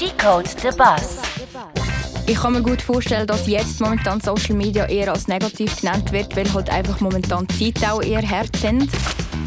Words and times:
Decode 0.00 0.48
the 0.60 0.76
Bus. 0.76 1.18
Ich 2.26 2.36
kann 2.36 2.54
mir 2.54 2.62
gut 2.62 2.82
vorstellen, 2.82 3.26
dass 3.26 3.46
jetzt 3.46 3.80
momentan 3.80 4.20
Social 4.20 4.56
Media 4.56 4.86
eher 4.86 5.12
als 5.12 5.28
negativ 5.28 5.80
genannt 5.80 6.10
wird, 6.10 6.34
weil 6.34 6.52
halt 6.52 6.70
einfach 6.70 7.00
momentan 7.00 7.46
die 7.46 7.72
Zeiten 7.72 7.90
auch 7.90 8.02
eher 8.02 8.28
hart 8.28 8.56
sind. 8.56 8.90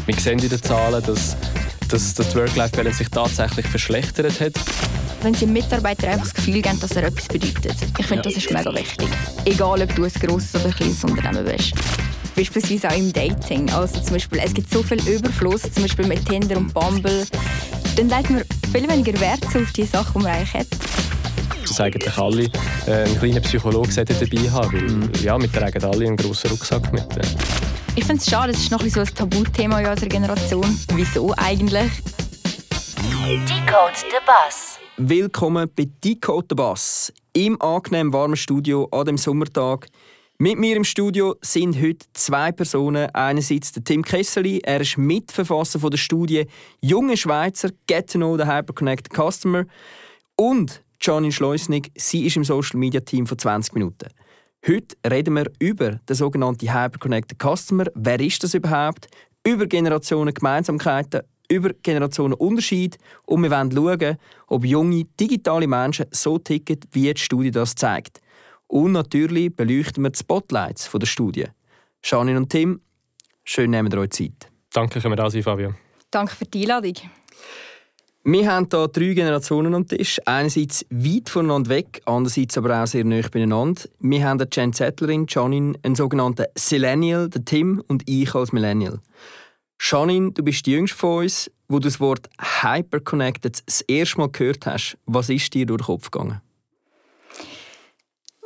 Wir 0.06 0.14
sehen 0.14 0.38
in 0.38 0.48
den 0.48 0.62
Zahlen, 0.62 1.02
dass, 1.04 1.36
dass, 1.88 2.14
dass 2.14 2.28
die 2.30 2.36
Work-Life-Balance 2.36 2.98
sich 2.98 3.10
tatsächlich 3.10 3.66
verschlechtert 3.66 4.40
hat. 4.40 4.52
Wenn 5.22 5.34
sie 5.34 5.46
Mitarbeiter 5.46 6.08
einfach 6.08 6.26
das 6.26 6.34
Gefühl 6.34 6.62
geben, 6.62 6.80
dass 6.80 6.92
er 6.92 7.04
etwas 7.04 7.28
bedeutet. 7.28 7.76
Ich 7.98 8.06
finde, 8.06 8.22
das 8.22 8.34
ist 8.34 8.50
mega 8.50 8.72
wichtig. 8.74 9.08
Egal, 9.44 9.82
ob 9.82 9.94
du 9.96 10.04
ein 10.04 10.12
grosses 10.12 10.54
oder 10.54 10.66
ein 10.66 10.74
kleines 10.74 11.04
Unternehmen 11.04 11.44
bist. 11.44 11.74
Beispielsweise 12.36 12.88
auch 12.88 12.96
im 12.96 13.12
Dating. 13.12 13.68
Also 13.70 14.00
zum 14.00 14.12
Beispiel, 14.12 14.40
es 14.42 14.54
gibt 14.54 14.72
so 14.72 14.82
viel 14.82 15.00
Überfluss, 15.08 15.62
zum 15.62 15.82
Beispiel 15.82 16.06
mit 16.06 16.24
Tinder 16.24 16.56
und 16.56 16.72
Bumble. 16.72 17.26
Dann 17.98 18.10
legt 18.10 18.30
man 18.30 18.44
viel 18.70 18.88
weniger 18.88 19.18
Wert 19.18 19.44
auf 19.44 19.72
die 19.72 19.82
Sachen, 19.82 20.20
die 20.20 20.22
man 20.22 20.32
eigentlich 20.32 20.54
hat. 20.54 20.68
Dass 21.62 21.80
eigentlich 21.80 22.16
alle 22.16 22.44
äh, 22.86 22.92
einen 22.92 23.18
kleinen 23.18 23.42
Psychologen 23.42 23.92
dabei 23.92 24.50
haben, 24.50 24.72
weil 24.72 24.82
mhm. 24.82 25.10
ja, 25.20 25.36
wir 25.36 25.50
tragen 25.50 25.82
alle 25.82 26.06
einen 26.06 26.16
grossen 26.16 26.50
Rucksack 26.50 26.92
mit. 26.92 27.16
Äh. 27.16 27.22
Ich 27.96 28.04
finde 28.04 28.22
es 28.22 28.30
schade, 28.30 28.52
es 28.52 28.60
ist 28.60 28.70
noch 28.70 28.84
ein, 28.84 28.90
so 28.90 29.00
ein 29.00 29.06
Tabuthema 29.06 29.80
in 29.80 29.86
unserer 29.88 30.08
Generation. 30.08 30.78
Wieso 30.94 31.34
eigentlich? 31.36 31.90
Decode 33.48 33.96
the 33.96 34.20
Bus. 34.24 34.78
Willkommen 34.96 35.68
bei 35.74 35.88
Decode 36.04 36.46
the 36.50 36.54
Bus 36.54 37.12
im 37.32 37.60
angenehm 37.60 38.12
warmen 38.12 38.36
Studio 38.36 38.86
an 38.92 39.06
dem 39.06 39.18
Sommertag. 39.18 39.88
Mit 40.40 40.56
mir 40.56 40.76
im 40.76 40.84
Studio 40.84 41.34
sind 41.42 41.82
heute 41.82 42.06
zwei 42.12 42.52
Personen. 42.52 43.12
Einerseits 43.12 43.72
der 43.72 43.82
Tim 43.82 44.04
Kesseli, 44.04 44.60
er 44.62 44.80
ist 44.80 44.96
Mitverfasser 44.96 45.80
von 45.80 45.90
der 45.90 45.98
Studie 45.98 46.46
Junge 46.80 47.16
Schweizer 47.16 47.70
Get 47.88 48.12
to 48.12 48.18
Know 48.18 48.36
the 48.36 48.44
Hyperconnected 48.44 49.12
Customer. 49.12 49.64
Und 50.36 50.84
Janine 51.00 51.32
Schleusnig, 51.32 51.90
sie 51.96 52.24
ist 52.24 52.36
im 52.36 52.44
Social 52.44 52.78
Media 52.78 53.00
Team 53.00 53.26
von 53.26 53.36
20 53.36 53.74
Minuten. 53.74 54.10
Heute 54.64 54.94
reden 55.10 55.34
wir 55.34 55.50
über 55.58 55.96
den 56.08 56.14
sogenannten 56.14 56.72
Hyperconnected 56.72 57.36
Customer. 57.42 57.86
Wer 57.96 58.20
ist 58.20 58.44
das 58.44 58.54
überhaupt? 58.54 59.08
Über 59.44 59.66
Generationen 59.66 60.32
Gemeinsamkeiten, 60.32 61.22
über 61.50 61.72
Generationen 61.82 62.34
Unterschied 62.34 62.96
und 63.26 63.42
wir 63.42 63.50
wollen 63.50 63.72
schauen, 63.72 64.16
ob 64.46 64.64
junge 64.64 65.02
digitale 65.18 65.66
Menschen 65.66 66.06
so 66.12 66.38
ticken, 66.38 66.78
wie 66.92 67.12
die 67.12 67.20
Studie 67.20 67.50
das 67.50 67.74
zeigt. 67.74 68.20
Und 68.68 68.92
natürlich 68.92 69.54
beleuchten 69.54 70.04
wir 70.04 70.10
die 70.10 70.18
Spotlights 70.18 70.86
von 70.86 71.00
der 71.00 71.06
Studie. 71.06 71.46
Janine 72.04 72.38
und 72.38 72.50
Tim, 72.50 72.80
schön 73.44 73.70
nehmen 73.70 73.90
ihr 73.90 73.98
euch 73.98 74.10
Zeit. 74.10 74.50
Danke, 74.72 75.00
können 75.00 75.12
wir 75.12 75.16
da 75.16 75.30
sein, 75.30 75.42
Fabio. 75.42 75.74
Danke 76.10 76.36
für 76.36 76.44
die 76.44 76.62
Einladung. 76.62 76.94
Wir 78.24 78.50
haben 78.50 78.66
hier 78.70 78.88
drei 78.88 79.14
Generationen 79.14 79.74
am 79.74 79.88
Tisch. 79.88 80.20
Einerseits 80.26 80.84
weit 80.90 81.30
voneinander 81.30 81.70
weg, 81.70 82.02
andererseits 82.04 82.58
aber 82.58 82.82
auch 82.82 82.86
sehr 82.86 83.04
nah 83.04 83.26
beieinander. 83.26 83.82
Wir 84.00 84.24
haben 84.24 84.38
eine 84.38 84.48
Jen 84.52 84.72
Zettlerin, 84.74 85.24
Janine, 85.26 85.78
einen 85.82 85.94
sogenannten 85.94 86.44
Sillennial, 86.54 87.30
der 87.30 87.44
Tim 87.44 87.82
und 87.88 88.02
ich 88.06 88.34
als 88.34 88.52
Millennial. 88.52 89.00
Janine, 89.80 90.32
du 90.32 90.42
bist 90.42 90.66
die 90.66 90.72
jüngste 90.72 90.98
von 90.98 91.22
uns, 91.22 91.50
wo 91.68 91.78
du 91.78 91.88
das 91.88 92.00
Wort 92.00 92.28
Hyperconnected 92.62 93.62
das 93.64 93.80
erste 93.82 94.18
Mal 94.18 94.30
gehört 94.30 94.66
hast. 94.66 94.98
Was 95.06 95.30
ist 95.30 95.54
dir 95.54 95.64
durch 95.64 95.80
den 95.80 95.86
Kopf 95.86 96.10
gegangen? 96.10 96.42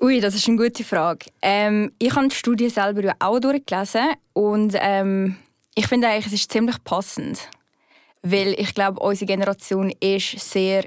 Ui, 0.03 0.19
das 0.19 0.35
ist 0.35 0.49
eine 0.49 0.57
gute 0.57 0.83
Frage. 0.83 1.27
Ähm, 1.43 1.93
ich 2.01 2.13
habe 2.13 2.27
die 2.27 2.35
Studie 2.35 2.69
selber 2.69 3.05
ja 3.05 3.15
auch 3.21 3.39
durchgelesen 3.39 4.15
und 4.33 4.75
ähm, 4.81 5.37
ich 5.77 5.87
finde 5.87 6.09
eigentlich, 6.09 6.27
es 6.27 6.33
ist 6.33 6.51
ziemlich 6.51 6.83
passend, 6.83 7.49
weil 8.23 8.59
ich 8.59 8.75
glaube, 8.75 8.99
unsere 8.99 9.27
Generation 9.27 9.93
ist 10.01 10.41
sehr 10.41 10.87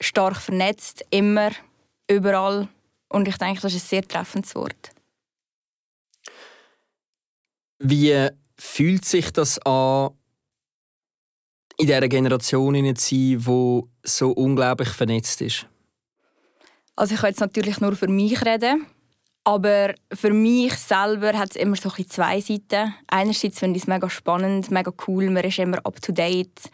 stark 0.00 0.38
vernetzt, 0.38 1.04
immer, 1.10 1.50
überall 2.10 2.68
und 3.10 3.28
ich 3.28 3.36
denke, 3.36 3.60
das 3.60 3.74
ist 3.74 3.84
ein 3.84 3.88
sehr 3.88 4.08
treffendes 4.08 4.54
Wort. 4.54 4.92
Wie 7.80 8.30
fühlt 8.56 9.04
sich 9.04 9.30
das 9.30 9.58
an, 9.66 10.12
in 11.76 11.86
dieser 11.86 12.08
Generation 12.08 12.74
zu 12.74 12.82
sein, 12.82 12.94
die 13.10 13.90
so 14.04 14.32
unglaublich 14.32 14.88
vernetzt 14.88 15.42
ist? 15.42 15.66
Also 16.96 17.14
ich 17.14 17.20
kann 17.20 17.30
jetzt 17.30 17.40
natürlich 17.40 17.80
nur 17.80 17.96
für 17.96 18.08
mich 18.08 18.44
reden, 18.44 18.86
aber 19.42 19.94
für 20.12 20.30
mich 20.30 20.74
selber 20.74 21.36
hat 21.36 21.50
es 21.50 21.56
immer 21.56 21.76
so 21.76 21.90
ein 21.90 22.08
zwei 22.08 22.40
Seiten. 22.40 22.94
Einerseits 23.08 23.58
finde 23.58 23.76
ich 23.76 23.82
es 23.82 23.88
mega 23.88 24.08
spannend, 24.08 24.70
mega 24.70 24.92
cool, 25.06 25.28
man 25.30 25.44
ist 25.44 25.58
immer 25.58 25.78
up 25.84 26.00
to 26.00 26.12
date. 26.12 26.70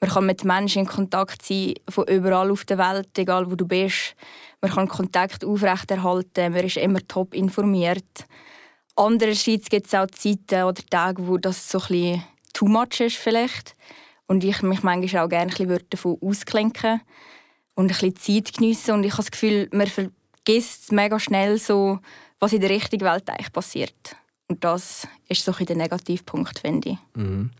Man 0.00 0.10
kann 0.10 0.26
mit 0.26 0.44
Menschen 0.44 0.82
in 0.82 0.88
Kontakt 0.88 1.44
sein, 1.44 1.74
von 1.88 2.06
überall 2.06 2.50
auf 2.50 2.64
der 2.64 2.78
Welt, 2.78 3.18
egal 3.18 3.50
wo 3.50 3.56
du 3.56 3.66
bist. 3.66 4.14
Man 4.60 4.70
kann 4.70 4.88
Kontakt 4.88 5.44
aufrechterhalten, 5.44 6.52
man 6.52 6.64
ist 6.64 6.76
immer 6.76 7.06
top 7.06 7.34
informiert. 7.34 8.26
Andererseits 8.96 9.68
gibt 9.68 9.86
es 9.86 9.94
auch 9.94 10.06
Zeiten 10.06 10.64
oder 10.64 10.82
Tage, 10.90 11.26
wo 11.26 11.36
das 11.36 11.68
so 11.68 11.78
ein 11.78 11.86
bisschen 11.88 12.24
too 12.52 12.66
much 12.66 13.00
ist 13.00 13.16
vielleicht. 13.16 13.74
Und 14.26 14.44
ich 14.44 14.62
mich 14.62 14.82
manchmal 14.82 15.24
auch 15.24 15.28
gerne 15.28 15.52
ein 15.52 15.68
bisschen 15.68 15.86
davon 15.90 16.18
ausklinken 16.20 17.00
und 17.78 17.84
ein 17.84 18.10
bisschen 18.10 18.16
Zeit 18.16 18.54
geniessen. 18.54 18.94
Und 18.94 19.04
ich 19.04 19.12
habe 19.12 19.22
das 19.22 19.30
Gefühl, 19.30 19.68
man 19.72 19.86
vergisst 19.86 20.90
mega 20.90 21.20
schnell 21.20 21.58
so, 21.58 22.00
was 22.40 22.52
in 22.52 22.60
der 22.60 22.70
richtigen 22.70 23.04
Welt 23.04 23.30
eigentlich 23.30 23.52
passiert. 23.52 24.16
Und 24.48 24.64
das 24.64 25.06
ist 25.28 25.44
so 25.44 25.52
ein 25.56 25.64
der 25.64 25.76
Negativpunkt, 25.76 26.58
finde 26.58 26.90
ich. 26.90 26.98
Mhm. 27.14 27.50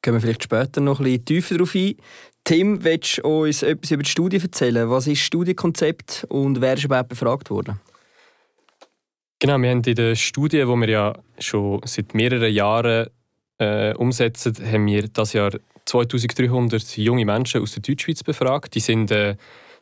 Gehen 0.00 0.14
wir 0.14 0.20
vielleicht 0.22 0.44
später 0.44 0.80
noch 0.80 1.00
ein 1.00 1.04
bisschen 1.04 1.24
tiefer 1.26 1.54
darauf 1.56 1.74
ein. 1.74 1.96
Tim, 2.44 2.82
willst 2.82 3.18
du 3.18 3.42
uns 3.42 3.62
etwas 3.62 3.90
über 3.90 4.02
die 4.02 4.08
Studie 4.08 4.38
erzählen? 4.38 4.88
Was 4.88 5.06
ist 5.06 5.20
das 5.20 5.26
Studienkonzept 5.26 6.26
und 6.30 6.62
wer 6.62 6.74
ist 6.74 6.84
überhaupt 6.84 7.10
befragt 7.10 7.50
worden? 7.50 7.78
Genau, 9.38 9.58
wir 9.58 9.68
haben 9.68 9.84
in 9.84 9.94
der 9.94 10.14
Studie, 10.14 10.60
die 10.62 10.66
wir 10.66 10.88
ja 10.88 11.12
schon 11.40 11.82
seit 11.84 12.14
mehreren 12.14 12.50
Jahren 12.50 13.08
äh, 13.58 13.92
umsetzen, 13.96 14.54
haben 14.64 14.86
wir 14.86 15.08
das 15.08 15.34
Jahr 15.34 15.50
2300 15.88 16.98
junge 16.98 17.24
Menschen 17.24 17.62
aus 17.62 17.72
der 17.72 17.82
Deutschschweiz 17.82 18.22
befragt. 18.22 18.74
Die 18.74 18.80
sind 18.80 19.10
äh, 19.10 19.36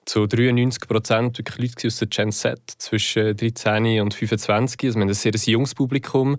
zu 0.04 0.26
93 0.26 0.88
Prozent 0.88 1.38
wirklich 1.38 1.58
Leute 1.58 1.88
aus 1.88 1.98
der 1.98 2.08
Gen 2.08 2.30
Z 2.30 2.60
zwischen 2.78 3.36
13 3.36 4.00
und 4.00 4.14
25. 4.14 4.84
Also 4.84 4.96
wir 4.96 5.02
haben 5.02 5.08
ein 5.08 5.14
sehr 5.14 5.32
junges 5.32 5.74
Publikum. 5.74 6.36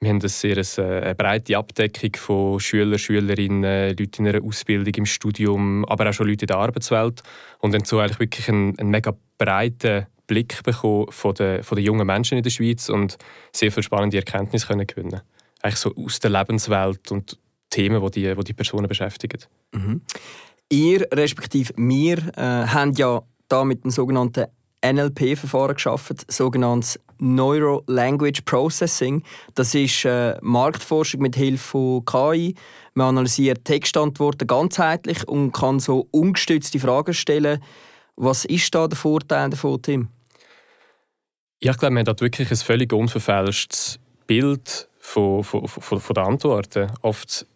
Wir 0.00 0.10
haben 0.10 0.20
eine 0.20 0.28
sehr 0.28 0.56
äh, 0.56 0.82
eine 0.82 1.14
breite 1.14 1.56
Abdeckung 1.56 2.10
von 2.16 2.58
Schülern, 2.58 2.98
Schülerinnen, 2.98 3.96
Leuten 3.96 4.26
in 4.26 4.34
einer 4.34 4.44
Ausbildung, 4.44 4.92
im 4.94 5.06
Studium, 5.06 5.84
aber 5.84 6.10
auch 6.10 6.12
schon 6.12 6.28
Leute 6.28 6.42
in 6.42 6.48
der 6.48 6.56
Arbeitswelt. 6.56 7.22
Und 7.60 7.72
haben 7.72 7.84
so 7.84 8.00
eigentlich 8.00 8.18
wirklich 8.18 8.48
einen, 8.48 8.76
einen 8.78 8.90
mega 8.90 9.14
breiten 9.38 10.06
Blick 10.26 10.60
bekommen 10.64 11.06
von 11.10 11.34
den, 11.34 11.62
von 11.62 11.76
den 11.76 11.84
jungen 11.84 12.06
Menschen 12.06 12.36
in 12.36 12.42
der 12.42 12.50
Schweiz 12.50 12.88
und 12.88 13.16
sehr 13.52 13.70
viele 13.70 13.84
spannende 13.84 14.16
Erkenntnisse 14.16 14.66
können 14.66 14.86
gewinnen 14.86 15.20
Eigentlich 15.62 15.76
so 15.76 15.94
aus 15.94 16.18
der 16.18 16.30
Lebenswelt 16.30 17.12
und 17.12 17.38
Themen, 17.74 18.02
die 18.04 18.10
die, 18.10 18.34
die, 18.34 18.44
die 18.44 18.52
Personen 18.52 18.86
beschäftigen. 18.86 19.40
Mhm. 19.72 20.00
Ihr, 20.70 21.06
respektive 21.12 21.72
wir, 21.76 22.18
äh, 22.36 22.66
haben 22.68 22.92
ja 22.94 23.22
da 23.48 23.64
mit 23.64 23.84
dem 23.84 23.90
sogenannten 23.90 24.46
NLP-Verfahren 24.84 25.74
geschaffen, 25.74 26.16
sogenanntes 26.28 27.00
Neuro 27.18 27.82
Language 27.86 28.42
Processing. 28.44 29.22
Das 29.54 29.74
ist 29.74 30.04
äh, 30.04 30.36
Marktforschung 30.42 31.20
mit 31.22 31.36
Hilfe 31.36 31.64
von 31.64 32.04
KI. 32.04 32.54
Man 32.94 33.08
analysiert 33.08 33.64
Textantworten 33.64 34.46
ganzheitlich 34.46 35.26
und 35.26 35.52
kann 35.52 35.80
so 35.80 36.06
ungestützte 36.10 36.78
Fragen 36.78 37.14
stellen. 37.14 37.62
Was 38.16 38.44
ist 38.44 38.74
da 38.74 38.86
der 38.86 38.96
Vorteil 38.96 39.50
davon, 39.50 39.82
Tim? 39.82 40.08
Ja, 41.62 41.72
ich 41.72 41.78
glaube, 41.78 41.94
man 41.94 42.06
hat 42.06 42.20
wirklich 42.20 42.50
ein 42.50 42.56
völlig 42.56 42.92
unverfälschtes 42.92 43.98
Bild 44.26 44.88
von, 44.98 45.42
von, 45.44 45.66
von, 45.66 46.00
von 46.00 46.14
den 46.14 46.24
Antworten. 46.24 46.90
Oft 47.02 47.46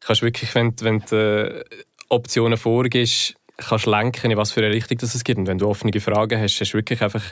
kannst 0.00 0.22
wirklich, 0.22 0.54
wenn, 0.54 0.74
wenn 0.80 1.00
du 1.00 1.16
äh, 1.16 1.64
Optionen 2.08 2.58
vorgibst, 2.58 3.34
kannst 3.56 3.86
lenken, 3.86 4.30
in 4.30 4.36
was 4.36 4.52
für 4.52 4.60
eine 4.60 4.72
Richtung 4.72 4.98
das 4.98 5.14
es 5.14 5.24
gibt. 5.24 5.38
Und 5.38 5.46
wenn 5.46 5.58
du 5.58 5.68
offene 5.68 6.00
Fragen 6.00 6.40
hast, 6.40 6.60
hast 6.60 6.72
du 6.72 6.78
wirklich 6.78 7.02
einfach 7.02 7.24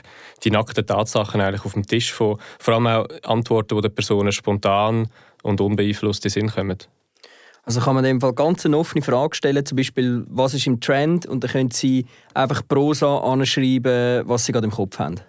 die 0.43 0.51
nackten 0.51 0.85
Tatsachen 0.85 1.41
eigentlich 1.41 1.65
auf 1.65 1.73
dem 1.73 1.85
Tisch 1.85 2.11
von 2.11 2.37
vor 2.59 2.73
allem 2.73 2.87
auch 2.87 3.07
Antworten, 3.23 3.75
die 3.75 3.81
den 3.81 3.95
Personen 3.95 4.31
spontan 4.31 5.07
und 5.43 5.61
unbeeinflusst 5.61 6.25
in 6.25 6.31
Sinn 6.31 6.49
kommen. 6.49 6.77
Also 7.63 7.81
kann 7.81 7.95
man 7.95 8.05
in 8.05 8.15
dem 8.15 8.21
Fall 8.21 8.33
ganz 8.33 8.65
eine 8.65 8.77
offene 8.77 9.01
Frage 9.01 9.35
stellen, 9.35 9.65
zum 9.65 9.75
Beispiel, 9.75 10.25
was 10.29 10.53
ist 10.53 10.67
im 10.67 10.79
Trend? 10.79 11.25
Und 11.25 11.43
dann 11.43 11.51
können 11.51 11.71
Sie 11.71 12.05
einfach 12.33 12.61
Prosa 12.65 13.17
anschreiben, 13.19 14.23
was 14.25 14.45
Sie 14.45 14.53
gerade 14.53 14.65
im 14.65 14.71
Kopf 14.71 14.99
haben. 14.99 15.19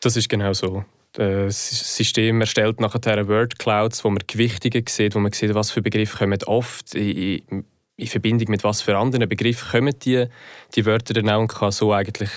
Das 0.00 0.16
ist 0.16 0.28
genau 0.28 0.54
so. 0.54 0.84
Das 1.12 1.96
System 1.96 2.40
erstellt 2.40 2.80
nachher 2.80 3.28
Word 3.28 3.58
Clouds, 3.58 4.02
wo 4.04 4.10
man 4.10 4.22
Gewichtungen 4.26 4.84
sieht, 4.88 5.14
wo 5.14 5.18
man 5.18 5.32
sieht, 5.32 5.54
was 5.54 5.70
für 5.70 5.82
Begriffe 5.82 6.16
kommen 6.16 6.42
oft 6.44 6.94
in, 6.94 7.64
in 7.96 8.06
Verbindung 8.06 8.50
mit 8.50 8.64
was 8.64 8.82
für 8.82 8.96
anderen 8.96 9.28
Begriffen 9.28 9.68
kommen 9.70 9.94
die, 10.02 10.26
die 10.74 10.86
Wörter 10.86 11.14
dann 11.14 11.28
auch 11.28 11.40
und 11.40 11.48
kann 11.48 11.70
so 11.70 11.92
eigentlich 11.92 12.30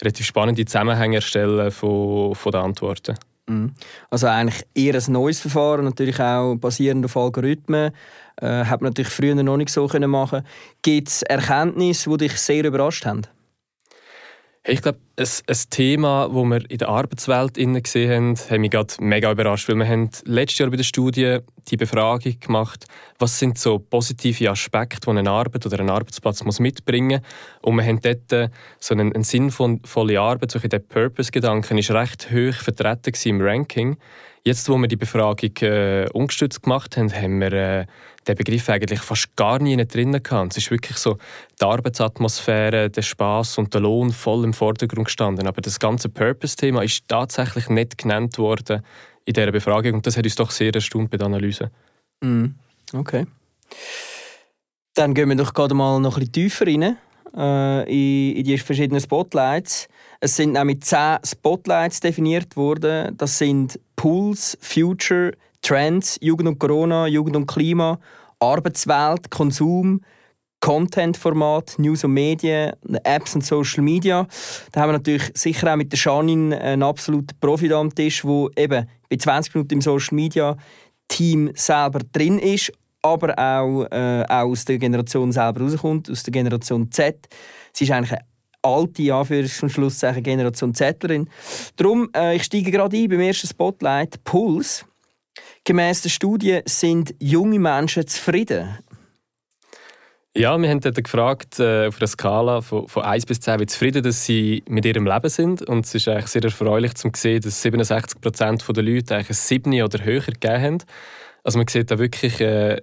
relativ 0.00 0.26
spannende 0.26 0.64
Zusammenhänge 0.64 1.16
erstellen 1.16 1.70
von, 1.70 2.34
von 2.34 2.52
den 2.52 2.60
Antworten. 2.60 3.16
Mhm. 3.46 3.74
Also 4.10 4.26
eigentlich 4.26 4.66
eher 4.74 4.94
ein 4.94 5.12
neues 5.12 5.40
Verfahren, 5.40 5.84
natürlich 5.84 6.20
auch 6.20 6.56
basierend 6.56 7.04
auf 7.04 7.16
Algorithmen. 7.16 7.92
Äh, 8.40 8.64
hat 8.64 8.80
man 8.80 8.90
natürlich 8.90 9.12
früher 9.12 9.34
noch 9.34 9.56
nicht 9.56 9.70
so 9.70 9.86
können 9.86 10.10
machen. 10.10 10.42
Gibt 10.82 11.08
es 11.08 11.22
Erkenntnisse, 11.22 12.10
die 12.10 12.28
dich 12.28 12.38
sehr 12.38 12.64
überrascht 12.64 13.06
haben? 13.06 13.22
Ich 14.68 14.82
glaube, 14.82 14.98
ein, 15.16 15.28
ein 15.46 15.56
Thema, 15.70 16.26
das 16.26 16.34
wir 16.34 16.70
in 16.70 16.78
der 16.78 16.88
Arbeitswelt 16.88 17.54
gesehen 17.54 18.10
haben, 18.10 18.36
hat 18.36 18.58
mich 18.58 18.72
gerade 18.72 18.94
mega 18.98 19.30
überrascht, 19.30 19.68
weil 19.68 19.76
wir 19.76 19.86
haben 19.86 20.10
letztes 20.24 20.58
Jahr 20.58 20.70
bei 20.70 20.76
der 20.76 20.82
Studie 20.82 21.38
die 21.68 21.76
Befragung 21.76 22.40
gemacht, 22.40 22.84
was 23.20 23.38
sind 23.38 23.58
so 23.58 23.78
positive 23.78 24.50
Aspekte, 24.50 25.08
die 25.08 25.16
eine 25.16 25.30
Arbeit 25.30 25.66
oder 25.66 25.78
ein 25.78 25.88
Arbeitsplatz 25.88 26.42
muss 26.42 26.58
mitbringen 26.58 27.20
muss. 27.20 27.62
Und 27.62 27.76
wir 27.76 27.84
haben 27.84 28.00
dort 28.00 28.32
äh, 28.32 28.48
so 28.80 28.94
eine, 28.94 29.14
eine 29.14 29.22
sinnvolle 29.22 30.20
Arbeit, 30.20 30.50
so 30.50 30.58
der 30.58 30.80
Purpose-Gedanke, 30.80 31.78
ist 31.78 31.92
recht 31.92 32.32
hoch 32.32 32.54
vertreten 32.54 33.14
im 33.24 33.40
Ranking. 33.40 33.96
Jetzt, 34.46 34.68
wo 34.68 34.78
wir 34.78 34.86
die 34.86 34.94
Befragung 34.94 35.50
äh, 35.62 36.06
ungestützt 36.12 36.62
gemacht 36.62 36.96
haben, 36.96 37.12
haben 37.12 37.40
wir 37.40 37.52
äh, 37.52 37.86
den 38.28 38.36
Begriff 38.36 38.68
eigentlich 38.68 39.00
fast 39.00 39.34
gar 39.34 39.58
nie 39.58 39.76
drin 39.88 40.12
gehabt. 40.22 40.52
Es 40.52 40.58
ist 40.58 40.70
wirklich 40.70 40.98
so 40.98 41.18
die 41.60 41.64
Arbeitsatmosphäre, 41.64 42.88
der 42.88 43.02
Spaß 43.02 43.58
und 43.58 43.74
der 43.74 43.80
Lohn 43.80 44.12
voll 44.12 44.44
im 44.44 44.52
Vordergrund 44.52 45.06
gestanden. 45.06 45.48
Aber 45.48 45.60
das 45.60 45.80
ganze 45.80 46.08
Purpose-Thema 46.08 46.84
ist 46.84 47.08
tatsächlich 47.08 47.68
nicht 47.70 47.98
genannt 47.98 48.38
worden 48.38 48.82
in 49.24 49.32
dieser 49.32 49.50
Befragung 49.50 49.94
und 49.94 50.06
das 50.06 50.16
hat 50.16 50.22
uns 50.22 50.36
doch 50.36 50.52
sehr 50.52 50.72
erstaunt 50.72 51.10
bei 51.10 51.16
der 51.16 51.26
Analyse. 51.26 51.72
Mm, 52.20 52.50
okay. 52.92 53.26
Dann 54.94 55.12
gehen 55.12 55.28
wir 55.28 55.34
doch 55.34 55.54
gerade 55.54 55.74
mal 55.74 55.98
noch 55.98 56.18
ein 56.18 56.20
bisschen 56.20 56.32
tiefer 56.32 56.66
rein 56.68 56.96
äh, 57.36 57.82
in, 58.30 58.36
in 58.36 58.44
die 58.44 58.58
verschiedenen 58.58 59.00
Spotlights. 59.00 59.88
Es 60.20 60.36
sind 60.36 60.52
nämlich 60.52 60.82
zehn 60.82 61.18
Spotlights 61.24 62.00
definiert 62.00 62.56
worden. 62.56 63.16
Das 63.16 63.38
sind 63.38 63.78
Pools, 63.96 64.56
Future, 64.60 65.32
Trends, 65.62 66.18
Jugend 66.20 66.48
und 66.48 66.58
Corona, 66.58 67.06
Jugend 67.06 67.36
und 67.36 67.46
Klima, 67.46 67.98
Arbeitswelt, 68.38 69.30
Konsum, 69.30 70.00
Content-Format, 70.60 71.78
News 71.78 72.04
und 72.04 72.12
Medien, 72.12 72.72
Apps 73.04 73.34
und 73.34 73.44
Social 73.44 73.82
Media. 73.82 74.26
Da 74.72 74.80
haben 74.80 74.88
wir 74.88 74.94
natürlich 74.94 75.30
sicher 75.34 75.72
auch 75.72 75.76
mit 75.76 75.92
der 75.92 75.98
Janine 75.98 76.58
einen 76.60 76.82
absoluten 76.82 77.38
Profi 77.40 77.72
am 77.72 77.94
Tisch, 77.94 78.22
der 78.22 78.48
eben 78.56 78.88
bei 79.08 79.16
20 79.16 79.54
Minuten 79.54 79.74
im 79.74 79.80
Social 79.80 80.14
Media 80.14 80.56
Team 81.08 81.52
selber 81.54 82.00
drin 82.12 82.38
ist, 82.38 82.72
aber 83.02 83.38
auch, 83.38 83.84
äh, 83.90 84.24
auch 84.28 84.50
aus 84.50 84.64
der 84.64 84.78
Generation 84.78 85.30
selber 85.30 85.60
rauskommt, 85.60 86.10
aus 86.10 86.22
der 86.24 86.32
Generation 86.32 86.90
Z. 86.90 87.28
Sie 87.72 87.84
ist 87.84 87.90
eigentlich 87.90 88.18
alte 88.66 89.02
Anführungs- 89.02 89.62
und 89.62 89.70
Schlusszeichen 89.70 90.22
Generation 90.22 90.74
Zettlerin. 90.74 91.28
Darum, 91.76 92.10
äh, 92.14 92.36
ich 92.36 92.44
steige 92.44 92.70
gerade 92.70 92.96
ein 92.96 93.08
beim 93.08 93.20
ersten 93.20 93.46
Spotlight, 93.46 94.22
Puls. 94.24 94.84
Gemäss 95.64 96.02
der 96.02 96.10
Studie 96.10 96.60
sind 96.64 97.14
junge 97.18 97.58
Menschen 97.58 98.06
zufrieden. 98.06 98.78
Ja, 100.36 100.58
wir 100.58 100.68
haben 100.68 100.80
dort 100.80 101.02
gefragt, 101.02 101.58
äh, 101.60 101.86
auf 101.86 101.98
einer 101.98 102.06
Skala 102.06 102.60
von, 102.60 102.86
von 102.88 103.04
1 103.04 103.24
bis 103.24 103.40
10, 103.40 103.58
wie 103.58 103.66
zufrieden 103.66 104.02
dass 104.02 104.26
sie 104.26 104.62
mit 104.68 104.84
ihrem 104.84 105.06
Leben 105.06 105.30
sind. 105.30 105.62
Und 105.62 105.86
es 105.86 105.94
ist 105.94 106.08
eigentlich 106.08 106.26
sehr 106.26 106.44
erfreulich 106.44 106.94
zu 106.94 107.10
sehen, 107.16 107.40
dass 107.40 107.62
67 107.62 108.20
Prozent 108.20 108.62
der 108.68 108.84
Leute 108.84 109.14
eigentlich 109.14 109.30
ein 109.30 109.34
7 109.34 109.82
oder 109.82 110.04
höher 110.04 110.20
gegeben 110.20 110.62
haben. 110.62 110.78
Also 111.42 111.58
man 111.58 111.66
sieht 111.68 111.90
da 111.90 111.98
wirklich 111.98 112.38
äh, 112.42 112.82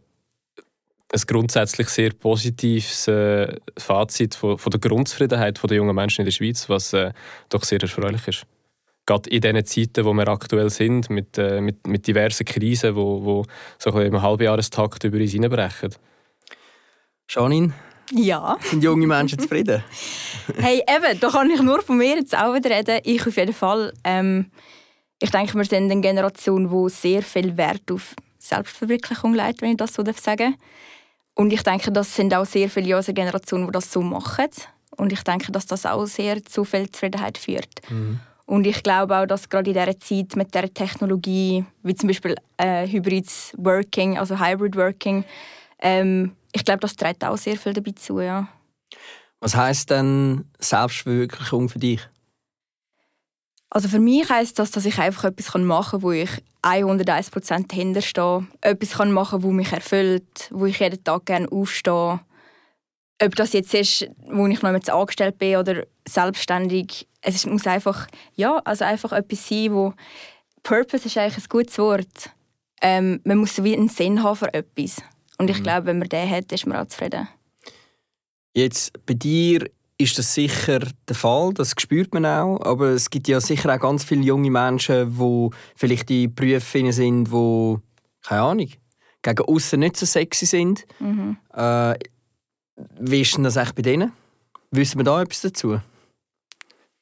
ein 1.13 1.21
grundsätzlich 1.27 1.89
sehr 1.89 2.12
positives 2.12 3.07
äh, 3.07 3.56
Fazit 3.77 4.36
von, 4.36 4.57
von, 4.57 4.71
der 4.71 4.80
Grundzufriedenheit 4.80 5.62
der 5.63 5.77
jungen 5.77 5.95
Menschen 5.95 6.21
in 6.21 6.25
der 6.25 6.31
Schweiz, 6.31 6.68
was 6.69 6.94
äh, 6.94 7.13
doch 7.50 7.63
sehr 7.63 7.81
erfreulich 7.81 8.27
ist. 8.27 8.45
Gerade 9.06 9.30
in 9.30 9.42
diesen 9.42 9.65
Zeiten, 9.65 10.06
wo 10.06 10.13
wir 10.13 10.27
aktuell 10.27 10.69
sind, 10.69 11.10
mit, 11.10 11.38
äh, 11.38 11.62
mit, 11.62 11.86
mit 11.86 12.07
diversen 12.07 12.45
Krisen, 12.45 12.95
wo, 12.95 13.24
wo 13.24 13.45
so 13.77 13.89
im 14.00 14.21
Halbjahrestakt 14.21 15.04
über 15.04 15.18
uns 15.18 15.31
hineinbrechen. 15.31 15.94
Janine? 17.30 17.74
Ja. 18.12 18.57
Sind 18.62 18.83
junge 18.83 19.06
Menschen 19.06 19.39
zufrieden? 19.39 19.83
hey, 20.57 20.81
eben, 20.88 21.19
da 21.19 21.30
kann 21.30 21.50
ich 21.50 21.62
nur 21.62 21.81
von 21.81 21.98
mir 21.98 22.16
jetzt 22.16 22.36
auch 22.36 22.56
wieder 22.56 22.71
reden. 22.71 23.00
Ich 23.04 23.25
auf 23.27 23.38
jeden 23.38 23.54
Fall. 23.54 23.94
Ähm, 24.04 24.51
ich 25.19 25.31
denke, 25.31 25.54
wir 25.56 25.66
sind 25.66 25.92
eine 25.92 26.01
Generation, 26.01 26.69
die 26.69 26.89
sehr 26.89 27.21
viel 27.21 27.56
Wert 27.56 27.92
auf 27.92 28.16
Selbstverwirklichung 28.39 29.33
legt, 29.33 29.62
wenn 29.62 29.71
ich 29.71 29.77
das 29.77 29.94
so 29.94 30.04
sagen 30.04 30.38
darf. 30.38 30.69
Und 31.35 31.51
ich 31.51 31.63
denke, 31.63 31.91
das 31.91 32.15
sind 32.15 32.33
auch 32.33 32.45
sehr 32.45 32.69
viele 32.69 32.95
unserer 32.95 33.13
Generation, 33.13 33.65
die 33.65 33.71
das 33.71 33.91
so 33.91 34.01
machen. 34.01 34.50
Und 34.95 35.12
ich 35.12 35.24
denke, 35.24 35.51
dass 35.51 35.65
das 35.65 35.85
auch 35.85 36.06
sehr 36.06 36.44
zu 36.44 36.63
viel 36.63 36.89
Zufriedenheit 36.89 37.38
führt. 37.38 37.81
Mhm. 37.89 38.19
Und 38.45 38.68
ich 38.68 38.83
glaube 38.83 39.18
auch, 39.18 39.25
dass 39.25 39.50
gerade 39.50 39.71
in 39.71 39.74
dieser 39.74 40.00
Zeit 40.00 40.35
mit 40.35 40.53
der 40.53 40.71
Technologie, 40.71 41.65
wie 41.81 41.95
zum 41.95 42.07
Beispiel 42.07 42.35
äh, 42.57 42.88
Hybrids 42.88 43.53
Working, 43.57 44.18
also 44.18 44.39
Hybrid 44.39 44.75
Working, 44.75 45.24
ähm, 45.80 46.35
ich 46.51 46.63
glaube, 46.63 46.81
das 46.81 46.95
trägt 46.95 47.24
auch 47.24 47.38
sehr 47.38 47.57
viel 47.57 47.74
dabei 47.74 47.91
zu. 47.91 48.19
Ja. 48.19 48.47
Was 49.39 49.56
heißt 49.56 49.89
denn 49.89 50.45
Selbstverwirklichung 50.59 51.69
für 51.69 51.80
dich? 51.80 52.07
Also 53.73 53.87
für 53.87 53.99
mich 53.99 54.29
heisst 54.29 54.59
das, 54.59 54.69
dass 54.69 54.85
ich 54.85 54.99
einfach 54.99 55.23
etwas 55.23 55.51
machen 55.55 56.01
kann, 56.01 56.01
wo 56.03 56.11
ich 56.11 56.29
101% 56.61 57.67
dahinter 57.69 58.03
stehe. 58.03 58.45
Etwas 58.61 58.99
machen 59.07 59.31
kann, 59.31 59.43
wo 59.43 59.51
mich 59.51 59.71
erfüllt, 59.71 60.47
wo 60.51 60.67
ich 60.67 60.77
jeden 60.79 61.03
Tag 61.03 61.25
gerne 61.25 61.51
aufstehe. 61.51 62.19
Ob 63.19 63.35
das 63.35 63.53
jetzt 63.53 63.73
ist, 63.73 64.07
wo 64.27 64.45
ich 64.45 64.61
noch 64.61 64.71
jetzt 64.73 64.91
angestellt 64.91 65.39
bin 65.39 65.55
oder 65.55 65.87
selbstständig. 66.07 67.07
Es 67.21 67.47
muss 67.47 67.65
einfach, 67.65 68.07
ja, 68.35 68.61
also 68.63 68.85
einfach 68.85 69.11
etwas 69.11 69.49
sein, 69.49 69.73
wo 69.73 69.95
Purpose 70.61 71.07
ist 71.07 71.17
eigentlich 71.17 71.43
ein 71.43 71.49
gutes 71.49 71.79
Wort. 71.79 72.29
Ähm, 72.79 73.21
man 73.23 73.39
muss 73.39 73.55
so 73.55 73.63
wie 73.63 73.75
einen 73.75 73.89
Sinn 73.89 74.21
haben 74.21 74.35
für 74.35 74.53
etwas. 74.53 75.01
Und 75.39 75.49
ich 75.49 75.57
mhm. 75.57 75.63
glaube, 75.63 75.87
wenn 75.87 75.97
man 75.97 76.09
den 76.09 76.29
hat, 76.29 76.51
ist 76.51 76.67
man 76.67 76.77
auch 76.77 76.87
zufrieden. 76.87 77.27
Jetzt 78.53 78.93
bei 79.07 79.15
dir 79.15 79.67
ist 79.98 80.18
das 80.18 80.34
sicher 80.34 80.80
der 81.07 81.16
Fall, 81.16 81.54
das 81.54 81.74
spürt 81.78 82.13
man 82.13 82.25
auch. 82.25 82.60
Aber 82.62 82.90
es 82.90 83.10
gibt 83.10 83.28
ja 83.28 83.40
sicher 83.40 83.74
auch 83.74 83.80
ganz 83.80 84.04
viele 84.04 84.22
junge 84.22 84.51
Menschen, 84.51 85.18
die 85.18 85.50
vielleicht 85.75 86.10
in 86.12 86.34
Berufen 86.34 86.92
sind, 86.92 87.31
die, 87.31 87.75
keine 88.24 88.42
Ahnung, 88.42 88.69
gegen 89.22 89.45
außen 89.45 89.80
nicht 89.80 89.98
so 89.98 90.06
sexy 90.06 90.45
sind. 90.45 90.86
Mhm. 91.00 91.38
Äh, 91.54 91.95
wie 93.00 93.22
ist 93.22 93.38
denn 93.38 93.44
das 93.44 93.57
eigentlich 93.57 93.75
bei 93.75 93.81
denen? 93.84 94.12
Wissen 94.72 95.00
wir 95.00 95.04
da 95.04 95.22
etwas 95.22 95.42
dazu? 95.42 95.80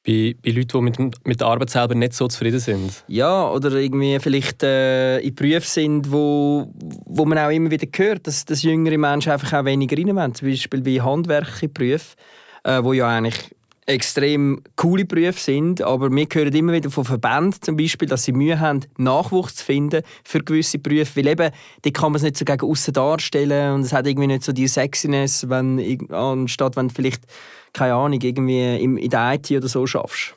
Bei, 0.04 0.34
bei 0.42 0.50
Leuten, 0.50 0.84
die 0.84 1.02
mit, 1.02 1.26
mit 1.26 1.40
der 1.40 1.46
Arbeit 1.46 1.70
selber 1.70 1.94
nicht 1.94 2.12
so 2.12 2.26
zufrieden 2.26 2.58
sind? 2.58 3.04
Ja, 3.06 3.48
oder 3.48 3.72
irgendwie 3.72 4.18
vielleicht 4.18 4.62
äh, 4.62 5.20
in 5.20 5.34
Berufen 5.34 5.68
sind, 5.68 6.12
wo, 6.12 6.72
wo 7.06 7.24
man 7.24 7.38
auch 7.38 7.50
immer 7.50 7.70
wieder 7.70 7.86
hört, 7.96 8.26
dass, 8.26 8.44
dass 8.44 8.62
jüngere 8.62 8.98
Menschen 8.98 9.32
einfach 9.32 9.60
auch 9.60 9.64
weniger 9.64 9.96
rein 9.96 10.14
wollen. 10.14 10.34
Zum 10.34 10.48
Beispiel 10.48 10.84
wie 10.84 11.00
handwerkliche 11.00 11.68
Berufe 11.68 12.16
äh, 12.64 12.82
wo 12.82 12.92
ja 12.92 13.08
eigentlich 13.08 13.54
extrem 13.86 14.62
coole 14.76 15.04
Berufe 15.04 15.40
sind, 15.40 15.82
aber 15.82 16.10
wir 16.10 16.26
hören 16.32 16.54
immer 16.54 16.72
wieder 16.72 16.90
von 16.90 17.04
Verbänden 17.04 17.60
zum 17.60 17.76
Beispiel, 17.76 18.08
dass 18.08 18.22
sie 18.22 18.32
Mühe 18.32 18.60
haben, 18.60 18.80
Nachwuchs 18.96 19.56
zu 19.56 19.64
finden 19.64 20.02
für 20.24 20.40
gewisse 20.40 20.78
Berufe, 20.78 21.16
weil 21.16 21.26
eben, 21.26 21.50
die 21.84 21.92
kann 21.92 22.12
man 22.12 22.16
es 22.16 22.22
nicht 22.22 22.36
so 22.36 22.44
gegen 22.44 22.64
außen 22.64 22.94
darstellen. 22.94 23.74
Und 23.74 23.80
es 23.82 23.92
hat 23.92 24.06
irgendwie 24.06 24.28
nicht 24.28 24.44
so 24.44 24.52
die 24.52 24.68
Sexiness, 24.68 25.48
wenn, 25.48 25.98
anstatt 26.12 26.76
wenn 26.76 26.88
du 26.88 26.94
vielleicht, 26.94 27.24
keine 27.72 27.94
Ahnung, 27.94 28.20
irgendwie 28.20 28.76
in 28.76 29.10
der 29.10 29.34
IT 29.34 29.50
oder 29.50 29.68
so 29.68 29.86
schaffst. 29.86 30.36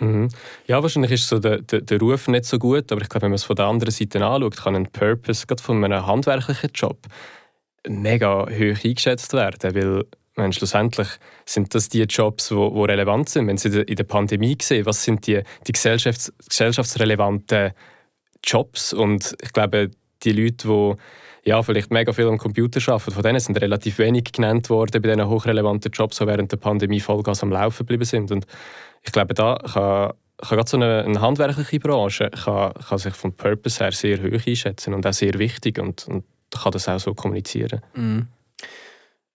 Mhm. 0.00 0.28
Ja, 0.66 0.82
wahrscheinlich 0.82 1.12
ist 1.12 1.28
so 1.28 1.38
der, 1.38 1.60
der, 1.60 1.80
der, 1.80 1.98
Ruf 2.00 2.28
nicht 2.28 2.44
so 2.44 2.58
gut, 2.58 2.90
aber 2.92 3.02
ich 3.02 3.08
glaube, 3.08 3.22
wenn 3.22 3.30
man 3.30 3.36
es 3.36 3.44
von 3.44 3.56
der 3.56 3.66
anderen 3.66 3.90
Seite 3.90 4.24
anschaut, 4.24 4.56
kann 4.56 4.76
ein 4.76 4.86
Purpose 4.86 5.46
gerade 5.46 5.62
von 5.62 5.82
einem 5.82 6.06
handwerklichen 6.06 6.70
Job 6.72 6.98
mega 7.88 8.46
hoch 8.46 8.84
eingeschätzt 8.84 9.32
werden, 9.32 9.74
weil 9.74 10.04
meine, 10.38 10.52
schlussendlich 10.52 11.08
sind 11.44 11.74
das 11.74 11.88
die 11.88 12.02
Jobs, 12.02 12.48
die 12.48 12.54
relevant 12.54 13.28
sind. 13.28 13.46
Wenn 13.46 13.58
Sie 13.58 13.80
in 13.80 13.96
der 13.96 14.04
Pandemie 14.04 14.56
sehen, 14.60 14.86
was 14.86 15.04
sind 15.04 15.26
die, 15.26 15.42
die 15.66 15.72
gesellschafts 15.72 16.32
gesellschaftsrelevanten 16.48 17.72
Jobs? 18.44 18.92
Und 18.92 19.36
ich 19.42 19.52
glaube, 19.52 19.90
die 20.22 20.32
Leute, 20.32 20.66
die 20.66 20.94
ja, 21.48 21.62
vielleicht 21.62 21.90
mega 21.90 22.12
viel 22.12 22.26
am 22.26 22.38
Computer 22.38 22.80
arbeiten, 22.92 23.10
von 23.10 23.22
denen 23.22 23.40
sind 23.40 23.60
relativ 23.60 23.98
wenig 23.98 24.32
genannt 24.32 24.68
worden 24.70 25.00
bei 25.00 25.08
diesen 25.08 25.28
hochrelevanten 25.28 25.90
Jobs, 25.92 26.18
die 26.18 26.26
während 26.26 26.52
der 26.52 26.58
Pandemie 26.58 27.00
Vollgas 27.00 27.42
am 27.42 27.50
Laufen 27.50 27.86
geblieben 27.86 28.04
sind. 28.04 28.30
Und 28.30 28.46
ich 29.02 29.12
glaube, 29.12 29.34
da 29.34 29.56
kann, 29.56 30.12
kann 30.38 30.56
gerade 30.56 30.68
so 30.68 30.76
eine, 30.76 31.04
eine 31.04 31.20
handwerkliche 31.20 31.80
Branche 31.80 32.30
kann, 32.30 32.74
kann 32.74 32.98
sich 32.98 33.14
vom 33.14 33.32
Purpose 33.32 33.82
her 33.82 33.92
sehr 33.92 34.18
hoch 34.18 34.46
einschätzen 34.46 34.94
und 34.94 35.06
auch 35.06 35.12
sehr 35.12 35.34
wichtig 35.38 35.78
und, 35.78 36.06
und 36.08 36.24
kann 36.50 36.72
das 36.72 36.88
auch 36.88 36.98
so 37.00 37.14
kommunizieren. 37.14 37.80
Mm. 37.94 38.20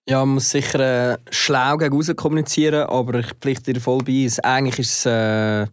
Ja, 0.06 0.18
man 0.18 0.34
muss 0.34 0.50
sicher 0.50 1.12
äh, 1.14 1.18
schlau 1.30 1.78
gegen 1.78 1.94
raus 1.94 2.12
kommunizieren, 2.14 2.86
aber 2.88 3.20
ich 3.20 3.32
pflichte 3.40 3.72
dir 3.72 3.80
voll 3.80 4.02
bei. 4.04 4.28
Eigentlich 4.42 4.78
ist, 4.80 5.06
äh, 5.06 5.66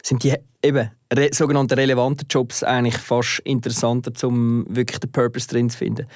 sind 0.00 0.22
die 0.22 0.34
eben 0.62 0.90
re 1.12 1.30
sogenannten 1.32 1.74
relevanten 1.74 2.28
Jobs 2.30 2.62
eigentlich 2.62 2.98
fast 2.98 3.40
interessanter, 3.40 4.12
um 4.28 4.64
wirklich 4.68 5.00
den 5.00 5.10
Purpose 5.10 5.48
drin 5.48 5.70
zu 5.70 5.78
finden. 5.78 6.06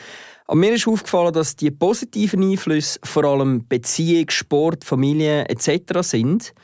Aber 0.47 0.57
mir 0.57 0.73
ist 0.73 0.87
aufgefallen, 0.87 1.33
dass 1.33 1.57
die 1.57 1.73
positiven 1.73 2.49
Einflüsse 2.49 3.01
vor 3.03 3.25
allem 3.25 3.67
Beziehung, 3.69 4.31
Sport, 4.31 4.85
Familie 4.85 5.45
etc. 5.49 6.01
sind. 6.03 6.55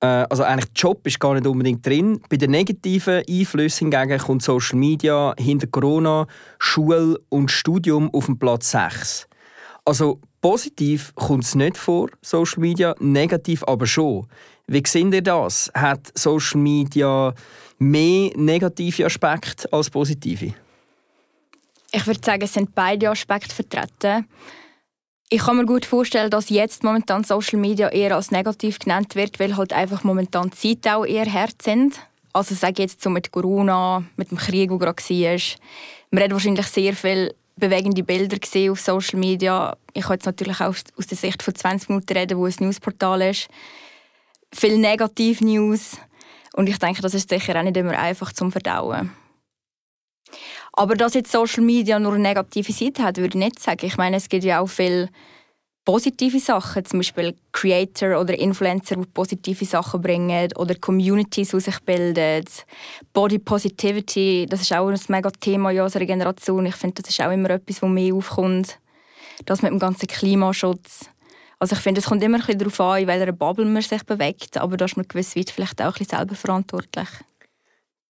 Äh, 0.00 0.06
also 0.06 0.42
eigentlich 0.42 0.70
Job 0.74 1.06
ist 1.06 1.20
gar 1.20 1.34
nicht 1.34 1.46
unbedingt 1.46 1.84
drin. 1.84 2.22
Bei 2.30 2.38
den 2.38 2.52
negativen 2.52 3.22
Einflüssen 3.28 3.92
hingegen 3.92 4.18
kommt 4.18 4.42
Social 4.42 4.78
Media 4.78 5.34
hinter 5.38 5.66
Corona, 5.66 6.26
Schule 6.58 7.20
und 7.28 7.50
Studium 7.50 8.08
auf 8.14 8.24
den 8.24 8.38
Platz 8.38 8.70
6. 8.70 9.28
Also 9.84 10.20
positiv 10.40 11.14
kommt 11.14 11.44
es 11.44 11.54
nicht 11.54 11.76
vor, 11.76 12.08
Social 12.22 12.60
Media, 12.60 12.94
negativ 12.98 13.62
aber 13.64 13.86
schon. 13.86 14.26
Wie 14.66 14.82
seht 14.86 15.12
ihr 15.12 15.22
das? 15.22 15.70
Hat 15.74 16.12
Social 16.14 16.60
Media 16.60 17.34
mehr 17.78 18.30
negative 18.36 19.06
Aspekte 19.06 19.72
als 19.72 19.90
positive? 19.90 20.54
Ich 21.92 22.06
würde 22.06 22.20
sagen, 22.24 22.42
es 22.42 22.52
sind 22.52 22.74
beide 22.74 23.10
Aspekte 23.10 23.54
vertreten. 23.54 24.28
Ich 25.28 25.40
kann 25.42 25.56
mir 25.56 25.66
gut 25.66 25.86
vorstellen, 25.86 26.30
dass 26.30 26.50
jetzt 26.50 26.82
momentan 26.82 27.24
Social 27.24 27.58
Media 27.58 27.88
eher 27.88 28.16
als 28.16 28.30
negativ 28.30 28.78
genannt 28.78 29.14
wird, 29.16 29.38
weil 29.40 29.56
halt 29.56 29.72
einfach 29.72 30.04
momentan 30.04 30.50
die 30.50 30.80
Zeiten 30.80 30.96
auch 30.96 31.04
eher 31.04 31.32
hart 31.32 31.62
sind. 31.62 32.00
Also 32.32 32.54
sage 32.54 32.82
jetzt 32.82 33.02
so 33.02 33.10
mit 33.10 33.32
Corona, 33.32 34.04
mit 34.16 34.30
dem 34.30 34.38
Krieg, 34.38 34.70
der 34.70 34.78
gerade 34.78 35.02
war. 35.02 35.38
Man 36.10 36.24
hat 36.24 36.32
wahrscheinlich 36.32 36.66
sehr 36.66 36.94
viele 36.94 37.34
bewegende 37.60 38.02
Bilder 38.02 38.38
gesehen 38.38 38.72
auf 38.72 38.80
Social 38.80 39.18
Media. 39.18 39.76
Ich 39.92 40.02
kann 40.02 40.14
jetzt 40.14 40.26
natürlich 40.26 40.60
auch 40.60 40.74
aus 40.96 41.06
der 41.08 41.16
Sicht 41.16 41.42
von 41.42 41.54
20 41.54 41.88
Minuten 41.90 42.12
reden, 42.12 42.38
wo 42.38 42.46
ein 42.46 42.54
Newsportal 42.58 43.22
ist. 43.22 43.48
Viel 44.52 44.78
Negativ-News. 44.78 45.98
Und 46.54 46.68
ich 46.68 46.78
denke, 46.78 47.02
das 47.02 47.14
ist 47.14 47.28
sicher 47.28 47.56
auch 47.56 47.62
nicht 47.62 47.76
immer 47.76 47.96
einfach 47.96 48.32
zum 48.32 48.50
Verdauen. 48.50 49.12
Aber 50.72 50.94
dass 50.94 51.14
jetzt 51.14 51.30
Social 51.32 51.62
Media 51.62 51.98
nur 51.98 52.14
eine 52.14 52.22
negative 52.22 52.72
Seite 52.72 53.02
hat, 53.02 53.16
würde 53.18 53.38
ich 53.38 53.44
nicht 53.44 53.60
sagen. 53.60 53.86
Ich 53.86 53.96
meine, 53.96 54.16
es 54.16 54.28
gibt 54.28 54.44
ja 54.44 54.60
auch 54.60 54.68
viele 54.68 55.08
positive 55.84 56.38
Sachen, 56.38 56.84
zum 56.84 57.00
Beispiel 57.00 57.34
Creator 57.52 58.20
oder 58.20 58.38
Influencer, 58.38 58.96
die 58.96 59.06
positive 59.06 59.64
Sachen 59.64 60.00
bringen 60.00 60.48
oder 60.56 60.74
Communities, 60.74 61.50
die 61.50 61.60
sich 61.60 61.80
bilden. 61.80 62.44
Body 63.12 63.38
Positivity, 63.38 64.46
das 64.48 64.62
ist 64.62 64.72
auch 64.72 64.88
ein 64.88 65.00
mega 65.08 65.30
Thema 65.30 65.70
in 65.70 65.80
unserer 65.80 66.06
Generation. 66.06 66.66
Ich 66.66 66.76
finde, 66.76 67.02
das 67.02 67.10
ist 67.10 67.20
auch 67.20 67.32
immer 67.32 67.50
etwas, 67.50 67.82
was 67.82 67.90
mehr 67.90 68.14
aufkommt. 68.14 68.78
Das 69.46 69.62
mit 69.62 69.72
dem 69.72 69.78
ganzen 69.78 70.06
Klimaschutz. 70.06 71.08
Also 71.58 71.76
ich 71.76 71.82
finde, 71.82 72.00
es 72.00 72.06
kommt 72.06 72.22
immer 72.22 72.38
ein 72.38 72.40
bisschen 72.40 72.58
darauf 72.58 72.80
an, 72.80 73.02
in 73.02 73.06
welcher 73.06 73.32
Bubble 73.32 73.66
man 73.66 73.82
sich 73.82 74.02
bewegt, 74.04 74.56
aber 74.56 74.76
da 74.76 74.86
ist 74.86 74.96
man 74.96 75.06
gewiss 75.06 75.36
weit 75.36 75.50
vielleicht 75.50 75.80
auch 75.82 75.86
ein 75.86 75.92
bisschen 75.92 76.18
selber 76.18 76.34
verantwortlich. 76.34 77.08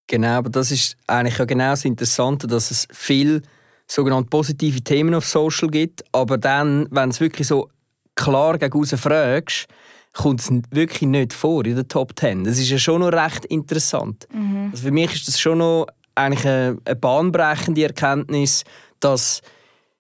Genau, 0.07 0.39
aber 0.39 0.51
das 0.51 0.71
ist 0.71 0.97
eigentlich 1.07 1.39
ja 1.39 1.45
genau 1.45 1.71
das 1.71 1.85
Interessante, 1.85 2.47
dass 2.47 2.71
es 2.71 2.87
viel 2.93 3.43
sogenannte 3.91 4.29
positive 4.29 4.81
Themen 4.83 5.15
auf 5.15 5.27
Social 5.27 5.69
gibt, 5.69 6.05
aber 6.13 6.39
dann, 6.39 6.87
wenn 6.91 7.11
es 7.11 7.21
wirklich 7.21 7.49
so 7.49 7.69
klar 8.15 8.59
gegen 8.59 8.87
fragst, 8.87 9.67
kommt 10.13 10.41
es 10.41 10.51
wirklich 10.71 11.09
nicht 11.09 11.33
vor 11.33 11.65
in 11.65 11.77
den 11.77 11.89
Top 11.89 12.15
Ten. 12.17 12.45
Das 12.45 12.59
ist 12.59 12.71
ja 12.71 12.79
schon 12.79 13.01
noch 13.01 13.13
recht 13.13 13.45
interessant. 13.47 14.27
Mhm. 14.33 14.71
Also 14.73 14.85
für 14.85 14.91
mich 14.91 15.15
ist 15.15 15.29
das 15.29 15.41
schon 15.41 15.59
noch 15.59 15.87
eigentlich 16.15 16.47
eine, 16.47 16.79
eine 16.85 16.97
bahnbrechende 16.97 17.85
Erkenntnis, 17.85 18.65
dass 18.99 19.41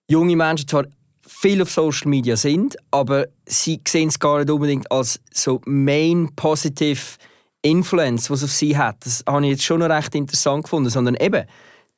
junge 0.08 0.36
Menschen 0.36 0.68
zwar 0.68 0.84
viel 1.26 1.62
auf 1.62 1.70
Social 1.70 2.08
Media 2.08 2.36
sind, 2.36 2.76
aber 2.90 3.26
sie 3.46 3.80
sehen 3.86 4.08
es 4.08 4.18
gar 4.18 4.38
nicht 4.38 4.50
unbedingt 4.50 4.90
als 4.90 5.20
so 5.32 5.60
main 5.64 6.30
positive 6.36 7.00
Influence, 7.62 8.30
was 8.30 8.42
auf 8.42 8.50
sie 8.50 8.76
hat, 8.76 9.04
das 9.04 9.22
habe 9.28 9.44
ich 9.44 9.52
jetzt 9.52 9.64
schon 9.64 9.80
noch 9.80 9.90
recht 9.90 10.14
interessant 10.14 10.64
gefunden, 10.64 10.90
sondern 10.90 11.14
eben 11.16 11.44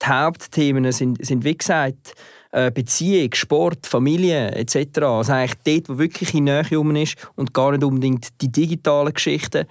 die 0.02 0.06
Hauptthemen 0.06 0.90
sind, 0.92 1.24
sind 1.24 1.44
wie 1.44 1.56
gesagt 1.56 2.14
äh, 2.52 2.70
Beziehung, 2.70 3.32
Sport, 3.34 3.86
Familie 3.86 4.50
etc. 4.52 5.00
Also 5.02 5.32
eigentlich 5.32 5.58
dort, 5.64 5.88
wo 5.88 5.98
wirklich 5.98 6.34
in 6.34 6.44
Nähe 6.44 6.64
rum 6.72 6.94
ist 6.96 7.16
und 7.34 7.54
gar 7.54 7.72
nicht 7.72 7.84
unbedingt 7.84 8.28
die 8.40 8.52
digitalen 8.52 9.14
Geschichten. 9.14 9.66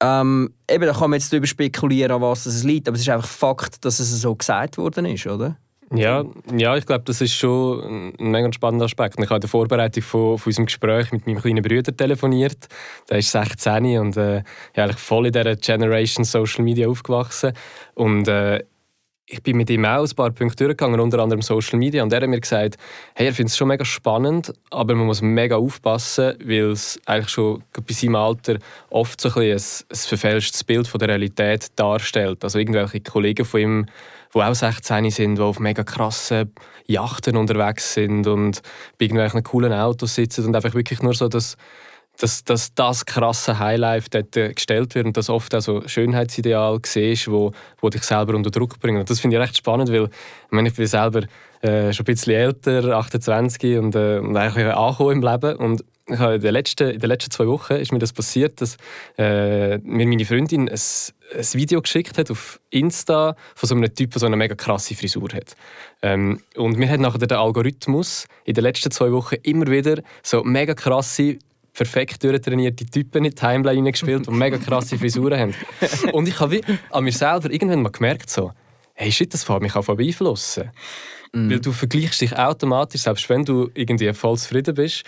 Ähm, 0.00 0.52
eben, 0.68 0.84
da 0.84 0.92
kann 0.92 1.10
man 1.10 1.18
jetzt 1.18 1.32
darüber 1.32 1.46
spekulieren, 1.46 2.12
an 2.12 2.22
was 2.22 2.46
es 2.46 2.64
liegt, 2.64 2.88
aber 2.88 2.96
es 2.96 3.02
ist 3.02 3.08
einfach 3.08 3.28
Fakt, 3.28 3.84
dass 3.84 4.00
es 4.00 4.20
so 4.20 4.34
gesagt 4.34 4.78
worden 4.78 5.06
ist, 5.06 5.26
oder? 5.26 5.56
Ja, 5.94 6.24
ja 6.56 6.76
ich 6.76 6.86
glaube, 6.86 7.04
das 7.04 7.20
ist 7.20 7.34
schon 7.34 8.12
ein 8.18 8.30
mega 8.30 8.52
spannender 8.52 8.86
Aspekt. 8.86 9.18
Ich 9.18 9.24
habe 9.26 9.36
in 9.36 9.40
der 9.42 9.50
Vorbereitung 9.50 10.02
von, 10.02 10.38
von 10.38 10.50
unserem 10.50 10.66
Gespräch 10.66 11.12
mit 11.12 11.26
meinem 11.26 11.40
kleinen 11.40 11.62
Bruder 11.62 11.94
telefoniert. 11.96 12.68
Der 13.10 13.18
ist 13.18 13.30
16 13.30 13.98
und 13.98 14.16
äh, 14.16 14.42
eigentlich 14.74 14.96
voll 14.96 15.26
in 15.26 15.32
dieser 15.32 15.56
Generation 15.56 16.24
Social 16.24 16.64
Media 16.64 16.88
aufgewachsen. 16.88 17.52
Und 17.94 18.26
äh, 18.26 18.64
ich 19.26 19.42
bin 19.42 19.56
mit 19.56 19.70
ihm 19.70 19.84
auch 19.84 20.04
ein 20.04 20.14
paar 20.14 20.30
Punkte 20.30 20.64
durchgegangen, 20.64 21.00
unter 21.00 21.20
anderem 21.20 21.42
Social 21.42 21.78
Media. 21.78 22.02
Und 22.02 22.12
er 22.12 22.20
hat 22.20 22.28
mir 22.28 22.40
gesagt, 22.40 22.76
hey, 23.14 23.28
er 23.28 23.32
findet 23.32 23.52
es 23.52 23.56
schon 23.56 23.68
mega 23.68 23.84
spannend, 23.84 24.52
aber 24.70 24.94
man 24.94 25.06
muss 25.06 25.22
mega 25.22 25.56
aufpassen, 25.56 26.34
weil 26.44 26.72
es 26.72 27.00
eigentlich 27.06 27.30
schon 27.30 27.62
bei 27.72 27.94
seinem 27.94 28.16
Alter 28.16 28.58
oft 28.90 29.20
so 29.20 29.28
ein, 29.30 29.52
ein, 29.52 29.52
ein 29.52 29.96
verfälschtes 29.96 30.64
Bild 30.64 30.86
von 30.86 30.98
der 30.98 31.08
Realität 31.08 31.68
darstellt. 31.76 32.44
Also 32.44 32.58
irgendwelche 32.58 33.00
Kollegen 33.00 33.44
von 33.44 33.60
ihm 33.60 33.86
die 34.34 34.38
auch 34.40 34.54
16 34.54 35.10
sind, 35.10 35.36
die 35.36 35.42
auf 35.42 35.58
mega 35.58 35.84
krassen 35.84 36.52
Yachten 36.86 37.36
unterwegs 37.36 37.94
sind 37.94 38.26
und 38.26 38.62
bei 38.98 39.04
irgendwelchen 39.04 39.42
coolen 39.42 39.72
Autos 39.72 40.14
sitzen 40.14 40.46
und 40.46 40.56
einfach 40.56 40.74
wirklich 40.74 41.02
nur 41.02 41.14
so 41.14 41.28
das 41.28 41.56
dass, 42.18 42.44
dass 42.44 42.74
das 42.74 43.06
krasse 43.06 43.58
Highlife 43.58 44.08
dort 44.10 44.36
äh, 44.36 44.52
gestellt 44.52 44.94
wird 44.94 45.06
und 45.06 45.16
dass 45.16 45.28
oft 45.28 45.54
auch 45.54 45.60
so 45.60 45.82
Schönheitsideal 45.86 46.78
siehst, 46.84 47.30
wo, 47.30 47.52
wo 47.80 47.88
dich 47.88 48.02
selber 48.02 48.34
unter 48.34 48.50
Druck 48.50 48.78
bringen. 48.80 49.00
Und 49.00 49.10
das 49.10 49.20
finde 49.20 49.36
ich 49.36 49.42
recht 49.42 49.56
spannend, 49.56 49.90
weil 49.90 50.04
ich, 50.04 50.10
meine, 50.50 50.68
ich 50.68 50.74
bin 50.74 50.86
selber 50.86 51.22
äh, 51.62 51.92
schon 51.92 52.04
ein 52.04 52.14
bisschen 52.14 52.34
älter, 52.34 52.96
28 52.96 53.78
und, 53.78 53.94
äh, 53.94 54.18
und 54.18 54.36
eigentlich 54.36 54.66
angekommen 54.66 55.22
im 55.22 55.22
Leben 55.22 55.56
und 55.56 55.84
ich 56.06 56.18
in, 56.18 56.40
den 56.40 56.52
letzten, 56.52 56.90
in 56.90 56.98
den 56.98 57.08
letzten 57.08 57.30
zwei 57.30 57.46
Wochen 57.46 57.74
ist 57.74 57.92
mir 57.92 57.98
das 57.98 58.12
passiert, 58.12 58.60
dass 58.60 58.76
äh, 59.18 59.78
mir 59.78 60.06
meine 60.06 60.24
Freundin 60.24 60.68
ein, 60.68 60.74
ein 60.74 61.52
Video 61.52 61.80
geschickt 61.80 62.18
hat 62.18 62.30
auf 62.30 62.60
Insta 62.70 63.36
von 63.54 63.68
so 63.68 63.74
einem 63.74 63.94
Typ, 63.94 64.10
der 64.10 64.20
so 64.20 64.26
eine 64.26 64.36
mega 64.36 64.54
krasse 64.54 64.94
Frisur 64.94 65.28
hat. 65.32 65.54
Ähm, 66.02 66.40
und 66.56 66.76
mir 66.76 66.88
hat 66.88 67.00
nachher 67.00 67.18
der 67.18 67.38
Algorithmus 67.38 68.26
in 68.44 68.54
den 68.54 68.64
letzten 68.64 68.90
zwei 68.90 69.12
Wochen 69.12 69.36
immer 69.42 69.68
wieder 69.68 70.02
so 70.22 70.42
mega 70.42 70.74
krasse 70.74 71.38
perfekt 71.72 72.22
durchtrainierte 72.22 72.84
Typen 72.86 73.18
in 73.18 73.30
die 73.30 73.34
Timeline 73.34 73.90
gespielt, 73.90 74.26
die 74.26 74.30
mega 74.30 74.58
krasse 74.58 74.98
Frisuren 74.98 75.38
haben. 75.38 75.54
Und 76.12 76.28
ich 76.28 76.38
habe 76.38 76.60
an 76.90 77.04
mir 77.04 77.12
selber 77.12 77.50
irgendwann 77.50 77.82
mal 77.82 77.90
gemerkt, 77.90 78.30
so, 78.30 78.52
hey, 78.94 79.10
shit, 79.10 79.32
das 79.32 79.44
fällt 79.44 79.62
mich 79.62 79.74
auch 79.74 79.86
beeinflussen. 79.86 80.70
Mm. 81.32 81.50
Weil 81.50 81.60
du 81.60 81.72
vergleichst 81.72 82.20
dich 82.20 82.36
automatisch, 82.36 83.02
selbst 83.02 83.28
wenn 83.28 83.44
du 83.44 83.70
irgendwie 83.74 84.12
voll 84.12 84.36
zufrieden 84.36 84.74
bist, 84.74 85.04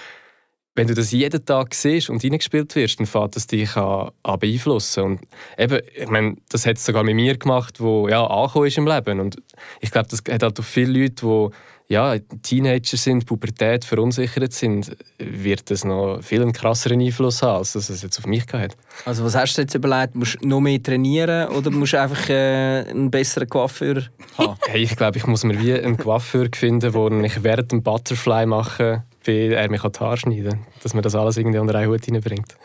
wenn 0.77 0.89
du 0.89 0.95
das 0.95 1.13
jeden 1.13 1.45
Tag 1.45 1.73
siehst 1.73 2.11
und 2.11 2.25
reingespielt 2.25 2.75
wirst, 2.75 2.99
dann 2.99 3.07
fängt 3.07 3.37
das 3.37 3.47
dich 3.47 3.77
an, 3.77 4.11
an 4.23 4.39
beeinflussen. 4.39 5.05
Und 5.05 5.21
eben, 5.57 5.81
ich 5.95 6.09
meine, 6.09 6.37
das 6.49 6.67
hat 6.67 6.79
es 6.79 6.85
sogar 6.85 7.05
mit 7.05 7.15
mir 7.15 7.37
gemacht, 7.37 7.81
wo 7.81 8.09
ja 8.09 8.27
angekommen 8.27 8.67
ist 8.67 8.79
im 8.79 8.87
Leben. 8.87 9.21
Und 9.21 9.37
ich 9.81 9.91
glaube, 9.93 10.09
das 10.09 10.21
hat 10.29 10.43
halt 10.43 10.59
auch 10.59 10.65
viele 10.65 11.01
Leute, 11.01 11.15
die 11.15 11.57
ja, 11.89 12.17
Teenager 12.43 12.97
sind, 12.97 13.27
Pubertät 13.27 13.85
verunsichert 13.85 14.53
sind, 14.53 14.97
wird 15.19 15.71
das 15.71 15.85
noch 15.85 16.21
viel 16.23 16.41
einen 16.41 16.53
krasseren 16.53 17.01
Einfluss 17.01 17.43
haben, 17.43 17.59
als 17.59 17.75
das 17.75 17.91
es 17.91 18.03
jetzt 18.03 18.19
auf 18.19 18.27
mich 18.27 18.45
hat. 18.53 18.77
Also 19.05 19.25
was 19.25 19.35
hast 19.35 19.57
du 19.57 19.63
jetzt 19.63 19.75
überlegt? 19.75 20.15
Musst 20.15 20.39
du 20.41 20.49
noch 20.49 20.61
mehr 20.61 20.83
trainieren 20.83 21.49
oder 21.49 21.71
musst 21.71 21.93
du 21.93 22.01
einfach 22.01 22.29
äh, 22.31 22.87
einen 22.89 23.11
besseren 23.11 23.49
Coiffeur 23.49 24.03
haben? 24.39 24.57
hey, 24.67 24.83
ich 24.83 24.97
glaube, 24.97 25.19
ich 25.19 25.27
muss 25.27 25.45
mir 25.45 25.61
wie 25.61 25.75
einen 25.75 25.99
Coiffeur 25.99 26.49
finden, 26.55 26.95
wo 26.95 27.09
ich 27.09 27.43
während 27.43 27.73
dem 27.73 27.83
Butterfly 27.83 28.47
mache 28.47 29.05
wie 29.27 29.49
er 29.49 29.71
mich 29.71 29.81
die 29.81 30.01
Haare 30.01 30.17
schneiden 30.19 30.67
dass 30.83 30.93
man 30.93 31.03
das 31.03 31.15
alles 31.15 31.39
irgendwie 31.39 31.59
unter 31.59 31.75
einen 31.77 31.91
Hut 31.91 32.05
hineinbringt. 32.05 32.57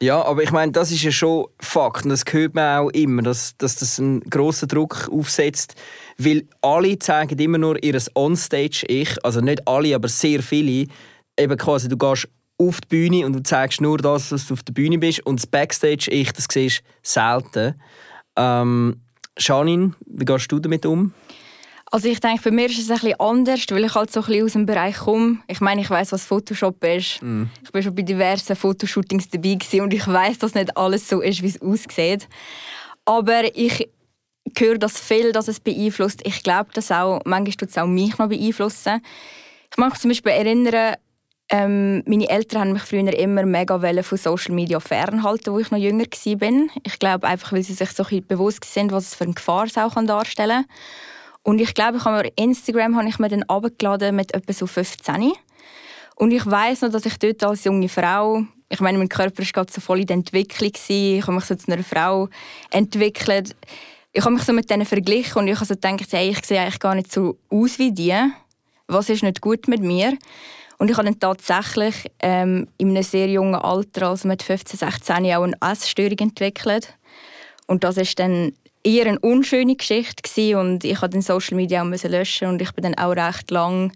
Ja, 0.00 0.24
aber 0.24 0.44
ich 0.44 0.52
meine, 0.52 0.70
das 0.70 0.92
ist 0.92 1.02
ja 1.02 1.10
schon 1.10 1.46
Fakt 1.58 2.04
und 2.04 2.10
das 2.10 2.22
hört 2.30 2.54
man 2.54 2.78
auch 2.78 2.90
immer, 2.90 3.22
dass, 3.22 3.56
dass 3.56 3.74
das 3.74 3.98
einen 3.98 4.20
grossen 4.20 4.68
Druck 4.68 5.08
aufsetzt, 5.10 5.74
weil 6.18 6.46
alle 6.62 7.00
zeigen 7.00 7.36
immer 7.40 7.58
nur 7.58 7.82
ihr 7.82 8.00
Onstage-Ich, 8.14 9.24
also 9.24 9.40
nicht 9.40 9.66
alle, 9.66 9.96
aber 9.96 10.06
sehr 10.06 10.40
viele, 10.40 10.86
eben 11.36 11.58
quasi, 11.58 11.88
du 11.88 11.96
gehst 11.96 12.28
auf 12.58 12.80
die 12.80 12.88
Bühne 12.88 13.26
und 13.26 13.32
du 13.32 13.42
zeigst 13.42 13.80
nur 13.80 13.98
das, 13.98 14.30
was 14.30 14.46
du 14.46 14.54
auf 14.54 14.62
der 14.62 14.72
Bühne 14.72 14.98
bist 14.98 15.26
und 15.26 15.40
das 15.40 15.48
Backstage-Ich, 15.48 16.32
das 16.32 16.46
siehst 16.48 16.78
du 16.78 16.82
selten. 17.02 17.74
Ähm, 18.36 19.00
Janine, 19.36 19.94
wie 20.06 20.24
gehst 20.24 20.52
du 20.52 20.60
damit 20.60 20.86
um? 20.86 21.12
Also 21.90 22.08
ich 22.08 22.20
denke, 22.20 22.42
bei 22.42 22.50
mir 22.50 22.66
ist 22.66 22.78
es 22.78 22.90
ein 22.90 22.98
bisschen 22.98 23.20
anders, 23.20 23.64
weil 23.70 23.84
ich 23.84 23.94
halt 23.94 24.12
so 24.12 24.20
ein 24.20 24.26
bisschen 24.26 24.44
aus 24.44 24.52
dem 24.52 24.66
Bereich 24.66 24.96
komme. 24.96 25.38
Ich 25.46 25.60
meine, 25.60 25.80
ich 25.80 25.88
weiß, 25.88 26.12
was 26.12 26.26
Photoshop 26.26 26.84
ist. 26.84 27.22
Mm. 27.22 27.44
Ich 27.62 27.72
bin 27.72 27.82
schon 27.82 27.94
bei 27.94 28.02
diversen 28.02 28.56
Fotoshootings 28.56 29.30
dabei 29.30 29.54
gewesen 29.54 29.80
und 29.80 29.94
ich 29.94 30.06
weiß, 30.06 30.38
dass 30.38 30.54
nicht 30.54 30.76
alles 30.76 31.08
so 31.08 31.20
ist, 31.20 31.42
wie 31.42 31.48
es 31.48 31.62
aussieht. 31.62 32.28
Aber 33.06 33.56
ich 33.56 33.88
höre 34.56 34.78
das 34.78 35.00
viel, 35.00 35.32
dass 35.32 35.48
es 35.48 35.60
beeinflusst. 35.60 36.20
Ich 36.24 36.42
glaube, 36.42 36.70
dass 36.74 36.90
auch 36.90 37.20
manchmal 37.24 37.54
tut 37.54 37.70
es 37.70 37.78
auch 37.78 37.86
mich 37.86 38.18
noch 38.18 38.28
beeinflussen. 38.28 39.02
Ich 39.70 39.76
mag 39.78 39.90
mich 39.90 40.00
zum 40.00 40.10
Beispiel 40.10 40.32
erinnern, 40.32 40.96
ähm, 41.50 42.02
meine 42.04 42.28
Eltern 42.28 42.60
haben 42.60 42.72
mich 42.74 42.82
früher 42.82 43.18
immer 43.18 43.46
mega 43.46 43.78
von 44.02 44.18
Social 44.18 44.54
Media 44.54 44.80
fernhalten, 44.80 45.54
wo 45.54 45.58
ich 45.58 45.70
noch 45.70 45.78
jünger 45.78 46.04
war. 46.04 46.68
Ich 46.84 46.98
glaube 46.98 47.26
einfach, 47.26 47.52
weil 47.52 47.62
sie 47.62 47.72
sich 47.72 47.90
so 47.92 48.04
ein 48.04 48.26
bewusst 48.26 48.64
sind, 48.64 48.92
was 48.92 49.08
es 49.08 49.14
für 49.14 49.24
eine 49.24 49.32
Gefahr 49.32 49.64
es 49.64 49.78
auch 49.78 49.94
darstellen 50.04 50.66
kann. 50.66 50.76
Und 51.42 51.60
ich 51.60 51.74
glaube, 51.74 51.98
ich 51.98 52.04
habe 52.04 52.22
mir 52.22 52.32
Instagram 52.36 52.96
habe 52.96 53.08
ich 53.08 53.18
mir 53.18 53.28
dann 53.28 53.42
abgeladen 53.44 54.16
mit 54.16 54.34
etwa 54.34 54.52
so 54.52 54.66
15. 54.66 55.32
Und 56.16 56.32
ich 56.32 56.44
weiß 56.44 56.82
noch, 56.82 56.90
dass 56.90 57.06
ich 57.06 57.18
dort 57.18 57.42
als 57.44 57.64
junge 57.64 57.88
Frau, 57.88 58.42
ich 58.68 58.80
meine, 58.80 58.98
mein 58.98 59.08
Körper 59.08 59.38
war 59.38 59.46
gerade 59.46 59.72
so 59.72 59.80
voll 59.80 60.00
in 60.00 60.06
der 60.06 60.16
Entwicklung, 60.16 60.72
ich 60.74 61.22
habe 61.22 61.32
mich 61.32 61.44
so 61.44 61.54
zu 61.54 61.72
einer 61.72 61.82
Frau 61.82 62.28
entwickelt. 62.70 63.54
Ich 64.12 64.24
habe 64.24 64.34
mich 64.34 64.44
so 64.44 64.52
mit 64.52 64.68
denen 64.68 64.84
verglichen 64.84 65.38
und 65.38 65.48
ich 65.48 65.54
habe 65.54 65.64
so 65.64 65.74
gedacht, 65.74 66.12
hey, 66.12 66.30
ich 66.30 66.44
sehe 66.44 66.60
eigentlich 66.60 66.80
gar 66.80 66.94
nicht 66.94 67.12
so 67.12 67.38
aus 67.50 67.78
wie 67.78 67.92
die. 67.92 68.16
Was 68.88 69.08
ist 69.10 69.22
nicht 69.22 69.40
gut 69.40 69.68
mit 69.68 69.80
mir? 69.80 70.16
Und 70.78 70.90
ich 70.90 70.96
habe 70.96 71.06
dann 71.06 71.20
tatsächlich 71.20 72.06
ähm, 72.20 72.68
in 72.78 72.90
einem 72.90 73.02
sehr 73.02 73.28
jungen 73.28 73.56
Alter, 73.56 74.08
also 74.08 74.28
mit 74.28 74.42
15, 74.42 74.78
16, 74.78 75.16
auch 75.34 75.42
eine 75.42 75.56
Essstörung 75.60 76.18
entwickelt. 76.18 76.94
Und 77.66 77.84
das 77.84 77.96
ist 77.96 78.18
dann 78.18 78.52
eher 78.84 79.06
eine 79.06 79.18
unschöne 79.18 79.76
Geschichte 79.76 80.22
gewesen. 80.22 80.58
und 80.58 80.84
ich 80.84 80.92
musste 80.92 81.08
dann 81.10 81.22
Social 81.22 81.56
Media 81.56 81.82
auch 81.82 82.04
löschen 82.04 82.48
und 82.48 82.62
ich 82.62 82.72
bin 82.72 82.84
dann 82.84 82.94
auch 82.94 83.16
recht 83.16 83.50
lang 83.50 83.92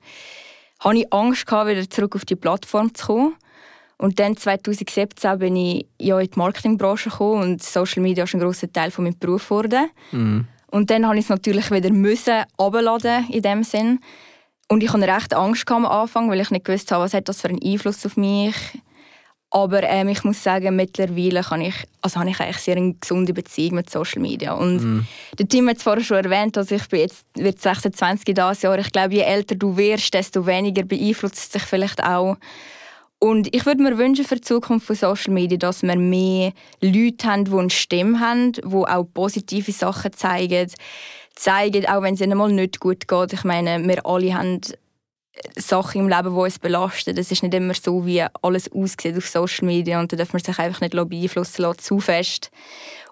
hatte 0.81 0.99
ich 0.99 1.13
Angst 1.13 1.47
gehabt, 1.47 1.71
wieder 1.71 1.89
zurück 1.89 2.17
auf 2.17 2.25
die 2.25 2.37
Plattform 2.37 2.95
zu 2.95 3.07
kommen. 3.07 3.35
Und 3.99 4.19
dann 4.19 4.37
2017 4.37 5.39
bin 5.39 5.55
ich 5.55 5.87
ja 6.01 6.19
in 6.19 6.29
die 6.29 6.39
Marketingbranche 6.39 7.11
gekommen 7.11 7.43
und 7.43 7.63
Social 7.63 8.03
Media 8.03 8.25
ist 8.25 8.35
ein 8.35 8.41
grosser 8.41 8.73
Teil 8.73 8.91
von 8.91 9.05
meinem 9.05 9.19
Beruf 9.19 9.45
geworden. 9.45 9.91
Mhm. 10.11 10.47
Und 10.73 10.91
dann 10.91 11.03
musste 11.03 11.19
ich 11.19 11.25
es 11.25 11.29
natürlich 11.29 11.71
wieder 11.71 11.91
müssen 11.91 12.43
abladen 12.57 13.29
in 13.31 13.43
dem 13.43 13.63
Sinn. 13.63 14.01
Und 14.69 14.83
ich 14.83 14.93
hatte 14.93 15.07
recht 15.07 15.35
Angst 15.35 15.71
am 15.71 15.87
Anfang, 15.87 16.31
weil 16.31 16.41
ich 16.41 16.51
nicht 16.51 16.65
gewusst 16.65 16.91
habe, 16.91 17.05
was 17.05 17.15
hat 17.15 17.29
das 17.29 17.43
für 17.43 17.49
einen 17.49 17.63
Einfluss 17.63 18.05
auf 18.05 18.17
mich 18.17 18.57
aber 19.55 19.83
ähm, 19.83 20.09
ich 20.09 20.25
muss 20.25 20.43
sagen, 20.43 20.75
mittlerweile 20.77 21.43
kann 21.43 21.61
ich, 21.61 21.75
also 22.01 22.19
habe 22.19 22.31
ich 22.31 22.41
eigentlich 22.41 22.57
sehr 22.57 22.77
eine 22.77 22.95
gesunde 22.95 23.35
Beziehung 23.35 23.75
mit 23.75 23.91
Social 23.91 24.23
Media. 24.23 24.55
Und 24.55 24.79
mm. 24.79 25.07
der 25.39 25.47
Tim 25.47 25.69
hat 25.69 25.77
es 25.77 25.83
vorher 25.83 26.03
schon 26.03 26.25
erwähnt, 26.25 26.57
dass 26.57 26.71
ich 26.71 26.89
bin 26.89 27.01
jetzt 27.01 27.27
wird 27.35 27.61
26 27.61 28.29
in 28.29 28.35
dieses 28.35 28.63
Jahr. 28.63 28.79
Ich 28.79 28.91
glaube, 28.91 29.15
je 29.15 29.21
älter 29.21 29.55
du 29.55 29.77
wirst, 29.77 30.15
desto 30.15 30.47
weniger 30.47 30.85
beeinflusst 30.85 31.37
es 31.37 31.49
dich 31.51 31.63
vielleicht 31.65 32.03
auch. 32.03 32.39
Und 33.19 33.55
ich 33.55 33.67
würde 33.67 33.83
mir 33.83 33.99
wünschen 33.99 34.25
für 34.25 34.37
die 34.37 34.41
Zukunft 34.41 34.87
von 34.87 34.97
Social 34.97 35.35
Media, 35.35 35.59
dass 35.59 35.83
wir 35.83 35.97
mehr 35.97 36.53
Leute 36.81 37.29
haben, 37.29 37.45
die 37.45 37.53
eine 37.53 37.71
Stimme 37.71 38.21
haben, 38.21 38.53
die 38.53 38.65
auch 38.65 39.07
positive 39.13 39.71
Sachen 39.71 40.15
zeigen. 40.15 40.71
Zeigen, 41.35 41.87
auch 41.87 42.03
wenn 42.03 42.15
es 42.15 42.21
ihnen 42.23 42.39
mal 42.39 42.51
nicht 42.51 42.81
gut 42.81 43.07
geht. 43.07 43.33
Ich 43.33 43.45
meine, 43.45 43.87
wir 43.87 44.05
alle 44.07 44.35
haben 44.35 44.61
Sachen 45.57 46.03
im 46.03 46.09
Leben, 46.09 46.35
die 46.35 46.41
uns 46.41 46.59
belasten. 46.59 47.17
Es 47.17 47.31
ist 47.31 47.43
nicht 47.43 47.55
immer 47.55 47.75
so, 47.75 48.05
wie 48.05 48.25
alles 48.43 48.71
aussieht 48.71 49.17
auf 49.17 49.27
Social 49.27 49.67
Media 49.67 50.01
und 50.01 50.13
da 50.13 50.17
darf 50.17 50.33
man 50.33 50.43
sich 50.43 50.59
einfach 50.59 50.81
nicht 50.81 50.93
beeinflussen 50.93 51.63
lassen, 51.63 51.79
zu 51.79 52.01
fest. 52.01 52.51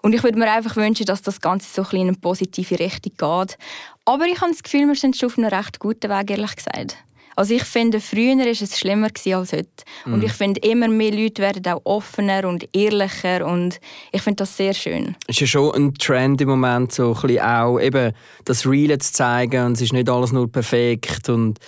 Und 0.01 0.13
ich 0.13 0.23
würde 0.23 0.37
mir 0.37 0.51
einfach 0.51 0.75
wünschen, 0.75 1.05
dass 1.05 1.21
das 1.21 1.41
Ganze 1.41 1.67
so 1.73 1.83
ein 1.89 2.01
in 2.01 2.07
eine 2.09 2.17
positive 2.17 2.79
Richtung 2.79 3.13
geht. 3.17 3.57
Aber 4.05 4.25
ich 4.25 4.41
habe 4.41 4.51
das 4.51 4.63
Gefühl, 4.63 4.87
wir 4.87 4.95
sind 4.95 5.17
schon 5.17 5.29
auf 5.29 5.37
einem 5.37 5.49
recht 5.49 5.79
guten 5.79 6.09
Weg, 6.09 6.31
ehrlich 6.31 6.55
gesagt. 6.55 6.97
Also 7.35 7.53
ich 7.53 7.63
finde, 7.63 7.99
früher 7.99 8.37
war 8.37 8.45
es 8.45 8.77
schlimmer 8.77 9.07
als 9.07 9.53
heute. 9.53 9.67
Mhm. 10.05 10.13
Und 10.13 10.23
ich 10.23 10.33
finde, 10.33 10.59
immer 10.61 10.87
mehr 10.87 11.11
Leute 11.11 11.41
werden 11.41 11.65
auch 11.73 11.81
offener 11.85 12.47
und 12.47 12.67
ehrlicher 12.75 13.45
und 13.45 13.79
ich 14.11 14.21
finde 14.21 14.37
das 14.37 14.57
sehr 14.57 14.73
schön. 14.73 15.15
Es 15.27 15.35
ist 15.35 15.41
ja 15.41 15.47
schon 15.47 15.73
ein 15.73 15.93
Trend 15.95 16.41
im 16.41 16.49
Moment, 16.49 16.91
so 16.91 17.15
ein 17.15 17.21
bisschen 17.21 17.39
auch 17.39 17.79
eben 17.79 18.13
das 18.45 18.67
Real 18.67 18.97
zu 18.97 19.13
zeigen 19.13 19.65
und 19.65 19.73
es 19.73 19.81
ist 19.81 19.93
nicht 19.93 20.09
alles 20.09 20.31
nur 20.31 20.51
perfekt 20.51 21.29
und 21.29 21.59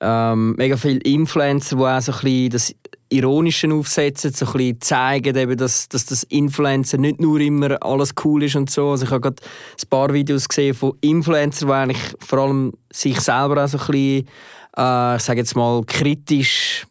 ähm, 0.00 0.54
mega 0.56 0.76
viele 0.76 1.00
Influencer, 1.00 1.76
die 1.76 1.82
auch 1.82 2.00
so 2.00 2.12
ein 2.12 2.18
bisschen 2.20 2.50
das 2.50 2.74
Ironische 3.10 3.72
aufsetzen, 3.72 4.32
so 4.32 4.46
ein 4.46 4.52
bisschen 4.52 4.80
zeigen, 4.80 5.36
eben, 5.36 5.56
dass, 5.56 5.88
dass 5.88 6.06
das 6.06 6.22
Influencer 6.24 6.96
nicht 6.96 7.20
nur 7.20 7.40
immer 7.40 7.82
alles 7.82 8.14
cool 8.24 8.44
ist 8.44 8.56
und 8.56 8.70
so. 8.70 8.90
Also 8.90 9.04
ich 9.04 9.10
habe 9.10 9.20
gerade 9.20 9.42
ein 9.42 9.88
paar 9.88 10.12
Videos 10.12 10.48
gesehen 10.48 10.74
von 10.74 10.92
Influencern, 11.00 11.68
die 11.68 11.74
eigentlich 11.74 12.14
vor 12.20 12.38
allem 12.38 12.72
sich 12.92 13.20
selber 13.20 13.64
auch 13.64 13.68
so 13.68 13.78
ein 13.78 13.86
bisschen, 13.86 14.28
äh, 14.76 15.16
ich 15.16 15.22
sage 15.22 15.40
jetzt 15.40 15.56
mal, 15.56 15.82
kritisch 15.84 16.86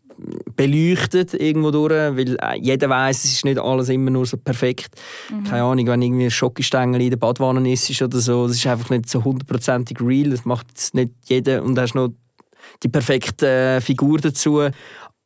beleuchtet 0.56 1.34
irgendwo 1.34 1.72
durch, 1.72 1.92
weil 1.92 2.36
äh, 2.42 2.60
jeder 2.60 2.90
weiß, 2.90 3.24
es 3.24 3.32
ist 3.32 3.46
nicht 3.46 3.58
alles 3.58 3.88
immer 3.88 4.12
nur 4.12 4.26
so 4.26 4.36
perfekt. 4.36 4.90
Mhm. 5.32 5.46
Keine 5.46 5.64
Ahnung, 5.64 5.88
wenn 5.88 6.02
irgendwie 6.02 6.26
ein 6.26 6.32
Schokostängel 6.32 7.02
in 7.02 7.12
der 7.12 7.18
Badwanne 7.18 7.72
ist 7.72 8.02
oder 8.02 8.20
so, 8.20 8.48
das 8.48 8.58
ist 8.58 8.68
einfach 8.68 8.90
nicht 8.90 9.10
so 9.10 9.24
hundertprozentig 9.24 10.02
real, 10.02 10.32
das 10.32 10.44
macht 10.44 10.68
nicht 10.94 11.12
jeder 11.26 11.64
und 11.64 11.76
da 11.76 11.84
hast 11.84 11.96
noch 11.96 12.10
die 12.84 12.90
perfekte 12.90 13.48
äh, 13.48 13.82
Figur 13.82 14.20
dazu. 14.20 14.70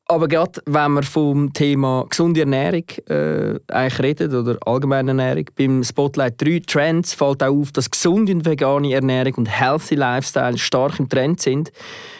Aber 0.05 0.27
gerade 0.27 0.61
wenn 0.65 0.93
wir 0.93 1.03
vom 1.03 1.53
Thema 1.53 2.05
gesunde 2.09 2.41
Ernährung 2.41 2.83
äh, 3.07 3.59
eigentlich 3.71 3.99
reden, 3.99 4.35
oder 4.35 4.57
allgemeine 4.65 5.11
Ernährung, 5.11 5.45
beim 5.55 5.83
Spotlight 5.83 6.41
3 6.41 6.61
Trends 6.67 7.13
fällt 7.13 7.41
auch 7.41 7.55
auf, 7.55 7.71
dass 7.71 7.89
gesunde 7.89 8.33
und 8.33 8.45
vegane 8.45 8.93
Ernährung 8.93 9.35
und 9.35 9.45
healthy 9.45 9.95
Lifestyle 9.95 10.57
stark 10.57 10.99
im 10.99 11.07
Trend 11.07 11.39
sind. 11.39 11.71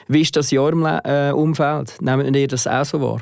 Wie 0.08 0.22
ist 0.22 0.36
das 0.36 0.52
in 0.52 0.60
eurem 0.60 0.86
äh, 0.86 1.32
Umfeld? 1.32 2.02
Nehmt 2.02 2.36
ihr 2.36 2.48
das 2.48 2.68
auch 2.68 2.86
so 2.86 3.02
wahr? 3.02 3.22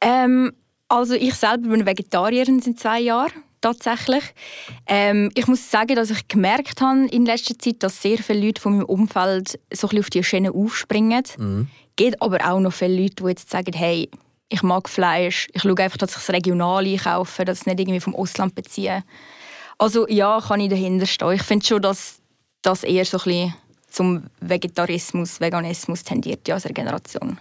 Ähm, 0.00 0.52
also 0.88 1.14
ich 1.14 1.34
selber 1.34 1.68
bin 1.68 1.84
Vegetarierin 1.84 2.60
seit 2.60 2.78
zwei 2.78 3.00
Jahren 3.00 3.32
tatsächlich. 3.60 4.24
Ähm, 4.86 5.30
ich 5.34 5.46
muss 5.46 5.70
sagen, 5.70 5.96
dass 5.96 6.10
ich 6.10 6.28
gemerkt 6.28 6.80
habe 6.80 7.06
in 7.06 7.26
letzter 7.26 7.58
Zeit, 7.58 7.82
dass 7.82 8.02
sehr 8.02 8.18
viele 8.18 8.46
Leute 8.46 8.60
von 8.60 8.76
meinem 8.76 8.86
Umfeld 8.86 9.58
so 9.72 9.88
ein 9.88 9.98
auf 9.98 10.10
die 10.10 10.24
Schiene 10.24 10.52
aufspringen. 10.52 11.24
Mhm. 11.36 11.68
Geht 11.96 12.20
aber 12.22 12.38
auch 12.48 12.60
noch 12.60 12.72
viele 12.72 13.02
Leute, 13.02 13.16
die 13.22 13.28
jetzt 13.28 13.50
sagen, 13.50 13.72
hey, 13.74 14.08
ich 14.48 14.62
mag 14.62 14.88
Fleisch, 14.88 15.48
ich 15.52 15.62
schaue 15.62 15.78
einfach, 15.78 15.98
dass 15.98 16.12
ich 16.12 16.16
es 16.16 16.30
regional 16.30 16.86
einkaufe, 16.86 17.44
dass 17.44 17.58
ich 17.58 17.62
es 17.62 17.66
nicht 17.66 17.80
irgendwie 17.80 18.00
vom 18.00 18.14
Ausland 18.14 18.54
beziehe. 18.54 19.04
Also 19.78 20.08
ja, 20.08 20.40
kann 20.40 20.60
ich 20.60 20.70
dahinter 20.70 21.06
stehen. 21.06 21.32
Ich 21.32 21.42
finde 21.42 21.66
schon, 21.66 21.82
dass 21.82 22.20
das 22.62 22.82
eher 22.82 23.04
so 23.04 23.18
ein 23.18 23.24
bisschen 23.24 23.54
zum 23.90 24.24
Vegetarismus, 24.40 25.40
Veganismus 25.40 26.02
tendiert 26.02 26.46
in 26.48 26.54
unserer 26.54 26.72
Generation. 26.72 27.38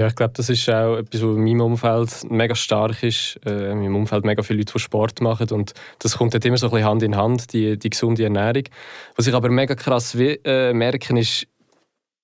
Ja, 0.00 0.06
ich 0.06 0.14
glaube, 0.14 0.32
das 0.34 0.48
ist 0.48 0.66
auch 0.70 0.96
etwas, 0.96 1.20
was 1.20 1.36
in 1.36 1.44
meinem 1.44 1.60
Umfeld 1.60 2.30
mega 2.30 2.54
stark 2.54 3.02
ist. 3.02 3.38
Äh, 3.44 3.72
in 3.72 3.80
meinem 3.80 3.96
Umfeld 3.96 4.24
mega 4.24 4.42
viele 4.42 4.60
Leute, 4.60 4.72
die 4.72 4.78
Sport 4.78 5.20
machen 5.20 5.50
und 5.50 5.74
das 5.98 6.16
kommt 6.16 6.32
dort 6.32 6.42
immer 6.46 6.56
so 6.56 6.68
ein 6.68 6.70
bisschen 6.70 6.88
Hand 6.88 7.02
in 7.02 7.16
Hand, 7.16 7.52
die, 7.52 7.78
die 7.78 7.90
gesunde 7.90 8.24
Ernährung. 8.24 8.62
Was 9.16 9.26
ich 9.26 9.34
aber 9.34 9.50
mega 9.50 9.74
krass 9.74 10.14
äh, 10.14 10.72
merke, 10.72 11.18
ist 11.18 11.46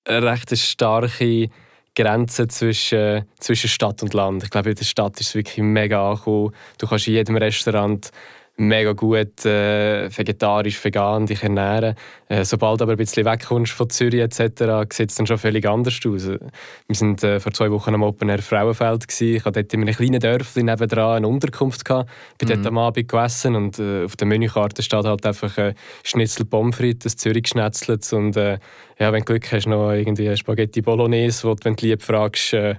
eine 0.06 0.22
recht 0.26 0.56
starke 0.56 1.50
Grenze 1.94 2.48
zwischen, 2.48 3.26
zwischen 3.40 3.68
Stadt 3.68 4.02
und 4.02 4.14
Land. 4.14 4.44
Ich 4.44 4.48
glaube, 4.48 4.70
in 4.70 4.76
der 4.76 4.84
Stadt 4.86 5.20
ist 5.20 5.28
es 5.28 5.34
wirklich 5.34 5.58
mega 5.58 6.12
angekommen. 6.12 6.54
Du 6.78 6.86
kannst 6.86 7.08
in 7.08 7.12
jedem 7.12 7.36
Restaurant 7.36 8.08
mega 8.56 8.92
gut 8.92 9.44
äh, 9.44 10.08
vegetarisch, 10.10 10.82
vegan 10.82 11.26
dich 11.26 11.42
ernähren. 11.42 11.94
Äh, 12.28 12.44
sobald 12.44 12.80
aber 12.82 12.92
ein 12.92 12.98
bisschen 12.98 13.24
wegkommst 13.24 13.72
von 13.72 13.90
Zürich 13.90 14.20
etc., 14.20 14.84
sieht 14.92 15.10
es 15.10 15.16
dann 15.16 15.26
schon 15.26 15.38
völlig 15.38 15.66
anders 15.66 15.94
aus. 16.06 16.26
Wir 16.26 16.40
waren 16.88 17.18
äh, 17.18 17.38
vor 17.38 17.52
zwei 17.52 17.70
Wochen 17.70 17.94
am 17.94 18.02
Open 18.02 18.28
Air 18.28 18.42
Frauenfeld. 18.42 19.08
Gewesen. 19.08 19.36
Ich 19.36 19.44
hatte 19.44 19.62
dort 19.62 19.74
in 19.74 19.82
einem 19.82 19.94
kleinen 19.94 20.20
Dörfchen 20.20 20.66
nebenan 20.66 21.16
eine 21.16 21.28
Unterkunft. 21.28 21.84
Gehabt. 21.84 22.10
Ich 22.32 22.38
bin 22.38 22.48
mhm. 22.48 22.62
dort 22.62 22.66
am 22.66 22.78
Abend 22.78 23.08
gegessen 23.08 23.54
und 23.54 23.78
äh, 23.78 24.04
auf 24.04 24.16
der 24.16 24.26
Menükarte 24.26 24.82
steht 24.82 25.04
halt 25.04 25.26
einfach 25.26 25.56
äh, 25.58 25.74
Schnitzel 26.02 26.46
Pommes 26.46 26.76
frites, 26.76 27.16
Zürich 27.16 27.48
schnetzelt 27.48 28.10
und 28.12 28.36
äh, 28.36 28.58
ja, 28.98 29.12
wenn 29.12 29.20
du 29.20 29.26
Glück 29.26 29.52
hast, 29.52 29.66
noch 29.66 29.92
irgendwie 29.92 30.34
Spaghetti 30.36 30.80
Bolognese, 30.80 31.46
wo 31.46 31.54
du, 31.54 31.64
wenn 31.64 31.76
du 31.76 31.86
lieb 31.86 32.02
fragst, 32.02 32.54
äh, 32.54 32.76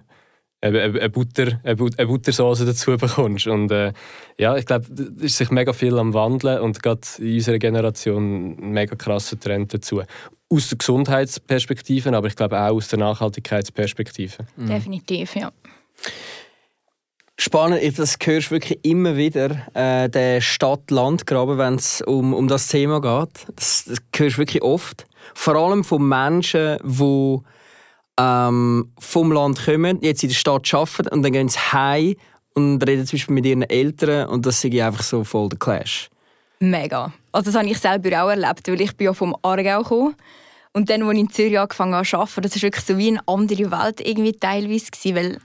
eine, 0.61 1.09
Butter, 1.09 1.59
eine, 1.63 1.75
Buttersauce 1.75 2.65
dazu 2.65 2.97
bekommst. 2.97 3.47
Und 3.47 3.71
äh, 3.71 3.93
ja, 4.37 4.55
ich 4.57 4.65
glaube, 4.65 4.85
es 5.17 5.23
ist 5.23 5.37
sich 5.37 5.51
mega 5.51 5.73
viel 5.73 5.97
am 5.97 6.13
Wandeln 6.13 6.61
und 6.61 6.81
gerade 6.81 7.01
in 7.19 7.35
unserer 7.35 7.59
Generation 7.59 8.57
ein 8.57 8.71
mega 8.71 8.95
krasser 8.95 9.39
Trend 9.39 9.73
dazu. 9.73 10.01
Aus 10.49 10.69
der 10.69 10.77
Gesundheitsperspektive, 10.77 12.15
aber 12.15 12.27
ich 12.27 12.35
glaube 12.35 12.59
auch 12.59 12.75
aus 12.75 12.87
der 12.87 12.99
Nachhaltigkeitsperspektive. 12.99 14.45
Mhm. 14.55 14.67
Definitiv, 14.67 15.35
ja. 15.35 15.51
Spannend, 17.39 17.99
das 17.99 18.17
hörst 18.23 18.47
du 18.47 18.51
wirklich 18.55 18.83
immer 18.83 19.15
wieder, 19.15 19.67
äh, 19.75 20.09
der 20.09 20.41
Stadt-Land-Graben, 20.41 21.59
wenn 21.59 21.75
es 21.75 22.01
um, 22.01 22.33
um 22.33 22.47
das 22.47 22.67
Thema 22.67 22.99
geht. 22.99 23.45
Das, 23.55 23.85
das 23.85 23.99
hörst 24.15 24.37
du 24.37 24.39
wirklich 24.39 24.63
oft. 24.63 25.05
Vor 25.35 25.55
allem 25.55 25.83
von 25.83 26.07
Menschen, 26.07 26.77
die 26.83 27.37
ähm, 28.19 28.91
vom 28.99 29.31
Land 29.31 29.63
kommen, 29.63 29.99
jetzt 30.01 30.23
in 30.23 30.29
der 30.29 30.35
Stadt 30.35 30.73
arbeiten 30.73 31.07
und 31.09 31.23
dann 31.23 31.31
gehen 31.31 31.49
sie 31.49 31.59
heim 31.59 32.15
und 32.53 32.81
reden 32.87 33.05
zum 33.05 33.17
Beispiel 33.17 33.35
mit 33.35 33.45
ihren 33.45 33.63
Eltern 33.63 34.29
und 34.29 34.45
das 34.45 34.63
ist 34.63 34.79
einfach 34.79 35.03
so 35.03 35.23
voll 35.23 35.49
der 35.49 35.59
Clash. 35.59 36.09
Mega. 36.59 37.13
Also 37.31 37.51
das 37.51 37.59
habe 37.59 37.69
ich 37.69 37.77
selber 37.77 38.23
auch 38.23 38.29
erlebt, 38.29 38.67
weil 38.67 38.81
ich 38.81 38.95
bin 38.97 39.05
ja 39.05 39.13
vom 39.13 39.35
Aargau 39.43 39.83
gekommen 39.83 40.15
und 40.73 40.89
dann, 40.89 41.03
als 41.03 41.13
ich 41.13 41.19
in 41.19 41.29
Zürich 41.29 41.59
angefangen 41.59 41.93
habe 41.93 42.07
zu 42.07 42.17
arbeiten, 42.17 42.41
das 42.41 42.55
war 42.55 42.61
wirklich 42.63 42.85
so 42.85 42.97
wie 42.97 43.09
eine 43.09 43.27
andere 43.27 43.71
Welt 43.71 44.01
irgendwie 44.01 44.33
teilweise, 44.33 44.91
gewesen, 44.91 45.15
weil 45.15 45.37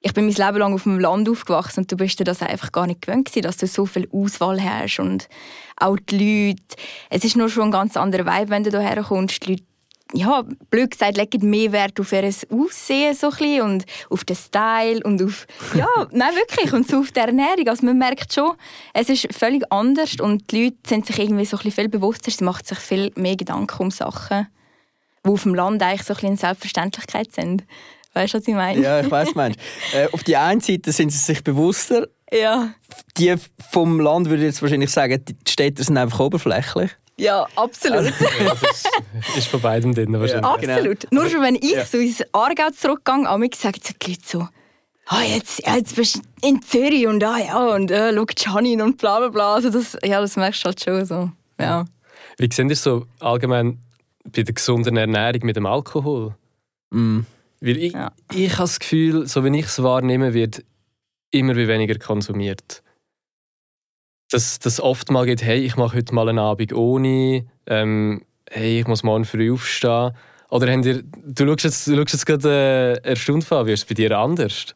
ich 0.00 0.14
bin 0.14 0.26
mein 0.26 0.34
Leben 0.34 0.58
lang 0.58 0.74
auf 0.74 0.84
dem 0.84 1.00
Land 1.00 1.28
aufgewachsen 1.28 1.80
und 1.80 1.90
du 1.90 1.96
bist 1.96 2.20
dir 2.20 2.24
das 2.24 2.42
einfach 2.42 2.70
gar 2.70 2.86
nicht 2.86 3.02
gewöhnt 3.02 3.26
gewesen, 3.26 3.42
dass 3.42 3.56
du 3.56 3.66
so 3.66 3.86
viel 3.86 4.08
Auswahl 4.12 4.62
hast 4.62 5.00
und 5.00 5.28
auch 5.76 5.96
die 6.08 6.50
Leute. 6.50 6.62
Es 7.10 7.24
ist 7.24 7.36
nur 7.36 7.48
schon 7.48 7.64
ein 7.64 7.70
ganz 7.72 7.96
anderer 7.96 8.24
Vibe, 8.24 8.50
wenn 8.50 8.62
du 8.62 8.70
hierher 8.70 9.02
kommst. 9.02 9.44
Die 9.44 9.52
Leute 9.52 9.64
ja, 10.12 10.44
blöd 10.70 10.92
gesagt, 10.92 11.16
legen 11.16 11.50
mehr 11.50 11.72
Wert 11.72 11.98
auf 11.98 12.12
ihr 12.12 12.24
Aussehen 12.24 13.14
so 13.14 13.30
ein 13.40 13.60
und 13.62 13.84
auf 14.08 14.24
den 14.24 14.36
Style 14.36 15.00
und 15.04 15.22
auf, 15.22 15.46
ja, 15.74 15.88
nein, 16.12 16.34
wirklich, 16.34 16.72
und 16.72 16.88
so 16.88 16.98
auf 16.98 17.10
die 17.10 17.20
Ernährung. 17.20 17.68
Also 17.68 17.84
man 17.84 17.98
merkt 17.98 18.32
schon, 18.32 18.52
es 18.94 19.08
ist 19.08 19.28
völlig 19.34 19.64
anders 19.70 20.16
und 20.20 20.50
die 20.50 20.64
Leute 20.64 20.76
sind 20.86 21.06
sich 21.06 21.18
irgendwie 21.18 21.44
so 21.44 21.58
ein 21.58 21.70
viel 21.70 21.88
bewusster, 21.88 22.30
sie 22.30 22.44
machen 22.44 22.64
sich 22.64 22.78
viel 22.78 23.12
mehr 23.16 23.36
Gedanken 23.36 23.82
um 23.82 23.90
Sachen, 23.90 24.46
die 25.24 25.30
auf 25.30 25.42
dem 25.42 25.54
Land 25.54 25.82
eigentlich 25.82 26.04
so 26.04 26.14
ein 26.14 26.26
eine 26.26 26.36
Selbstverständlichkeit 26.36 27.32
sind. 27.32 27.64
Weißt 28.14 28.32
du, 28.32 28.38
was 28.38 28.48
ich 28.48 28.54
meine? 28.54 28.80
Ja, 28.80 29.00
ich 29.00 29.10
weiß, 29.10 29.34
meinst. 29.34 29.58
äh, 29.92 30.08
auf 30.12 30.22
die 30.22 30.36
einen 30.36 30.60
Seite 30.60 30.92
sind 30.92 31.10
sie 31.10 31.18
sich 31.18 31.44
bewusster. 31.44 32.08
Ja. 32.32 32.70
Die 33.18 33.34
vom 33.70 34.00
Land 34.00 34.30
würde 34.30 34.42
ich 34.42 34.48
jetzt 34.48 34.62
wahrscheinlich 34.62 34.90
sagen, 34.90 35.22
die 35.26 35.36
Städte 35.46 35.84
sind 35.84 35.98
einfach 35.98 36.20
oberflächlich. 36.20 36.92
Ja, 37.18 37.46
absolut. 37.56 38.12
Ja, 38.20 38.54
das 38.54 38.62
ist, 38.62 38.88
ist 39.38 39.48
von 39.48 39.60
beidem 39.60 39.94
drin 39.94 40.12
wahrscheinlich. 40.12 40.44
absolut. 40.44 41.10
Nur 41.10 41.30
schon, 41.30 41.42
wenn 41.42 41.54
ich 41.54 41.82
so 41.84 41.98
ins 41.98 42.22
Aargau 42.32 42.68
zurückgehe, 42.70 43.26
am 43.26 43.42
sagen 43.54 43.80
die 43.82 44.10
Leute 44.10 44.20
so, 44.22 44.48
ah, 45.06 45.22
jetzt, 45.22 45.66
ja, 45.66 45.76
jetzt 45.76 45.96
bist 45.96 46.16
du 46.16 46.20
in 46.46 46.60
Zürich 46.62 47.06
und 47.06 47.24
ah, 47.24 47.38
ja, 47.38 47.74
und 47.74 47.90
äh, 47.90 48.12
schau 48.14 48.26
Janine 48.36 48.84
und 48.84 48.98
bla 48.98 49.18
bla 49.18 49.28
bla. 49.28 49.54
Also 49.54 49.70
das, 49.70 49.96
ja, 50.04 50.20
das 50.20 50.36
merkst 50.36 50.62
du 50.62 50.66
halt 50.66 50.82
schon 50.82 51.04
so. 51.06 51.30
Ja. 51.58 51.86
Wie 52.38 52.48
seht 52.52 52.68
ihr 52.68 52.76
so 52.76 53.06
allgemein 53.20 53.78
bei 54.24 54.42
der 54.42 54.54
gesunden 54.54 54.96
Ernährung 54.96 55.40
mit 55.44 55.56
dem 55.56 55.64
Alkohol? 55.66 56.34
Mm. 56.90 57.20
Weil 57.60 57.76
ich, 57.78 57.92
Ja. 57.94 58.12
ich 58.34 58.52
habe 58.52 58.62
das 58.64 58.78
Gefühl, 58.78 59.26
so 59.26 59.42
wie 59.42 59.58
ich 59.58 59.66
es 59.66 59.82
wahrnehme, 59.82 60.34
wird 60.34 60.62
immer 61.30 61.56
wie 61.56 61.66
weniger 61.66 61.98
konsumiert. 61.98 62.82
Dass 64.30 64.58
das 64.58 64.80
oft 64.80 65.10
mal 65.10 65.24
geht, 65.24 65.42
hey, 65.42 65.60
ich 65.60 65.76
mache 65.76 65.96
heute 65.96 66.14
mal 66.14 66.28
einen 66.28 66.38
Abend 66.38 66.72
ohne, 66.72 67.46
ähm, 67.66 68.22
hey, 68.50 68.80
ich 68.80 68.86
muss 68.86 69.02
morgen 69.02 69.24
früh 69.24 69.52
aufstehen. 69.52 70.12
Oder 70.50 70.72
habt 70.72 70.86
ihr, 70.86 71.02
du 71.02 71.46
schaust 71.46 71.64
jetzt, 71.64 71.86
du 71.86 71.96
schaust 71.96 72.12
jetzt 72.12 72.26
gerade 72.26 73.00
äh, 73.04 73.08
erstaunt 73.08 73.50
wie 73.50 73.72
ist 73.72 73.82
es 73.82 73.84
bei 73.84 73.94
dir 73.94 74.16
anders? 74.18 74.74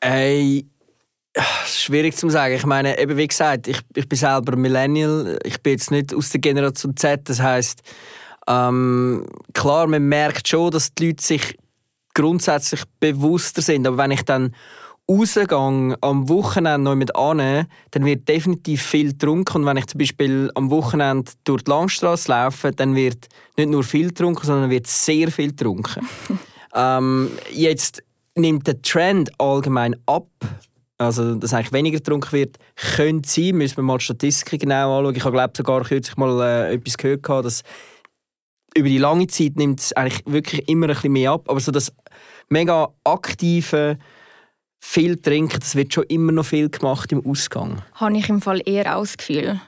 Ey, 0.00 0.66
schwierig 1.66 2.16
zu 2.16 2.28
sagen. 2.28 2.54
Ich 2.54 2.66
meine, 2.66 2.98
eben 2.98 3.16
wie 3.16 3.26
gesagt, 3.26 3.68
ich, 3.68 3.80
ich 3.94 4.08
bin 4.08 4.18
selber 4.18 4.56
Millennial. 4.56 5.38
Ich 5.44 5.62
bin 5.62 5.72
jetzt 5.72 5.90
nicht 5.90 6.14
aus 6.14 6.30
der 6.30 6.40
Generation 6.40 6.96
Z. 6.96 7.28
Das 7.28 7.40
heißt, 7.40 7.82
ähm, 8.48 9.26
klar, 9.54 9.86
man 9.86 10.08
merkt 10.08 10.48
schon, 10.48 10.70
dass 10.70 10.92
die 10.94 11.08
Leute 11.08 11.22
sich 11.22 11.56
grundsätzlich 12.14 12.82
bewusster 13.00 13.62
sind. 13.62 13.86
Aber 13.86 13.98
wenn 13.98 14.10
ich 14.10 14.22
dann 14.22 14.54
rausgehe, 15.18 15.96
am 16.00 16.28
Wochenende 16.28 16.90
noch 16.90 16.94
mit 16.94 17.14
an, 17.14 17.66
dann 17.90 18.04
wird 18.04 18.28
definitiv 18.28 18.82
viel 18.82 19.12
getrunken. 19.12 19.58
Und 19.58 19.66
wenn 19.66 19.76
ich 19.76 19.86
zum 19.86 19.98
Beispiel 19.98 20.50
am 20.54 20.70
Wochenende 20.70 21.32
durch 21.44 21.62
die 21.64 21.70
Langstrasse 21.70 22.30
laufe, 22.30 22.72
dann 22.72 22.94
wird 22.94 23.28
nicht 23.56 23.70
nur 23.70 23.84
viel 23.84 24.08
getrunken, 24.08 24.46
sondern 24.46 24.70
wird 24.70 24.86
sehr 24.86 25.30
viel 25.30 25.48
getrunken. 25.48 26.06
ähm, 26.74 27.30
jetzt 27.52 28.02
nimmt 28.34 28.66
der 28.66 28.80
Trend 28.82 29.30
allgemein 29.38 29.96
ab. 30.06 30.28
Also, 30.98 31.34
dass 31.34 31.52
eigentlich 31.52 31.72
weniger 31.72 31.98
getrunken 31.98 32.32
wird, 32.32 32.58
könnte 32.94 33.28
sein. 33.28 33.56
Müssen 33.56 33.78
wir 33.78 33.82
mal 33.82 33.98
die 33.98 34.04
Statistiken 34.04 34.58
genau 34.58 34.98
anschauen. 34.98 35.16
Ich 35.16 35.24
habe 35.24 35.36
glaube 35.36 35.52
sogar 35.56 35.82
kürzlich 35.82 36.16
mal 36.16 36.40
äh, 36.40 36.74
etwas 36.74 36.96
gehört, 36.96 37.26
dass 37.44 37.62
über 38.74 38.88
die 38.88 38.98
lange 38.98 39.26
Zeit 39.26 39.56
nimmt 39.56 39.80
es 39.80 39.92
eigentlich 39.92 40.22
wirklich 40.26 40.68
immer 40.68 40.86
ein 40.86 40.94
bisschen 40.94 41.12
mehr 41.12 41.32
ab. 41.32 41.48
Aber 41.48 41.60
so 41.60 41.72
das 41.72 41.92
mega 42.48 42.88
aktive 43.04 43.98
viel 44.84 45.16
trinken, 45.16 45.60
das 45.60 45.76
wird 45.76 45.94
schon 45.94 46.04
immer 46.08 46.32
noch 46.32 46.44
viel 46.44 46.68
gemacht 46.68 47.12
im 47.12 47.24
Ausgang. 47.24 47.82
habe 47.94 48.18
ich 48.18 48.28
im 48.28 48.42
Fall 48.42 48.60
eher 48.66 48.96
auch 48.96 49.02
das 49.02 49.16
Gefühl. 49.16 49.60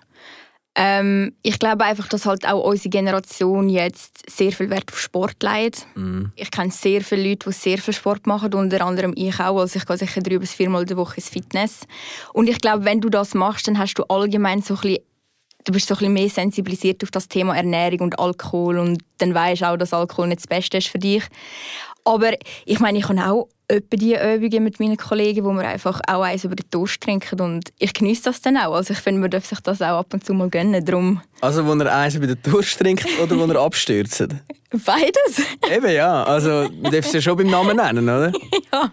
Ähm, 0.77 1.37
ich 1.43 1.61
glaube 1.61 1.85
einfach, 1.85 2.09
dass 2.09 2.27
halt 2.27 2.47
auch 2.49 2.65
unsere 2.65 2.89
Generation 2.89 3.69
jetzt 3.69 4.29
sehr 4.29 4.51
viel 4.51 4.71
Wert 4.71 4.91
auf 4.93 4.99
Sport 4.99 5.41
legt. 5.41 5.87
Ich 6.35 6.51
kenne 6.51 6.73
sehr 6.73 7.01
viele 7.03 7.29
Leute, 7.31 7.49
die 7.49 7.55
sehr 7.55 7.79
viel 7.79 7.95
Sport 7.95 8.27
machen, 8.27 8.53
unter 8.55 8.85
anderem 8.85 9.13
ich 9.15 9.39
auch. 9.39 9.61
Also 9.61 9.79
ich 9.79 9.87
gehe 9.87 9.97
sicher 9.97 10.21
drei 10.21 10.39
bis 10.39 10.53
viermal 10.53 10.83
in 10.83 10.89
der 10.89 10.97
Woche 10.97 11.17
ins 11.17 11.29
Fitness. 11.29 11.87
Und 12.33 12.49
ich 12.49 12.61
glaube, 12.61 12.85
wenn 12.85 13.01
du 13.01 13.09
das 13.09 13.35
machst, 13.35 13.69
dann 13.69 13.79
hast 13.79 13.95
du 13.95 14.03
allgemein 14.09 14.63
so 14.63 14.75
ein 14.75 14.81
bisschen 14.81 15.05
Du 15.67 15.73
bist 15.73 15.89
so 15.89 15.95
ein 15.95 15.99
bisschen 15.99 16.13
mehr 16.13 16.29
sensibilisiert 16.29 17.03
auf 17.03 17.11
das 17.11 17.27
Thema 17.27 17.57
Ernährung 17.57 18.01
und 18.01 18.19
Alkohol 18.19 18.79
und 18.79 19.03
dann 19.17 19.33
weißt 19.33 19.63
du 19.63 19.71
auch, 19.71 19.77
dass 19.79 19.95
Alkohol 19.95 20.29
nicht 20.29 20.41
das 20.41 20.47
Beste 20.47 20.77
ist 20.77 20.89
für 20.89 20.99
dich. 20.99 21.25
Aber 22.05 22.33
ich 22.67 22.81
meine, 22.81 22.99
ich 22.99 23.09
habe 23.09 23.25
auch 23.25 23.49
etwa 23.67 23.97
die 23.97 24.15
Übungen 24.15 24.63
mit 24.63 24.79
meinen 24.79 24.97
Kollegen, 24.97 25.45
wo 25.45 25.53
wir 25.53 25.67
einfach 25.67 26.01
auch 26.07 26.21
eins 26.21 26.45
über 26.45 26.55
den 26.55 26.67
Durst 26.71 27.01
trinken 27.01 27.41
und 27.41 27.73
ich 27.79 27.95
genieße 27.95 28.25
das 28.25 28.43
dann 28.43 28.59
auch. 28.59 28.75
Also 28.75 28.93
ich 28.93 29.01
finde, 29.01 29.23
man 29.23 29.31
darf 29.31 29.47
sich 29.47 29.61
das 29.61 29.81
auch 29.81 30.01
ab 30.01 30.13
und 30.13 30.25
zu 30.25 30.35
mal 30.35 30.51
gönnen. 30.51 30.85
Darum 30.85 31.23
Also, 31.41 31.65
wo 31.65 31.73
er 31.73 31.97
eins 31.97 32.15
über 32.15 32.27
den 32.27 32.43
Durst 32.43 32.79
trinkt 32.79 33.07
oder 33.23 33.39
wo 33.39 33.45
er 33.51 33.61
abstürzt? 33.61 34.21
beides. 34.71 35.43
Eben 35.71 35.91
ja, 35.91 36.25
also 36.25 36.69
man 36.83 36.93
darf 36.93 37.07
es 37.07 37.13
ja 37.13 37.23
schon 37.23 37.39
beim 37.39 37.49
Namen 37.49 37.77
nennen, 37.77 38.05
oder? 38.05 38.33
Ja. 38.73 38.91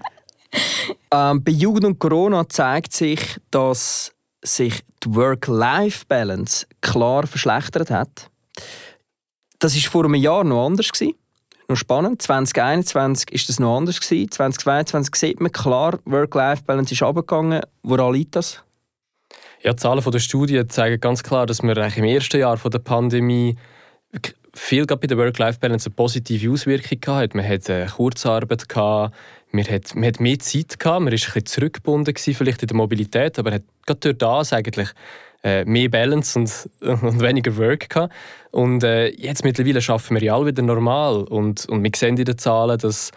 Ähm, 1.31 1.43
bei 1.43 1.51
Jugend 1.53 1.85
und 1.85 1.97
Corona 1.99 2.47
zeigt 2.47 2.91
sich, 2.91 3.21
dass 3.51 4.11
sich 4.43 4.81
die 5.03 5.15
Work-Life-Balance 5.15 6.67
klar 6.81 7.25
verschlechtert 7.25 7.89
hat. 7.89 8.29
Das 9.59 9.75
war 9.75 9.91
vor 9.91 10.05
einem 10.05 10.15
Jahr 10.15 10.43
noch 10.43 10.65
anders. 10.65 10.91
Gewesen. 10.91 11.15
Noch 11.71 11.77
spannend. 11.77 12.21
2021 12.21 13.31
ist 13.31 13.47
das 13.47 13.57
noch 13.57 13.77
anders. 13.77 14.01
Gewesen. 14.01 14.29
2022 14.29 15.15
sieht 15.15 15.39
man 15.39 15.53
klar, 15.53 15.99
Work-Life-Balance 16.03 16.93
ist 16.93 17.01
runtergegangen. 17.01 17.61
Woran 17.81 18.13
liegt 18.13 18.35
das? 18.35 18.61
Ja, 19.61 19.71
die 19.71 19.77
Zahlen 19.77 20.03
der 20.03 20.19
Studie 20.19 20.67
zeigen 20.67 20.99
ganz 20.99 21.23
klar, 21.23 21.45
dass 21.45 21.63
wir 21.63 21.77
eigentlich 21.77 21.95
im 21.95 22.03
ersten 22.03 22.41
Jahr 22.41 22.57
der 22.57 22.79
Pandemie 22.79 23.55
viel 24.53 24.85
bei 24.85 25.07
der 25.07 25.17
Work-Life-Balance 25.17 25.87
eine 25.87 25.95
positive 25.95 26.51
Auswirkung 26.51 26.99
gehabt. 26.99 27.35
Man 27.35 27.47
hat 27.47 27.69
eine 27.69 27.85
Kurzarbeit 27.85 28.67
man 29.53 29.65
hat, 29.65 29.95
man 29.95 30.07
hat 30.07 30.19
mehr 30.19 30.39
Zeit 30.39 30.75
man 30.83 31.05
war 31.05 31.05
ein 31.05 31.09
bisschen 31.11 31.45
zurückgebunden 31.45 32.13
vielleicht 32.17 32.63
in 32.63 32.67
der 32.67 32.75
Mobilität, 32.75 33.39
aber 33.39 33.53
hat 33.53 33.63
gerade 33.85 33.99
durch 33.99 34.17
das 34.17 34.51
eigentlich 34.51 34.89
äh, 35.41 35.63
mehr 35.63 35.89
Balance 35.89 36.37
und, 36.37 36.69
und 37.01 37.21
weniger 37.21 37.55
Work 37.55 37.89
gehabt. 37.89 38.13
Und 38.51 38.83
äh, 38.83 39.09
jetzt 39.09 39.43
mittlerweile 39.43 39.81
schaffen 39.81 40.15
wir 40.15 40.23
ja 40.23 40.35
alle 40.35 40.47
wieder 40.47 40.61
normal 40.61 41.23
und, 41.23 41.67
und 41.67 41.83
wir 41.83 41.91
sehen 41.95 42.17
in 42.17 42.25
den 42.25 42.37
Zahlen, 42.37 42.77
dass 42.77 43.11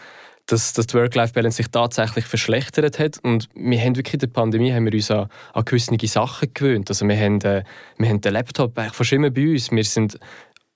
dass, 0.46 0.74
dass 0.74 0.86
die 0.86 0.94
Work-Life-Balance 0.94 1.56
sich 1.56 1.68
tatsächlich 1.68 2.26
verschlechtert 2.26 2.98
hat. 2.98 3.18
Und 3.22 3.48
wir 3.54 3.80
haben 3.80 3.96
wirklich 3.96 4.14
in 4.14 4.20
der 4.20 4.26
Pandemie 4.26 4.72
haben 4.72 4.84
wir 4.84 4.92
uns 4.92 5.10
an, 5.10 5.28
an 5.52 5.64
gewisse 5.64 5.96
Sachen 6.06 6.52
gewöhnt. 6.52 6.90
Also 6.90 7.08
wir 7.08 7.16
haben, 7.16 7.40
äh, 7.42 7.64
wir 7.96 8.08
haben 8.08 8.20
den 8.20 8.32
Laptop 8.32 8.78
eigentlich 8.78 8.94
fast 8.94 9.12
immer 9.12 9.30
bei 9.30 9.52
uns. 9.52 9.70
Wir 9.70 9.84
sind, 9.84 10.18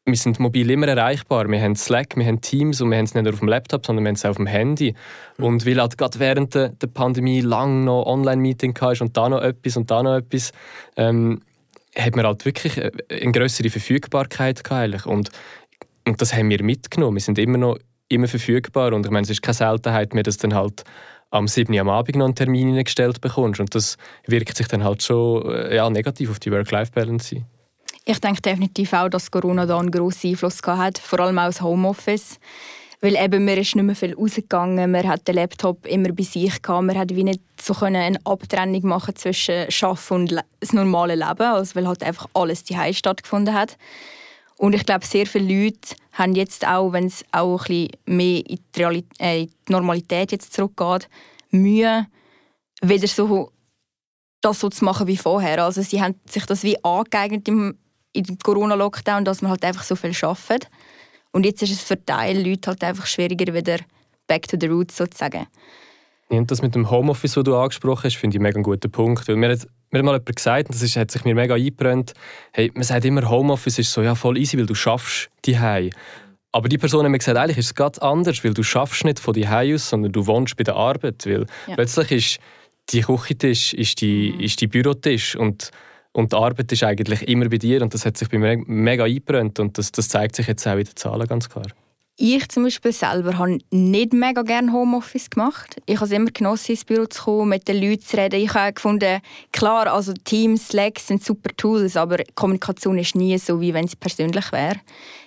wir 0.07 0.17
sind 0.17 0.41
mobil 0.41 0.71
immer 0.71 0.89
erreichbar. 0.89 1.49
Wir 1.51 1.61
haben 1.61 1.77
Slack, 1.77 2.17
wir 2.17 2.25
haben 2.25 2.41
Teams 2.41 2.81
und 2.81 2.91
wir 2.91 2.97
haben 2.97 3.05
es 3.05 3.15
nicht 3.15 3.25
nur 3.25 3.33
auf 3.33 3.41
dem 3.41 3.49
Laptop, 3.49 3.85
sondern 3.85 4.05
wir 4.05 4.09
haben 4.09 4.15
es 4.15 4.25
auch 4.25 4.31
auf 4.31 4.37
dem 4.37 4.47
Handy. 4.47 4.95
Und 5.37 5.67
weil 5.67 5.81
halt 5.81 5.99
gerade 5.99 6.19
während 6.19 6.55
der, 6.55 6.71
der 6.71 6.87
Pandemie 6.87 7.43
lang 7.43 7.85
noch 7.85 8.07
Online-Meeting 8.07 8.75
hatte 8.81 9.05
und 9.05 9.17
da 9.17 9.29
noch 9.29 9.43
etwas 9.43 9.77
und 9.77 9.91
da 9.91 10.03
noch 10.03 10.17
etwas, 10.17 10.53
ähm, 10.97 11.43
hat 11.97 12.17
man 12.17 12.27
halt 12.27 12.45
wirklich 12.45 12.77
äh, 12.77 12.91
eine 13.11 13.33
größere 13.33 13.71
Verfügbarkeit 13.71 14.65
gehabt. 14.65 15.07
Und, 15.07 15.31
und 16.07 16.21
das 16.21 16.35
haben 16.35 16.51
wir 16.51 16.63
mitgenommen. 16.63 17.17
Wir 17.17 17.23
sind 17.23 17.39
immer 17.39 17.59
noch 17.59 17.79
immer 18.09 18.29
verfügbar 18.29 18.93
und 18.93 19.05
ich 19.05 19.13
meine, 19.13 19.25
es 19.25 19.31
ist 19.31 19.43
keine 19.43 19.55
Seltenheit 19.55 20.15
mehr, 20.15 20.23
dass 20.23 20.39
dann 20.39 20.55
halt 20.55 20.83
am 21.31 21.47
7. 21.47 21.73
Uhr 21.75 21.81
am 21.81 21.91
Abend 21.91 22.17
noch 22.17 22.25
einen 22.25 22.35
Termin 22.35 22.75
gestellt 22.83 23.21
bekommst 23.21 23.61
und 23.61 23.75
das 23.75 23.97
wirkt 24.27 24.57
sich 24.57 24.67
dann 24.69 24.83
halt 24.83 25.03
schon 25.03 25.47
äh, 25.51 25.77
ja, 25.77 25.89
negativ 25.91 26.31
auf 26.31 26.39
die 26.39 26.51
Work-Life-Balance. 26.51 27.45
Ich 28.05 28.21
denke 28.21 28.41
definitiv 28.41 28.95
auch, 28.95 29.11
dass 29.11 29.31
Corona 29.31 29.67
da 29.67 29.79
einen 29.79 29.91
grossen 29.91 30.31
Einfluss 30.31 30.63
gehabt 30.63 30.81
hat, 30.81 30.99
vor 30.99 31.21
allem 31.21 31.39
auch 31.39 31.47
das 31.47 31.61
Homeoffice. 31.61 32.39
Weil 33.01 33.15
eben, 33.15 33.45
man 33.45 33.59
ist 33.59 33.77
nicht 33.77 33.85
mehr 33.85 33.95
viel 33.95 34.15
rausgegangen, 34.15 34.91
man 34.91 35.07
hat 35.07 35.29
den 35.29 35.37
Laptop 35.37 35.87
immer 35.87 36.13
bei 36.13 36.25
sich 36.25 36.61
gehabt, 36.61 36.85
man 36.85 36.99
hat 36.99 37.15
wie 37.15 37.23
nicht 37.23 37.41
so 37.61 37.73
können 37.73 37.97
eine 37.97 38.19
Abtrennung 38.25 38.87
machen 38.87 39.15
zwischen 39.15 39.69
Arbeiten 39.83 40.15
und 40.15 40.45
das 40.59 40.73
normale 40.73 41.15
Leben, 41.15 41.43
also 41.43 41.77
weil 41.77 41.87
halt 41.87 42.03
einfach 42.03 42.27
alles 42.35 42.65
die 42.65 42.77
stattgefunden 42.95 43.55
hat. 43.55 43.77
Und 44.57 44.75
ich 44.75 44.85
glaube, 44.85 45.07
sehr 45.07 45.27
viele 45.27 45.65
Leute 45.65 45.95
haben 46.13 46.35
jetzt 46.35 46.67
auch, 46.67 46.93
wenn 46.93 47.07
es 47.07 47.25
auch 47.31 47.61
ein 47.61 47.67
bisschen 47.69 47.91
mehr 48.07 48.43
in 48.45 48.59
die, 48.75 49.05
äh, 49.21 49.43
in 49.43 49.51
die 49.69 49.73
Normalität 49.73 50.33
jetzt 50.33 50.53
zurückgeht, 50.53 51.09
Mühe, 51.51 52.07
wieder 52.83 53.07
so 53.07 53.53
das 54.41 54.61
so 54.61 54.69
zu 54.69 54.85
machen 54.85 55.07
wie 55.07 55.17
vorher. 55.17 55.65
Also 55.65 55.83
sie 55.83 56.03
haben 56.03 56.21
sich 56.29 56.47
das 56.47 56.63
wie 56.63 56.83
angeeignet 56.85 57.47
im, 57.49 57.79
im 58.13 58.39
Corona-Lockdown, 58.39 59.25
dass 59.25 59.43
man 59.43 59.51
halt 59.51 59.65
einfach 59.65 59.85
so 59.85 59.97
viel 59.97 60.13
arbeitet. 60.23 60.69
Und 61.33 61.45
jetzt 61.45 61.63
ist 61.63 61.73
es 61.73 61.81
für 61.81 62.03
Teil 62.05 62.47
Leute 62.47 62.71
halt 62.71 62.83
einfach 62.85 63.07
schwieriger, 63.07 63.53
wieder 63.55 63.79
back 64.27 64.47
to 64.49 64.57
the 64.61 64.67
roots 64.67 64.97
sozusagen. 64.97 65.47
Ja, 66.31 66.39
und 66.39 66.51
das 66.51 66.61
mit 66.61 66.75
dem 66.75 66.91
Homeoffice, 66.91 67.35
das 67.35 67.45
du 67.45 67.57
angesprochen 67.57 68.05
hast, 68.05 68.17
finde 68.17 68.37
ich 68.37 68.41
mega 68.43 68.57
einen 68.57 68.65
guten 68.65 68.91
Punkt. 68.91 69.27
Weil 69.29 69.37
mir 69.37 69.51
hat, 69.51 69.67
mir 69.91 69.99
hat 69.99 70.05
mal 70.05 70.13
jemand 70.13 70.37
gesagt, 70.37 70.69
und 70.69 70.75
das 70.75 70.83
ist, 70.83 70.97
hat 70.97 71.11
sich 71.11 71.25
mir 71.25 71.35
mega 71.35 71.55
eingebrannt, 71.55 72.13
hey, 72.53 72.71
man 72.75 72.83
sagt 72.83 73.05
immer, 73.05 73.29
Homeoffice 73.29 73.79
ist 73.79 73.93
so 73.93 74.03
ja, 74.03 74.15
voll 74.15 74.37
easy, 74.37 74.59
weil 74.59 74.67
du 74.67 74.75
schaffst 74.75 75.31
die 75.47 75.59
Aber 76.53 76.69
die 76.69 76.79
Person 76.79 77.05
hat 77.05 77.11
mir 77.11 77.19
gesagt, 77.19 77.39
eigentlich 77.39 77.59
ist 77.59 77.67
es 77.67 77.75
ganz 77.75 77.99
anders, 77.99 78.45
weil 78.45 78.53
du 78.53 78.63
schaffst 78.63 79.05
nicht 79.05 79.21
von 79.21 79.33
die 79.33 79.47
aus, 79.47 79.89
sondern 79.89 80.13
du 80.13 80.27
wohnst 80.27 80.57
bei 80.57 80.65
der 80.65 80.77
Arbeit. 80.77 81.25
Weil 81.25 81.47
Ja. 81.67 81.75
plötzlich 81.77 82.11
ist 82.13 82.39
die 82.91 83.01
Küchentisch, 83.03 83.73
ist 83.73 84.01
die, 84.01 84.31
ist 84.45 84.61
die 84.61 84.67
Bürotisch 84.67 85.35
und, 85.35 85.71
und 86.13 86.33
die 86.33 86.37
Arbeit 86.37 86.73
ist 86.73 86.83
eigentlich 86.83 87.29
immer 87.29 87.49
bei 87.49 87.59
dir 87.59 87.83
und 87.83 87.95
das 87.95 88.05
hat 88.05 88.17
sich 88.17 88.29
bei 88.29 88.39
mir 88.39 88.57
mega 88.67 89.05
eingebrannt 89.05 89.59
und 89.61 89.79
das, 89.79 89.93
das 89.93 90.09
zeigt 90.09 90.37
sich 90.37 90.47
jetzt 90.47 90.67
auch 90.67 90.77
in 90.77 90.85
den 90.85 90.97
Zahlen 90.97 91.27
ganz 91.27 91.49
klar. 91.49 91.67
Ich 92.21 92.49
zum 92.49 92.65
Beispiel 92.65 92.91
selber 92.91 93.39
habe 93.39 93.59
nicht 93.71 94.13
mega 94.13 94.43
gerne 94.43 94.73
Homeoffice 94.73 95.31
gemacht. 95.31 95.81
Ich 95.87 95.99
habe 95.99 96.07
es 96.07 96.11
immer 96.11 96.33
genossen, 96.33 96.73
ins 96.73 96.85
Büro 96.85 97.07
zu 97.07 97.23
kommen, 97.23 97.51
mit 97.51 97.69
den 97.69 97.81
Leuten 97.81 98.03
zu 98.03 98.17
reden. 98.17 98.41
Ich 98.41 98.53
habe 98.55 98.73
gefunden, 98.73 99.21
klar, 99.53 99.87
also 99.87 100.13
Teams, 100.25 100.67
Slack 100.67 100.99
sind 100.99 101.25
super 101.25 101.51
Tools, 101.57 101.97
aber 101.97 102.17
Kommunikation 102.35 102.99
ist 102.99 103.15
nie 103.15 103.39
so, 103.39 103.61
wie 103.61 103.73
wenn 103.73 103.85
es 103.85 103.95
persönlich 103.95 104.51
wäre. 104.51 104.81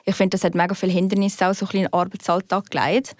Ich 0.04 0.15
finde, 0.15 0.32
das 0.32 0.44
hat 0.44 0.54
mega 0.54 0.74
viele 0.74 0.91
Hindernisse 0.91 1.48
auch 1.48 1.54
so 1.54 1.65
ein 1.65 1.67
bisschen 1.67 1.86
in 1.86 1.86
den 1.86 1.94
Arbeitsalltag 1.94 2.70
gelegt. 2.70 3.15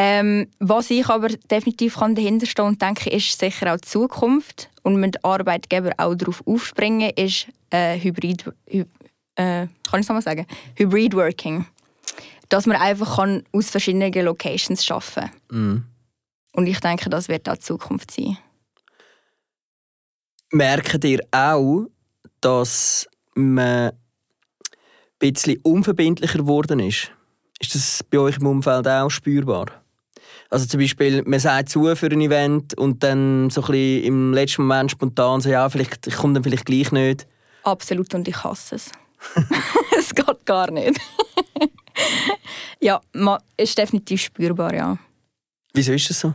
Ähm, 0.00 0.46
was 0.60 0.90
ich 0.90 1.08
aber 1.08 1.26
definitiv 1.50 1.96
kann 1.96 2.14
dahinter 2.14 2.46
stehen 2.46 2.66
und 2.66 2.80
denke, 2.80 3.10
ist 3.10 3.36
sicher 3.36 3.74
auch 3.74 3.78
die 3.78 3.88
Zukunft 3.88 4.70
und 4.84 5.00
mit 5.00 5.24
Arbeitgeber 5.24 5.90
auch 5.96 6.14
darauf 6.14 6.40
aufspringen, 6.46 7.10
ist 7.16 7.48
äh, 7.70 7.98
Hybrid, 7.98 8.44
Hy 8.70 8.84
äh, 9.34 9.66
kann 9.90 10.00
ich 10.00 10.06
nochmal 10.06 10.22
sagen? 10.22 10.46
Hybrid 10.76 11.14
Working. 11.14 11.66
Dass 12.48 12.66
man 12.66 12.76
einfach 12.76 13.16
kann 13.16 13.42
aus 13.52 13.70
verschiedenen 13.70 14.12
Locations 14.24 14.88
arbeiten 14.88 15.30
Mhm. 15.50 15.84
Und 16.52 16.66
ich 16.68 16.78
denke, 16.78 17.10
das 17.10 17.28
wird 17.28 17.48
auch 17.48 17.54
die 17.54 17.60
Zukunft 17.60 18.12
sein. 18.12 18.38
Merkt 20.52 21.04
ihr 21.04 21.26
auch, 21.32 21.86
dass 22.40 23.08
man 23.34 23.90
ein 23.90 23.98
bisschen 25.18 25.58
unverbindlicher 25.62 26.38
geworden 26.38 26.78
ist? 26.78 27.10
Ist 27.58 27.74
das 27.74 28.04
bei 28.04 28.18
euch 28.18 28.38
im 28.38 28.46
Umfeld 28.46 28.86
auch 28.86 29.10
spürbar? 29.10 29.66
Also 30.50 30.66
zum 30.66 30.80
Beispiel, 30.80 31.22
man 31.24 31.40
sagt 31.40 31.68
zu 31.68 31.94
für 31.94 32.06
ein 32.06 32.20
Event 32.20 32.76
und 32.78 33.02
dann 33.02 33.50
so 33.50 33.60
ein 33.62 33.66
bisschen 33.66 34.04
im 34.04 34.32
letzten 34.32 34.62
Moment 34.62 34.90
spontan 34.90 35.40
so, 35.42 35.50
ja, 35.50 35.68
vielleicht, 35.68 36.06
ich 36.06 36.14
komme 36.16 36.34
dann 36.34 36.42
vielleicht 36.42 36.64
gleich 36.64 36.90
nicht. 36.90 37.26
Absolut 37.64 38.14
und 38.14 38.26
ich 38.28 38.42
hasse 38.44 38.76
es. 38.76 38.90
es 39.98 40.14
geht 40.14 40.46
gar 40.46 40.70
nicht. 40.70 40.98
ja, 42.80 43.00
ma- 43.12 43.42
ist 43.56 43.76
definitiv 43.76 44.22
spürbar, 44.22 44.74
ja. 44.74 44.96
Wieso 45.74 45.92
ist 45.92 46.08
das 46.08 46.20
so? 46.20 46.34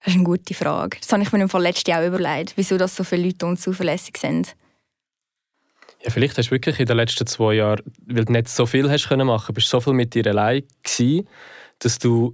Das 0.00 0.14
ist 0.14 0.14
eine 0.14 0.24
gute 0.24 0.54
Frage. 0.54 0.98
Das 1.00 1.12
habe 1.12 1.22
ich 1.22 1.32
mir 1.32 1.42
im 1.42 1.48
Fall 1.48 1.62
letztes 1.62 1.84
Jahr 1.86 2.02
auch 2.02 2.06
überlegt, 2.06 2.54
wieso 2.56 2.76
das 2.78 2.94
so 2.96 3.04
viele 3.04 3.26
Leute 3.26 3.46
unzuverlässig 3.46 4.16
sind. 4.18 4.56
Ja, 6.06 6.12
vielleicht 6.12 6.38
hast 6.38 6.48
du 6.48 6.52
wirklich 6.52 6.78
in 6.78 6.86
den 6.86 6.98
letzten 6.98 7.26
zwei 7.26 7.54
Jahren, 7.54 7.82
weil 8.06 8.24
du 8.24 8.32
nicht 8.32 8.48
so 8.48 8.64
viel 8.64 8.88
hast 8.88 9.08
können 9.08 9.26
machen, 9.26 9.52
bist 9.52 9.68
so 9.68 9.80
viel 9.80 9.92
mit 9.92 10.14
dir 10.14 10.24
allein 10.28 10.62
gewesen, 10.84 11.26
dass 11.80 11.98
du 11.98 12.32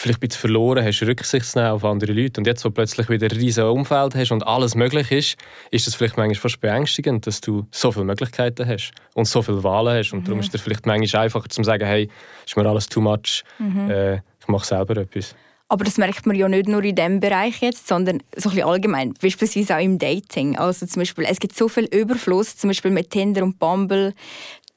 vielleicht 0.00 0.22
ein 0.22 0.28
bisschen 0.28 0.40
verloren 0.40 0.82
hast, 0.82 1.02
Rücksicht 1.02 1.44
zu 1.44 1.58
nehmen 1.58 1.72
auf 1.72 1.84
andere 1.84 2.14
Leute. 2.14 2.40
Und 2.40 2.46
jetzt, 2.46 2.64
wo 2.64 2.70
du 2.70 2.74
plötzlich 2.74 3.10
wieder 3.10 3.26
ein 3.26 3.36
riesiges 3.36 3.70
Umfeld 3.70 4.14
hast 4.14 4.32
und 4.32 4.46
alles 4.46 4.74
möglich 4.74 5.12
ist, 5.12 5.36
ist 5.70 5.86
das 5.86 5.94
vielleicht 5.94 6.16
manchmal 6.16 6.36
fast 6.36 6.58
beängstigend, 6.62 7.26
dass 7.26 7.42
du 7.42 7.66
so 7.70 7.92
viele 7.92 8.06
Möglichkeiten 8.06 8.66
hast 8.66 8.92
und 9.12 9.26
so 9.26 9.42
viele 9.42 9.62
Wahlen 9.62 9.98
hast. 9.98 10.14
Und 10.14 10.26
darum 10.26 10.40
ist 10.40 10.54
es 10.54 10.62
vielleicht 10.62 10.86
manchmal 10.86 11.24
einfacher 11.24 11.50
zu 11.50 11.62
sagen, 11.62 11.84
hey, 11.84 12.08
ist 12.46 12.56
mir 12.56 12.66
alles 12.66 12.86
too 12.86 13.02
much, 13.02 13.44
äh, 13.90 14.14
ich 14.14 14.48
mache 14.48 14.64
selber 14.66 14.96
etwas. 14.96 15.36
Aber 15.72 15.86
das 15.86 15.96
merkt 15.96 16.26
man 16.26 16.36
ja 16.36 16.50
nicht 16.50 16.68
nur 16.68 16.84
in 16.84 16.94
diesem 16.94 17.18
Bereich 17.18 17.62
jetzt, 17.62 17.88
sondern 17.88 18.22
so 18.36 18.50
ein 18.50 18.56
bisschen 18.56 18.68
allgemein. 18.68 19.14
Beispielsweise 19.14 19.74
auch 19.74 19.80
im 19.80 19.98
Dating. 19.98 20.58
Also 20.58 20.84
zum 20.84 21.00
Beispiel, 21.00 21.24
es 21.26 21.40
gibt 21.40 21.56
so 21.56 21.66
viel 21.66 21.84
Überfluss, 21.84 22.58
zum 22.58 22.68
Beispiel 22.68 22.90
mit 22.90 23.08
Tinder 23.08 23.42
und 23.42 23.58
Bumble. 23.58 24.12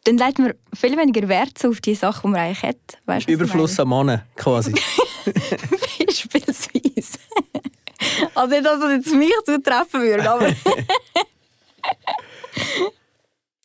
Dann 0.05 0.17
legt 0.17 0.39
man 0.39 0.53
viel 0.73 0.97
weniger 0.97 1.27
Wert 1.27 1.65
auf 1.65 1.81
die 1.81 1.95
Sachen, 1.95 2.29
die 2.29 2.31
man 2.31 2.39
eigentlich 2.39 2.63
hat. 2.63 2.77
Weißt, 3.08 3.27
Überfluss 3.27 3.77
an 3.77 3.89
Mannen, 3.89 4.21
quasi. 4.38 4.71
Beispielsweise. 6.08 7.19
also 8.34 8.55
nicht, 8.55 8.65
dass 8.65 8.79
das 8.79 8.91
jetzt 8.91 9.13
mich 9.13 9.34
zutreffen 9.45 10.01
würde, 10.01 10.31
aber... 10.31 10.47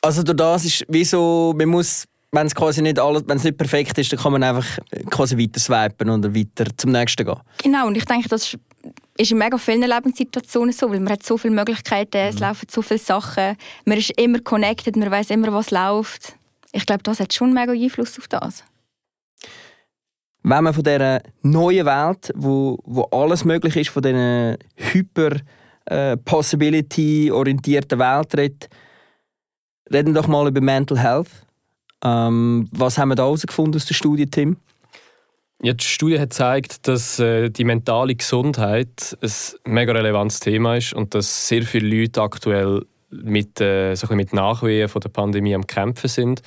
also 0.03 0.25
durch 0.25 0.37
das 0.37 0.65
ist 0.65 0.85
wie 0.89 1.05
so, 1.05 1.55
man 1.57 1.69
muss, 1.69 2.07
wenn 2.33 2.47
es 2.47 2.55
quasi 2.55 2.83
nicht 2.83 2.99
alles, 2.99 3.25
wenn 3.27 3.37
es 3.37 3.45
nicht 3.45 3.59
perfekt 3.59 3.99
ist, 3.99 4.13
dann 4.13 4.21
kann 4.21 4.33
man 4.33 4.43
einfach 4.43 4.79
quasi 5.11 5.37
weiter 5.37 5.59
swipen 5.59 6.11
oder 6.11 6.35
weiter 6.35 6.67
zum 6.77 6.93
nächsten 6.93 7.27
gehen. 7.27 7.41
Genau, 7.63 7.87
und 7.87 7.97
ich 7.97 8.05
denke, 8.05 8.29
das 8.29 8.57
ist 9.17 9.33
in 9.33 9.39
mega 9.39 9.59
vielen 9.59 9.83
Lebenssituationen 9.83 10.73
so, 10.73 10.91
weil 10.91 11.01
man 11.01 11.15
hat 11.15 11.25
so 11.25 11.37
viele 11.37 11.55
Möglichkeiten, 11.55 12.17
es 12.17 12.39
laufen 12.39 12.67
so 12.71 12.83
viele 12.83 13.01
Sachen, 13.01 13.57
man 13.85 13.99
ist 13.99 14.19
immer 14.19 14.39
connected, 14.41 14.97
man 14.97 15.11
weiß 15.11 15.31
immer, 15.31 15.53
was 15.53 15.71
läuft. 15.71 16.37
Ich 16.73 16.87
glaube, 16.87 17.03
das 17.03 17.19
hat 17.19 17.35
schon 17.35 17.53
mega 17.53 17.73
Einfluss 17.73 18.19
auf 18.19 18.29
das. 18.29 18.65
Wenn 20.43 20.65
man 20.65 20.73
von 20.73 20.85
dieser 20.85 21.21
neuen 21.43 21.85
Welt, 21.85 22.33
wo, 22.35 22.79
wo 22.85 23.03
alles 23.11 23.45
möglich 23.45 23.77
ist, 23.77 23.91
von 23.91 24.03
dieser 24.03 24.57
hyper 24.77 25.33
äh, 25.85 26.17
Welt 26.17 28.37
redet, 28.37 28.69
reden 29.93 30.15
wir 30.15 30.23
doch 30.23 30.29
mal 30.29 30.49
über 30.49 30.63
Mental 30.63 30.99
Health. 30.99 31.29
Ähm, 32.05 32.69
was 32.73 32.99
haben 32.99 33.11
wir 33.11 33.17
da 33.17 33.25
herausgefunden 33.25 33.77
aus 33.77 33.87
der 33.87 33.95
Studie, 33.95 34.27
Tim? 34.27 34.57
Ja, 35.63 35.75
die 35.75 35.85
Studie 35.85 36.19
hat 36.19 36.31
gezeigt, 36.31 36.89
dass 36.89 37.19
äh, 37.19 37.51
die 37.51 37.65
mentale 37.65 38.15
Gesundheit 38.15 39.19
ein 39.21 39.31
mega 39.73 39.93
relevantes 39.93 40.41
Thema 40.41 40.77
ist 40.77 40.95
und 40.95 41.15
dass 41.15 41.49
sehr 41.49 41.63
viele 41.63 42.01
Leute 42.01 42.23
aktuell 42.23 42.87
mit, 43.11 43.61
äh, 43.61 43.95
so 43.95 44.13
mit 44.15 44.33
Nachwehen 44.33 44.89
von 44.89 45.01
der 45.01 45.11
Pandemie 45.11 45.55
am 45.55 45.67
Kämpfen 45.67 46.09
sind. 46.09 46.43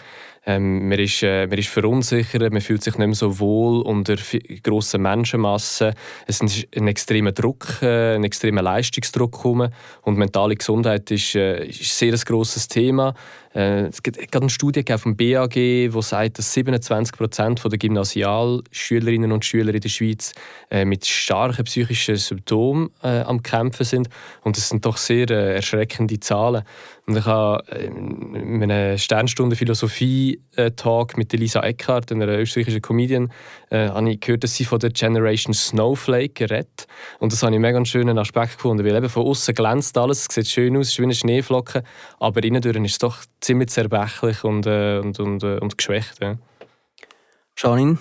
Ähm, 0.46 0.90
man, 0.90 1.00
ist, 1.00 1.24
äh, 1.24 1.48
man 1.48 1.58
ist 1.58 1.70
verunsichert, 1.70 2.52
man 2.52 2.62
fühlt 2.62 2.84
sich 2.84 2.98
nicht 2.98 3.08
mehr 3.08 3.16
so 3.16 3.40
wohl 3.40 3.82
unter 3.82 4.16
grossen 4.62 5.02
Menschenmassen. 5.02 5.94
Es 6.28 6.42
ist 6.42 6.68
ein 6.76 6.88
extremer 6.88 7.32
Druck, 7.32 7.82
äh, 7.82 8.16
ein 8.16 8.26
extremer 8.26 8.62
Leistungsdruck 8.62 9.38
herum. 9.38 9.70
und 10.02 10.18
mentale 10.18 10.56
Gesundheit 10.56 11.10
ist, 11.12 11.36
äh, 11.36 11.66
ist 11.66 11.98
sehr 11.98 12.14
ein 12.14 12.20
grosses 12.20 12.68
Thema. 12.68 13.14
Äh, 13.56 13.88
es 13.88 14.02
gibt 14.02 14.18
gerade 14.18 14.44
eine 14.44 14.50
Studie 14.50 14.84
vom 14.98 15.16
BAG, 15.16 15.54
die 15.54 15.92
sagt, 16.02 16.40
dass 16.40 16.54
27 16.54 17.16
Prozent 17.16 17.64
der 17.64 17.78
Gymnasialschülerinnen 17.78 19.32
und 19.32 19.46
Schüler 19.46 19.74
in 19.74 19.82
der 19.82 19.90
Schweiz 19.90 20.34
äh, 20.72 20.86
mit 20.86 21.06
starken 21.06 21.64
psychischen 21.66 22.16
Symptomen 22.16 22.90
äh, 23.04 23.22
am 23.22 23.44
Kämpfen 23.44 23.86
sind. 23.86 24.10
Und 24.42 24.58
das 24.58 24.70
sind 24.70 24.86
doch 24.86 24.98
sehr 24.98 25.30
äh, 25.30 25.56
erschreckende 25.56 26.20
Zahlen. 26.20 26.64
Und 27.06 27.18
ich 27.18 27.26
habe 27.26 27.64
äh, 27.70 27.86
in 27.86 28.64
einem 28.64 28.98
Sternstunde 28.98 29.58
Philosophie-Talk 29.58 31.18
mit 31.18 31.34
Elisa 31.34 31.62
Eckhardt, 31.62 32.12
einer 32.12 32.28
österreichischen 32.28 32.82
Comedian, 32.82 33.32
äh, 33.70 33.90
habe 33.90 34.12
ich 34.12 34.22
gehört, 34.22 34.46
dass 34.46 34.56
sie 34.56 34.64
von 34.64 34.80
der 34.80 34.92
Generation 34.92 35.54
Snowflake 35.54 36.50
redet. 36.50 36.88
Und 37.20 37.34
das 37.34 37.44
habe 37.44 37.52
ich 37.52 37.56
einen 37.56 37.62
mega 37.62 37.84
schönen 37.86 38.18
Aspekt 38.18 38.54
gefunden, 38.54 38.86
weil 38.86 38.96
eben 38.96 39.10
von 39.10 39.26
außen 39.26 39.54
glänzt 39.54 39.98
alles, 39.98 40.28
es 40.30 40.36
sieht 40.36 40.48
schön 40.48 40.78
aus, 40.78 40.88
es 40.88 40.94
ist 40.94 41.00
wie 41.00 41.04
eine 41.04 41.14
Schneeflocke, 41.14 41.84
aber 42.20 42.44
innen 42.44 42.62
drin 42.62 42.86
ist 42.86 42.94
es 42.94 43.00
doch 43.00 43.18
ziemlich 43.42 43.70
zerbrechlich 43.70 44.44
und, 44.46 44.66
äh, 44.66 45.00
und, 45.00 45.20
und, 45.20 45.44
äh, 45.44 45.58
und 45.60 45.78
geschwächt. 45.78 46.22
Ja. 46.22 46.38
Janine? 47.58 47.98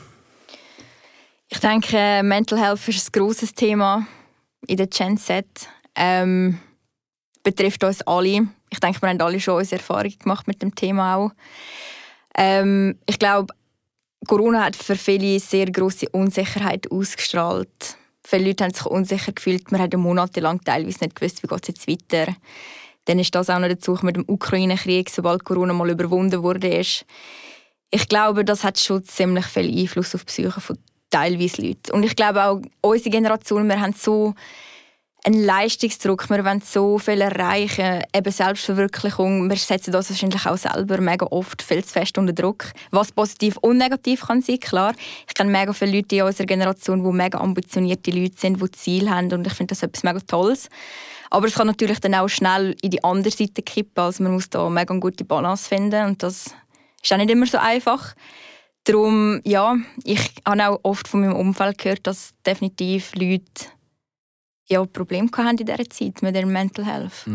Ich 1.48 1.58
denke, 1.58 1.96
äh, 1.96 2.22
Mental 2.22 2.58
Health 2.58 2.86
ist 2.86 3.08
ein 3.08 3.20
grosses 3.20 3.52
Thema 3.52 4.06
in 4.66 4.76
der 4.76 4.86
Gen 4.86 5.18
Z. 5.18 5.44
Ähm, 5.96 6.60
betrifft 7.42 7.82
uns 7.82 8.00
alle. 8.02 8.46
Ich 8.72 8.80
denke, 8.80 9.02
wir 9.02 9.10
haben 9.10 9.20
alle 9.20 9.38
schon 9.38 9.58
unsere 9.58 9.80
Erfahrungen 9.80 10.18
gemacht 10.18 10.48
mit 10.48 10.62
dem 10.62 10.74
Thema 10.74 11.16
auch. 11.16 11.30
Ähm, 12.34 12.98
ich 13.06 13.18
glaube, 13.18 13.52
Corona 14.26 14.64
hat 14.64 14.76
für 14.76 14.96
viele 14.96 15.38
sehr 15.40 15.70
große 15.70 16.08
Unsicherheit 16.08 16.90
ausgestrahlt. 16.90 17.98
Viele 18.24 18.46
Leute 18.46 18.64
haben 18.64 18.72
sich 18.72 18.86
unsicher 18.86 19.32
gefühlt. 19.32 19.70
Wir 19.70 19.78
haben 19.78 20.00
monatelang 20.00 20.62
teilweise 20.62 21.04
nicht 21.04 21.16
gewusst, 21.16 21.42
wie 21.42 21.54
es 21.54 21.68
jetzt 21.68 21.86
weiter. 21.86 22.34
Dann 23.04 23.18
ist 23.18 23.34
das 23.34 23.50
auch 23.50 23.58
noch 23.58 23.68
dazu 23.68 23.98
mit 24.02 24.16
dem 24.16 24.24
Ukraine-Krieg, 24.26 25.10
sobald 25.10 25.44
Corona 25.44 25.74
mal 25.74 25.90
überwunden 25.90 26.42
wurde. 26.42 26.68
Ich 26.68 28.08
glaube, 28.08 28.44
das 28.44 28.64
hat 28.64 28.78
schon 28.78 29.04
ziemlich 29.04 29.44
viel 29.44 29.68
Einfluss 29.80 30.14
auf 30.14 30.24
die 30.24 30.26
Psyche 30.26 30.60
von 30.60 30.78
teilweise 31.10 31.60
Leuten. 31.60 31.92
Und 31.92 32.04
ich 32.04 32.16
glaube 32.16 32.42
auch, 32.42 32.62
unsere 32.80 33.10
Generation, 33.10 33.68
wir 33.68 33.80
haben 33.80 33.92
so 33.92 34.34
einen 35.24 35.44
Leistungsdruck, 35.44 36.28
wir 36.30 36.44
wollen 36.44 36.62
so 36.62 36.98
viel 36.98 37.20
erreichen, 37.20 38.02
eben 38.12 38.32
Selbstverwirklichung. 38.32 39.48
Wir 39.48 39.56
setzen 39.56 39.92
das 39.92 40.10
wahrscheinlich 40.10 40.46
auch 40.46 40.56
selber 40.56 41.00
mega 41.00 41.26
oft 41.26 41.62
viel 41.62 41.84
zu 41.84 41.92
fest 41.92 42.18
unter 42.18 42.32
Druck. 42.32 42.72
Was 42.90 43.12
positiv 43.12 43.56
und 43.58 43.78
negativ 43.78 44.22
kann 44.26 44.42
sein, 44.42 44.58
klar. 44.58 44.94
Ich 45.28 45.34
kenne 45.34 45.50
mega 45.50 45.72
viele 45.72 45.96
Leute 45.98 46.16
in 46.16 46.22
unserer 46.22 46.46
Generation, 46.46 47.04
die 47.04 47.12
mega 47.12 47.38
ambitionierte 47.38 48.10
Leute 48.10 48.34
sind, 48.36 48.60
die 48.60 48.70
Ziele 48.72 49.10
haben 49.10 49.32
und 49.32 49.46
ich 49.46 49.52
finde 49.52 49.74
das 49.74 49.84
etwas 49.84 50.02
mega 50.02 50.18
Tolles. 50.20 50.68
Aber 51.30 51.46
es 51.46 51.54
kann 51.54 51.68
natürlich 51.68 52.00
dann 52.00 52.16
auch 52.16 52.28
schnell 52.28 52.76
in 52.82 52.90
die 52.90 53.04
andere 53.04 53.32
Seite 53.32 53.62
kippen, 53.62 54.02
also 54.02 54.24
man 54.24 54.32
muss 54.32 54.50
da 54.50 54.68
mega 54.68 54.92
eine 54.92 55.00
gute 55.00 55.24
Balance 55.24 55.68
finden 55.68 56.04
und 56.04 56.22
das 56.22 56.46
ist 57.00 57.12
auch 57.12 57.16
nicht 57.16 57.30
immer 57.30 57.46
so 57.46 57.58
einfach. 57.58 58.14
Darum, 58.84 59.40
ja, 59.44 59.76
ich 60.02 60.32
habe 60.44 60.68
auch 60.68 60.80
oft 60.82 61.06
von 61.06 61.20
meinem 61.20 61.36
Umfeld 61.36 61.78
gehört, 61.78 62.06
dass 62.08 62.34
definitiv 62.44 63.14
Leute 63.14 63.44
ja, 64.68 64.84
Probleme 64.84 65.28
hatten 65.36 65.58
in 65.58 65.66
dieser 65.66 65.90
Zeit 65.90 66.22
mit 66.22 66.34
der 66.34 66.46
Mental 66.46 66.84
Health. 66.84 67.26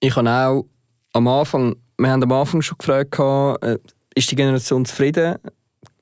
Ich 0.00 0.16
habe 0.16 0.30
auch 0.30 0.64
am 1.12 1.28
Anfang, 1.28 1.76
wir 1.98 2.10
haben 2.10 2.22
am 2.22 2.32
Anfang 2.32 2.62
schon 2.62 2.78
gefragt, 2.78 3.18
äh, 3.62 3.78
ist 4.14 4.30
die 4.30 4.36
Generation 4.36 4.84
zufrieden? 4.84 5.36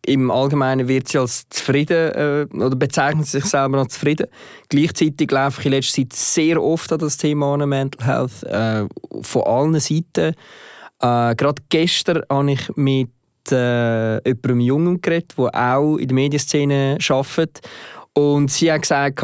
Im 0.07 0.31
Allgemeinen 0.31 0.89
wird 0.89 1.09
sie 1.09 1.19
als 1.19 1.47
zufrieden 1.51 2.13
äh, 2.15 2.47
oder 2.57 2.77
bezeichnet 2.77 3.27
sie 3.27 3.41
sich 3.41 3.51
selber 3.51 3.79
als 3.79 3.95
zufrieden. 3.95 4.29
Gleichzeitig 4.69 5.31
laufe 5.31 5.61
ich 5.61 5.67
in 5.67 5.73
letzter 5.73 6.03
Zeit 6.03 6.13
sehr 6.13 6.63
oft 6.63 6.93
an 6.93 6.99
das 6.99 7.19
Thema 7.19 7.57
Mental 7.67 8.07
Health, 8.07 8.43
äh, 8.45 8.87
von 9.23 9.43
allen 9.43 9.81
Seiten. 9.81 10.35
Äh, 11.01 11.35
gerade 11.35 11.63
gestern 11.69 12.23
habe 12.31 12.53
ich 12.53 12.77
mit 12.77 13.11
äh, 13.51 14.17
jemandem 14.27 14.61
Jungen 14.61 15.01
geredet, 15.01 15.35
der 15.37 15.77
auch 15.77 15.97
in 15.97 16.09
der 16.09 16.15
Medienszene 16.15 16.99
arbeitet. 17.09 17.61
Und 18.15 18.51
sie 18.51 18.73
hat 18.73 18.83
gesagt, 18.83 19.23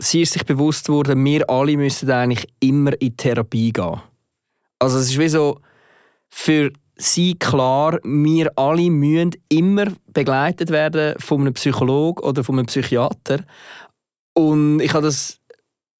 sie 0.00 0.22
ist 0.22 0.32
sich 0.32 0.44
bewusst 0.44 0.86
geworden, 0.86 1.24
wir 1.24 1.48
alle 1.48 1.76
müssen 1.76 2.10
eigentlich 2.10 2.46
immer 2.60 2.92
in 3.00 3.16
Therapie 3.16 3.72
gehen. 3.72 4.00
Also 4.78 4.98
es 4.98 5.10
ist 5.10 5.18
wie 5.18 5.28
so 5.28 5.60
für 6.28 6.72
sie 6.96 7.34
klar, 7.34 7.98
wir 8.02 8.50
alle 8.56 8.90
müssen 8.90 9.32
immer 9.48 9.86
begleitet 10.12 10.70
werden 10.70 11.14
von 11.18 11.42
einem 11.42 11.54
Psychologen 11.54 12.24
oder 12.24 12.44
von 12.44 12.58
einem 12.58 12.66
Psychiater. 12.66 13.44
Und 14.34 14.80
ich 14.80 14.92
habe 14.92 15.06
das 15.06 15.38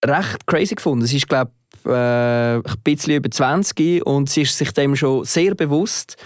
recht 0.04 0.46
crazy 0.46 0.74
gefunden. 0.74 1.04
Es 1.04 1.12
ist 1.12 1.28
glaube 1.28 1.52
äh, 1.84 2.56
ein 2.56 2.62
bisschen 2.84 3.14
über 3.14 3.30
20 3.30 4.04
und 4.06 4.30
sie 4.30 4.42
ist 4.42 4.56
sich 4.56 4.72
dem 4.72 4.96
schon 4.96 5.24
sehr 5.24 5.54
bewusst 5.54 6.16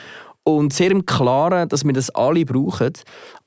und 0.45 0.73
sehr 0.73 0.91
im 0.91 1.07
Klaren, 1.07 1.69
dass 1.69 1.85
wir 1.85 1.93
das 1.93 2.11
alle 2.11 2.45
brauchen. 2.45 2.93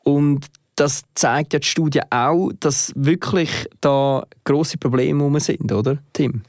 Und 0.04 0.48
das 0.78 1.04
zeigt 1.16 1.54
ja 1.54 1.60
die 1.60 1.68
Studie 1.68 2.02
auch, 2.10 2.52
dass 2.60 2.94
wirklich 2.96 3.50
da 3.82 4.26
große 4.46 4.78
Probleme 4.78 5.40
sind, 5.40 5.72
oder, 5.72 5.98
Tim? 6.14 6.44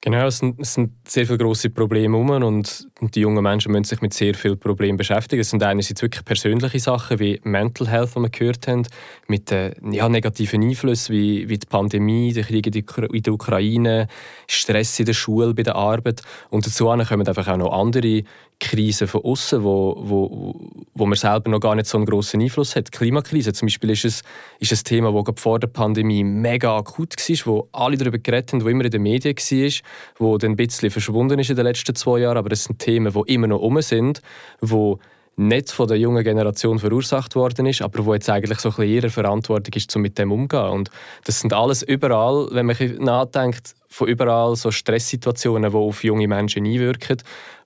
Genau, 0.00 0.28
es 0.28 0.38
sind, 0.38 0.60
es 0.60 0.74
sind 0.74 0.92
sehr 1.08 1.26
viele 1.26 1.38
grosse 1.38 1.70
Probleme 1.70 2.16
um 2.16 2.30
und 2.30 2.86
die 3.00 3.20
jungen 3.20 3.42
Menschen 3.42 3.72
müssen 3.72 3.82
sich 3.82 4.00
mit 4.00 4.14
sehr 4.14 4.32
vielen 4.32 4.56
Problemen 4.56 4.96
beschäftigen. 4.96 5.40
Es 5.40 5.50
sind 5.50 5.60
einerseits 5.60 6.02
wirklich 6.02 6.24
persönliche 6.24 6.78
Sachen 6.78 7.18
wie 7.18 7.40
Mental 7.42 7.88
Health, 7.88 8.14
die 8.14 8.20
wir 8.20 8.28
gehört 8.28 8.68
haben, 8.68 8.86
mit 9.26 9.50
äh, 9.50 9.72
ja, 9.90 10.08
negativen 10.08 10.62
Einflüssen 10.62 11.16
wie, 11.16 11.48
wie 11.48 11.58
die 11.58 11.66
Pandemie, 11.66 12.32
der 12.32 12.44
Krieg 12.44 12.68
in 12.68 13.22
der 13.22 13.32
Ukraine, 13.32 14.06
Stress 14.46 15.00
in 15.00 15.06
der 15.06 15.14
Schule, 15.14 15.52
bei 15.52 15.64
der 15.64 15.74
Arbeit. 15.74 16.22
Und 16.50 16.64
dazu 16.64 16.84
kommen 16.84 17.26
einfach 17.26 17.48
auch 17.48 17.56
noch 17.56 17.72
andere 17.72 18.22
Krisen 18.60 19.06
von 19.06 19.22
außen, 19.24 19.62
wo, 19.62 19.96
wo, 20.00 20.54
wo 20.94 21.06
man 21.06 21.16
selber 21.16 21.48
noch 21.50 21.60
gar 21.60 21.74
nicht 21.74 21.86
so 21.86 21.96
einen 21.96 22.06
grossen 22.06 22.40
Einfluss 22.40 22.74
hat. 22.74 22.88
Die 22.88 22.90
Klimakrise 22.90 23.52
zum 23.52 23.66
Beispiel 23.66 23.90
ist, 23.90 24.04
es, 24.04 24.22
ist 24.58 24.72
ein 24.72 24.84
Thema, 24.84 25.22
das 25.22 25.40
vor 25.40 25.60
der 25.60 25.68
Pandemie 25.68 26.24
mega 26.24 26.76
akut 26.76 27.14
war, 27.16 27.46
wo 27.46 27.68
alle 27.72 27.96
darüber 27.96 28.18
geredet 28.18 28.52
haben, 28.52 28.64
wo 28.64 28.68
immer 28.68 28.84
in 28.84 28.90
den 28.90 29.02
Medien 29.02 29.36
war, 29.36 29.72
wo 30.18 30.38
dann 30.38 30.52
ein 30.52 30.56
bisschen 30.56 30.90
verschwunden 30.90 31.38
ist 31.38 31.50
in 31.50 31.56
den 31.56 31.66
letzten 31.66 31.94
zwei 31.94 32.18
Jahren. 32.20 32.36
Aber 32.36 32.50
es 32.50 32.64
sind 32.64 32.80
Themen, 32.80 33.12
die 33.12 33.32
immer 33.32 33.46
noch 33.46 33.60
um 33.60 33.80
sind, 33.80 34.22
wo 34.60 34.98
nicht 35.38 35.70
von 35.70 35.86
der 35.86 35.96
jungen 35.96 36.24
Generation 36.24 36.80
verursacht 36.80 37.36
worden 37.36 37.66
ist, 37.66 37.80
aber 37.80 38.04
wo 38.04 38.12
jetzt 38.12 38.28
eigentlich 38.28 38.58
so 38.58 38.70
ein 38.70 38.74
bisschen 38.74 38.92
ihre 38.92 39.10
Verantwortung 39.10 39.72
ist, 39.72 39.94
um 39.94 40.02
mit 40.02 40.18
dem 40.18 40.32
umzugehen. 40.32 40.72
Und 40.72 40.90
das 41.24 41.40
sind 41.40 41.52
alles 41.52 41.82
überall, 41.84 42.48
wenn 42.50 42.66
man 42.66 42.76
nachdenkt, 42.98 43.74
von 43.88 44.08
überall 44.08 44.56
so 44.56 44.70
Stresssituationen, 44.70 45.70
die 45.70 45.76
auf 45.76 46.02
junge 46.04 46.26
Menschen 46.26 46.66
einwirken. 46.66 47.18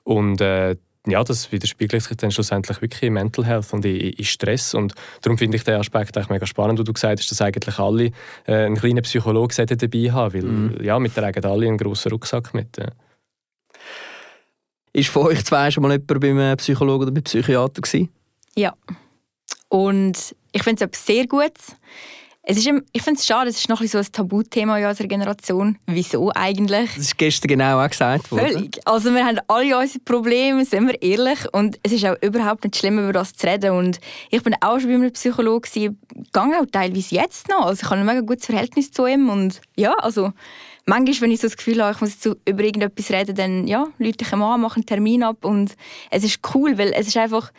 Und 0.04 0.40
äh, 0.40 0.76
ja, 1.06 1.24
das 1.24 1.50
widerspiegelt 1.50 2.02
sich 2.02 2.16
dann 2.16 2.30
schlussendlich 2.30 2.80
wirklich 2.80 3.02
in 3.02 3.14
Mental 3.14 3.44
Health 3.44 3.72
und 3.72 3.84
in, 3.84 3.96
in 3.96 4.24
Stress. 4.24 4.74
Und 4.74 4.94
darum 5.20 5.36
finde 5.36 5.56
ich 5.56 5.64
den 5.64 5.74
Aspekt 5.74 6.16
eigentlich 6.16 6.30
mega 6.30 6.46
spannend, 6.46 6.78
wo 6.78 6.84
du 6.84 6.92
gesagt 6.92 7.18
hast, 7.18 7.30
dass 7.30 7.42
eigentlich 7.42 7.78
alle 7.78 8.12
äh, 8.46 8.66
einen 8.66 8.76
kleinen 8.76 9.02
Psychologen 9.02 9.66
dabei 9.66 10.12
haben, 10.12 10.34
weil 10.34 10.42
mhm. 10.42 10.84
ja, 10.84 10.98
wir 10.98 11.12
tragen 11.12 11.44
alle 11.44 11.66
einen 11.66 11.78
grossen 11.78 12.12
Rucksack 12.12 12.54
mit. 12.54 12.76
Ja. 12.76 12.86
Ist 14.92 15.08
von 15.08 15.26
euch 15.26 15.44
zwei 15.44 15.70
schon 15.70 15.82
mal 15.82 15.92
jemand 15.92 16.20
beim 16.20 16.56
Psychologen 16.58 17.02
oder 17.02 17.12
beim 17.12 17.24
Psychiater 17.24 17.80
gewesen? 17.80 18.10
Ja. 18.54 18.74
Und 19.68 20.36
ich 20.52 20.62
finde 20.62 20.84
es 20.84 20.88
etwas 20.88 21.06
sehr 21.06 21.26
Gutes. 21.26 21.76
Es 22.44 22.56
ist, 22.56 22.68
ich 22.92 23.02
finde 23.02 23.20
es 23.20 23.26
schade, 23.26 23.50
es 23.50 23.56
ist 23.56 23.68
noch 23.68 23.80
ein, 23.80 23.86
so 23.86 23.98
ein 23.98 24.06
Tabuthema 24.10 24.76
in 24.76 24.86
unserer 24.86 25.06
Generation. 25.06 25.78
Wieso 25.86 26.32
eigentlich? 26.34 26.90
Das 26.96 27.04
ist 27.04 27.16
gestern 27.16 27.48
genau 27.48 27.80
auch 27.80 27.88
gesagt 27.88 28.32
worden. 28.32 28.48
Völlig. 28.48 28.80
Also 28.84 29.14
wir 29.14 29.24
haben 29.24 29.38
alle 29.46 29.78
unsere 29.78 30.00
Probleme, 30.00 30.64
sind 30.64 30.88
wir 30.88 31.00
ehrlich. 31.00 31.38
Und 31.52 31.78
es 31.84 31.92
ist 31.92 32.04
auch 32.04 32.16
überhaupt 32.20 32.64
nicht 32.64 32.76
schlimm, 32.76 32.98
über 32.98 33.12
das 33.12 33.34
zu 33.34 33.46
reden. 33.46 33.70
Und 33.76 34.00
ich 34.30 34.42
bin 34.42 34.56
auch 34.60 34.80
schon 34.80 34.88
bei 34.88 34.94
einem 34.96 35.12
Psychologen, 35.12 35.70
gehe 35.72 35.94
auch 36.32 36.66
teilweise 36.72 37.14
jetzt 37.14 37.48
noch. 37.48 37.64
Also 37.66 37.84
ich 37.84 37.90
habe 37.90 38.00
ein 38.00 38.06
mega 38.06 38.22
gutes 38.22 38.46
Verhältnis 38.46 38.90
zu 38.90 39.06
ihm. 39.06 39.28
Und 39.28 39.60
ja, 39.76 39.94
also 39.94 40.32
manchmal, 40.84 41.20
wenn 41.20 41.30
ich 41.30 41.40
so 41.40 41.46
das 41.46 41.56
Gefühl 41.56 41.80
habe, 41.80 41.94
ich 41.94 42.00
muss 42.00 42.14
jetzt 42.14 42.26
über 42.44 42.64
irgendetwas 42.64 43.10
reden, 43.10 43.36
dann 43.36 43.66
ja, 43.68 43.86
Leute 43.98 44.24
ich 44.24 44.32
an, 44.32 44.60
mache 44.60 44.76
einen 44.76 44.86
Termin 44.86 45.22
ab 45.22 45.44
und 45.44 45.76
es 46.10 46.24
ist 46.24 46.40
cool, 46.54 46.76
weil 46.76 46.92
es 46.92 47.06
ist 47.06 47.16
einfach 47.16 47.52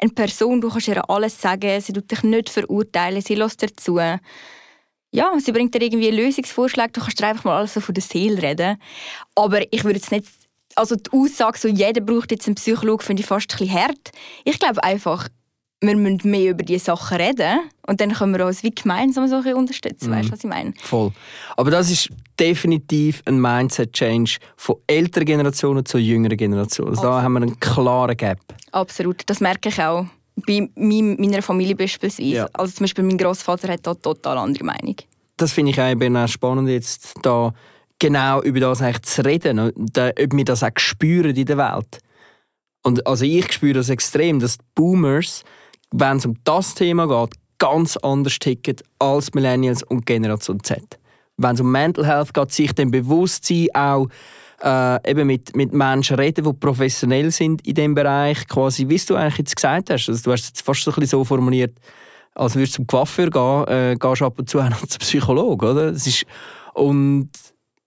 eine 0.00 0.10
Person, 0.10 0.60
du 0.60 0.68
kannst 0.68 0.88
ihr 0.88 1.08
alles 1.08 1.40
sagen, 1.40 1.80
sie 1.80 1.92
tut 1.92 2.10
dich 2.10 2.22
nicht 2.22 2.50
verurteilen, 2.50 3.22
sie 3.22 3.34
lässt 3.34 3.62
dir 3.62 3.74
zu. 3.76 3.98
Ja, 5.12 5.32
sie 5.38 5.52
bringt 5.52 5.74
dir 5.74 5.82
irgendwie 5.82 6.08
einen 6.08 6.16
Lösungsvorschlag, 6.16 6.92
du 6.92 7.00
kannst 7.00 7.20
dir 7.20 7.28
einfach 7.28 7.44
mal 7.44 7.58
alles 7.58 7.74
so 7.74 7.80
von 7.80 7.94
der 7.94 8.02
Seele 8.02 8.42
reden. 8.42 8.76
Aber 9.36 9.60
ich 9.72 9.84
würde 9.84 9.98
jetzt 9.98 10.10
nicht, 10.10 10.26
also 10.74 10.96
die 10.96 11.10
Aussage, 11.12 11.58
so 11.58 11.68
jeder 11.68 12.00
braucht 12.00 12.32
jetzt 12.32 12.46
einen 12.46 12.56
Psychologen, 12.56 13.04
finde 13.04 13.20
ich 13.20 13.26
fast 13.26 13.52
ein 13.52 13.58
bisschen 13.58 13.80
hart. 13.80 14.10
Ich 14.44 14.58
glaube 14.58 14.82
einfach, 14.82 15.28
wir 15.86 15.96
müssen 15.96 16.30
mehr 16.30 16.50
über 16.50 16.62
diese 16.62 16.86
Sachen 16.86 17.16
reden 17.16 17.60
und 17.86 18.00
dann 18.00 18.12
können 18.12 18.36
wir 18.36 18.46
uns 18.46 18.62
wie 18.62 18.70
gemeinsam 18.70 19.28
so 19.28 19.36
unterstützen. 19.36 20.10
Mhm. 20.10 20.14
Weißt 20.14 20.28
du, 20.28 20.32
was 20.32 20.38
ich 20.40 20.50
meine? 20.50 20.72
Voll. 20.82 21.12
Aber 21.56 21.70
das 21.70 21.90
ist 21.90 22.08
definitiv 22.38 23.22
ein 23.26 23.40
Mindset-Change 23.40 24.38
von 24.56 24.76
älteren 24.86 25.26
Generationen 25.26 25.84
zu 25.84 25.98
jüngeren 25.98 26.36
Generationen. 26.36 26.90
Also 26.90 27.02
da 27.02 27.22
haben 27.22 27.32
wir 27.34 27.42
einen 27.42 27.60
klaren 27.60 28.16
Gap. 28.16 28.40
Absolut. 28.72 29.22
Das 29.26 29.40
merke 29.40 29.68
ich 29.68 29.80
auch 29.80 30.06
bei 30.46 30.68
meiner 30.74 31.42
Familie 31.42 31.76
beispielsweise. 31.76 32.22
Ja. 32.28 32.48
Also 32.52 32.74
zum 32.74 32.84
Beispiel 32.84 33.04
mein 33.04 33.18
Großvater 33.18 33.68
hat 33.68 33.86
da 33.86 33.94
total 33.94 34.38
andere 34.38 34.64
Meinung. 34.64 34.96
Das 35.36 35.52
finde 35.52 35.72
ich 35.72 35.80
auch 35.80 36.28
spannend, 36.28 36.68
jetzt 36.68 37.14
da 37.22 37.52
genau 37.98 38.42
über 38.42 38.60
das 38.60 38.82
eigentlich 38.82 39.02
zu 39.02 39.24
reden, 39.24 39.58
ob 39.58 39.74
wir 39.76 40.44
das 40.44 40.62
auch 40.62 40.70
spüren 40.76 41.34
in 41.34 41.46
der 41.46 41.56
Welt. 41.56 41.98
Und 42.82 43.06
also 43.06 43.24
ich 43.24 43.50
spüre 43.52 43.74
das 43.74 43.88
extrem, 43.88 44.40
dass 44.40 44.58
die 44.58 44.64
Boomers 44.74 45.42
wenn 45.96 46.16
es 46.16 46.26
um 46.26 46.34
das 46.42 46.74
Thema 46.74 47.06
geht, 47.06 47.34
ganz 47.58 47.96
anders 47.98 48.38
ticken 48.40 48.76
als 48.98 49.32
Millennials 49.32 49.84
und 49.84 50.04
Generation 50.04 50.62
Z. 50.62 50.82
Wenn 51.36 51.54
es 51.54 51.60
um 51.60 51.70
Mental 51.70 52.04
Health 52.04 52.34
geht, 52.34 52.52
sich 52.52 52.72
dem 52.72 52.90
Bewusstsein 52.90 53.68
auch 53.74 54.08
äh, 54.62 55.10
eben 55.10 55.26
mit, 55.26 55.54
mit 55.54 55.72
Menschen 55.72 56.16
reden, 56.16 56.44
die 56.44 56.52
professionell 56.52 57.30
sind 57.30 57.64
in 57.66 57.74
dem 57.74 57.94
Bereich, 57.94 58.46
quasi, 58.48 58.88
wie 58.88 58.98
du 58.98 59.14
eigentlich 59.14 59.38
jetzt 59.38 59.56
gesagt 59.56 59.90
hast. 59.90 60.08
Also, 60.08 60.22
du 60.24 60.32
hast 60.32 60.56
es 60.56 60.62
fast 60.62 60.82
so, 60.82 60.92
ein 60.92 61.06
so 61.06 61.24
formuliert, 61.24 61.76
als 62.34 62.56
würdest 62.56 62.74
du 62.74 62.76
zum 62.78 62.86
Coiffeur 62.88 63.30
gehen, 63.30 63.68
äh, 63.68 63.96
gehst 63.96 64.22
ab 64.22 64.38
und 64.38 64.50
zu 64.50 64.60
auch 64.60 64.70
noch 64.70 64.86
zum 64.86 64.98
Psychologen, 64.98 65.68
oder? 65.68 65.92
Das 65.92 66.06
ist, 66.06 66.24
und 66.74 67.30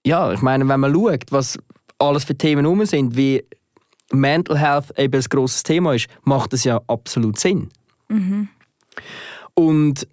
ja, 0.05 0.31
ich 0.31 0.41
meine, 0.41 0.67
wenn 0.67 0.79
man 0.79 0.93
schaut, 0.93 1.25
was 1.31 1.57
alles 1.99 2.23
für 2.23 2.37
Themen 2.37 2.63
herum 2.63 2.85
sind, 2.85 3.17
wie 3.17 3.43
Mental 4.13 4.57
Health 4.57 4.97
eben 4.97 5.21
ein 5.21 5.25
grosses 5.29 5.63
Thema 5.63 5.93
ist, 5.93 6.07
macht 6.23 6.53
das 6.53 6.63
ja 6.63 6.79
absolut 6.87 7.37
Sinn. 7.37 7.69
Mhm. 8.09 8.49
Und 9.53 10.07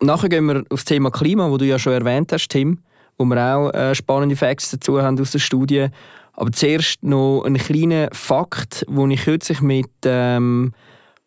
nachher 0.00 0.28
gehen 0.28 0.46
wir 0.46 0.60
auf 0.70 0.80
das 0.80 0.84
Thema 0.84 1.10
Klima, 1.10 1.50
wo 1.50 1.58
du 1.58 1.66
ja 1.66 1.78
schon 1.78 1.92
erwähnt 1.92 2.32
hast, 2.32 2.48
Tim, 2.48 2.78
wo 3.18 3.24
wir 3.24 3.38
auch 3.38 3.70
äh, 3.72 3.94
spannende 3.94 4.36
Facts 4.36 4.70
dazu 4.70 5.00
haben 5.02 5.20
aus 5.20 5.32
der 5.32 5.38
Studie. 5.38 5.88
Aber 6.32 6.52
zuerst 6.52 7.02
noch 7.02 7.44
ein 7.44 7.58
kleiner 7.58 8.08
Fakt, 8.12 8.84
wo 8.88 9.06
ich 9.08 9.24
kürzlich 9.24 9.60
mit 9.60 9.90
ähm, 10.04 10.72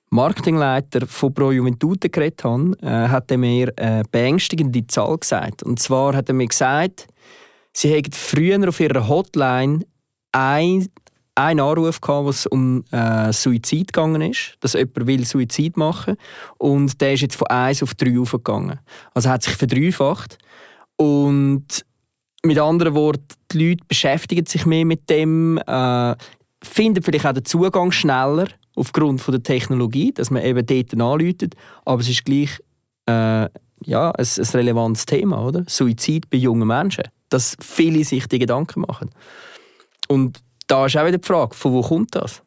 Marketingleiter 0.09 1.07
von 1.07 1.33
Pro 1.33 1.51
Juventude 1.51 2.09
geredet 2.09 2.43
habe, 2.43 2.77
äh, 2.81 3.09
hat 3.09 3.31
er 3.31 3.37
mir 3.37 3.73
eine 3.77 4.03
beängstigende 4.11 4.85
Zahl 4.87 5.17
gesagt. 5.17 5.63
Und 5.63 5.79
zwar 5.79 6.15
hat 6.15 6.29
er 6.29 6.35
mir 6.35 6.47
gesagt, 6.47 7.07
sie 7.73 7.89
hätten 7.89 8.13
früher 8.13 8.69
auf 8.69 8.79
ihrer 8.79 9.07
Hotline 9.07 9.85
ein 10.31 10.87
einen 11.35 11.59
Anruf 11.59 11.99
gehabt, 11.99 12.27
was 12.27 12.45
um 12.45 12.83
äh, 12.91 13.31
Suizid 13.33 13.93
gegangen 13.93 14.21
ist, 14.21 14.55
dass 14.59 14.73
jemand 14.73 15.07
will 15.07 15.25
Suizid 15.25 15.77
machen 15.77 16.15
und 16.57 17.01
der 17.01 17.13
ist 17.13 17.21
jetzt 17.21 17.35
von 17.35 17.47
1 17.47 17.81
auf 17.83 17.95
3 17.95 18.19
aufgegangen. 18.19 18.79
Also 19.13 19.29
hat 19.29 19.43
sich 19.43 19.55
verdreifacht 19.55 20.37
und 20.95 21.65
mit 22.45 22.59
anderen 22.59 22.93
Worten, 22.93 23.25
die 23.51 23.69
Leute 23.69 23.85
beschäftigen 23.87 24.45
sich 24.45 24.65
mehr 24.65 24.85
mit 24.85 25.09
dem, 25.09 25.57
äh, 25.57 26.15
finden 26.63 27.01
vielleicht 27.01 27.25
auch 27.25 27.33
den 27.33 27.45
Zugang 27.45 27.91
schneller 27.91 28.47
aufgrund 28.75 29.21
von 29.21 29.31
der 29.33 29.43
Technologie, 29.43 30.11
dass 30.11 30.29
man 30.29 30.43
eben 30.43 30.65
dort 30.65 31.01
anläutet, 31.01 31.55
aber 31.85 32.01
es 32.01 32.09
ist 32.09 32.25
gleich 32.25 32.59
äh, 33.05 33.47
ja, 33.85 34.11
ein, 34.11 34.27
ein 34.37 34.45
relevantes 34.45 35.05
Thema, 35.05 35.45
oder? 35.45 35.63
Suizid 35.67 36.29
bei 36.29 36.37
jungen 36.37 36.67
Menschen, 36.67 37.05
dass 37.29 37.57
viele 37.59 38.03
sich 38.03 38.27
die 38.27 38.39
Gedanken 38.39 38.81
machen. 38.81 39.09
Und 40.07 40.39
da 40.67 40.85
ist 40.85 40.97
auch 40.97 41.05
wieder 41.05 41.17
die 41.17 41.27
Frage, 41.27 41.55
von 41.55 41.73
wo 41.73 41.81
kommt 41.81 42.15
das? 42.15 42.41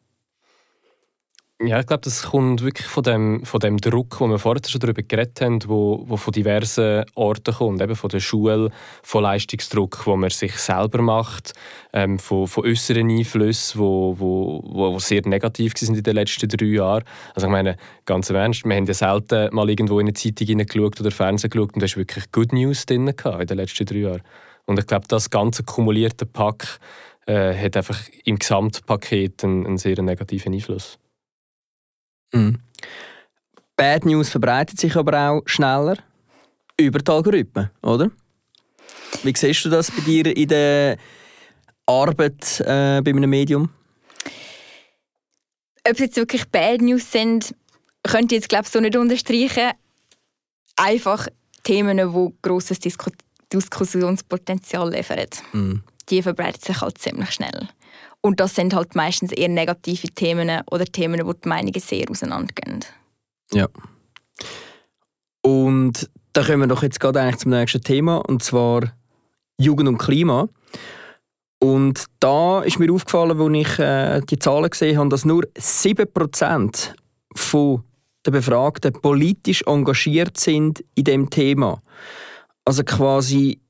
Ja, 1.59 1.79
ich 1.79 1.87
glaube, 1.87 2.01
das 2.03 2.21
kommt 2.21 2.61
wirklich 2.61 2.85
von 2.85 3.01
dem, 3.01 3.43
von 3.43 3.59
dem 3.59 3.77
Druck, 3.77 4.19
wo 4.19 4.27
wir 4.27 4.37
vorher 4.37 4.61
schon 4.63 4.79
darüber 4.79 5.01
geredet 5.01 5.41
haben, 5.41 5.59
wo, 5.65 6.03
wo 6.05 6.15
von 6.15 6.31
diversen 6.31 7.03
Orten 7.15 7.51
kommt, 7.51 7.81
eben 7.81 7.95
von 7.95 8.11
der 8.11 8.19
Schule, 8.19 8.69
von 9.01 9.23
Leistungsdruck, 9.23 10.05
wo 10.05 10.15
man 10.15 10.29
sich 10.29 10.55
selber 10.59 11.01
macht, 11.01 11.53
ähm, 11.93 12.19
von, 12.19 12.45
von 12.45 12.63
äußeren 12.63 13.09
Einflüssen, 13.09 13.81
wo, 13.81 14.19
wo, 14.19 14.61
wo 14.71 14.99
sehr 14.99 15.27
negativ 15.27 15.73
sind 15.75 15.97
in 15.97 16.03
den 16.03 16.13
letzten 16.13 16.47
drei 16.47 16.67
Jahren. 16.67 17.03
Also 17.33 17.47
ich 17.47 17.51
meine, 17.51 17.75
ganz 18.05 18.29
im 18.29 18.35
Ernst, 18.35 18.63
wir 18.63 18.75
haben 18.75 18.85
ja 18.85 18.93
selten 18.93 19.55
mal 19.55 19.67
irgendwo 19.67 19.99
in 19.99 20.05
eine 20.05 20.13
Zeitung 20.13 20.45
hineingeschaut 20.45 21.01
oder 21.01 21.09
Fernsehen 21.09 21.49
geschaut 21.49 21.73
und 21.73 21.81
da 21.81 21.85
ist 21.85 21.97
wirklich 21.97 22.31
Good 22.31 22.53
News 22.53 22.85
drin 22.85 23.07
in 23.07 23.47
den 23.47 23.57
letzten 23.57 23.87
drei 23.87 23.97
Jahren. 23.97 24.21
Und 24.65 24.77
ich 24.77 24.85
glaube, 24.85 25.07
das 25.07 25.31
ganze 25.31 25.63
kumulierte 25.63 26.27
Pack 26.27 26.79
äh, 27.27 27.53
hat 27.55 27.77
einfach 27.77 27.99
im 28.23 28.39
Gesamtpaket 28.39 29.43
einen, 29.43 29.65
einen 29.65 29.77
sehr 29.77 30.01
negativen 30.01 30.53
Einfluss. 30.53 30.97
Mhm. 32.31 32.59
Bad 33.75 34.05
News 34.05 34.29
verbreitet 34.29 34.79
sich 34.79 34.95
aber 34.95 35.29
auch 35.29 35.41
schneller 35.45 35.97
über 36.79 36.99
die 36.99 37.11
Algorithmen, 37.11 37.69
oder? 37.81 38.09
Wie 39.23 39.33
siehst 39.35 39.65
du 39.65 39.69
das 39.69 39.91
bei 39.91 40.01
dir 40.01 40.35
in 40.35 40.47
der 40.47 40.97
Arbeit 41.85 42.59
äh, 42.61 43.01
bei 43.01 43.11
einem 43.11 43.29
Medium? 43.29 43.69
Ob 45.87 45.93
es 45.93 45.99
jetzt 45.99 46.17
wirklich 46.17 46.47
Bad 46.49 46.81
News 46.81 47.11
sind, 47.11 47.55
könnte 48.03 48.35
ich 48.35 48.41
jetzt 48.41 48.49
glaube 48.49 48.67
so 48.67 48.79
nicht 48.79 48.95
unterstreichen. 48.95 49.71
Einfach 50.75 51.27
Themen, 51.63 51.97
die 51.97 52.33
grosses 52.41 52.79
Disku 52.79 53.11
Diskussionspotenzial 53.51 54.91
liefern. 54.91 55.27
Mm. 55.53 55.75
Die 56.09 56.21
verbreitet 56.21 56.63
sich 56.63 56.81
halt 56.81 56.97
ziemlich 56.97 57.31
schnell. 57.31 57.67
Und 58.21 58.39
das 58.39 58.55
sind 58.55 58.73
halt 58.73 58.95
meistens 58.95 59.31
eher 59.31 59.49
negative 59.49 60.07
Themen 60.09 60.61
oder 60.71 60.85
Themen, 60.85 61.25
wo 61.25 61.33
die 61.33 61.47
Meinungen 61.47 61.79
sehr 61.79 62.09
auseinandergehen. 62.09 62.83
Ja. 63.51 63.67
Und 65.41 66.09
da 66.33 66.43
kommen 66.43 66.61
wir 66.61 66.67
doch 66.67 66.83
jetzt 66.83 66.99
gerade 66.99 67.21
eigentlich 67.21 67.37
zum 67.37 67.51
nächsten 67.51 67.81
Thema, 67.81 68.17
und 68.17 68.43
zwar 68.43 68.93
Jugend 69.57 69.87
und 69.87 69.97
Klima. 69.97 70.49
Und 71.59 72.05
da 72.19 72.61
ist 72.61 72.79
mir 72.79 72.91
aufgefallen, 72.91 73.39
als 73.39 73.71
ich 73.71 73.79
äh, 73.79 74.21
die 74.21 74.37
Zahlen 74.37 74.69
gesehen 74.69 74.97
habe, 74.97 75.09
dass 75.09 75.25
nur 75.25 75.43
7% 75.57 76.93
von 77.35 77.83
der 78.25 78.31
Befragten 78.31 78.93
politisch 78.93 79.63
engagiert 79.65 80.37
sind 80.37 80.83
in 80.95 81.05
dem 81.05 81.29
Thema. 81.29 81.81
Also 82.65 82.83
quasi 82.83 83.61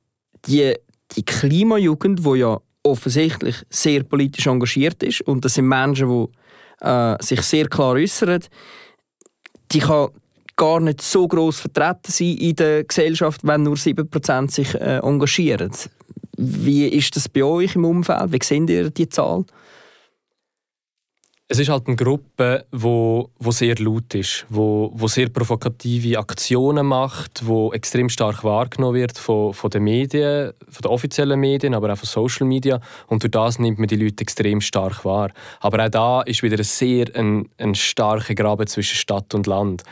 die, 0.46 0.74
die 1.12 1.24
Klimajugend, 1.24 2.24
wo 2.24 2.34
ja 2.34 2.60
offensichtlich 2.82 3.56
sehr 3.70 4.02
politisch 4.02 4.46
engagiert 4.46 5.02
ist 5.02 5.20
und 5.22 5.44
das 5.44 5.54
sind 5.54 5.68
Menschen, 5.68 6.08
die 6.08 6.86
äh, 6.86 7.16
sich 7.22 7.42
sehr 7.42 7.68
klar 7.68 7.94
äußern, 7.94 8.44
die 9.72 9.80
kann 9.80 10.08
gar 10.56 10.80
nicht 10.80 11.00
so 11.00 11.26
groß 11.26 11.60
vertreten 11.60 12.10
sein 12.10 12.36
in 12.36 12.56
der 12.56 12.84
Gesellschaft, 12.84 13.40
wenn 13.44 13.62
nur 13.62 13.76
7% 13.76 14.50
sich 14.50 14.74
äh, 14.74 14.98
engagieren. 14.98 15.70
Wie 16.36 16.86
ist 16.86 17.16
das 17.16 17.28
bei 17.28 17.44
euch 17.44 17.74
im 17.76 17.84
Umfeld? 17.84 18.32
Wie 18.32 18.38
seht 18.42 18.68
ihr 18.70 18.90
die 18.90 19.08
Zahl? 19.08 19.44
Es 21.50 21.58
ist 21.58 21.70
halt 21.70 21.86
eine 21.86 21.96
Gruppe, 21.96 22.66
wo, 22.72 23.30
wo 23.38 23.50
sehr 23.52 23.74
laut 23.76 24.14
ist, 24.14 24.44
wo, 24.50 24.90
wo 24.92 25.08
sehr 25.08 25.30
provokative 25.30 26.18
Aktionen 26.18 26.84
macht, 26.84 27.46
wo 27.46 27.72
extrem 27.72 28.10
stark 28.10 28.44
wahrgenommen 28.44 28.96
wird 28.96 29.16
von, 29.16 29.54
von 29.54 29.70
den 29.70 29.84
Medien, 29.84 30.52
von 30.68 30.82
den 30.82 30.90
offiziellen 30.90 31.40
Medien, 31.40 31.72
aber 31.72 31.90
auch 31.90 31.96
von 31.96 32.06
Social 32.06 32.46
Media. 32.46 32.82
Und 33.06 33.22
durch 33.22 33.30
das 33.30 33.58
nimmt 33.58 33.78
man 33.78 33.88
die 33.88 33.96
Leute 33.96 34.20
extrem 34.20 34.60
stark 34.60 35.06
wahr. 35.06 35.30
Aber 35.60 35.82
auch 35.82 35.88
da 35.88 36.20
ist 36.20 36.42
wieder 36.42 36.58
ein 36.58 36.64
sehr 36.64 37.06
ein, 37.16 37.48
ein 37.56 37.74
starker 37.74 38.34
Graben 38.34 38.66
zwischen 38.66 38.96
Stadt 38.96 39.34
und 39.34 39.46
Land 39.46 39.84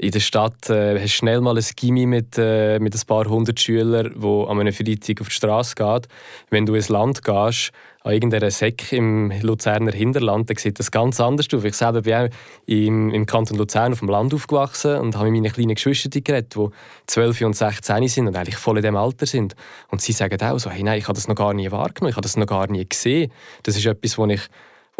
in 0.00 0.12
der 0.12 0.20
Stadt 0.20 0.70
äh, 0.70 0.98
hast 0.98 1.12
schnell 1.12 1.42
mal 1.42 1.58
ein 1.58 1.64
Gimmi 1.76 2.06
mit, 2.06 2.38
äh, 2.38 2.78
mit 2.78 2.94
ein 2.94 3.06
paar 3.06 3.26
hundert 3.26 3.60
Schülern, 3.60 4.14
wo 4.16 4.44
an 4.44 4.58
einem 4.58 4.72
Freitag 4.72 5.20
auf 5.20 5.28
die 5.28 5.34
Straße 5.34 5.74
geht. 5.74 6.08
Wenn 6.48 6.64
du 6.64 6.74
ins 6.74 6.88
Land 6.88 7.22
gehst, 7.22 7.70
an 8.02 8.14
irgendeiner 8.14 8.50
Säck 8.50 8.94
im 8.94 9.30
Luzerner 9.42 9.92
Hinterland, 9.92 10.48
dann 10.48 10.56
sieht 10.56 10.78
das 10.78 10.90
ganz 10.90 11.20
anders 11.20 11.48
aus. 11.52 11.64
Ich 11.64 11.74
selber 11.74 12.00
bin 12.00 12.30
im, 12.64 13.10
im 13.10 13.26
Kanton 13.26 13.58
Luzern 13.58 13.92
auf 13.92 13.98
dem 13.98 14.08
Land 14.08 14.32
aufgewachsen 14.32 14.96
und 14.96 15.18
habe 15.18 15.30
mit 15.30 15.42
meinen 15.42 15.52
kleinen 15.52 15.74
Geschwistern 15.74 16.24
geredet, 16.24 16.54
die 16.56 16.66
12 17.06 17.42
und 17.42 17.56
16 17.56 18.08
sind 18.08 18.26
und 18.26 18.36
eigentlich 18.36 18.56
voll 18.56 18.78
in 18.78 18.82
dem 18.82 18.96
Alter 18.96 19.26
sind. 19.26 19.54
Und 19.90 20.00
sie 20.00 20.12
sagen 20.12 20.40
auch 20.40 20.58
so, 20.58 20.70
hey, 20.70 20.82
nein, 20.82 20.98
ich 20.98 21.08
habe 21.08 21.14
das 21.14 21.28
noch 21.28 21.34
gar 21.34 21.52
nie 21.52 21.70
wahrgenommen, 21.70 22.08
ich 22.08 22.16
habe 22.16 22.22
das 22.22 22.38
noch 22.38 22.46
gar 22.46 22.68
nie 22.68 22.88
gesehen. 22.88 23.30
Das 23.64 23.76
ist 23.76 23.84
etwas, 23.84 24.16
was 24.16 24.30
ich, 24.30 24.40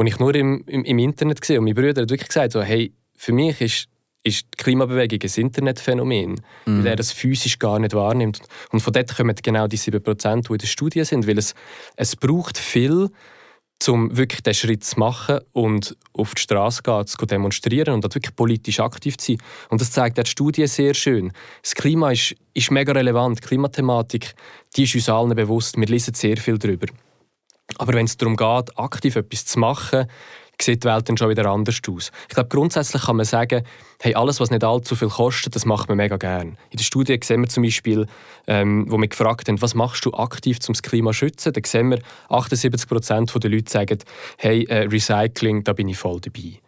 ich 0.05 0.19
nur 0.19 0.35
im, 0.35 0.63
im, 0.67 0.85
im 0.85 0.99
Internet 0.99 1.41
gesehen. 1.41 1.61
Und 1.61 1.65
mein 1.65 1.75
Bruder 1.75 2.03
hat 2.03 2.11
wirklich 2.11 2.29
gesagt, 2.29 2.53
so, 2.53 2.61
hey, 2.61 2.93
für 3.17 3.33
mich 3.33 3.63
ist 3.63 3.90
ist 4.23 4.47
die 4.55 4.63
Klimabewegung 4.63 5.19
ein 5.23 5.41
Internetphänomen, 5.41 6.41
mhm. 6.67 6.79
weil 6.79 6.87
er 6.87 6.97
das 6.97 7.13
physisch 7.13 7.59
gar 7.59 7.79
nicht 7.79 7.95
wahrnimmt. 7.95 8.41
Und 8.71 8.81
von 8.81 8.93
dort 8.93 9.17
kommen 9.17 9.35
genau 9.43 9.67
die 9.67 9.79
7%, 9.79 10.47
die 10.47 10.53
in 10.53 10.59
der 10.59 10.67
Studie 10.67 11.05
sind, 11.05 11.27
weil 11.27 11.39
es, 11.39 11.55
es 11.97 12.17
braucht 12.17 12.59
viel, 12.59 13.11
um 13.89 14.15
wirklich 14.15 14.43
diesen 14.43 14.55
Schritt 14.55 14.85
zu 14.85 14.99
machen 14.99 15.41
und 15.53 15.97
auf 16.13 16.35
die 16.35 16.43
Straße 16.43 16.83
gehen, 16.83 17.07
zu 17.07 17.25
demonstrieren 17.25 17.95
und 17.95 18.05
dort 18.05 18.15
wirklich 18.15 18.37
politisch 18.37 18.79
aktiv 18.79 19.17
zu 19.17 19.33
sein. 19.33 19.39
Und 19.71 19.81
das 19.81 19.91
zeigt 19.91 20.19
die 20.19 20.27
Studie 20.27 20.67
sehr 20.67 20.93
schön. 20.93 21.33
Das 21.63 21.75
Klima 21.75 22.11
ist, 22.11 22.35
ist 22.53 22.71
mega 22.71 22.93
relevant. 22.93 23.39
Die 23.39 23.49
Klimathematik 23.49 24.35
die 24.77 24.85
ist 24.85 24.95
uns 24.95 25.09
allen 25.09 25.35
bewusst. 25.35 25.79
Wir 25.79 25.87
lesen 25.87 26.15
sehr 26.15 26.37
viel 26.37 26.59
darüber. 26.59 26.87
Aber 27.79 27.95
wenn 27.95 28.07
es 28.07 28.17
darum 28.17 28.37
geht, 28.37 28.79
aktiv 28.79 29.17
etwas 29.17 29.47
zu 29.47 29.59
machen, 29.59 30.07
sieht 30.63 30.85
die 30.85 30.89
Welt 30.89 31.09
dann 31.09 31.17
schon 31.17 31.29
wieder 31.29 31.47
anders 31.47 31.81
aus. 31.89 32.11
Ich 32.29 32.35
glaube, 32.35 32.49
grundsätzlich 32.49 33.03
kann 33.03 33.17
man 33.17 33.27
sagen, 33.27 33.63
hey, 34.01 34.15
alles, 34.15 34.41
was 34.41 34.51
nicht 34.51 34.65
allzu 34.65 34.97
viel 34.97 35.09
kostet, 35.09 35.55
das 35.55 35.65
macht 35.65 35.89
man 35.89 35.97
mega 35.97 36.17
gern. 36.17 36.57
In 36.71 36.77
der 36.77 36.85
Studie 36.85 37.19
sehen 37.23 37.43
wir 37.43 37.49
zum 37.49 37.63
Beispiel, 37.63 38.07
ähm, 38.47 38.87
wo 38.89 38.99
wir 38.99 39.09
gefragt 39.09 39.49
haben, 39.49 39.61
was 39.61 39.75
machst 39.75 40.05
du 40.05 40.13
aktiv, 40.13 40.59
um 40.69 40.75
das 40.75 40.83
Klima 40.83 41.11
zu 41.11 41.19
schützen, 41.19 41.53
da 41.53 41.61
sehen 41.65 41.91
wir, 41.91 42.01
78 42.29 42.89
Prozent 42.89 43.33
der 43.43 43.51
Leute 43.51 43.71
sagen, 43.71 43.99
hey, 44.39 44.65
äh, 44.65 44.87
Recycling, 44.87 45.65
da 45.65 45.73
bin 45.73 45.89
ich 45.89 45.99
voll 45.99 46.21
dabei. 46.21 46.61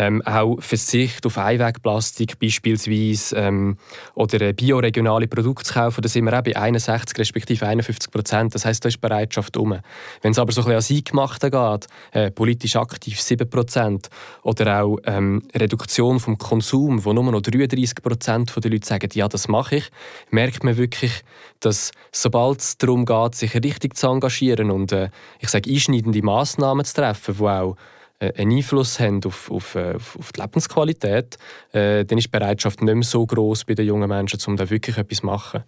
Ähm, 0.00 0.22
auch 0.24 0.58
Verzicht 0.60 1.26
auf 1.26 1.38
Einwegplastik 1.38 2.38
beispielsweise 2.38 3.34
ähm, 3.34 3.78
oder 4.14 4.52
bioregionale 4.52 5.26
Produkte 5.26 5.64
zu 5.64 5.74
kaufen, 5.74 6.02
da 6.02 6.08
sind 6.08 6.24
wir 6.24 6.38
auch 6.38 6.44
bei 6.44 6.54
61 6.54 7.18
respektive 7.18 7.66
51 7.66 8.08
Prozent. 8.12 8.54
Das 8.54 8.64
heißt, 8.64 8.84
da 8.84 8.88
ist 8.90 9.00
Bereitschaft 9.00 9.56
um. 9.56 9.76
Wenn 10.22 10.30
es 10.30 10.38
aber 10.38 10.52
so 10.52 10.60
ein 10.62 10.76
bisschen 10.76 10.94
an 10.94 10.98
Eingemachten 10.98 11.50
geht, 11.50 11.86
äh, 12.12 12.30
politisch 12.30 12.76
aktiv 12.76 13.20
7 13.20 13.50
Prozent 13.50 14.08
oder 14.44 14.84
auch 14.84 14.98
ähm, 15.04 15.42
Reduktion 15.52 16.20
vom 16.20 16.38
Konsum, 16.38 17.04
wo 17.04 17.12
nur 17.12 17.32
noch 17.32 17.42
33 17.42 18.00
Prozent 18.00 18.52
der 18.54 18.70
Leute 18.70 18.86
sagen, 18.86 19.10
ja, 19.14 19.26
das 19.26 19.48
mache 19.48 19.78
ich, 19.78 19.90
merkt 20.30 20.62
man 20.62 20.76
wirklich, 20.76 21.24
dass 21.58 21.90
sobald 22.12 22.60
es 22.60 22.78
darum 22.78 23.04
geht, 23.04 23.34
sich 23.34 23.52
richtig 23.52 23.96
zu 23.96 24.06
engagieren 24.06 24.70
und 24.70 24.92
äh, 24.92 25.10
ich 25.40 25.48
sage 25.48 25.68
einschneidende 25.68 26.22
Massnahmen 26.22 26.84
zu 26.84 26.94
treffen, 26.94 27.34
die 27.36 27.42
auch 27.42 27.72
äh, 27.72 27.97
einen 28.20 28.56
Einfluss 28.56 28.98
haben 28.98 29.20
auf, 29.24 29.50
auf, 29.50 29.74
äh, 29.74 29.94
auf 29.94 30.32
die 30.32 30.40
Lebensqualität, 30.40 31.38
äh, 31.72 32.04
dann 32.04 32.18
ist 32.18 32.26
die 32.26 32.30
Bereitschaft 32.30 32.82
nicht 32.82 32.94
mehr 32.94 33.02
so 33.04 33.24
groß 33.24 33.64
bei 33.64 33.74
den 33.74 33.86
jungen 33.86 34.08
Menschen, 34.08 34.40
um 34.46 34.56
da 34.56 34.68
wirklich 34.68 34.98
etwas 34.98 35.18
zu 35.18 35.26
machen. 35.26 35.64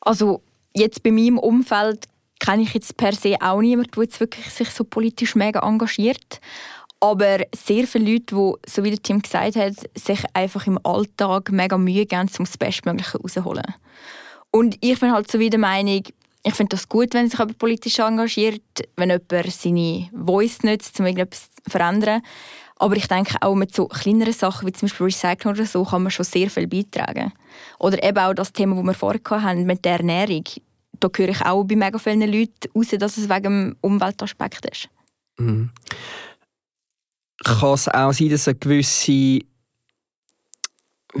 Also 0.00 0.42
jetzt 0.74 1.02
bei 1.02 1.12
meinem 1.12 1.38
Umfeld 1.38 2.06
kenne 2.38 2.62
ich 2.62 2.74
jetzt 2.74 2.96
per 2.96 3.12
se 3.12 3.36
auch 3.40 3.60
niemanden, 3.60 3.92
der 3.92 4.04
jetzt 4.04 4.18
wirklich 4.18 4.48
sich 4.50 4.70
so 4.70 4.84
politisch 4.84 5.34
mega 5.34 5.60
engagiert. 5.60 6.40
Aber 6.98 7.38
sehr 7.54 7.86
viele 7.86 8.12
Leute, 8.12 8.34
die, 8.34 8.70
so 8.70 8.84
wie 8.84 8.90
der 8.90 9.02
Tim 9.02 9.22
gesagt 9.22 9.56
hat, 9.56 9.74
sich 9.94 10.22
einfach 10.34 10.66
im 10.66 10.78
Alltag 10.84 11.50
mega 11.50 11.78
Mühe 11.78 12.04
geben, 12.04 12.28
um 12.38 12.44
das 12.44 12.58
Bestmögliche 12.58 13.18
rauszuholen. 13.18 13.74
Und 14.50 14.76
ich 14.80 14.98
bin 14.98 15.12
halt 15.12 15.30
so 15.30 15.38
wie 15.38 15.48
der 15.48 15.60
Meinung, 15.60 16.02
ich 16.42 16.54
finde 16.54 16.76
das 16.76 16.88
gut, 16.88 17.12
wenn 17.14 17.28
sich 17.28 17.38
jemand 17.38 17.58
politisch 17.58 17.98
engagiert, 17.98 18.62
wenn 18.96 19.10
jemand 19.10 19.52
seine 19.52 20.08
Voice 20.14 20.62
nutzt, 20.62 20.98
um 20.98 21.06
irgendetwas 21.06 21.50
zu 21.50 21.70
verändern. 21.70 22.22
Aber 22.76 22.96
ich 22.96 23.08
denke 23.08 23.36
auch 23.42 23.54
mit 23.54 23.74
so 23.74 23.86
kleineren 23.88 24.32
Sachen 24.32 24.66
wie 24.66 24.72
zum 24.72 24.88
Beispiel 24.88 25.04
Recycling 25.04 25.52
oder 25.52 25.66
so 25.66 25.84
kann 25.84 26.02
man 26.02 26.10
schon 26.10 26.24
sehr 26.24 26.48
viel 26.48 26.66
beitragen. 26.66 27.32
Oder 27.78 28.02
eben 28.02 28.18
auch 28.18 28.32
das 28.32 28.54
Thema, 28.54 28.76
das 28.76 28.84
wir 28.84 28.94
vorher 28.94 29.42
hatten, 29.42 29.66
mit 29.66 29.84
der 29.84 29.98
Ernährung. 29.98 30.44
Da 30.98 31.08
höre 31.14 31.28
ich 31.28 31.42
auch 31.42 31.64
bei 31.64 31.76
mega 31.76 31.98
vielen 31.98 32.22
Leuten 32.22 32.70
raus, 32.74 32.88
dass 32.98 33.18
es 33.18 33.28
wegen 33.28 33.42
dem 33.42 33.76
Umweltaspekt 33.82 34.64
ist. 34.64 34.88
Mhm. 35.38 35.70
Kann 37.44 37.74
es 37.74 37.88
auch 37.88 38.12
sein, 38.12 38.30
dass 38.30 38.48
eine 38.48 38.58
gewisse, 38.58 39.12
wie 39.12 39.44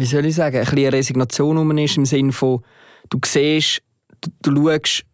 soll 0.06 0.26
ich 0.26 0.34
sagen, 0.34 0.58
ein 0.58 0.64
bisschen 0.64 0.90
Resignation 0.90 1.78
ist 1.78 1.96
im 1.98 2.06
Sinne 2.06 2.32
von, 2.32 2.64
du 3.10 3.18
siehst, 3.24 3.82
du, 4.22 4.30
du 4.42 4.66
schaust 4.66 5.09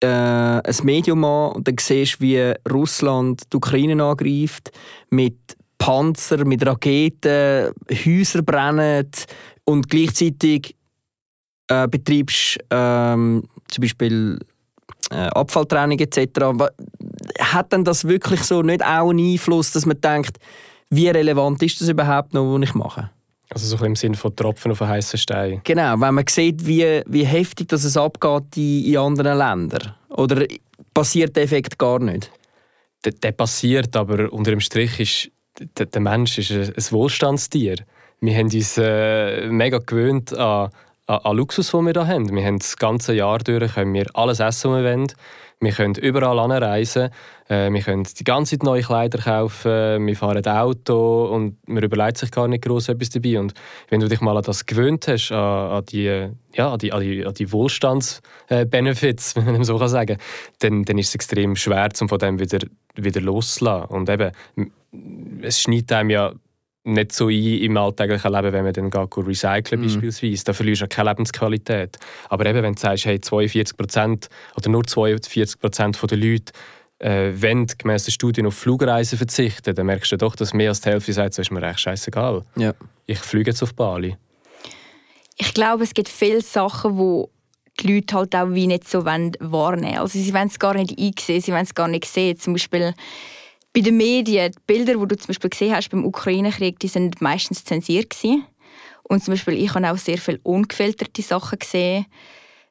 äh, 0.00 0.06
ein 0.06 0.76
Medium 0.82 1.24
an 1.24 1.52
und 1.52 1.68
dann 1.68 1.76
siehst 1.78 2.16
du, 2.16 2.20
wie 2.20 2.54
Russland 2.70 3.42
die 3.52 3.56
Ukraine 3.56 4.02
angreift, 4.02 4.70
mit 5.10 5.36
Panzer, 5.78 6.44
mit 6.44 6.66
Raketen, 6.66 7.72
Häuser 7.90 8.42
brennen 8.42 9.08
und 9.64 9.88
gleichzeitig 9.88 10.74
äh, 11.68 11.88
betreibst 11.88 12.58
ähm, 12.70 13.42
zum 13.68 13.82
Beispiel 13.82 14.38
äh, 15.10 15.28
Abfalltrennung 15.28 15.98
etc. 15.98 16.40
Hat 17.40 17.72
denn 17.72 17.84
das 17.84 18.06
wirklich 18.06 18.42
so 18.42 18.62
nicht 18.62 18.84
auch 18.84 19.10
einen 19.10 19.32
Einfluss, 19.32 19.72
dass 19.72 19.86
man 19.86 20.00
denkt, 20.00 20.38
wie 20.90 21.08
relevant 21.08 21.62
ist 21.62 21.80
das 21.80 21.88
überhaupt 21.88 22.32
noch, 22.34 22.54
was 22.54 22.62
ich 22.62 22.74
mache? 22.74 23.10
Also 23.50 23.76
so 23.76 23.84
im 23.84 23.94
Sinne 23.94 24.16
von 24.16 24.34
Tropfen 24.34 24.72
auf 24.72 24.82
einen 24.82 24.90
heißen 24.90 25.18
Stein. 25.18 25.60
Genau, 25.64 26.00
wenn 26.00 26.14
man 26.14 26.24
sieht, 26.28 26.66
wie, 26.66 27.02
wie 27.06 27.24
heftig 27.24 27.68
das 27.68 27.84
es 27.84 27.96
abgeht 27.96 28.56
in, 28.56 28.84
in 28.84 28.96
anderen 28.98 29.38
Ländern. 29.38 29.94
Oder 30.10 30.46
passiert 30.92 31.36
der 31.36 31.44
Effekt 31.44 31.78
gar 31.78 32.00
nicht? 32.00 32.30
Der, 33.04 33.12
der 33.12 33.32
passiert, 33.32 33.94
aber 33.94 34.32
unter 34.32 34.50
dem 34.50 34.60
Strich 34.60 34.98
ist 34.98 35.30
der, 35.78 35.86
der 35.86 36.00
Mensch 36.00 36.38
ist 36.38 36.50
ein, 36.50 36.74
ein 36.74 36.92
Wohlstandstier. 36.92 37.76
Wir 38.20 38.36
haben 38.36 38.46
uns 38.46 38.78
äh, 38.78 39.46
mega 39.48 39.78
gewöhnt 39.78 40.32
an, 40.34 40.70
an, 41.06 41.18
an 41.18 41.36
Luxus, 41.36 41.70
den 41.70 41.84
wir 41.84 41.92
hier 41.92 42.06
haben. 42.06 42.34
Wir 42.34 42.44
haben 42.44 42.58
das 42.58 42.76
ganze 42.76 43.14
Jahr 43.14 43.38
durch 43.38 43.74
können 43.74 43.94
wir 43.94 44.06
alles 44.14 44.40
essen, 44.40 44.72
was 44.72 44.82
wir 44.82 44.90
wollen. 44.90 45.12
Wir 45.58 45.72
können 45.72 45.94
überall 45.94 46.38
anreisen, 46.38 47.08
äh, 47.48 47.70
wir 47.72 47.80
können 47.80 48.02
die 48.04 48.24
ganze 48.24 48.58
Zeit 48.58 48.62
neue 48.62 48.82
Kleider 48.82 49.18
kaufen, 49.18 50.06
wir 50.06 50.16
fahren 50.16 50.46
Auto 50.46 51.24
und 51.32 51.56
man 51.66 51.82
überlegt 51.82 52.18
sich 52.18 52.30
gar 52.30 52.46
nicht 52.46 52.64
groß 52.64 52.90
etwas 52.90 53.08
dabei. 53.08 53.38
Und 53.40 53.54
wenn 53.88 54.00
du 54.00 54.08
dich 54.08 54.20
mal 54.20 54.36
an 54.36 54.42
das 54.42 54.66
gewöhnt 54.66 55.08
hast, 55.08 55.32
an, 55.32 55.38
an 55.38 55.84
die, 55.86 56.28
ja, 56.52 56.72
an 56.72 56.78
die, 56.78 56.92
an 56.92 57.00
die, 57.00 57.24
an 57.24 57.32
die 57.32 57.50
Wohlstandsbenefits, 57.50 59.36
wenn 59.36 59.46
man 59.46 59.64
so 59.64 59.78
kann 59.78 59.88
sagen 59.88 60.18
dann, 60.58 60.84
dann 60.84 60.98
ist 60.98 61.08
es 61.08 61.14
extrem 61.14 61.56
schwer, 61.56 61.88
um 62.02 62.08
von 62.10 62.18
dem 62.18 62.38
wieder, 62.38 62.58
wieder 62.94 63.22
loszulassen. 63.22 63.88
Und 63.88 64.10
eben, 64.10 64.32
es 65.40 65.62
schneidet 65.62 65.92
einem 65.92 66.10
ja 66.10 66.32
nicht 66.86 67.12
so 67.12 67.28
ein 67.28 67.34
im 67.34 67.76
alltäglichen 67.76 68.32
Leben, 68.32 68.52
wenn 68.52 68.64
man 68.64 68.72
dann 68.72 68.90
geht, 68.90 69.16
recyceln 69.16 69.80
Mhm. 69.80 69.86
beispielsweise. 69.86 70.44
Da 70.44 70.52
verlierst 70.52 70.82
du 70.82 70.88
keine 70.88 71.10
Lebensqualität. 71.10 71.98
Aber 72.28 72.46
eben, 72.46 72.62
wenn 72.62 72.74
du 72.74 72.80
sagst, 72.80 73.04
hey, 73.06 73.20
42 73.20 73.76
Prozent 73.76 74.28
oder 74.56 74.70
nur 74.70 74.84
42 74.84 75.60
Prozent 75.60 75.98
der 76.10 76.18
Leute 76.18 76.52
äh, 76.98 77.32
wollen 77.42 77.66
gemäss 77.78 78.04
der 78.04 78.12
Studien 78.12 78.46
auf 78.46 78.54
Flugreisen 78.54 79.18
verzichten, 79.18 79.74
dann 79.74 79.86
merkst 79.86 80.12
du 80.12 80.16
doch, 80.16 80.34
dass 80.36 80.54
mehr 80.54 80.70
als 80.70 80.80
die 80.80 80.88
Hälfte 80.90 81.12
sagt, 81.12 81.34
so 81.34 81.42
ist 81.42 81.50
mir 81.50 81.62
echt 81.62 81.80
scheißegal. 81.80 82.42
Ja. 82.56 82.72
Ich 83.04 83.18
fliege 83.18 83.50
jetzt 83.50 83.62
auf 83.62 83.74
Bali. 83.74 84.16
Ich 85.36 85.52
glaube, 85.52 85.84
es 85.84 85.92
gibt 85.92 86.08
viele 86.08 86.40
Sachen, 86.40 86.96
wo 86.96 87.30
die 87.80 87.94
Leute 87.94 88.14
halt 88.16 88.34
auch 88.34 88.48
wie 88.54 88.66
nicht 88.66 88.88
so 88.88 89.04
wollen 89.04 89.36
wahrnehmen 89.40 89.98
Also 89.98 90.18
sie 90.18 90.32
wollen 90.32 90.48
es 90.48 90.58
gar 90.58 90.72
nicht 90.72 90.98
einsehen, 90.98 91.42
sie 91.42 91.52
wollen 91.52 91.64
es 91.64 91.74
gar 91.74 91.88
nicht 91.88 92.06
sehen. 92.06 92.38
Zum 92.38 92.54
Beispiel 92.54 92.94
bei 93.76 93.82
den 93.82 93.98
Medien, 93.98 94.52
die 94.52 94.58
Bilder, 94.66 94.94
die 94.94 95.06
du 95.06 95.16
zum 95.18 95.26
Beispiel 95.26 95.50
gesehen 95.50 95.76
hast 95.76 95.90
beim 95.90 96.06
Ukraine-Krieg, 96.06 96.78
die 96.78 96.88
sind 96.88 97.20
meistens 97.20 97.62
zensiert 97.62 98.08
gewesen. 98.08 98.46
Und 99.02 99.22
zum 99.22 99.34
Beispiel 99.34 99.52
ich 99.52 99.74
habe 99.74 99.92
auch 99.92 99.98
sehr 99.98 100.16
viele 100.16 100.40
ungefilterte 100.44 101.20
Sachen 101.20 101.58
gesehen. 101.58 102.06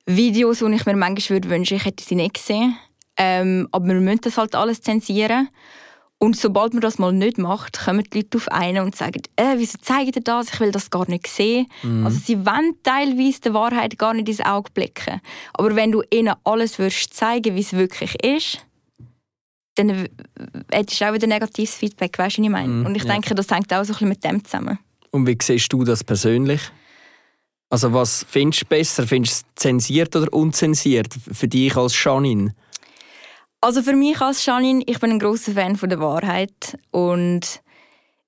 Videos, 0.08 0.60
die 0.60 0.74
ich 0.74 0.86
mir 0.88 0.96
manchmal 0.96 1.30
würde 1.30 1.50
wünschen, 1.52 1.78
ich 1.78 1.86
hätte 1.86 2.04
sie 2.04 2.16
nicht 2.16 2.34
gesehen. 2.34 2.76
Ähm, 3.18 3.68
aber 3.72 3.86
wir 3.86 3.94
müssen 3.94 4.22
das 4.22 4.38
halt 4.40 4.56
alles 4.56 4.82
zensieren. 4.82 5.50
Und 6.18 6.36
sobald 6.38 6.74
man 6.74 6.82
das 6.82 6.98
mal 6.98 7.14
nicht 7.14 7.38
macht, 7.38 7.86
kommen 7.86 8.04
die 8.12 8.18
Leute 8.18 8.40
auf 8.40 8.48
einen 8.48 8.84
und 8.84 8.96
sagen, 8.96 9.22
äh, 9.36 9.58
wieso 9.58 9.78
zeigt 9.78 10.16
ihr 10.16 10.24
das? 10.24 10.54
Ich 10.56 10.60
will 10.60 10.72
das 10.72 10.90
gar 10.90 11.08
nicht 11.08 11.28
sehen. 11.28 11.68
Also 12.04 12.18
sie 12.18 12.44
wollen 12.48 12.74
teilweise 12.82 13.42
der 13.42 13.54
Wahrheit 13.54 14.00
gar 14.00 14.16
nicht 14.16 14.28
ins 14.28 14.42
Auge 14.42 14.72
blicken. 14.74 15.22
Aber 15.54 15.76
wenn 15.76 15.92
du 15.92 16.02
ihnen 16.10 16.34
alles 16.46 16.80
würdest 16.80 17.14
zeigen, 17.14 17.56
wie 17.56 17.62
es 17.62 17.74
wirklich 17.74 18.16
ist, 18.24 18.65
dann 19.76 20.08
hättest 20.72 21.02
du 21.02 21.10
auch 21.10 21.14
wieder 21.14 21.28
negatives 21.28 21.76
Feedback, 21.76 22.18
weißt 22.18 22.38
du, 22.38 22.42
was 22.42 22.46
ich 22.46 22.52
meine? 22.52 22.68
Mhm, 22.68 22.86
und 22.86 22.96
ich 22.96 23.04
ja. 23.04 23.14
denke, 23.14 23.36
das 23.36 23.50
hängt 23.50 23.74
auch 23.74 23.84
so 23.84 23.94
ein 23.94 23.94
bisschen 23.94 24.10
mit 24.10 24.24
dem 24.24 24.44
zusammen. 24.44 24.80
Und 25.12 25.28
wie 25.28 25.38
siehst 25.42 25.72
du 25.72 25.84
das 25.84 26.04
persönlich? 26.04 26.62
Also 27.70 27.94
was 27.94 28.26
findest 28.30 28.64
du 28.64 28.66
besser? 28.68 29.08
Findest 29.08 29.42
du 29.42 29.48
es 29.48 29.56
zensiert 29.62 30.16
oder 30.16 30.32
unzensiert 30.34 31.08
für 31.32 31.48
dich 31.48 31.76
als 31.76 32.02
Janine? 32.02 32.54
Also 33.62 33.82
für 33.82 33.94
mich 33.94 34.20
als 34.22 34.46
Janine, 34.46 34.84
ich 34.86 35.00
bin 35.00 35.12
ein 35.12 35.20
großer 35.20 35.54
Fan 35.54 35.76
von 35.76 35.90
der 35.90 36.00
Wahrheit 36.00 36.78
und 36.92 37.62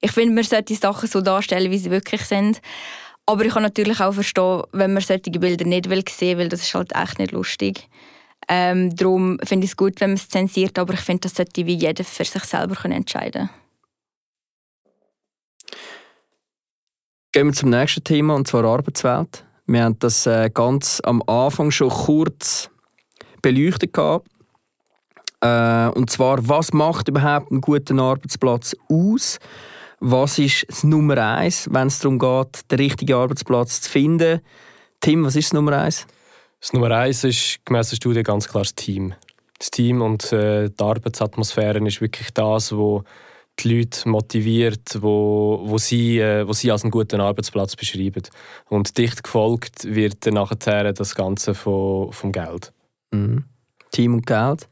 ich 0.02 0.12
finde, 0.12 0.34
man 0.34 0.43
sollte 0.43 0.66
die 0.66 0.76
Sachen 0.76 1.08
so 1.08 1.22
darstellen, 1.22 1.72
wie 1.72 1.78
sie 1.78 1.91
wirklich 1.91 2.22
sind. 2.22 2.62
Aber 3.26 3.45
ich 3.45 3.54
kann 3.54 3.64
natürlich 3.64 4.00
auch 4.00 4.14
verstehen, 4.14 4.64
wenn 4.72 4.93
man 4.93 5.04
solche 5.04 5.32
Bilder 5.32 5.66
nicht 5.66 5.89
will 5.89 6.04
sehen, 6.10 6.39
weil 6.39 6.50
das 6.50 6.62
ist 6.62 6.74
halt 6.74 6.95
echt 6.95 7.20
nicht 7.20 7.32
lustig. 7.32 7.88
Ähm, 8.50 8.95
darum 8.95 9.39
finde 9.43 9.66
ich 9.66 9.72
es 9.72 9.78
gut, 9.78 10.00
wenn 10.00 10.12
man 10.12 10.18
es 10.18 10.30
zensiert, 10.30 10.80
aber 10.80 10.93
ich 10.93 11.02
finde, 11.02 11.22
das 11.22 11.36
sollte 11.36 11.66
wie 11.66 11.76
jeder 11.76 12.04
für 12.04 12.24
sich 12.24 12.43
selber 12.43 12.76
können 12.76 12.93
entscheiden. 12.98 13.50
Gehen 17.34 17.48
wir 17.48 17.54
zum 17.54 17.70
nächsten 17.70 18.04
Thema, 18.04 18.36
und 18.36 18.48
zwar 18.48 18.64
Arbeitswelt. 18.64 19.45
Wir 19.66 19.84
haben 19.84 20.00
das 20.00 20.26
äh, 20.26 20.50
ganz 20.54 21.02
am 21.04 21.22
Anfang 21.28 21.72
schon 21.72 21.89
kurz 21.89 22.70
beleuchtet. 23.41 23.91
gehabt. 23.91 24.30
Äh, 25.41 25.89
und 25.89 26.10
zwar, 26.10 26.48
was 26.48 26.74
macht 26.74 27.10
überhaupt 27.10 27.52
einen 27.52 27.62
guten 27.62 28.00
Arbeitsplatz 28.00 28.76
aus? 28.89 29.39
Was 30.00 30.39
ist 30.39 30.66
das 30.70 30.84
Nummer 30.84 31.18
eins, 31.18 31.68
wenn 31.72 31.88
es 31.88 32.00
darum 32.00 32.18
geht, 32.18 32.72
den 32.72 32.80
richtigen 32.80 33.14
Arbeitsplatz 33.14 33.82
zu 33.82 33.89
finden? 33.89 34.41
Tim, 35.02 35.26
was 35.26 35.36
ist 35.36 35.48
das 35.48 35.54
Nummer 35.54 35.74
eins? 35.80 36.08
Das 36.60 36.74
Nummer 36.74 36.91
eins 36.91 37.24
ist 37.24 37.60
gemäss 37.66 37.89
der 37.89 37.97
Studie 37.97 38.24
ganz 38.24 38.47
klar 38.47 38.64
das 38.64 38.76
Team. 38.76 39.14
Das 39.60 39.72
Team 39.72 40.01
und 40.01 40.32
äh, 40.32 40.70
die 40.70 40.84
Arbeitsatmosphäre 40.84 41.86
ist 41.88 42.01
wirklich 42.01 42.32
das, 42.34 42.72
was 42.72 43.03
die 43.60 43.76
Leute 43.76 44.08
motiviert, 44.08 44.97
wo, 45.01 45.62
wo, 45.64 45.78
sie, 45.78 46.20
äh, 46.20 46.47
wo 46.47 46.53
sie 46.53 46.72
als 46.72 46.84
einen 46.84 46.91
guten 46.91 47.22
Arbeitsplatz 47.22 47.76
beschreiben. 47.76 48.24
Und 48.70 48.97
dicht 48.97 49.24
gefolgt 49.24 49.86
wird 49.86 50.26
dann 50.26 50.36
nachher 50.36 50.93
das 50.93 51.16
Ganze 51.16 51.55
von, 51.55 52.12
vom 52.12 52.32
Geld. 52.32 52.72
Mhm. 53.12 53.45
Team 53.91 54.16
und 54.16 54.28
Geld. 54.28 54.68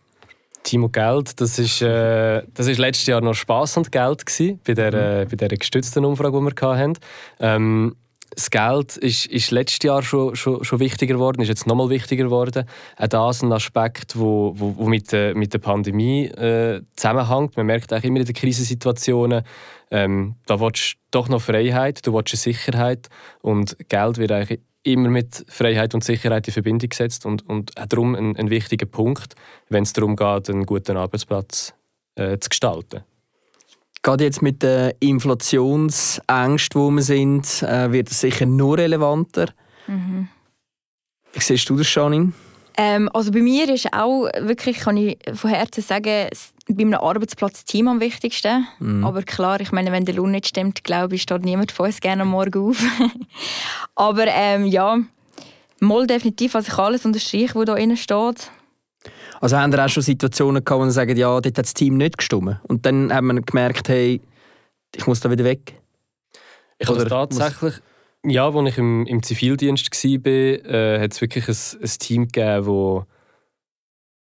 Team 0.64 0.84
und 0.84 0.94
Geld, 0.94 1.40
das 1.40 1.60
ist, 1.60 1.82
äh, 1.82 2.44
das 2.54 2.68
ist 2.68 2.80
letztes 2.80 3.06
Jahr 3.06 3.22
noch 3.22 3.36
Spaß 3.36 3.78
und 3.78 3.92
Geld 3.92 4.26
gewesen, 4.26 4.60
bei 4.66 4.74
der, 4.74 4.94
äh, 4.94 5.26
bei 5.26 5.36
der 5.36 5.50
gestützten 5.50 6.04
Umfrage, 6.04 6.40
die 6.40 6.44
wir 6.44 6.78
hatten. 6.78 6.94
Ähm, 7.40 7.96
das 8.32 8.50
Geld 8.50 8.98
ist, 8.98 9.28
ist 9.28 9.52
letztes 9.52 9.84
Jahr 9.84 10.04
schon, 10.04 10.36
schon, 10.36 10.64
schon 10.64 10.80
wichtiger 10.80 11.16
geworden, 11.16 11.42
ist 11.42 11.48
jetzt 11.48 11.68
nochmal 11.68 11.90
wichtiger 11.90 12.26
geworden. 12.26 12.66
Auch 12.98 13.08
das 13.08 13.38
ist 13.38 13.44
ein 13.44 13.52
Aspekt, 13.54 14.18
wo, 14.18 14.54
wo, 14.56 14.76
wo 14.78 14.88
mit, 14.88 15.12
der, 15.12 15.36
mit 15.36 15.54
der 15.54 15.60
Pandemie 15.60 16.26
äh, 16.26 16.82
zusammenhängt. 16.96 17.56
Man 17.56 17.66
merkt 17.66 17.94
auch 17.94 18.04
immer 18.04 18.20
in 18.20 18.26
den 18.26 18.36
Krisensituationen, 18.36 19.44
ähm, 19.92 20.36
da 20.46 20.60
willst 20.60 20.94
du 20.94 20.98
doch 21.12 21.30
noch 21.30 21.42
Freiheit, 21.42 22.06
du 22.06 22.14
willst 22.14 22.36
Sicherheit 22.36 23.08
und 23.42 23.78
Geld 23.88 24.18
wird 24.18 24.32
eigentlich 24.32 24.60
immer 24.84 25.10
mit 25.10 25.46
Freiheit 25.48 25.94
und 25.94 26.04
Sicherheit 26.04 26.48
in 26.48 26.54
Verbindung 26.54 26.90
gesetzt 26.90 27.26
und, 27.26 27.48
und 27.48 27.78
auch 27.80 27.86
darum 27.88 28.16
ein, 28.16 28.36
ein 28.36 28.50
wichtiger 28.50 28.86
Punkt, 28.86 29.36
wenn 29.70 29.84
es 29.84 29.94
darum 29.94 30.16
geht, 30.16 30.50
einen 30.50 30.66
guten 30.66 30.98
Arbeitsplatz 30.98 31.74
äh, 32.16 32.38
zu 32.38 32.50
gestalten. 32.50 33.04
Gerade 34.06 34.24
jetzt 34.24 34.44
mit 34.44 34.62
den 34.62 34.94
Inflationsängsten, 35.00 36.80
wo 36.80 36.92
wir 36.92 37.02
sind, 37.02 37.64
äh, 37.64 37.92
wird 37.92 38.12
es 38.12 38.22
sicher 38.22 38.46
nur 38.46 38.78
relevanter. 38.78 39.48
Wie 41.34 41.40
siehst 41.40 41.68
du 41.68 41.76
das, 41.76 41.92
Janine? 41.96 42.32
Ähm, 42.78 43.10
also 43.16 43.32
bei 43.32 43.42
mir 43.42 43.68
ist 43.68 43.92
auch 43.92 44.30
wirklich, 44.42 44.78
kann 44.78 44.98
ich 44.98 45.18
von 45.34 45.50
Herzen 45.50 45.82
sagen, 45.82 46.28
bei 46.68 46.84
einem 46.84 46.94
Arbeitsplatz 46.94 47.54
das 47.54 47.66
Team 47.66 47.88
am 47.88 48.00
wichtigsten. 48.00 48.68
Aber 49.04 49.24
klar, 49.24 49.60
ich 49.60 49.72
meine, 49.72 49.92
wenn 49.92 50.06
der 50.06 50.14
Lohn 50.14 50.30
nicht 50.30 50.50
stimmt, 50.50 50.84
glaube 50.84 51.16
ich, 51.16 51.24
steht 51.24 51.44
niemand 51.44 51.72
von 51.72 51.88
uns 51.88 52.00
gerne 52.00 52.22
am 52.22 52.28
Morgen 52.28 52.70
auf. 52.70 52.78
Aber 53.96 54.28
ähm, 54.28 54.68
ja, 54.68 55.00
mal 55.80 56.06
definitiv, 56.06 56.54
also 56.54 56.72
ich 56.72 56.78
alles 56.78 57.06
unterstreichen, 57.06 57.56
was 57.56 57.66
da 57.66 57.74
drin 57.74 57.98
steht. 57.98 58.52
Also 59.42 59.58
haben 59.58 59.72
wir 59.72 59.84
auch 59.84 59.90
schon 59.90 60.04
Situationen 60.04 60.64
gehabt, 60.64 60.82
wo 60.82 60.86
wir 60.86 60.92
sagen, 60.92 61.18
ja, 61.18 61.28
dort 61.28 61.46
hat 61.46 61.58
das 61.58 61.74
Team 61.74 61.98
nicht 61.98 62.18
gestimmt. 62.18 62.60
Und 62.64 62.86
dann 62.86 63.14
haben 63.14 63.28
wir 63.28 63.42
gemerkt, 63.42 63.90
hey, 63.90 64.22
ich 64.96 65.08
muss 65.08 65.20
da 65.20 65.30
wieder 65.30 65.44
weg. 65.44 65.80
Ich 66.78 66.88
habe 66.88 67.06
tatsächlich, 67.06 67.76
ja, 68.26 68.48
als 68.50 68.70
ich 68.70 68.78
im, 68.78 69.06
im 69.06 69.24
Zivildienst 69.24 69.92
war, 69.92 70.32
äh, 70.32 71.00
hat 71.00 71.14
es 71.14 71.22
wirklich 71.22 71.48
ein, 71.48 71.82
ein 71.82 72.00
Team 72.00 72.28
gegeben, 72.28 72.66
wo, 72.66 73.06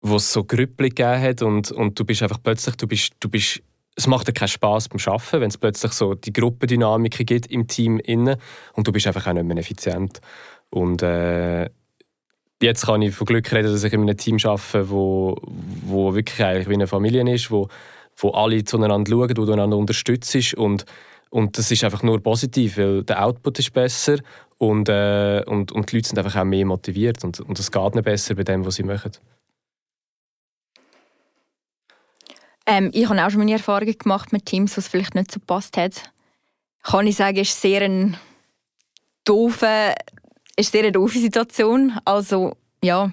wo 0.02 0.16
es 0.16 0.32
so 0.32 0.44
Grüppli 0.44 0.90
gegeben 0.90 1.22
hat 1.22 1.42
und, 1.42 1.72
und 1.72 2.00
du 2.00 2.06
bist 2.06 2.24
einfach 2.24 2.42
plötzlich, 2.42 2.76
du 2.76 2.88
bist, 2.88 3.14
du 3.20 3.30
bist, 3.30 3.62
es 3.96 4.08
macht 4.08 4.28
dir 4.28 4.34
keinen 4.34 4.48
Spass 4.48 4.90
beim 4.90 5.00
Arbeiten, 5.06 5.42
wenn 5.42 5.50
es 5.50 5.58
plötzlich 5.58 5.92
so 5.94 6.14
die 6.16 6.34
Gruppendynamik 6.34 7.26
gibt 7.26 7.48
im 7.48 7.68
Team 7.68 8.00
innen 8.00 8.38
und 8.74 8.88
du 8.88 8.92
bist 8.92 9.08
einfach 9.08 9.28
auch 9.28 9.34
nicht 9.34 9.46
mehr 9.46 9.58
effizient. 9.58 10.20
Und 10.70 11.04
äh, 11.04 11.70
jetzt 12.62 12.86
kann 12.86 13.02
ich 13.02 13.16
von 13.16 13.26
Glück 13.26 13.52
reden, 13.52 13.72
dass 13.72 13.84
ich 13.84 13.94
in 13.94 14.02
einem 14.02 14.18
Team 14.18 14.38
arbeite, 14.44 14.90
wo, 14.90 15.38
wo 15.86 16.14
wirklich 16.14 16.44
eigentlich 16.44 16.70
wie 16.70 16.74
eine 16.74 16.88
Familie 16.88 17.30
ist, 17.34 17.52
wo, 17.52 17.68
wo 18.18 18.30
alle 18.32 18.64
zueinander 18.64 19.10
schauen, 19.10 19.38
wo 19.38 19.46
du 19.46 19.54
einander 19.54 19.78
unterstützt 19.78 20.54
und 20.56 20.86
und 21.32 21.58
das 21.58 21.72
ist 21.72 21.84
einfach 21.86 22.04
nur 22.04 22.22
positiv, 22.22 22.78
weil 22.78 23.04
der 23.04 23.26
Output 23.26 23.58
ist 23.60 23.72
besser 23.72 24.18
und, 24.58 24.90
äh, 24.90 25.42
und, 25.48 25.72
und 25.72 25.90
die 25.90 25.96
Leute 25.96 26.10
sind 26.10 26.20
einfach 26.20 26.36
auch 26.36 26.44
mehr 26.44 26.66
motiviert 26.66 27.24
und, 27.24 27.40
und 27.40 27.58
es 27.58 27.72
geht 27.72 27.96
nicht 27.96 28.04
besser 28.04 28.36
bei 28.36 28.44
dem, 28.44 28.66
was 28.66 28.76
sie 28.76 28.84
machen. 28.84 29.14
Ähm, 32.66 32.92
ich 32.94 33.08
habe 33.08 33.26
auch 33.26 33.30
schon 33.30 33.40
meine 33.40 33.54
Erfahrungen 33.54 33.98
gemacht 33.98 34.34
mit 34.34 34.46
Teams, 34.46 34.76
was 34.76 34.90
vielleicht 34.90 35.16
nicht 35.16 35.32
so 35.32 35.40
gepasst 35.40 35.78
hat. 35.78 36.12
Kann 36.84 37.08
ich 37.08 37.16
sagen, 37.16 37.38
ist 37.38 37.60
sehr 37.60 37.82
eine 37.82 38.20
doofe, 39.24 39.96
ist 40.56 40.72
sehr 40.72 40.82
eine 40.82 40.92
doofe 40.92 41.20
Situation. 41.20 41.98
Also 42.06 42.56
ja, 42.84 43.12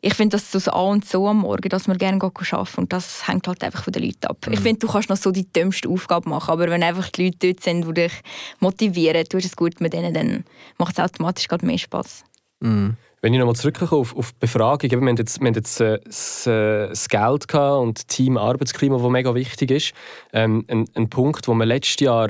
ich 0.00 0.14
finde 0.14 0.36
das 0.36 0.52
so 0.52 0.58
das 0.58 0.68
A 0.68 0.80
und 0.80 1.04
so 1.04 1.26
am 1.26 1.38
Morgen, 1.38 1.68
dass 1.68 1.88
man 1.88 1.98
gerne 1.98 2.22
arbeiten 2.22 2.80
und 2.80 2.92
das 2.92 3.26
hängt 3.26 3.48
halt 3.48 3.64
einfach 3.64 3.82
von 3.82 3.92
den 3.92 4.04
Leuten 4.04 4.26
ab. 4.26 4.46
Ich 4.48 4.60
finde, 4.60 4.78
du 4.78 4.86
kannst 4.86 5.10
noch 5.10 5.16
so 5.16 5.32
die 5.32 5.50
dümmste 5.52 5.88
Aufgabe 5.88 6.28
machen, 6.28 6.52
aber 6.52 6.68
wenn 6.70 6.82
einfach 6.82 7.08
die 7.10 7.26
Leute 7.26 7.48
dort 7.48 7.60
sind, 7.60 7.86
die 7.88 7.94
dich 7.94 8.12
motivieren, 8.60 9.24
du 9.28 9.38
hast 9.38 9.44
es 9.44 9.56
gut 9.56 9.80
mit 9.80 9.92
denen, 9.92 10.14
dann 10.14 10.44
macht 10.78 10.96
es 10.96 11.04
automatisch 11.04 11.48
gerade 11.48 11.66
mehr 11.66 11.78
Spass. 11.78 12.24
Mhm. 12.60 12.96
Wenn 13.20 13.34
ich 13.34 13.40
nochmal 13.40 13.56
zurückkomme 13.56 14.00
auf, 14.00 14.16
auf 14.16 14.30
die 14.30 14.38
Befragung, 14.38 14.88
eben, 14.88 15.02
wir 15.02 15.08
haben 15.08 15.16
jetzt, 15.16 15.40
wir 15.40 15.48
haben 15.48 15.54
jetzt 15.54 15.80
äh, 15.80 15.98
das, 16.04 16.46
äh, 16.46 16.88
das 16.88 17.08
Geld 17.08 17.48
gehabt 17.48 17.82
und 17.82 18.06
Team 18.06 18.36
Arbeitsklima, 18.36 18.98
das 18.98 19.10
mega 19.10 19.34
wichtig 19.34 19.72
ist. 19.72 19.92
Ähm, 20.32 20.64
ein, 20.68 20.88
ein 20.94 21.10
Punkt, 21.10 21.48
den 21.48 21.56
wir 21.56 21.66
letztes 21.66 21.98
Jahr 21.98 22.28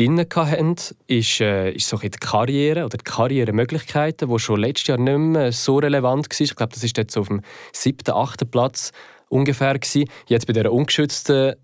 drin 0.00 0.26
hatten, 0.34 0.76
ist, 1.06 1.40
äh, 1.40 1.72
ist 1.72 1.88
so 1.88 1.98
die 1.98 2.10
Karriere 2.10 2.84
oder 2.84 2.96
die 2.96 3.04
Karrieremöglichkeiten, 3.04 4.30
die 4.30 4.38
schon 4.38 4.60
letztes 4.60 4.88
Jahr 4.88 4.98
nicht 4.98 5.18
mehr 5.18 5.52
so 5.52 5.78
relevant 5.78 6.26
waren. 6.26 6.44
Ich 6.44 6.56
glaube, 6.56 6.72
das 6.72 6.82
ist 6.82 6.96
jetzt 6.96 7.16
auf 7.16 7.28
dem 7.28 7.42
siebten, 7.72 8.12
achten 8.12 8.50
Platz 8.50 8.92
ungefähr. 9.28 9.78
Gewesen. 9.78 10.08
Jetzt 10.26 10.46
bei 10.46 10.52
dieser 10.52 10.72
ungeschützten 10.72 11.54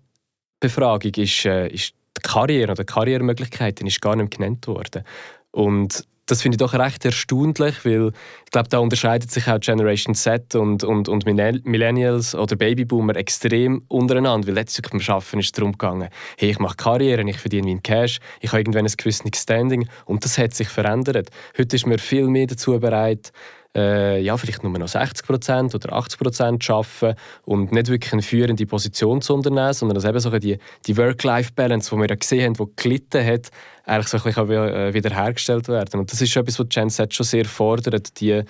Befragung 0.59 1.13
ist, 1.15 1.45
äh, 1.45 1.67
ist 1.67 1.93
die 2.17 2.21
Karriere 2.21 2.71
oder 2.71 2.83
die 2.83 2.93
Karrieremöglichkeiten 2.93 3.87
ist 3.87 4.01
gar 4.01 4.15
nicht 4.15 4.39
mehr 4.39 4.47
genannt 4.47 4.67
worden. 4.67 5.03
Und 5.51 6.07
das 6.27 6.41
finde 6.41 6.55
ich 6.55 6.59
doch 6.59 6.73
recht 6.73 7.03
erstaunlich, 7.05 7.83
weil 7.85 8.11
ich 8.45 8.51
glaube, 8.51 8.69
da 8.69 8.79
unterscheidet 8.79 9.31
sich 9.31 9.47
auch 9.47 9.59
Generation 9.59 10.13
Z 10.13 10.55
und, 10.55 10.83
und, 10.83 11.09
und 11.09 11.25
Millennials 11.25 12.35
oder 12.35 12.55
Babyboomer 12.55 13.15
extrem 13.15 13.83
untereinander, 13.87 14.47
weil 14.47 14.55
letztlich 14.55 14.91
beim 14.91 15.01
Arbeiten 15.01 15.39
ist 15.39 15.45
es 15.47 15.51
darum 15.53 15.71
gegangen, 15.71 16.09
hey, 16.37 16.51
ich 16.51 16.59
mache 16.59 16.75
Karriere, 16.75 17.27
ich 17.27 17.37
verdiene 17.37 17.67
meinen 17.67 17.81
Cash, 17.81 18.19
ich 18.41 18.51
habe 18.51 18.59
irgendwann 18.59 18.85
ein 18.85 18.93
gewisses 18.95 19.41
Standing 19.41 19.87
und 20.05 20.23
das 20.23 20.37
hat 20.37 20.53
sich 20.53 20.67
verändert. 20.67 21.29
Heute 21.57 21.75
ist 21.75 21.87
man 21.87 21.97
viel 21.97 22.27
mehr 22.27 22.47
dazu 22.47 22.77
bereit, 22.77 23.31
äh, 23.77 24.19
ja, 24.21 24.35
vielleicht 24.37 24.63
nur 24.63 24.77
noch 24.77 24.87
60% 24.87 25.75
oder 25.75 25.93
80 25.93 26.19
Prozent 26.19 26.69
arbeiten 26.69 27.17
und 27.45 27.71
nicht 27.71 27.89
wirklich 27.89 28.11
eine 28.11 28.23
führende 28.23 28.65
Position 28.65 29.21
zu 29.21 29.35
unternehmen, 29.35 29.73
sondern 29.73 29.95
dass 29.95 30.05
eben 30.05 30.19
so 30.19 30.31
die, 30.31 30.57
die 30.87 30.97
Work-Life-Balance, 30.97 31.91
die 31.93 32.01
wir 32.01 32.09
ja 32.09 32.15
gesehen 32.15 32.45
haben, 32.45 32.65
die 32.65 32.81
gelitten 32.81 33.25
hat, 33.25 33.49
eigentlich 33.87 34.07
so 34.09 34.17
ein 34.17 34.23
bisschen 34.23 34.49
äh, 34.49 34.93
wiederhergestellt 34.93 35.67
werden. 35.69 36.01
Und 36.01 36.11
das 36.11 36.21
ist 36.21 36.35
etwas, 36.35 36.59
was 36.59 36.69
Gen 36.69 36.89
Z 36.89 37.13
schon 37.13 37.25
sehr 37.25 37.45
fordert, 37.45 38.19
die, 38.19 38.43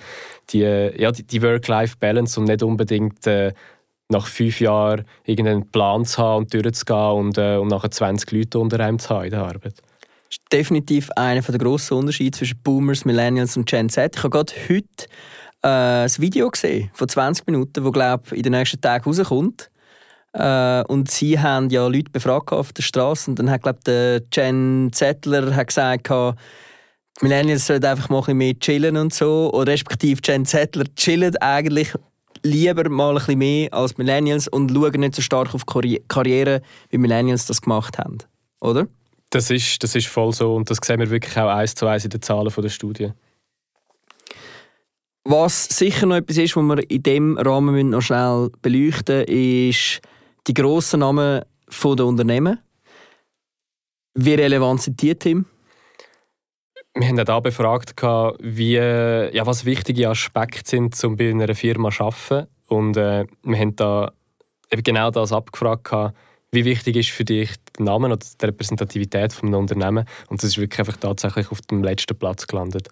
die, 0.50 0.60
ja, 0.60 1.12
die, 1.12 1.22
die 1.22 1.42
Work-Life-Balance 1.42 2.40
und 2.40 2.46
nicht 2.46 2.62
unbedingt 2.62 3.26
äh, 3.26 3.52
nach 4.08 4.26
fünf 4.26 4.60
Jahren 4.60 5.04
irgendeinen 5.24 5.70
Plan 5.70 6.04
zu 6.04 6.22
haben 6.22 6.44
und 6.44 6.54
durchzugehen 6.54 7.12
und, 7.12 7.38
äh, 7.38 7.56
und 7.56 7.68
nachher 7.68 7.90
20 7.90 8.30
Leute 8.32 8.58
unter 8.58 8.80
einem 8.80 8.98
zu 8.98 9.10
haben 9.10 9.24
in 9.24 9.30
der 9.30 9.42
Arbeit. 9.42 9.74
Das 10.28 10.36
ist 10.36 10.52
definitiv 10.52 11.10
einer 11.12 11.40
der 11.40 11.58
grossen 11.58 11.98
Unterschiede 11.98 12.36
zwischen 12.36 12.60
Boomers, 12.62 13.04
Millennials 13.04 13.56
und 13.56 13.66
Gen 13.66 13.88
Z. 13.88 14.16
Ich 14.16 14.22
habe 14.22 14.30
gerade 14.30 14.52
heute 14.68 15.06
äh, 15.62 16.04
ein 16.04 16.18
Video 16.18 16.50
gesehen 16.50 16.90
von 16.94 17.08
20 17.08 17.46
Minuten, 17.46 17.84
das 17.84 17.92
glaube 17.92 18.36
in 18.36 18.42
den 18.42 18.52
nächsten 18.52 18.80
Tagen 18.80 19.04
rauskommt. 19.04 19.70
Äh, 20.32 20.82
und 20.84 21.10
sie 21.10 21.38
haben 21.38 21.70
ja 21.70 21.86
Leute 21.86 22.10
befragt 22.10 22.52
auf 22.52 22.72
der 22.72 22.82
Straße 22.82 23.30
und 23.30 23.38
dann 23.38 23.50
hat 23.50 23.62
glaube 23.62 23.80
der 23.86 24.20
Gen 24.30 24.90
Zettler 24.92 25.54
hat 25.54 25.68
gesagt, 25.68 26.08
die 26.10 26.32
Millennials 27.22 27.66
sollen 27.66 27.84
einfach 27.84 28.08
mal 28.08 28.18
ein 28.18 28.22
bisschen 28.22 28.38
mehr 28.38 28.58
chillen 28.58 28.96
und 28.96 29.14
so. 29.14 29.50
Oder 29.52 29.72
respektive 29.72 30.20
Gen 30.20 30.46
Zettler 30.46 30.84
chillen 30.94 31.36
eigentlich 31.38 31.92
lieber 32.42 32.88
mal 32.88 33.10
ein 33.10 33.14
bisschen 33.16 33.38
mehr 33.38 33.72
als 33.72 33.96
Millennials 33.98 34.48
und 34.48 34.70
schauen 34.70 35.00
nicht 35.00 35.14
so 35.14 35.22
stark 35.22 35.54
auf 35.54 35.66
Karriere, 35.66 36.62
wie 36.90 36.98
Millennials 36.98 37.46
das 37.46 37.60
gemacht 37.60 37.98
haben. 37.98 38.18
Oder? 38.60 38.86
Das 39.30 39.50
ist, 39.50 39.82
das 39.82 39.94
ist 39.94 40.06
voll 40.06 40.32
so 40.32 40.54
und 40.54 40.70
das 40.70 40.78
sehen 40.82 41.00
wir 41.00 41.10
wirklich 41.10 41.36
auch 41.36 41.48
eins 41.48 41.74
zu 41.74 41.86
eins 41.86 42.04
in 42.04 42.10
den 42.10 42.22
Zahlen 42.22 42.50
der 42.56 42.68
Studie. 42.68 43.12
Was 45.24 45.64
sicher 45.64 46.06
noch 46.06 46.16
etwas 46.16 46.38
ist, 46.38 46.56
was 46.56 46.62
wir 46.62 46.90
in 46.90 47.02
diesem 47.02 47.36
Rahmen 47.36 47.90
noch 47.90 48.00
schnell 48.00 48.50
beleuchten 48.62 49.18
müssen, 49.18 49.68
ist 49.68 50.00
die 50.48 50.54
grossen 50.54 51.00
Namen 51.00 51.42
der 51.84 52.06
Unternehmen. 52.06 52.58
Wie 54.14 54.34
relevant 54.34 54.82
sind 54.82 55.00
die, 55.00 55.14
Tim? 55.14 55.46
Wir 56.94 57.08
haben 57.08 57.28
auch 57.28 57.42
befragt, 57.42 57.94
wie, 58.40 58.74
ja, 58.74 59.46
was 59.46 59.64
wichtige 59.64 60.08
Aspekte 60.08 60.68
sind, 60.68 61.04
um 61.04 61.16
bei 61.16 61.30
einer 61.30 61.54
Firma 61.54 61.90
zu 61.90 62.04
arbeiten. 62.04 62.48
Und 62.66 62.96
äh, 62.96 63.26
wir 63.42 63.58
haben 63.58 63.76
da 63.76 64.12
eben 64.70 64.82
genau 64.82 65.10
das 65.10 65.32
abgefragt, 65.32 66.14
wie 66.50 66.64
wichtig 66.64 66.96
ist 66.96 67.10
für 67.10 67.24
dich 67.24 67.50
der 67.78 67.84
Name 67.84 68.06
oder 68.06 68.16
die 68.16 68.46
Repräsentativität 68.46 69.32
von 69.32 69.50
einem 69.50 69.60
Unternehmen. 69.60 70.06
Und 70.28 70.42
das 70.42 70.50
ist 70.50 70.58
wirklich 70.58 70.80
einfach 70.80 70.96
tatsächlich 70.96 71.52
auf 71.52 71.60
dem 71.60 71.84
letzten 71.84 72.18
Platz 72.18 72.46
gelandet. 72.46 72.88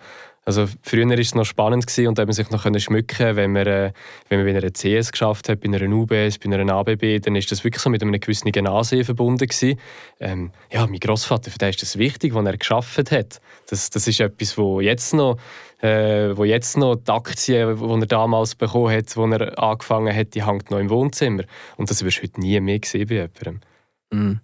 Also 0.46 0.68
früher 0.80 1.08
war 1.08 1.18
es 1.18 1.34
noch 1.34 1.44
spannend 1.44 1.88
gewesen 1.88 2.06
und 2.06 2.18
da 2.18 2.24
man 2.24 2.32
sich 2.32 2.48
noch 2.50 2.62
schmücken 2.62 3.34
wenn 3.34 3.50
man, 3.50 3.66
äh, 3.66 3.92
wenn 4.28 4.44
man 4.44 4.46
bei 4.46 4.56
einer 4.56 4.72
CS 4.72 5.10
geschafft 5.10 5.48
hat, 5.48 5.58
bei 5.58 5.66
einer 5.66 5.92
UBS, 5.92 6.38
bei 6.38 6.54
einer 6.54 6.72
ABB, 6.72 7.18
dann 7.18 7.34
ist 7.34 7.50
das 7.50 7.64
wirklich 7.64 7.82
so 7.82 7.90
mit 7.90 8.00
einem 8.00 8.12
gewissen 8.12 8.54
Ansehen 8.64 9.04
verbunden 9.04 9.48
gewesen. 9.48 9.76
Ähm, 10.20 10.52
ja, 10.70 10.86
mein 10.86 11.00
Großvater, 11.00 11.50
für 11.50 11.58
den 11.58 11.70
ist 11.70 11.82
das 11.82 11.98
wichtig, 11.98 12.32
was 12.32 12.46
er 12.46 12.56
geschafft 12.56 13.10
hat. 13.10 13.40
Das, 13.68 13.90
das 13.90 14.06
ist 14.06 14.20
etwas, 14.20 14.56
wo 14.56 14.80
jetzt 14.80 15.14
noch, 15.14 15.36
äh, 15.82 16.36
wo 16.36 16.44
jetzt 16.44 16.76
noch 16.76 16.94
die 16.94 17.10
Aktien, 17.10 17.76
die 17.76 18.02
er 18.02 18.06
damals 18.06 18.54
bekommen 18.54 18.96
hat, 18.96 19.16
wo 19.16 19.26
er 19.26 19.58
angefangen 19.58 20.14
hat, 20.14 20.36
die 20.36 20.46
hängt 20.46 20.70
noch 20.70 20.78
im 20.78 20.90
Wohnzimmer. 20.90 21.42
Und 21.76 21.90
das 21.90 22.04
wirst 22.04 22.18
du 22.18 22.22
heute 22.22 22.40
nie 22.40 22.60
mehr 22.60 22.78
sehen 22.84 23.08
bei 23.08 23.14
jemandem. 23.16 23.60
Mm. 24.12 24.40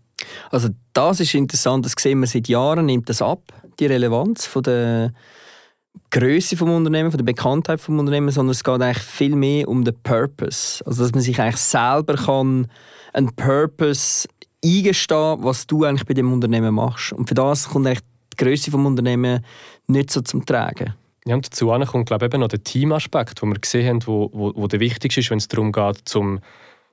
Also 0.50 0.70
das 0.94 1.20
ist 1.20 1.34
interessant, 1.34 1.84
das 1.86 1.94
sehen 1.96 2.18
wir 2.18 2.26
seit 2.26 2.48
Jahren, 2.48 2.86
nimmt 2.86 3.09
das 3.09 3.22
ab, 3.22 3.53
die 3.78 3.86
Relevanz 3.86 4.46
von 4.46 4.64
der 4.64 5.12
Größe 6.11 6.57
vom 6.57 6.70
Unternehmen, 6.70 7.11
von 7.11 7.18
der 7.18 7.24
Bekanntheit 7.24 7.80
vom 7.80 7.99
Unternehmen, 7.99 8.30
sondern 8.30 8.53
es 8.53 8.62
geht 8.62 8.80
eigentlich 8.80 8.99
viel 8.99 9.34
mehr 9.34 9.68
um 9.68 9.84
den 9.84 9.95
Purpose. 10.03 10.84
Also 10.86 11.03
dass 11.03 11.12
man 11.12 11.22
sich 11.22 11.40
eigentlich 11.40 11.57
selber 11.57 12.14
kann 12.14 12.68
einen 13.12 13.34
Purpose 13.34 14.28
eingestehen, 14.64 15.38
was 15.43 15.66
du 15.66 15.84
eigentlich 15.84 16.07
bei 16.07 16.14
dem 16.14 16.32
Unternehmen 16.32 16.74
machst. 16.74 17.12
Und 17.12 17.28
für 17.28 17.34
das 17.34 17.68
kommt 17.68 17.86
eigentlich 17.86 18.05
die 18.32 18.45
Größe 18.45 18.70
vom 18.70 18.86
Unternehmen 18.86 19.45
nicht 19.86 20.11
so 20.11 20.20
zum 20.20 20.45
Tragen. 20.45 20.95
Ja, 21.24 21.34
und 21.34 21.47
dazu 21.47 21.68
kommt 21.68 22.07
glaube 22.07 22.26
ich, 22.26 22.32
eben 22.32 22.40
noch 22.40 22.49
der 22.49 22.62
Teamaspekt, 22.62 23.40
den 23.40 23.51
wir 23.51 23.59
gesehen 23.59 23.88
haben, 23.88 24.07
wo, 24.07 24.30
wo, 24.32 24.53
wo 24.55 24.66
der 24.66 24.80
wichtigste 24.80 25.20
ist, 25.20 25.30
wenn 25.30 25.38
es 25.38 25.49
darum 25.49 25.72
geht, 25.72 26.01
zum, 26.05 26.40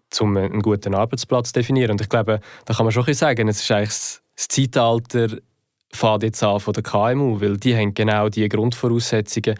zum 0.09 0.37
einen 0.37 0.61
guten 0.61 0.93
Arbeitsplatz 0.93 1.47
zu 1.47 1.53
definieren. 1.53 1.91
Und 1.91 2.01
ich 2.01 2.09
glaube, 2.09 2.39
da 2.65 2.73
kann 2.73 2.85
man 2.85 2.91
schon 2.91 3.11
sagen, 3.13 3.47
es 3.47 3.61
ist 3.61 3.71
eigentlich 3.71 3.89
das 3.89 4.47
Zeitalter 4.47 5.37
fährt 5.91 6.23
jetzt 6.23 6.43
an 6.43 6.59
von 6.59 6.73
der 6.73 6.83
KMU, 6.83 7.41
weil 7.41 7.57
die 7.57 7.75
haben 7.75 7.93
genau 7.93 8.29
die 8.29 8.47
Grundvoraussetzungen, 8.47 9.55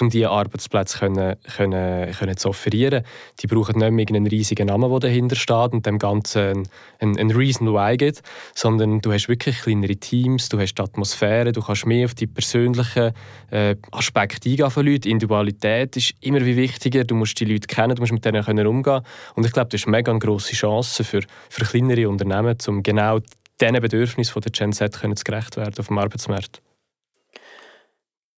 um 0.00 0.10
diese 0.10 0.30
Arbeitsplätze 0.30 0.98
können, 0.98 1.36
können, 1.56 2.12
können 2.12 2.36
zu 2.36 2.50
offerieren. 2.50 3.02
Die 3.40 3.46
brauchen 3.46 3.78
nicht 3.78 3.90
mehr 3.90 4.06
einen 4.08 4.26
riesigen 4.26 4.68
Namen, 4.68 4.90
der 4.90 5.00
dahinter 5.00 5.36
steht 5.36 5.72
und 5.72 5.86
dem 5.86 5.98
Ganzen 5.98 6.68
ein, 7.00 7.18
ein 7.18 7.30
Reason 7.30 7.66
why 7.68 7.96
gibt, 7.96 8.22
sondern 8.54 9.00
du 9.00 9.12
hast 9.12 9.28
wirklich 9.28 9.58
kleinere 9.62 9.96
Teams, 9.96 10.48
du 10.48 10.60
hast 10.60 10.74
die 10.74 10.82
Atmosphäre, 10.82 11.52
du 11.52 11.62
kannst 11.62 11.86
mehr 11.86 12.04
auf 12.04 12.14
die 12.14 12.26
persönlichen 12.26 13.12
äh, 13.50 13.76
Aspekte 13.90 14.50
eingehen 14.50 14.70
von 14.70 14.86
Leuten. 14.86 15.08
Individualität 15.08 15.96
ist 15.96 16.14
immer 16.20 16.44
wie 16.44 16.56
wichtiger, 16.56 17.04
du 17.04 17.14
musst 17.14 17.40
die 17.40 17.46
Leute 17.46 17.66
kennen, 17.66 17.96
du 17.96 18.02
musst 18.02 18.12
mit 18.12 18.24
denen 18.24 18.44
können 18.44 18.66
umgehen 18.66 19.00
und 19.34 19.46
ich 19.46 19.52
glaube, 19.52 19.70
das 19.70 19.80
ist 19.80 19.86
eine 19.86 19.96
mega 19.96 20.12
grosse 20.12 20.54
Chance 20.54 21.04
für, 21.04 21.22
für 21.48 21.64
kleinere 21.64 22.08
Unternehmen, 22.08 22.56
um 22.68 22.82
genau 22.82 23.20
diesen 23.60 23.80
Bedürfnissen 23.80 24.40
der 24.40 24.52
Gen 24.52 24.72
Z 24.72 24.98
können 24.98 25.14
gerecht 25.14 25.56
werden 25.56 25.74
auf 25.78 25.86
dem 25.86 25.98
Arbeitsmarkt. 25.98 26.62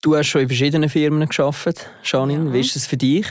Du 0.02 0.16
hast 0.16 0.28
schon 0.28 0.42
in 0.42 0.48
verschiedenen 0.48 0.88
Firmen 0.88 1.28
geschafft, 1.28 1.86
Janine. 2.04 2.46
Ja. 2.46 2.52
Wie 2.54 2.60
ist 2.60 2.76
es 2.76 2.86
für 2.86 2.96
dich? 2.96 3.26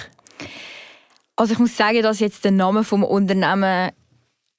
Also 1.35 1.53
ich 1.53 1.59
muss 1.59 1.75
sagen, 1.75 2.03
dass 2.03 2.19
jetzt 2.19 2.43
der 2.43 2.51
Name 2.51 2.83
vom 2.83 3.03
Unternehmen 3.03 3.91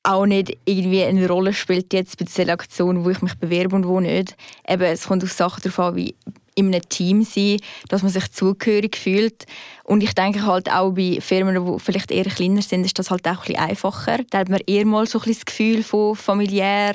auch 0.02 0.26
nicht 0.26 0.56
irgendwie 0.64 1.04
eine 1.04 1.28
Rolle 1.28 1.52
spielt 1.52 1.92
jetzt 1.92 2.18
bei 2.18 2.24
der 2.24 2.32
Selektion, 2.32 3.04
wo 3.04 3.10
ich 3.10 3.20
mich 3.20 3.34
bewerbe 3.34 3.76
und 3.76 3.86
wo 3.86 4.00
nicht. 4.00 4.34
Eben, 4.66 4.82
es 4.82 5.06
kommt 5.06 5.22
auf 5.22 5.32
Sachen 5.32 5.62
darauf 5.62 5.78
an, 5.78 5.96
wie 5.96 6.16
in 6.55 6.66
einem 6.66 6.88
Team 6.88 7.22
sein, 7.22 7.59
dass 7.88 8.03
man 8.03 8.11
sich 8.11 8.30
zugehörig 8.32 8.96
fühlt. 8.96 9.46
Und 9.84 10.03
ich 10.03 10.14
denke 10.14 10.44
halt 10.44 10.70
auch 10.70 10.92
bei 10.92 11.18
Firmen, 11.20 11.64
die 11.64 11.78
vielleicht 11.78 12.11
eher 12.11 12.24
kleiner 12.24 12.62
sind, 12.62 12.84
ist 12.84 12.98
das 12.98 13.11
halt 13.11 13.26
auch 13.26 13.32
ein 13.32 13.38
bisschen 13.38 13.57
einfacher. 13.57 14.18
Da 14.30 14.38
hat 14.38 14.48
man 14.48 14.61
eher 14.66 14.86
mal 14.86 15.07
so 15.07 15.20
ein 15.20 15.28
das 15.28 15.44
Gefühl 15.44 15.82
von 15.82 16.16
familiär, 16.16 16.94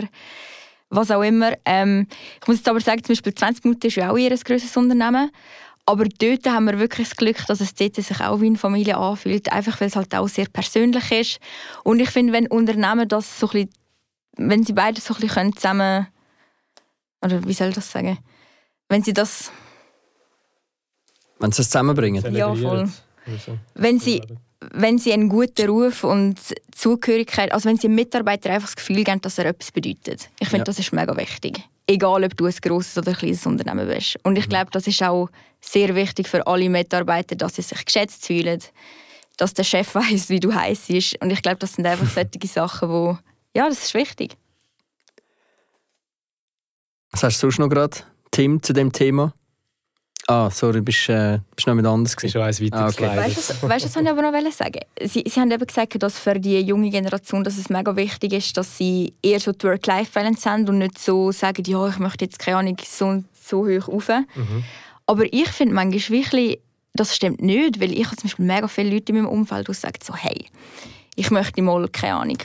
was 0.90 1.12
auch 1.12 1.22
immer. 1.22 1.54
Ähm, 1.66 2.08
ich 2.42 2.48
muss 2.48 2.58
jetzt 2.58 2.70
aber 2.70 2.80
sagen, 2.80 3.04
zum 3.04 3.14
Beispiel 3.14 3.34
20 3.34 3.64
Minuten 3.66 3.88
ist 3.88 3.96
ja 3.96 4.12
auch 4.12 4.18
eher 4.18 4.32
ein 4.32 4.40
grosses 4.40 4.76
Unternehmen. 4.78 5.32
Aber 5.88 6.06
dort 6.06 6.46
haben 6.48 6.66
wir 6.66 6.80
wirklich 6.80 7.10
das 7.10 7.18
Glück, 7.18 7.46
dass 7.48 7.62
es 7.62 7.76
dort 7.76 7.96
sich 7.96 8.20
auch 8.20 8.42
wie 8.42 8.48
eine 8.48 8.58
Familie 8.58 8.98
anfühlt, 8.98 9.52
einfach 9.52 9.80
weil 9.80 9.88
es 9.88 9.96
halt 9.96 10.16
auch 10.16 10.28
sehr 10.28 10.48
persönlich 10.48 11.12
ist. 11.12 11.40
Und 11.84 12.00
ich 12.00 12.10
finde, 12.10 12.34
wenn 12.34 12.48
Unternehmen 12.48 13.08
das 13.08 13.40
so 13.40 13.48
ein 13.48 13.52
bisschen, 13.52 13.70
wenn 14.38 14.64
sie 14.64 14.74
beide 14.74 15.00
so 15.00 15.14
ein 15.14 15.22
bisschen 15.22 15.56
zusammen, 15.56 16.08
oder 17.22 17.48
wie 17.48 17.54
soll 17.54 17.70
ich 17.70 17.76
das 17.76 17.92
sagen, 17.92 18.18
wenn 18.90 19.04
sie 19.04 19.14
das... 19.14 19.52
Wenn 21.40 21.52
sie 21.52 21.62
es 21.62 21.70
zusammenbringen? 21.70 22.34
Ja, 22.34 22.54
voll. 22.56 22.90
Wenn 23.74 24.00
sie, 24.00 24.22
wenn 24.60 24.98
sie 24.98 25.12
einen 25.14 25.30
guten 25.30 25.68
Ruf 25.70 26.04
und 26.04 26.40
Zugehörigkeit, 26.74 27.52
also 27.52 27.68
wenn 27.68 27.78
sie 27.78 27.88
einem 27.88 27.96
Mitarbeiter 27.96 28.52
einfach 28.52 28.68
das 28.68 28.76
Gefühl 28.76 29.04
geben, 29.04 29.22
dass 29.22 29.38
er 29.38 29.48
etwas 29.48 29.72
bedeutet. 29.72 30.30
Ich 30.40 30.48
finde, 30.48 30.62
ja. 30.62 30.64
das 30.66 30.80
ist 30.80 30.94
mega 30.94 31.16
wichtig. 31.18 31.62
Egal, 31.88 32.24
ob 32.24 32.38
du 32.38 32.46
ein 32.46 32.56
grosses 32.62 32.98
oder 32.98 33.12
ein 33.12 33.18
kleines 33.18 33.46
Unternehmen 33.46 33.88
bist. 33.88 34.18
Und 34.24 34.38
ich 34.38 34.46
mhm. 34.46 34.50
glaube, 34.50 34.72
das 34.72 34.88
ist 34.88 35.04
auch 35.04 35.30
sehr 35.60 35.94
wichtig 35.96 36.28
für 36.28 36.46
alle 36.48 36.70
Mitarbeiter, 36.70 37.36
dass 37.36 37.56
sie 37.56 37.62
sich 37.64 37.84
geschätzt 37.84 38.26
fühlen, 38.26 38.62
dass 39.38 39.54
der 39.54 39.64
Chef 39.64 39.94
weiß, 39.96 40.30
wie 40.30 40.40
du 40.40 40.54
heiß 40.54 40.90
ist. 40.90 41.22
Und 41.22 41.32
ich 41.32 41.42
glaube, 41.42 41.58
das 41.58 41.74
sind 41.74 41.86
einfach 41.86 42.10
solche 42.14 42.48
Sachen, 42.48 42.90
wo 42.90 43.18
ja, 43.56 43.70
das 43.70 43.86
ist 43.86 43.94
wichtig. 43.94 44.36
Was 47.12 47.24
hast 47.24 47.38
du 47.38 47.48
sonst 47.48 47.60
noch 47.60 47.70
gerade? 47.70 47.98
Tim 48.36 48.62
zu 48.62 48.74
dem 48.74 48.92
Thema? 48.92 49.34
Ah, 50.28 50.50
sorry, 50.50 50.82
bist, 50.82 51.08
äh, 51.08 51.40
bist 51.56 51.68
noch 51.68 51.76
mit 51.76 51.86
anders 51.86 52.18
gewesen. 52.18 52.34
Schon 52.34 52.42
eins 52.42 52.62
weiter 52.62 52.80
ah, 52.80 52.90
okay. 52.90 53.16
Weißt 53.16 53.62
du, 53.62 53.70
weißt, 53.70 53.86
was 53.86 53.96
ich 53.96 54.10
aber 54.10 54.22
noch 54.22 54.52
sagen 54.52 54.80
Sie, 55.02 55.24
Sie 55.26 55.40
haben 55.40 55.52
eben 55.52 55.66
gesagt, 55.66 56.04
dass 56.04 56.20
für 56.20 56.38
die 56.38 56.60
junge 56.60 56.90
Generation 56.90 57.46
dass 57.46 57.58
es 57.58 57.70
mega 57.70 57.96
wichtig 57.96 58.34
ist, 58.34 58.58
dass 58.58 58.78
sie 58.78 59.14
eher 59.22 59.40
so 59.40 59.54
die 59.54 59.66
Work-Life-Balance 59.66 60.50
haben 60.50 60.68
und 60.68 60.80
nicht 60.80 61.00
so 61.00 61.32
sagen, 61.32 61.64
ja, 61.66 61.88
ich 61.88 61.98
möchte 62.00 62.26
jetzt 62.26 62.40
keine 62.40 62.58
Ahnung, 62.58 62.76
so, 62.84 63.24
so 63.42 63.68
hoch 63.68 63.88
rauf. 63.88 64.10
Mhm. 64.10 64.66
Aber 65.06 65.32
ich 65.32 65.48
finde 65.48 65.74
manchmal 65.74 66.20
wirklich, 66.20 66.60
das 66.94 67.16
stimmt 67.16 67.42
nicht, 67.42 67.80
weil 67.80 67.94
ich 67.94 68.06
habe 68.06 68.18
zum 68.18 68.24
Beispiel 68.24 68.46
mega 68.46 68.68
viele 68.68 68.90
Leute 68.90 69.14
in 69.14 69.20
meinem 69.20 69.32
Umfeld, 69.32 69.70
die 69.70 69.74
sagen 69.74 70.00
so, 70.04 70.14
hey, 70.14 70.46
ich 71.16 71.32
möchte 71.32 71.62
mal, 71.62 71.88
keine 71.88 72.16
Ahnung, 72.16 72.40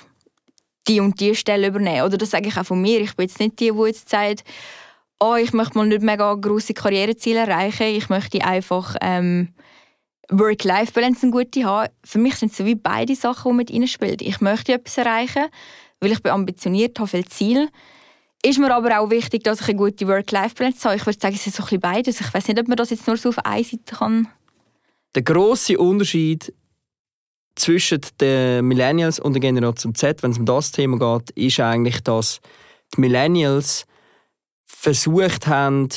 die 0.86 1.00
und 1.00 1.18
die 1.18 1.34
Stelle 1.34 1.66
übernehmen. 1.66 2.02
Oder 2.02 2.16
das 2.16 2.30
sage 2.30 2.46
ich 2.46 2.56
auch 2.56 2.64
von 2.64 2.80
mir. 2.80 3.00
Ich 3.00 3.16
bin 3.16 3.26
jetzt 3.26 3.40
nicht 3.40 3.58
die, 3.58 3.72
die 3.72 3.86
jetzt 3.86 4.08
sagt, 4.08 4.44
oh, 5.20 5.34
ich 5.36 5.52
möchte 5.52 5.76
mal 5.76 5.86
nicht 5.86 6.02
mega 6.02 6.34
grosse 6.34 6.74
Karriereziele 6.74 7.40
erreichen, 7.40 7.86
ich 7.86 8.08
möchte 8.08 8.44
einfach 8.44 8.96
ähm, 9.00 9.48
Work-Life-Balance 10.30 11.22
eine 11.22 11.32
gute 11.32 11.64
haben. 11.64 11.92
Für 12.04 12.18
mich 12.18 12.36
sind 12.36 12.52
es 12.52 12.58
so 12.58 12.64
wie 12.64 12.74
beide 12.74 13.14
Sachen, 13.14 13.52
die 13.52 13.56
mit 13.56 13.72
reinspielen. 13.72 14.16
Ich 14.20 14.40
möchte 14.40 14.72
etwas 14.72 14.98
erreichen, 14.98 15.46
weil 16.00 16.12
ich 16.12 16.22
bin 16.22 16.32
ambitioniert, 16.32 16.98
habe 16.98 17.08
viele 17.08 17.24
Ziele. 17.26 17.68
Ist 18.42 18.58
mir 18.58 18.74
aber 18.74 19.00
auch 19.00 19.10
wichtig, 19.10 19.44
dass 19.44 19.60
ich 19.60 19.68
eine 19.68 19.76
gute 19.76 20.08
Work-Life-Balance 20.08 20.84
habe. 20.84 20.96
Ich 20.96 21.04
würde 21.04 21.18
sagen, 21.20 21.34
es 21.34 21.46
ist 21.46 21.56
so 21.56 21.62
ein 21.62 21.66
bisschen 21.66 21.80
beides. 21.80 22.20
Ich 22.20 22.32
weiß 22.32 22.48
nicht, 22.48 22.58
ob 22.58 22.68
man 22.68 22.76
das 22.76 22.90
jetzt 22.90 23.06
nur 23.06 23.16
so 23.16 23.28
auf 23.28 23.38
einer 23.44 23.62
Seite 23.62 23.94
kann. 23.94 24.28
Der 25.14 25.22
grosse 25.22 25.76
Unterschied 25.76 26.54
zwischen 27.56 28.00
den 28.20 28.64
Millennials 28.66 29.20
und 29.20 29.34
der 29.34 29.40
Generation 29.40 29.94
Z, 29.94 30.22
wenn 30.22 30.30
es 30.30 30.38
um 30.38 30.46
das 30.46 30.72
Thema 30.72 31.18
geht, 31.18 31.30
ist 31.30 31.60
eigentlich, 31.60 32.00
dass 32.00 32.40
die 32.94 33.00
Millennials 33.02 33.84
versucht 34.80 35.46
haben, 35.46 35.88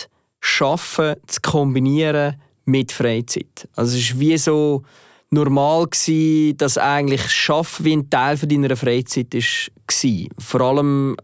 Schaffen 0.41 1.15
zu 1.27 1.39
kombinieren 1.39 2.35
mit 2.65 2.91
Freizeit. 2.91 3.69
Also 3.77 3.97
es 3.97 4.13
war 4.13 4.19
wie 4.19 4.37
so 4.37 4.83
normal, 5.29 5.85
gewesen, 5.85 6.57
dass 6.57 6.77
eigentlich 6.77 7.29
Schaffen 7.31 7.85
wie 7.85 7.95
ein 7.95 8.09
Teil 8.09 8.35
deiner 8.35 8.75
Freizeit 8.75 9.33
war. 9.33 10.27
Vor 10.37 10.61
allem 10.61 11.15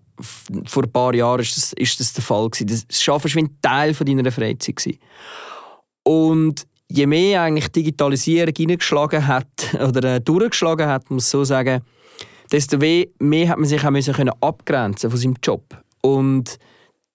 vor 0.65 0.83
ein 0.83 0.91
paar 0.91 1.13
Jahren 1.13 1.41
ist 1.41 1.57
das, 1.57 1.73
ist 1.73 1.99
das 1.99 2.13
der 2.13 2.23
Fall. 2.23 2.49
Gewesen. 2.49 2.85
Das 2.87 3.01
Schaffen 3.01 3.29
war 3.29 3.35
wie 3.35 3.45
ein 3.45 3.57
Teil 3.61 3.93
deiner 3.93 4.31
Freizeit. 4.31 4.77
Gewesen. 4.77 4.99
Und 6.03 6.65
je 6.87 7.07
mehr 7.07 7.41
eigentlich 7.41 7.67
Digitalisierung 7.67 8.53
hineingeschlagen 8.55 9.27
hat 9.27 9.47
oder 9.73 10.15
äh, 10.15 10.21
durchgeschlagen 10.21 10.87
hat, 10.87 11.11
muss 11.11 11.29
so 11.29 11.43
sagen, 11.43 11.81
desto 12.53 12.77
mehr 12.77 13.49
hat 13.49 13.59
man 13.59 13.65
sich 13.65 13.83
auch 13.83 14.41
abgrenzen 14.41 15.09
von 15.09 15.19
seinem 15.19 15.35
Job. 15.43 15.63
Und 16.01 16.57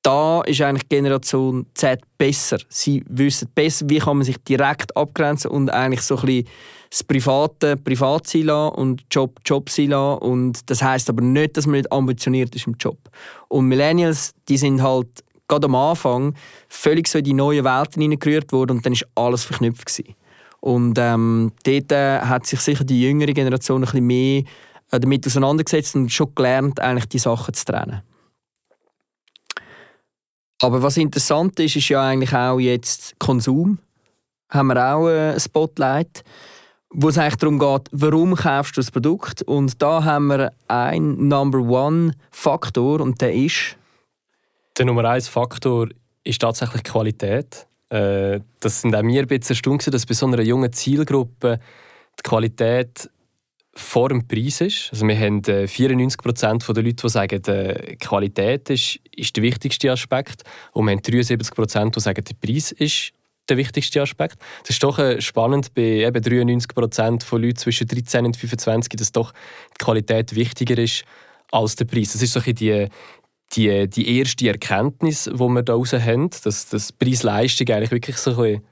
da 0.04 0.42
ist 0.42 0.60
eigentlich 0.60 0.88
Generation 0.88 1.64
Z 1.72 2.00
besser. 2.18 2.58
Sie 2.68 3.02
wissen 3.08 3.48
besser, 3.54 3.88
wie 3.88 3.98
kann 3.98 4.18
man 4.18 4.24
sich 4.24 4.36
direkt 4.36 4.94
abgrenzen 4.96 5.50
und 5.50 5.70
eigentlich 5.70 6.02
so 6.02 6.16
ein 6.16 6.26
bisschen 6.26 6.48
das 6.90 7.02
Private 7.02 7.76
privat 7.78 8.26
sein 8.26 8.42
lassen 8.42 8.74
und 8.76 9.02
Job 9.10 9.40
Job 9.46 9.70
sein 9.70 9.88
lassen. 9.88 10.18
Und 10.18 10.70
das 10.70 10.82
heißt 10.82 11.08
aber 11.08 11.22
nicht, 11.22 11.56
dass 11.56 11.66
man 11.66 11.76
nicht 11.76 11.90
ambitioniert 11.90 12.54
ist 12.54 12.66
im 12.66 12.74
Job. 12.78 12.98
Und 13.48 13.66
Millennials, 13.66 14.34
die 14.48 14.58
sind 14.58 14.82
halt 14.82 15.08
gerade 15.48 15.64
am 15.66 15.74
Anfang 15.74 16.34
völlig 16.68 17.08
so 17.08 17.18
in 17.18 17.24
die 17.24 17.32
neuen 17.32 17.64
Welten 17.64 18.02
hineingerührt 18.02 18.52
worden 18.52 18.76
und 18.76 18.86
dann 18.86 18.92
ist 18.92 19.06
alles 19.14 19.44
verknüpft 19.44 19.86
gewesen. 19.86 20.14
Und 20.60 20.98
ähm, 20.98 21.52
dort 21.64 21.92
äh, 21.92 22.20
hat 22.20 22.46
sich 22.46 22.60
sicher 22.60 22.84
die 22.84 23.00
jüngere 23.02 23.32
Generation 23.32 23.82
ein 23.82 23.86
bisschen 23.86 24.06
mehr 24.06 24.42
äh, 24.90 25.00
damit 25.00 25.26
auseinandergesetzt 25.26 25.96
und 25.96 26.12
schon 26.12 26.34
gelernt, 26.34 26.78
eigentlich 26.78 27.08
die 27.08 27.18
Sachen 27.18 27.54
zu 27.54 27.64
trennen. 27.64 28.02
Aber 30.64 30.82
was 30.82 30.96
interessant 30.96 31.60
ist, 31.60 31.76
ist 31.76 31.90
ja 31.90 32.02
eigentlich 32.02 32.34
auch 32.34 32.58
jetzt 32.58 33.18
Konsum. 33.18 33.78
Haben 34.48 34.68
wir 34.68 34.94
auch 34.94 35.06
ein 35.06 35.38
Spotlight, 35.38 36.24
wo 36.90 37.10
es 37.10 37.18
eigentlich 37.18 37.36
darum 37.36 37.58
geht, 37.58 37.88
warum 37.92 38.34
kaufst 38.34 38.76
du 38.76 38.80
das 38.80 38.90
Produkt? 38.90 39.42
Und 39.42 39.82
da 39.82 40.04
haben 40.04 40.28
wir 40.28 40.52
einen 40.68 41.28
Number 41.28 41.58
One 41.58 42.12
Faktor 42.30 43.00
und 43.00 43.20
der 43.20 43.34
ist 43.34 43.76
der 44.78 44.86
Nummer 44.86 45.04
eins 45.04 45.28
Faktor 45.28 45.88
ist 46.24 46.40
tatsächlich 46.40 46.82
Qualität. 46.82 47.66
Äh, 47.90 48.40
das 48.60 48.80
sind 48.80 48.96
auch 48.96 49.02
wir 49.02 49.20
ein 49.20 49.28
bisschen 49.28 49.54
erstaunt, 49.54 49.92
dass 49.92 50.06
bei 50.06 50.14
so 50.14 50.26
einer 50.26 50.40
jungen 50.40 50.72
Zielgruppe 50.72 51.60
die 52.18 52.22
Qualität 52.22 53.10
vor 53.76 54.08
dem 54.08 54.26
Preis 54.26 54.60
ist. 54.60 54.88
Also 54.92 55.06
wir 55.06 55.18
haben 55.18 55.40
94% 55.40 56.72
der 56.72 56.82
Leute, 56.82 56.96
die 56.96 57.08
sagen, 57.08 57.42
die 57.42 57.96
Qualität 57.96 58.70
ist, 58.70 59.00
ist 59.14 59.36
der 59.36 59.42
wichtigste 59.42 59.90
Aspekt. 59.90 60.42
Und 60.72 60.86
wir 60.86 60.92
haben 60.92 61.00
73% 61.00 61.90
die 61.90 62.00
sagen, 62.00 62.24
der 62.24 62.34
Preis 62.34 62.72
ist 62.72 63.12
der 63.48 63.56
wichtigste 63.56 64.00
Aspekt. 64.00 64.38
Das 64.62 64.70
ist 64.70 64.82
doch 64.82 64.98
äh, 64.98 65.20
spannend 65.20 65.74
bei 65.74 65.82
eben 65.82 66.22
93% 66.22 67.24
von 67.24 67.42
Leuten 67.42 67.56
zwischen 67.56 67.86
13 67.86 68.24
und 68.26 68.36
25, 68.36 68.96
dass 68.96 69.12
doch 69.12 69.32
die 69.32 69.84
Qualität 69.84 70.34
wichtiger 70.34 70.78
ist 70.78 71.04
als 71.50 71.76
der 71.76 71.84
Preis. 71.84 72.12
Das 72.12 72.22
ist 72.22 72.32
so 72.32 72.40
ein 72.40 72.54
die, 72.54 72.88
die, 73.52 73.88
die 73.88 74.18
erste 74.18 74.48
Erkenntnis, 74.48 75.24
die 75.24 75.38
wir 75.38 75.62
daraus 75.62 75.92
haben, 75.92 76.30
dass 76.42 76.68
das 76.68 76.92
Preis-Leistung 76.92 77.68
eigentlich 77.68 77.90
wirklich 77.90 78.16
so 78.16 78.40
ein 78.40 78.62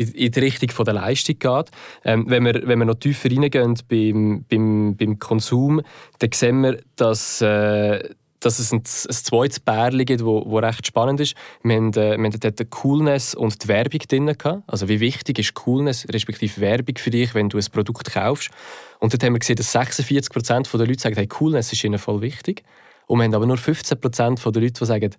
in 0.00 0.32
die 0.32 0.40
Richtung 0.40 0.84
der 0.84 0.94
Leistung 0.94 1.38
geht. 1.38 1.70
Ähm, 2.04 2.24
wenn, 2.28 2.44
wir, 2.44 2.66
wenn 2.66 2.78
wir 2.78 2.86
noch 2.86 2.94
tiefer 2.94 3.30
reingehen 3.30 3.78
beim, 3.88 4.44
beim, 4.48 4.96
beim 4.96 5.18
Konsum, 5.18 5.82
dann 6.18 6.32
sehen 6.32 6.62
wir, 6.62 6.80
dass, 6.96 7.40
äh, 7.40 8.08
dass 8.40 8.58
es 8.58 8.72
ein, 8.72 8.78
ein 8.78 8.84
zweites 8.84 9.60
Bärchen 9.60 10.04
gibt, 10.06 10.20
das 10.20 10.26
recht 10.26 10.86
spannend 10.86 11.20
ist. 11.20 11.34
Wir 11.62 11.76
haben, 11.76 11.92
äh, 11.92 12.16
wir 12.16 12.24
haben 12.24 12.40
dort 12.40 12.70
Coolness 12.70 13.34
und 13.34 13.62
die 13.62 13.68
Werbung 13.68 14.00
drin. 14.08 14.62
Also 14.66 14.88
wie 14.88 15.00
wichtig 15.00 15.38
ist 15.38 15.54
Coolness 15.54 16.06
respektive 16.12 16.60
Werbung 16.60 16.96
für 16.96 17.10
dich, 17.10 17.34
wenn 17.34 17.48
du 17.48 17.58
ein 17.58 17.66
Produkt 17.70 18.12
kaufst. 18.12 18.50
Und 18.98 19.12
dort 19.12 19.22
haben 19.22 19.34
wir 19.34 19.38
gesehen, 19.38 19.56
dass 19.56 19.74
46% 19.74 20.76
der 20.76 20.86
Leute 20.86 21.00
sagen, 21.00 21.16
hey, 21.16 21.26
Coolness 21.26 21.72
ist 21.72 21.84
ihnen 21.84 21.98
voll 21.98 22.20
wichtig. 22.22 22.64
Und 23.06 23.18
wir 23.18 23.24
haben 23.24 23.34
aber 23.34 23.46
nur 23.46 23.56
15% 23.56 24.50
der 24.50 24.62
Leute, 24.62 24.72
die 24.72 24.84
sagen, 24.86 25.10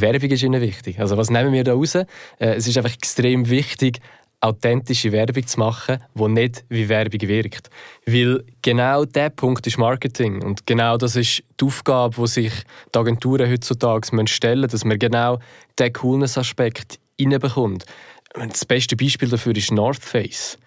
Werbung 0.00 0.30
ist 0.30 0.42
ihnen 0.42 0.60
wichtig. 0.60 1.00
Also 1.00 1.16
was 1.16 1.30
nehmen 1.30 1.52
wir 1.52 1.64
da 1.64 1.72
raus? 1.72 1.94
Äh, 1.94 2.06
es 2.38 2.66
ist 2.66 2.76
einfach 2.76 2.92
extrem 2.92 3.48
wichtig, 3.48 4.00
authentische 4.40 5.12
Werbung 5.12 5.46
zu 5.46 5.58
machen, 5.58 5.98
die 6.14 6.28
nicht 6.28 6.64
wie 6.68 6.88
Werbung 6.88 7.20
wirkt. 7.22 7.70
Weil 8.06 8.44
genau 8.62 9.04
der 9.04 9.30
Punkt 9.30 9.66
ist 9.66 9.78
Marketing. 9.78 10.42
Und 10.42 10.66
genau 10.66 10.96
das 10.96 11.16
ist 11.16 11.42
die 11.60 11.64
Aufgabe, 11.64 12.14
die 12.20 12.26
sich 12.28 12.52
die 12.94 12.98
Agenturen 12.98 13.50
heutzutage 13.50 14.06
stellen 14.26 14.60
müssen, 14.60 14.70
dass 14.70 14.84
man 14.84 14.98
genau 14.98 15.38
diesen 15.78 15.92
Coolness-Aspekt 15.92 16.98
reinbekommt. 17.20 17.84
Das 18.34 18.64
beste 18.64 18.96
Beispiel 18.96 19.28
dafür 19.28 19.56
ist 19.56 19.72
North 19.72 20.04
Face. 20.04 20.58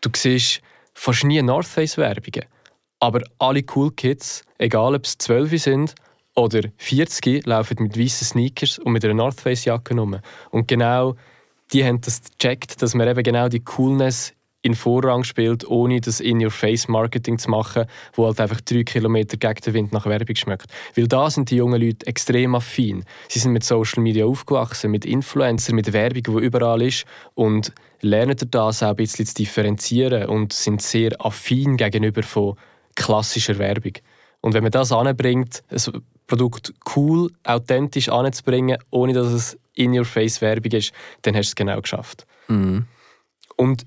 Du 0.00 0.10
siehst 0.14 0.60
fast 0.94 1.24
nie 1.24 1.42
North 1.42 1.66
Face-Werbungen. 1.66 2.44
Aber 3.00 3.22
alle 3.38 3.64
Cool 3.74 3.92
Kids, 3.92 4.42
egal 4.58 4.94
ob 4.94 5.04
es 5.04 5.18
12 5.18 5.62
sind 5.62 5.94
oder 6.34 6.62
40, 6.76 7.46
laufen 7.46 7.76
mit 7.80 7.98
weißen 7.98 8.26
Sneakers 8.26 8.78
und 8.78 8.92
mit 8.92 9.04
einer 9.04 9.14
North 9.14 9.40
Face-Jacke 9.40 9.94
rum. 9.94 10.18
Und 10.50 10.68
genau 10.68 11.16
die 11.72 11.84
haben 11.84 12.00
das 12.00 12.22
gecheckt, 12.38 12.82
dass 12.82 12.94
man 12.94 13.08
eben 13.08 13.22
genau 13.22 13.48
die 13.48 13.60
Coolness 13.60 14.34
in 14.62 14.74
Vorrang 14.74 15.22
spielt, 15.22 15.66
ohne 15.68 16.00
das 16.00 16.20
In-Your-Face-Marketing 16.20 17.38
zu 17.38 17.48
machen, 17.48 17.84
wo 18.14 18.26
halt 18.26 18.40
einfach 18.40 18.60
drei 18.60 18.82
Kilometer 18.82 19.36
gegen 19.36 19.60
den 19.60 19.74
Wind 19.74 19.92
nach 19.92 20.06
Werbung 20.06 20.34
schmeckt. 20.34 20.66
Weil 20.96 21.06
da 21.06 21.30
sind 21.30 21.50
die 21.50 21.56
jungen 21.56 21.80
Leute 21.80 22.06
extrem 22.06 22.54
affin. 22.54 23.04
Sie 23.28 23.38
sind 23.38 23.52
mit 23.52 23.62
Social 23.62 24.02
Media 24.02 24.26
aufgewachsen, 24.26 24.90
mit 24.90 25.04
Influencern, 25.04 25.76
mit 25.76 25.92
Werbung, 25.92 26.22
die 26.22 26.44
überall 26.44 26.82
ist 26.82 27.04
und 27.34 27.72
lernen 28.00 28.36
das 28.50 28.82
auch 28.82 28.88
ein 28.88 28.96
bisschen 28.96 29.26
zu 29.26 29.34
differenzieren 29.34 30.28
und 30.28 30.52
sind 30.52 30.82
sehr 30.82 31.12
affin 31.24 31.76
gegenüber 31.76 32.22
von 32.22 32.56
klassischer 32.96 33.58
Werbung. 33.58 33.92
Und 34.40 34.54
wenn 34.54 34.64
man 34.64 34.72
das 34.72 34.92
anbringt, 34.92 35.62
ein 35.70 36.02
Produkt 36.28 36.72
cool, 36.94 37.30
authentisch 37.42 38.08
anzubringen, 38.08 38.78
ohne 38.90 39.12
dass 39.12 39.32
es 39.32 39.58
in-your-face-Werbung 39.74 40.72
ist, 40.72 40.92
dann 41.22 41.34
hast 41.34 41.48
du 41.48 41.50
es 41.50 41.56
genau 41.56 41.80
geschafft. 41.80 42.26
Mhm. 42.46 42.86
Und 43.56 43.86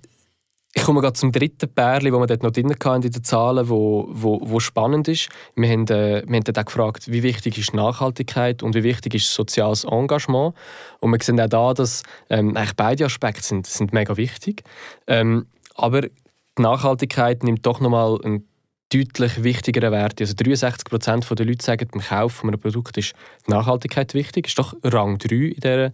ich 0.73 0.83
komme 0.83 1.01
gerade 1.01 1.13
zum 1.13 1.31
dritten 1.31 1.69
Pärchen, 1.69 2.13
wo 2.13 2.19
wir 2.19 2.27
dort 2.27 2.43
noch 2.43 2.51
drin 2.51 2.71
hatten 2.71 3.03
in 3.03 3.11
den 3.11 3.23
Zahlen, 3.23 3.67
wo, 3.67 4.07
wo, 4.09 4.39
wo 4.41 4.59
spannend 4.59 5.07
ist. 5.07 5.27
Wir 5.55 5.69
haben, 5.69 5.83
äh, 5.87 6.23
wir 6.25 6.35
haben 6.37 6.43
dort 6.43 6.59
auch 6.59 6.65
gefragt, 6.65 7.11
wie 7.11 7.23
wichtig 7.23 7.57
ist 7.57 7.73
Nachhaltigkeit 7.73 8.63
und 8.63 8.73
wie 8.73 8.83
wichtig 8.83 9.15
ist 9.15 9.33
soziales 9.33 9.83
Engagement. 9.83 10.55
Und 10.99 11.11
wir 11.11 11.19
sehen 11.21 11.41
auch 11.41 11.49
da, 11.49 11.73
dass 11.73 12.03
ähm, 12.29 12.55
eigentlich 12.55 12.75
beide 12.77 13.05
Aspekte 13.05 13.43
sind, 13.43 13.67
sind 13.67 13.91
mega 13.91 14.15
wichtig. 14.15 14.63
Ähm, 15.07 15.45
aber 15.75 16.03
die 16.03 16.61
Nachhaltigkeit 16.61 17.43
nimmt 17.43 17.65
doch 17.65 17.81
nochmal 17.81 18.19
einen 18.23 18.47
deutlich 18.93 19.43
wichtigeren 19.43 19.91
Werte. 19.91 20.23
Also 20.23 20.33
63 20.35 20.89
Prozent 20.89 21.39
der 21.39 21.45
Leute 21.45 21.63
sagen, 21.63 21.87
beim 21.91 22.01
Kauf 22.01 22.33
von 22.33 22.49
einem 22.49 22.59
Produkt 22.59 22.97
ist 22.97 23.13
die 23.47 23.51
Nachhaltigkeit 23.51 24.13
wichtig. 24.13 24.45
Das 24.45 24.51
ist 24.51 24.59
doch 24.59 24.75
Rang 24.83 25.17
3 25.17 25.35
in 25.35 25.53
dieser, 25.55 25.85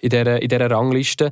in 0.00 0.10
dieser, 0.10 0.42
in 0.42 0.48
dieser 0.48 0.70
Rangliste. 0.70 1.30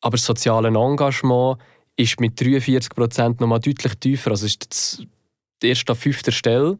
Aber 0.00 0.16
das 0.16 0.24
soziale 0.24 0.68
Engagement 0.68 1.58
ist 1.96 2.20
mit 2.20 2.40
43 2.40 2.94
Prozent 2.94 3.40
nochmal 3.40 3.60
deutlich 3.60 3.94
tiefer. 3.96 4.30
Also 4.30 4.46
ist 4.46 5.06
erst 5.62 5.88
an 5.88 5.96
fünfter 5.96 6.32
Stelle. 6.32 6.78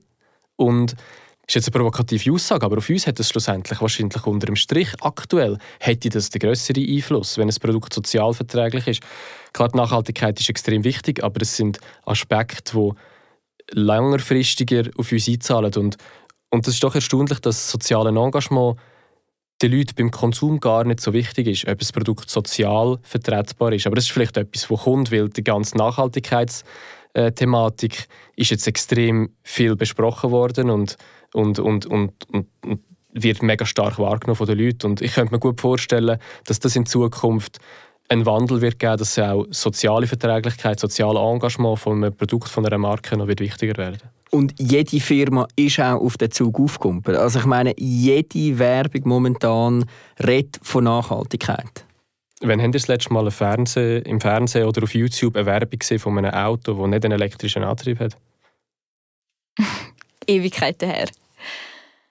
Und 0.56 0.92
das 0.92 1.56
ist 1.56 1.66
jetzt 1.66 1.74
eine 1.74 1.82
provokative 1.82 2.32
Aussage, 2.32 2.64
aber 2.64 2.78
auf 2.78 2.88
uns 2.88 3.06
hat 3.06 3.20
es 3.20 3.28
schlussendlich 3.28 3.78
wahrscheinlich 3.78 4.26
unter 4.26 4.46
dem 4.46 4.56
Strich 4.56 4.88
aktuell 5.02 5.58
hätte 5.78 6.08
das 6.08 6.30
den 6.30 6.40
größeren 6.40 6.82
Einfluss, 6.82 7.36
wenn 7.36 7.50
ein 7.50 7.54
Produkt 7.60 7.92
sozialverträglich 7.92 8.86
ist. 8.86 9.02
Klar, 9.52 9.68
die 9.68 9.76
Nachhaltigkeit 9.76 10.40
ist 10.40 10.48
extrem 10.48 10.84
wichtig, 10.84 11.22
aber 11.22 11.42
es 11.42 11.54
sind 11.54 11.80
Aspekte, 12.06 12.72
die 12.72 12.92
längerfristiger 13.70 14.90
auf 14.96 15.12
uns 15.12 15.28
einzahlen. 15.28 15.72
Und, 15.76 15.96
und 16.50 16.66
das 16.66 16.74
ist 16.74 16.84
doch 16.84 16.94
erstaunlich, 16.94 17.40
dass 17.40 17.56
das 17.56 17.70
soziale 17.70 18.10
Engagement 18.10 18.78
den 19.62 19.72
Leuten 19.72 19.94
beim 19.96 20.10
Konsum 20.10 20.60
gar 20.60 20.84
nicht 20.84 21.00
so 21.00 21.12
wichtig 21.12 21.46
ist, 21.46 21.68
ob 21.68 21.78
das 21.78 21.92
Produkt 21.92 22.28
sozial 22.28 22.98
vertretbar 23.02 23.72
ist. 23.72 23.86
Aber 23.86 23.94
das 23.96 24.04
ist 24.04 24.10
vielleicht 24.10 24.36
etwas, 24.36 24.70
was 24.70 24.82
kommt, 24.82 25.10
weil 25.12 25.28
die 25.28 25.44
ganze 25.44 25.78
Nachhaltigkeitsthematik 25.78 28.08
ist 28.36 28.50
jetzt 28.50 28.66
extrem 28.66 29.30
viel 29.42 29.76
besprochen 29.76 30.32
worden 30.32 30.70
und, 30.70 30.96
und, 31.32 31.58
und, 31.58 31.86
und, 31.86 32.30
und, 32.30 32.46
und 32.64 32.80
wird 33.14 33.42
mega 33.42 33.64
stark 33.64 33.98
wahrgenommen 33.98 34.36
von 34.36 34.46
den 34.46 34.58
Leuten. 34.58 34.86
Und 34.86 35.00
ich 35.00 35.14
könnte 35.14 35.32
mir 35.32 35.38
gut 35.38 35.60
vorstellen, 35.60 36.18
dass 36.46 36.58
das 36.58 36.76
in 36.76 36.84
Zukunft 36.84 37.58
einen 38.08 38.26
Wandel 38.26 38.60
wird 38.60 38.78
geben, 38.78 38.98
dass 38.98 39.18
auch 39.18 39.46
soziale 39.50 40.06
Verträglichkeit, 40.06 40.78
soziale 40.78 41.18
Engagement 41.18 41.78
von 41.78 42.04
einem 42.04 42.14
Produkt 42.14 42.48
von 42.48 42.66
einer 42.66 42.78
Marke 42.78 43.16
noch 43.16 43.26
wird 43.26 43.40
wichtiger 43.40 43.76
werden. 43.76 44.00
Und 44.30 44.54
jede 44.58 45.00
Firma 45.00 45.46
ist 45.56 45.78
auch 45.80 46.00
auf 46.00 46.16
den 46.16 46.30
Zug 46.30 46.58
aufgekommen. 46.58 47.02
Also 47.06 47.38
ich 47.38 47.44
meine, 47.46 47.72
jede 47.78 48.58
Werbung 48.58 49.02
momentan 49.04 49.84
redet 50.24 50.58
von 50.62 50.84
Nachhaltigkeit. 50.84 51.84
Wann 52.40 52.60
habt 52.60 52.74
ihr 52.74 52.80
das 52.80 52.88
letzte 52.88 53.12
Mal 53.12 53.30
Fernsehen, 53.30 54.02
im 54.02 54.20
Fernsehen 54.20 54.66
oder 54.66 54.82
auf 54.82 54.94
YouTube 54.94 55.36
eine 55.36 55.46
Werbung 55.46 55.78
gesehen 55.78 56.00
von 56.00 56.18
einem 56.18 56.34
Auto, 56.34 56.74
das 56.74 56.88
nicht 56.88 57.04
einen 57.04 57.12
elektrischen 57.12 57.62
Antrieb 57.62 58.00
hat? 58.00 58.16
Ewigkeiten 60.26 60.90
her. 60.90 61.08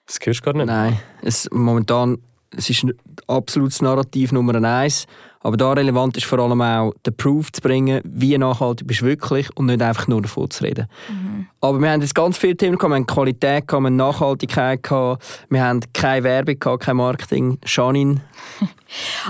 Das 0.08 0.20
hörst 0.24 0.40
du 0.40 0.44
gar 0.44 0.54
nicht. 0.54 0.68
Nein, 0.68 1.00
es, 1.22 1.50
momentan 1.52 2.20
es 2.56 2.70
ist 2.70 2.84
ein 2.84 2.94
absolutes 3.28 3.82
Narrativ 3.82 4.32
Nummer 4.32 4.56
eins. 4.64 5.08
Aber 5.44 5.58
da 5.58 5.74
relevant 5.74 6.18
ist 6.18 6.26
vor 6.26 6.40
allem 6.40 6.62
auch, 6.62 6.94
den 7.06 7.16
Proof 7.16 7.52
zu 7.52 7.62
bringen, 7.62 8.02
wie 8.06 8.38
nachhaltig 8.38 8.88
bist 8.88 9.02
du 9.02 9.06
wirklich 9.06 9.50
und 9.56 9.68
nicht 9.68 9.82
einfach 9.82 10.08
nur 10.08 10.22
davon 10.22 10.50
zu 10.50 10.64
reden. 10.64 10.88
Mhm. 11.10 11.48
Aber 11.62 11.80
wir 11.80 11.92
haben 11.92 12.02
jetzt 12.02 12.16
ganz 12.16 12.38
viele 12.38 12.56
Themen 12.56 12.78
gehabt. 12.78 12.92
Wir 12.92 12.96
haben 12.96 13.06
Qualität, 13.06 13.68
gehabt, 13.68 13.84
wir 13.84 13.88
haben 13.88 13.96
Nachhaltigkeit, 13.98 14.82
gehabt, 14.82 15.46
wir 15.50 15.64
haben 15.64 15.82
keine 15.94 16.24
Werbung, 16.24 16.58
gehabt, 16.58 16.84
kein 16.84 16.98
Marketing. 16.98 17.60
Janine? 17.66 18.22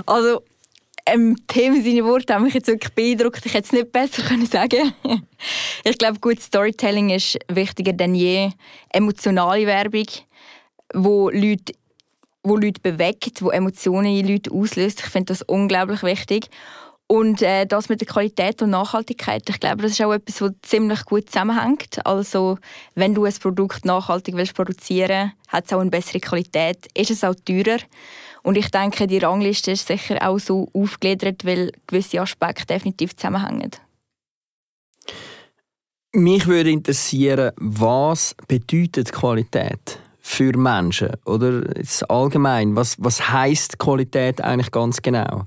Also, 0.06 0.42
ähm, 1.06 1.36
Themen, 1.46 1.82
seine 1.82 2.04
Worte 2.04 2.34
haben 2.34 2.44
mich 2.44 2.54
jetzt 2.54 2.68
wirklich 2.68 2.94
beeindruckt. 2.94 3.44
Ich 3.44 3.52
hätte 3.52 3.66
es 3.66 3.72
nicht 3.72 3.92
besser 3.92 4.22
können 4.22 4.46
sagen 4.46 4.92
Ich 5.84 5.98
glaube, 5.98 6.18
gut 6.20 6.40
Storytelling 6.40 7.10
ist 7.10 7.38
wichtiger 7.48 7.92
denn 7.92 8.14
je. 8.14 8.50
Emotionale 8.90 9.66
Werbung, 9.66 10.06
wo 10.94 11.28
Leute 11.30 11.74
wo 12.44 12.56
Leute 12.56 12.80
bewegt, 12.80 13.42
wo 13.42 13.50
Emotionen 13.50 14.16
in 14.16 14.28
Leute 14.28 14.52
auslöst. 14.52 15.00
Ich 15.00 15.06
finde 15.06 15.32
das 15.32 15.42
unglaublich 15.42 16.02
wichtig. 16.02 16.48
Und 17.06 17.42
äh, 17.42 17.66
das 17.66 17.88
mit 17.88 18.00
der 18.00 18.08
Qualität 18.08 18.62
und 18.62 18.70
Nachhaltigkeit, 18.70 19.48
ich 19.48 19.60
glaube, 19.60 19.82
das 19.82 19.92
ist 19.92 20.02
auch 20.02 20.12
etwas, 20.12 20.40
was 20.40 20.52
ziemlich 20.62 21.04
gut 21.04 21.28
zusammenhängt. 21.28 22.04
Also, 22.06 22.58
wenn 22.94 23.14
du 23.14 23.24
ein 23.24 23.34
Produkt 23.34 23.84
nachhaltig 23.84 24.36
willst 24.36 24.54
produzieren 24.54 25.32
hat 25.48 25.66
es 25.66 25.72
auch 25.72 25.80
eine 25.80 25.90
bessere 25.90 26.20
Qualität, 26.20 26.88
ist 26.94 27.10
es 27.10 27.22
auch 27.22 27.34
teurer. 27.44 27.78
Und 28.42 28.56
ich 28.56 28.70
denke, 28.70 29.06
die 29.06 29.18
Rangliste 29.18 29.72
ist 29.72 29.86
sicher 29.86 30.28
auch 30.28 30.38
so 30.38 30.68
aufgegliedert, 30.72 31.44
weil 31.44 31.72
gewisse 31.86 32.20
Aspekte 32.20 32.66
definitiv 32.66 33.14
zusammenhängen. 33.16 33.70
Mich 36.12 36.46
würde 36.46 36.70
interessieren, 36.70 37.52
was 37.56 38.34
bedeutet 38.48 39.12
Qualität 39.12 39.98
für 40.26 40.56
Menschen 40.56 41.10
oder 41.26 41.76
jetzt 41.76 42.10
allgemein? 42.10 42.74
Was, 42.74 42.96
was 42.98 43.30
heißt 43.30 43.78
Qualität 43.78 44.40
eigentlich 44.40 44.70
ganz 44.70 45.02
genau? 45.02 45.44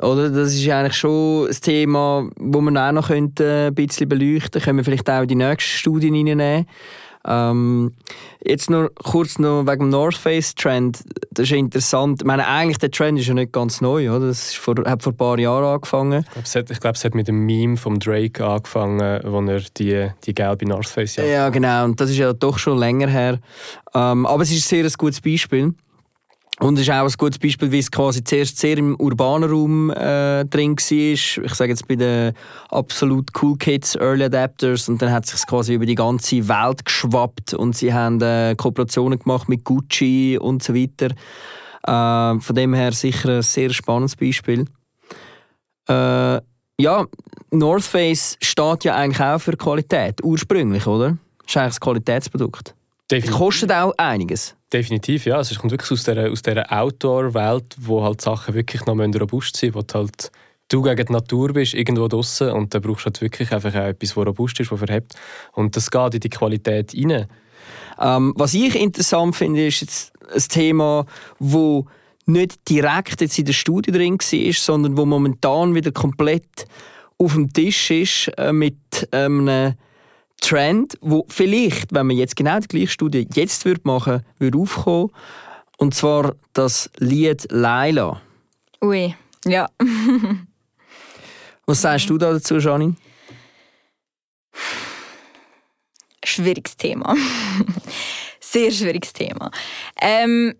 Oder 0.00 0.30
das 0.30 0.54
ist 0.54 0.68
eigentlich 0.68 0.94
schon 0.94 1.48
ein 1.48 1.56
Thema, 1.60 2.30
wo 2.38 2.60
man 2.60 2.76
auch 2.76 2.92
noch 2.92 3.10
ein 3.10 3.34
bisschen 3.34 4.08
beleuchten 4.08 4.52
könnte. 4.52 4.60
Können 4.60 4.78
wir 4.78 4.84
vielleicht 4.84 5.10
auch 5.10 5.26
die 5.26 5.34
nächsten 5.34 5.78
Studien 5.78 6.14
reinnehmen. 6.14 6.66
Ähm, 7.24 7.92
jetzt 8.44 8.68
noch 8.68 8.88
kurz 8.94 9.38
noch 9.38 9.64
wegen 9.66 9.84
dem 9.84 9.88
North 9.90 10.16
Face 10.16 10.54
Trend. 10.54 11.04
Das 11.30 11.50
ist 11.50 11.52
interessant. 11.52 12.22
Ich 12.22 12.26
meine, 12.26 12.46
eigentlich 12.46 12.78
der 12.78 12.90
Trend 12.90 13.18
ist 13.18 13.26
ja 13.26 13.34
nicht 13.34 13.52
ganz 13.52 13.80
neu, 13.80 14.10
oder? 14.10 14.26
Das 14.28 14.54
vor, 14.54 14.74
hat 14.84 15.02
vor 15.02 15.12
ein 15.12 15.16
paar 15.16 15.38
Jahren 15.38 15.64
angefangen. 15.64 16.24
Ich 16.42 16.80
glaube, 16.80 16.96
es 16.96 17.04
hat 17.04 17.14
mit 17.14 17.28
dem 17.28 17.46
Meme 17.46 17.76
von 17.76 17.98
Drake 17.98 18.44
angefangen, 18.44 19.20
wo 19.24 19.40
er 19.42 19.60
die, 19.76 20.08
die 20.24 20.34
gelbe 20.34 20.66
North 20.66 20.88
Face 20.88 21.16
ja. 21.16 21.24
Ja, 21.24 21.48
genau. 21.50 21.84
Und 21.84 22.00
das 22.00 22.10
ist 22.10 22.18
ja 22.18 22.32
doch 22.32 22.58
schon 22.58 22.78
länger 22.78 23.08
her. 23.08 23.38
Ähm, 23.94 24.26
aber 24.26 24.42
es 24.42 24.50
ist 24.50 24.72
ein 24.72 24.82
sehr 24.82 24.90
gutes 24.98 25.20
Beispiel. 25.20 25.74
Und 26.62 26.76
es 26.76 26.82
ist 26.82 26.90
auch 26.90 27.02
ein 27.02 27.12
gutes 27.18 27.40
Beispiel, 27.40 27.72
wie 27.72 27.80
es 27.80 27.90
quasi 27.90 28.22
zuerst 28.22 28.56
sehr 28.56 28.78
im 28.78 28.94
urbanen 28.94 29.50
Raum 29.50 29.90
äh, 29.90 30.44
drin 30.44 30.76
war. 30.76 31.12
Ich 31.12 31.54
sage 31.54 31.70
jetzt 31.70 31.88
bei 31.88 31.96
den 31.96 32.34
absolut 32.68 33.30
cool 33.42 33.58
Kids, 33.58 33.96
Early 33.96 34.22
Adapters. 34.22 34.88
Und 34.88 35.02
dann 35.02 35.10
hat 35.10 35.24
es 35.24 35.32
sich 35.32 35.44
quasi 35.44 35.74
über 35.74 35.86
die 35.86 35.96
ganze 35.96 36.46
Welt 36.46 36.84
geschwappt. 36.84 37.54
Und 37.54 37.76
sie 37.76 37.92
haben 37.92 38.20
äh, 38.20 38.54
Kooperationen 38.56 39.18
gemacht 39.18 39.48
mit 39.48 39.64
Gucci 39.64 40.38
und 40.40 40.62
so 40.62 40.72
weiter. 40.72 41.08
Äh, 41.82 42.40
von 42.40 42.54
dem 42.54 42.74
her 42.74 42.92
sicher 42.92 43.38
ein 43.38 43.42
sehr 43.42 43.70
spannendes 43.70 44.14
Beispiel. 44.14 44.66
Äh, 45.88 46.40
ja, 46.78 47.06
North 47.50 47.82
Face 47.82 48.36
steht 48.40 48.84
ja 48.84 48.94
eigentlich 48.94 49.20
auch 49.20 49.40
für 49.40 49.56
Qualität, 49.56 50.22
ursprünglich, 50.22 50.86
oder? 50.86 51.18
Das 51.38 51.48
ist 51.48 51.56
eigentlich 51.56 51.74
ein 51.74 51.80
Qualitätsprodukt. 51.80 52.74
Definitiv. 53.10 53.36
Kostet 53.36 53.72
auch 53.72 53.92
einiges. 53.98 54.54
Definitiv, 54.72 55.26
ja. 55.26 55.36
Also 55.36 55.52
es 55.52 55.58
kommt 55.58 55.72
wirklich 55.72 55.90
aus 55.90 56.04
dieser, 56.04 56.30
aus 56.30 56.42
dieser 56.42 56.72
Outdoor-Welt, 56.72 57.76
wo 57.78 58.02
halt 58.02 58.20
Sachen 58.20 58.54
wirklich 58.54 58.86
noch 58.86 58.96
robust 58.96 59.56
sein 59.56 59.72
müssen, 59.74 59.84
wo 59.88 59.98
halt 59.98 60.30
du 60.68 60.82
gegen 60.82 61.06
die 61.06 61.12
Natur 61.12 61.52
bist, 61.52 61.74
irgendwo 61.74 62.08
draußen 62.08 62.50
und 62.50 62.74
da 62.74 62.78
brauchst 62.78 63.02
du 63.02 63.06
halt 63.06 63.20
wirklich 63.20 63.52
einfach 63.52 63.74
auch 63.74 63.88
etwas, 63.88 64.14
das 64.14 64.16
robust 64.16 64.60
ist, 64.60 64.72
das 64.72 64.78
verhebt. 64.78 65.14
Und 65.52 65.76
das 65.76 65.90
geht 65.90 66.14
in 66.14 66.20
die 66.20 66.30
Qualität 66.30 66.94
rein. 66.94 67.26
Ähm, 68.00 68.32
was 68.36 68.54
ich 68.54 68.74
interessant 68.74 69.36
finde, 69.36 69.66
ist 69.66 69.82
jetzt 69.82 70.12
ein 70.34 70.42
Thema, 70.48 71.04
wo 71.38 71.86
nicht 72.24 72.68
direkt 72.68 73.20
jetzt 73.20 73.38
in 73.38 73.44
der 73.44 73.52
Studie 73.52 73.92
drin 73.92 74.18
war, 74.18 74.52
sondern 74.52 74.96
wo 74.96 75.04
momentan 75.04 75.74
wieder 75.74 75.92
komplett 75.92 76.66
auf 77.18 77.34
dem 77.34 77.52
Tisch 77.52 77.90
ist 77.90 78.28
äh, 78.38 78.52
mit 78.52 79.08
ähm, 79.12 79.46
einem 79.46 79.74
Trend, 80.42 80.98
wo 81.00 81.24
vielleicht, 81.28 81.94
wenn 81.94 82.06
man 82.08 82.16
jetzt 82.16 82.36
genau 82.36 82.58
die 82.58 82.68
gleiche 82.68 82.88
Studie 82.88 83.26
jetzt 83.32 83.64
würde 83.64 83.80
machen 83.84 84.22
würde, 84.38 84.58
aufkommen. 84.58 85.10
Und 85.78 85.94
zwar 85.94 86.34
das 86.52 86.90
Lied 86.98 87.46
Laila. 87.50 88.20
Ui, 88.82 89.14
ja. 89.46 89.68
Was 91.66 91.80
sagst 91.80 92.10
du 92.10 92.18
da 92.18 92.32
dazu, 92.32 92.58
Janine? 92.58 92.96
Schwieriges 96.24 96.76
Thema. 96.76 97.16
Sehr 98.40 98.70
schwieriges 98.70 99.12
Thema. 99.12 99.50
Ähm, 100.00 100.54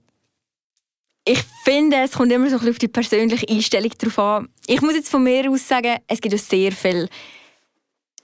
ich 1.24 1.42
finde, 1.64 1.98
es 1.98 2.12
kommt 2.12 2.32
immer 2.32 2.48
so 2.48 2.56
ein 2.56 2.58
bisschen 2.60 2.72
auf 2.72 2.78
die 2.78 2.88
persönliche 2.88 3.48
Einstellung 3.48 3.90
drauf 3.98 4.18
an. 4.18 4.48
Ich 4.66 4.80
muss 4.80 4.94
jetzt 4.94 5.08
von 5.08 5.22
mir 5.22 5.50
aus 5.50 5.66
sagen, 5.66 5.98
es 6.08 6.20
gibt 6.20 6.32
ja 6.32 6.38
sehr 6.38 6.72
viele 6.72 7.08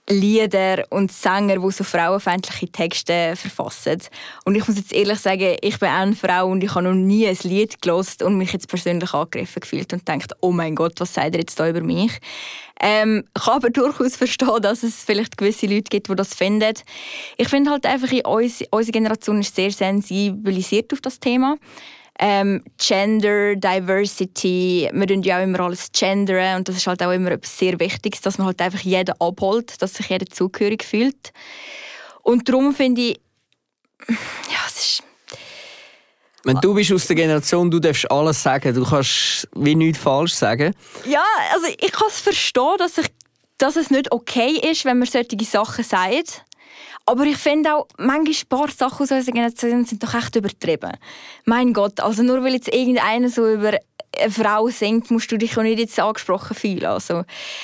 Lieder 0.09 0.85
und 0.89 1.11
Sänger, 1.11 1.59
die 1.59 1.71
so 1.71 1.83
frauenfeindliche 1.83 2.71
Texte 2.71 3.35
verfassen. 3.35 4.01
Und 4.43 4.55
ich 4.55 4.67
muss 4.67 4.77
jetzt 4.77 4.91
ehrlich 4.91 5.19
sagen, 5.19 5.55
ich 5.61 5.77
bin 5.77 5.89
auch 5.89 5.93
eine 5.93 6.15
Frau 6.15 6.47
und 6.47 6.63
ich 6.63 6.73
habe 6.73 6.85
noch 6.85 6.93
nie 6.93 7.27
ein 7.27 7.37
Lied 7.43 7.81
gelost 7.81 8.23
und 8.23 8.37
mich 8.37 8.51
jetzt 8.51 8.67
persönlich 8.67 9.13
angegriffen 9.13 9.59
gefühlt 9.61 9.93
und 9.93 10.07
denkt, 10.07 10.33
oh 10.41 10.51
mein 10.51 10.75
Gott, 10.75 10.99
was 10.99 11.13
sagt 11.13 11.35
er 11.35 11.41
jetzt 11.41 11.59
da 11.59 11.69
über 11.69 11.81
mich? 11.81 12.11
Ähm, 12.81 13.23
kann 13.33 13.55
aber 13.55 13.69
durchaus 13.69 14.15
verstehen, 14.15 14.61
dass 14.61 14.83
es 14.83 15.03
vielleicht 15.03 15.37
gewisse 15.37 15.67
Leute 15.67 15.89
gibt, 15.89 16.09
die 16.09 16.15
das 16.15 16.33
finden. 16.33 16.73
Ich 17.37 17.49
finde 17.49 17.71
halt 17.71 17.85
einfach, 17.85 18.11
uns, 18.25 18.63
unsere 18.71 18.91
Generation 18.91 19.41
ist 19.41 19.55
sehr 19.55 19.71
sensibilisiert 19.71 20.91
auf 20.93 21.01
das 21.01 21.19
Thema 21.19 21.57
ähm, 22.19 22.61
Gender, 22.77 23.55
Diversity, 23.55 24.89
wir 24.91 25.07
tun 25.07 25.23
ja 25.23 25.39
auch 25.39 25.43
immer 25.43 25.61
alles 25.61 25.89
gendern 25.93 26.57
und 26.57 26.67
das 26.67 26.75
ist 26.75 26.85
halt 26.85 27.01
auch 27.01 27.11
immer 27.11 27.31
etwas 27.31 27.57
sehr 27.57 27.79
Wichtiges, 27.79 28.19
dass 28.19 28.37
man 28.37 28.47
halt 28.47 28.61
einfach 28.61 28.81
jeden 28.81 29.15
abholt, 29.19 29.81
dass 29.81 29.93
sich 29.93 30.09
jeder 30.09 30.25
zugehörig 30.25 30.83
fühlt. 30.83 31.31
Und 32.21 32.47
darum 32.49 32.75
finde 32.75 33.01
ich, 33.01 33.21
ja, 34.07 34.59
es 34.67 34.75
ist... 34.75 35.03
Wenn 36.43 36.57
du 36.57 36.73
bist 36.73 36.91
aus 36.91 37.07
der 37.07 37.15
Generation, 37.15 37.71
du 37.71 37.79
darfst 37.79 38.09
alles 38.11 38.43
sagen, 38.43 38.73
du 38.73 38.83
kannst 38.83 39.47
wie 39.55 39.75
nichts 39.75 40.01
falsch 40.01 40.33
sagen. 40.33 40.73
Ja, 41.05 41.23
also 41.53 41.67
ich 41.67 41.91
kann 41.91 42.07
es 42.07 42.19
verstehen, 42.19 42.75
dass, 42.77 42.97
ich, 42.97 43.07
dass 43.57 43.75
es 43.75 43.89
nicht 43.89 44.11
okay 44.11 44.51
ist, 44.51 44.83
wenn 44.85 44.99
man 44.99 45.07
solche 45.07 45.37
Sachen 45.43 45.83
sagt. 45.83 46.43
Aber 47.09 47.23
ich 47.23 47.37
finde 47.37 47.75
auch, 47.75 47.87
manchmal 47.97 48.27
ein 48.27 48.47
paar 48.49 48.69
Sachen 48.69 49.03
aus 49.03 49.11
unserer 49.11 49.33
Generation 49.33 49.83
sind 49.83 50.03
doch 50.03 50.13
echt 50.13 50.35
übertrieben. 50.35 50.91
Mein 51.45 51.73
Gott, 51.73 51.99
also 51.99 52.21
nur 52.21 52.43
weil 52.43 52.53
jetzt 52.53 52.71
irgendeiner 52.71 53.29
so 53.29 53.51
über 53.51 53.79
eine 54.19 54.31
Frau 54.31 54.67
singt, 54.69 55.09
musst 55.09 55.31
du 55.31 55.37
dich 55.37 55.57
auch 55.57 55.63
nicht 55.63 55.79
jetzt 55.79 55.99
angesprochen 55.99 56.55
fühlen. 56.55 56.85
Also. 56.85 57.23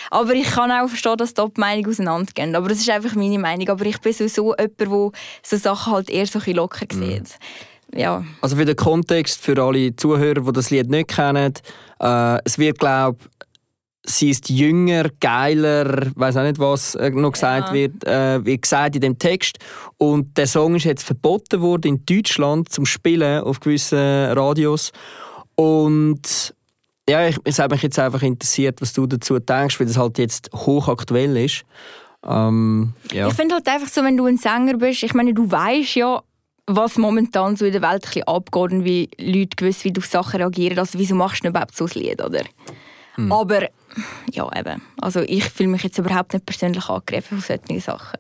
Aber 0.10 0.34
ich 0.34 0.50
kann 0.50 0.72
auch 0.72 0.88
verstehen, 0.88 1.18
dass 1.18 1.36
da 1.36 1.46
die 1.46 1.60
Meinungen 1.60 1.92
auseinandergehen. 1.92 2.56
Aber 2.56 2.70
das 2.70 2.80
ist 2.80 2.90
einfach 2.90 3.14
meine 3.14 3.38
Meinung. 3.38 3.70
Aber 3.70 3.86
ich 3.86 4.00
bin 4.00 4.14
sowieso 4.14 4.56
jemand, 4.56 4.80
der 4.80 5.12
so 5.44 5.58
Sachen 5.58 5.94
halt 5.94 6.10
eher 6.10 6.26
so 6.26 6.40
ein 6.44 6.56
locker 6.56 6.88
mhm. 6.92 7.04
sieht. 7.04 7.38
Mm. 7.92 8.00
Ja. 8.00 8.26
Also 8.42 8.56
für 8.56 8.66
den 8.66 8.76
Kontext, 8.76 9.42
für 9.42 9.62
alle 9.62 9.96
Zuhörer, 9.96 10.42
die 10.42 10.54
das 10.54 10.72
Lied 10.72 10.90
nicht 10.90 11.10
kennen, 11.10 11.54
äh, 12.00 12.40
es 12.44 12.58
wird, 12.58 12.80
glaube 12.80 13.20
sie 14.06 14.30
ist 14.30 14.50
jünger, 14.50 15.10
geiler, 15.20 16.12
weiß 16.16 16.38
auch 16.38 16.44
nicht, 16.44 16.60
was 16.60 16.96
äh, 16.96 17.10
noch 17.10 17.32
gesagt 17.32 17.70
ja. 17.70 17.74
wird, 17.74 18.04
äh, 18.06 18.46
wie 18.46 18.60
gesagt 18.60 18.96
in 18.96 19.02
dem 19.02 19.20
Text. 19.20 19.58
Und 19.98 20.38
der 20.38 20.48
Song 20.48 20.76
ist 20.76 20.86
jetzt 20.86 21.04
verboten 21.04 21.62
worden 21.62 21.88
in 21.88 22.06
Deutschland 22.06 22.70
zum 22.70 22.86
Spielen 22.86 23.42
auf 23.42 23.60
gewissen 23.60 23.98
Radios. 23.98 24.92
Und 25.56 26.54
ja, 27.08 27.28
ich, 27.28 27.38
es 27.44 27.60
hat 27.60 27.72
mich 27.72 27.84
jetzt 27.84 28.00
einfach 28.00 28.22
interessiert, 28.24 28.82
was 28.82 28.94
du 28.94 29.06
dazu 29.06 29.40
denkst, 29.40 29.80
weil 29.80 29.88
das 29.88 29.98
halt 29.98 30.18
jetzt 30.18 30.50
hochaktuell 30.54 31.38
ist. 31.38 31.64
Ähm, 32.26 32.94
ja. 33.12 33.28
Ich 33.28 33.34
finde 33.36 33.56
halt 33.56 33.68
einfach 33.68 33.88
so, 33.88 34.04
wenn 34.04 34.18
du 34.18 34.26
ein 34.26 34.38
Sänger 34.38 34.78
bist, 34.78 35.04
ich 35.04 35.14
meine, 35.14 35.34
du 35.34 35.50
weißt 35.50 35.96
ja, 35.96 36.22
was 36.68 36.98
momentan 36.98 37.56
so 37.56 37.66
in 37.66 37.74
der 37.74 37.82
Welt 37.84 37.94
ein 37.94 38.00
bisschen 38.02 38.24
abgeht 38.24 38.72
und 38.72 38.86
wie 38.86 39.10
Leute 39.20 39.56
gewiss 39.56 39.84
wie 39.84 39.94
auf 39.96 40.08
Sachen 40.08 40.42
reagieren. 40.42 40.80
Also 40.80 40.98
wieso 40.98 41.14
machst 41.14 41.44
du 41.44 41.50
überhaupt 41.50 41.76
so 41.76 41.86
ein 41.86 41.92
Lied, 41.94 42.24
oder? 42.24 42.42
Hm. 43.16 43.32
Aber 43.32 43.68
ja, 44.32 44.50
eben. 44.58 44.82
Also 45.02 45.22
ich 45.22 45.46
fühle 45.46 45.70
mich 45.70 45.84
jetzt 45.84 45.98
überhaupt 45.98 46.34
nicht 46.34 46.46
persönlich 46.46 46.88
angegriffen 46.90 47.42
von 47.42 47.58
solchen 47.58 47.80
Sachen. 47.80 48.20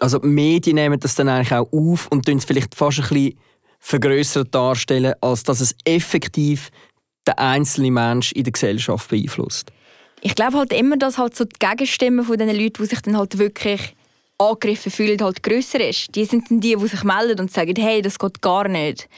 Also 0.00 0.18
die 0.18 0.28
Medien 0.28 0.76
nehmen 0.76 1.00
das 1.00 1.16
dann 1.16 1.28
eigentlich 1.28 1.52
auch 1.52 1.72
auf 1.72 2.06
und 2.08 2.24
tun 2.24 2.38
es 2.38 2.44
vielleicht 2.44 2.74
fast 2.74 2.98
ein 2.98 3.08
bisschen 3.08 3.38
vergrößert 3.80 4.54
darstellen, 4.54 5.14
als 5.20 5.42
dass 5.42 5.60
es 5.60 5.74
effektiv 5.84 6.70
den 7.26 7.34
einzelnen 7.34 7.94
Mensch 7.94 8.32
in 8.32 8.44
der 8.44 8.52
Gesellschaft 8.52 9.08
beeinflusst. 9.10 9.72
Ich 10.20 10.34
glaube 10.34 10.58
halt 10.58 10.72
immer, 10.72 10.96
dass 10.96 11.18
halt 11.18 11.36
so 11.36 11.44
die 11.44 11.56
Gegenstimme 11.58 12.24
von 12.24 12.38
den 12.38 12.48
Leuten, 12.48 12.82
die 12.82 12.86
sich 12.86 13.00
dann 13.02 13.16
halt 13.16 13.38
wirklich 13.38 13.94
angegriffen 14.38 14.90
fühlen, 14.90 15.20
halt 15.20 15.42
grösser 15.42 15.86
ist. 15.86 16.14
Die 16.14 16.24
sind 16.24 16.50
dann 16.50 16.60
die, 16.60 16.76
die 16.76 16.88
sich 16.88 17.04
melden 17.04 17.40
und 17.40 17.52
sagen, 17.52 17.74
hey, 17.76 18.02
das 18.02 18.18
geht 18.18 18.40
gar 18.40 18.68
nicht. 18.68 19.08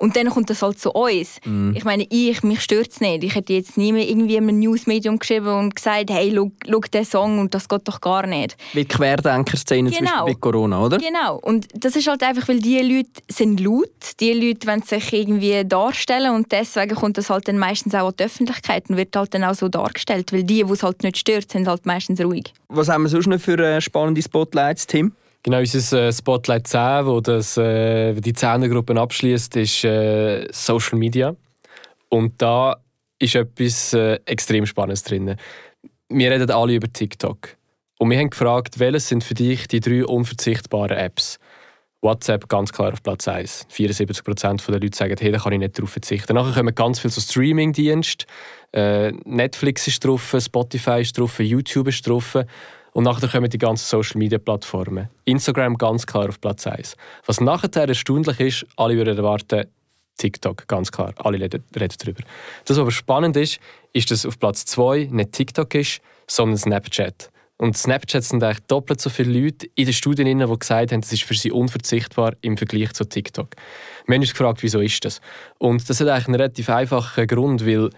Und 0.00 0.14
dann 0.14 0.30
kommt 0.30 0.48
das 0.48 0.62
halt 0.62 0.78
zu 0.78 0.92
uns. 0.92 1.40
Mhm. 1.44 1.74
Ich 1.76 1.84
meine, 1.84 2.06
ich, 2.08 2.44
mich 2.44 2.60
stört 2.62 2.92
es 2.92 3.00
nicht. 3.00 3.24
Ich 3.24 3.34
hätte 3.34 3.52
jetzt 3.52 3.76
nie 3.76 3.92
mehr 3.92 4.08
irgendwie 4.08 4.36
in 4.36 4.44
einem 4.48 4.60
Newsmedium 4.60 5.18
geschrieben 5.18 5.48
und 5.48 5.74
gesagt, 5.74 6.10
hey, 6.10 6.32
schau, 6.32 6.80
den 6.80 7.04
Song 7.04 7.40
und 7.40 7.52
das 7.52 7.68
geht 7.68 7.80
doch 7.88 8.00
gar 8.00 8.24
nicht. 8.24 8.56
Wie 8.74 8.84
die 8.84 8.88
Querdenker-Szene 8.88 9.90
zum 9.90 9.98
Genau. 9.98 10.10
Beispiel 10.24 10.34
bei 10.34 10.40
Corona, 10.40 10.84
oder? 10.84 10.98
Genau. 10.98 11.38
Und 11.42 11.66
das 11.74 11.96
ist 11.96 12.06
halt 12.06 12.22
einfach, 12.22 12.46
weil 12.46 12.60
die 12.60 12.78
Leute 12.78 13.10
sind 13.28 13.58
laut. 13.58 13.88
Die 14.20 14.32
Leute 14.34 14.68
wollen 14.68 14.82
sich 14.82 15.12
irgendwie 15.12 15.64
darstellen 15.66 16.32
und 16.32 16.52
deswegen 16.52 16.94
kommt 16.94 17.18
das 17.18 17.28
halt 17.28 17.48
dann 17.48 17.58
meistens 17.58 17.92
auch 17.96 18.06
an 18.08 18.14
die 18.18 18.22
Öffentlichkeit 18.22 18.88
und 18.88 18.96
wird 18.96 19.16
halt 19.16 19.34
dann 19.34 19.42
auch 19.42 19.54
so 19.54 19.68
dargestellt. 19.68 20.32
Weil 20.32 20.44
die, 20.44 20.62
die 20.62 20.72
es 20.72 20.84
halt 20.84 21.02
nicht 21.02 21.18
stört, 21.18 21.50
sind 21.50 21.66
halt 21.66 21.86
meistens 21.86 22.20
ruhig. 22.20 22.54
Was 22.68 22.88
haben 22.88 23.02
wir 23.02 23.08
sonst 23.08 23.26
noch 23.26 23.40
für 23.40 23.58
äh, 23.58 23.80
spannende 23.80 24.22
Spotlights, 24.22 24.86
Tim? 24.86 25.12
Genau, 25.48 25.60
unser 25.60 26.08
äh, 26.08 26.12
Spotlight 26.12 26.66
10, 26.66 27.06
wo 27.06 27.22
das, 27.22 27.56
äh, 27.56 28.12
die 28.12 28.34
10 28.34 28.70
Gruppen 28.70 28.98
abschließt, 28.98 29.56
ist 29.56 29.82
äh, 29.82 30.46
Social 30.52 30.98
Media. 30.98 31.34
Und 32.10 32.34
da 32.42 32.76
ist 33.18 33.34
etwas 33.34 33.94
äh, 33.94 34.18
extrem 34.26 34.66
Spannendes 34.66 35.04
drin. 35.04 35.36
Wir 36.10 36.30
reden 36.30 36.50
alle 36.50 36.74
über 36.74 36.92
TikTok. 36.92 37.56
Und 37.98 38.10
wir 38.10 38.18
haben 38.18 38.28
gefragt, 38.28 38.78
welches 38.78 39.08
sind 39.08 39.24
für 39.24 39.32
dich 39.32 39.66
die 39.68 39.80
drei 39.80 40.04
unverzichtbaren 40.04 40.98
Apps? 40.98 41.38
WhatsApp 42.02 42.46
ganz 42.50 42.70
klar 42.70 42.92
auf 42.92 43.02
Platz 43.02 43.26
1. 43.26 43.68
74% 43.74 44.70
der 44.70 44.80
Leute 44.80 44.98
sagen, 44.98 45.16
hey, 45.18 45.32
da 45.32 45.38
kann 45.38 45.54
ich 45.54 45.60
nicht 45.60 45.78
darauf 45.78 45.92
verzichten. 45.92 46.34
Nachher 46.34 46.52
kommen 46.52 46.74
ganz 46.74 47.00
viele 47.00 47.12
so 47.12 47.22
Streaming-Dienste. 47.22 48.26
Äh, 48.72 49.12
Netflix 49.24 49.86
ist 49.86 50.04
drauf, 50.04 50.36
Spotify 50.38 51.00
ist 51.00 51.16
drauf, 51.16 51.40
YouTube 51.40 51.88
ist 51.88 52.06
drauf. 52.06 52.36
Und 52.92 53.04
nachher 53.04 53.28
kommen 53.28 53.50
die 53.50 53.58
ganzen 53.58 53.84
Social-Media-Plattformen. 53.84 55.08
Instagram 55.24 55.76
ganz 55.76 56.06
klar 56.06 56.28
auf 56.28 56.40
Platz 56.40 56.66
1. 56.66 56.96
Was 57.26 57.40
nachher 57.40 57.88
erstaunlich 57.88 58.40
ist, 58.40 58.66
alle 58.76 58.96
würden 58.96 59.16
erwarten, 59.16 59.66
TikTok, 60.18 60.66
ganz 60.66 60.92
klar. 60.92 61.14
Alle 61.18 61.40
reden, 61.40 61.64
reden 61.78 61.96
darüber. 61.98 62.22
Das, 62.64 62.76
was 62.76 62.82
aber 62.82 62.90
spannend 62.90 63.36
ist, 63.36 63.60
ist, 63.92 64.10
dass 64.10 64.26
auf 64.26 64.38
Platz 64.38 64.64
2 64.66 65.08
nicht 65.10 65.32
TikTok 65.32 65.74
ist, 65.74 66.00
sondern 66.26 66.58
Snapchat. 66.58 67.30
Und 67.56 67.76
Snapchat 67.76 68.22
sind 68.22 68.42
eigentlich 68.42 68.64
doppelt 68.66 69.00
so 69.00 69.10
viele 69.10 69.40
Leute 69.40 69.66
in 69.74 69.86
den 69.86 69.92
Studien, 69.92 70.38
die 70.38 70.58
gesagt 70.58 70.92
haben, 70.92 71.00
das 71.00 71.12
ist 71.12 71.24
für 71.24 71.34
sie 71.34 71.50
unverzichtbar 71.50 72.34
im 72.40 72.56
Vergleich 72.56 72.92
zu 72.92 73.04
TikTok. 73.04 73.56
Wir 74.06 74.14
haben 74.14 74.22
uns 74.22 74.30
gefragt, 74.30 74.62
wieso 74.62 74.80
ist 74.80 75.04
das? 75.04 75.20
Und 75.58 75.88
das 75.88 76.00
hat 76.00 76.08
eigentlich 76.08 76.28
einen 76.28 76.36
relativ 76.36 76.68
einfachen 76.68 77.26
Grund, 77.26 77.66
weil 77.66 77.90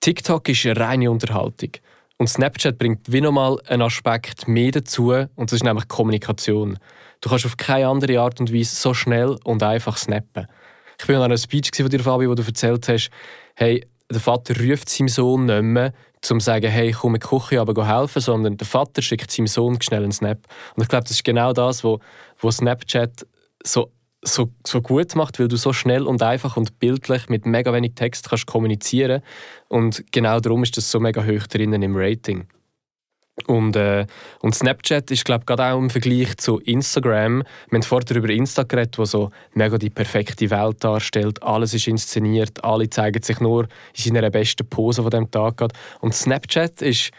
TikTok 0.00 0.48
ist 0.48 0.66
eine 0.66 0.76
reine 0.76 1.10
Unterhaltung. 1.10 1.70
Und 2.18 2.28
Snapchat 2.28 2.78
bringt 2.78 3.10
wie 3.12 3.20
nochmal 3.20 3.58
einen 3.66 3.82
Aspekt 3.82 4.46
mehr 4.46 4.70
dazu, 4.70 5.12
und 5.12 5.50
das 5.50 5.54
ist 5.54 5.64
nämlich 5.64 5.88
Kommunikation. 5.88 6.78
Du 7.20 7.28
kannst 7.28 7.46
auf 7.46 7.56
keine 7.56 7.88
andere 7.88 8.20
Art 8.20 8.38
und 8.40 8.52
Weise 8.52 8.76
so 8.76 8.94
schnell 8.94 9.36
und 9.44 9.62
einfach 9.62 9.96
snappen. 9.96 10.46
Ich 11.00 11.06
bin 11.06 11.16
an 11.16 11.22
einer 11.22 11.38
Speech 11.38 11.70
von 11.74 11.88
dir, 11.88 12.00
Fabi, 12.00 12.28
wo 12.28 12.34
du 12.34 12.42
erzählt 12.42 12.88
hast, 12.88 13.10
hey, 13.56 13.84
der 14.10 14.20
Vater 14.20 14.54
ruft 14.60 14.88
seinem 14.88 15.08
Sohn 15.08 15.46
nicht 15.46 15.62
mehr, 15.62 15.92
um 16.30 16.40
zu 16.40 16.44
sagen, 16.44 16.70
hey, 16.70 16.92
komm 16.92 17.14
in 17.14 17.20
die 17.20 17.26
Küche 17.26 17.60
aber 17.60 17.86
helfen, 17.86 18.20
sondern 18.20 18.56
der 18.56 18.66
Vater 18.66 19.02
schickt 19.02 19.30
seinem 19.30 19.46
Sohn 19.46 19.80
schnell 19.82 20.02
einen 20.02 20.12
Snap. 20.12 20.38
Und 20.76 20.82
ich 20.82 20.88
glaube, 20.88 21.04
das 21.04 21.12
ist 21.12 21.24
genau 21.24 21.52
das, 21.52 21.82
wo, 21.82 21.98
wo 22.38 22.50
Snapchat 22.50 23.26
so, 23.64 23.90
so, 24.24 24.50
so 24.66 24.80
gut 24.80 25.14
macht, 25.14 25.38
weil 25.38 25.48
du 25.48 25.56
so 25.56 25.72
schnell 25.72 26.02
und 26.02 26.22
einfach 26.22 26.56
und 26.56 26.78
bildlich 26.78 27.28
mit 27.28 27.46
mega 27.46 27.72
wenig 27.72 27.94
Text 27.94 28.28
kannst 28.28 28.46
kommunizieren 28.46 29.22
und 29.68 30.04
genau 30.12 30.40
darum 30.40 30.62
ist 30.62 30.76
das 30.76 30.90
so 30.90 31.00
mega 31.00 31.24
hoch 31.24 31.46
drinnen 31.46 31.82
im 31.82 31.96
Rating. 31.96 32.46
Und, 33.46 33.74
äh, 33.74 34.06
und 34.40 34.54
Snapchat 34.54 35.10
ist, 35.10 35.24
glaube 35.24 35.42
ich, 35.42 35.46
gerade 35.46 35.64
auch 35.64 35.78
im 35.78 35.90
Vergleich 35.90 36.36
zu 36.36 36.60
Instagram. 36.60 37.42
Wir 37.68 37.76
haben 37.76 37.82
vorher 37.82 38.16
über 38.16 38.28
Insta 38.30 38.62
geredet, 38.62 38.96
wo 38.96 39.04
so 39.04 39.30
mega 39.54 39.76
die 39.76 39.90
perfekte 39.90 40.48
Welt 40.50 40.84
darstellt. 40.84 41.42
Alles 41.42 41.74
ist 41.74 41.88
inszeniert, 41.88 42.62
alle 42.62 42.88
zeigen 42.88 43.22
sich 43.22 43.40
nur 43.40 43.66
in 43.94 44.14
seiner 44.14 44.30
besten 44.30 44.68
Pose 44.68 45.02
von 45.02 45.10
dem 45.10 45.30
Tag. 45.32 45.64
Und 46.00 46.14
Snapchat 46.14 46.80
ist 46.80 47.10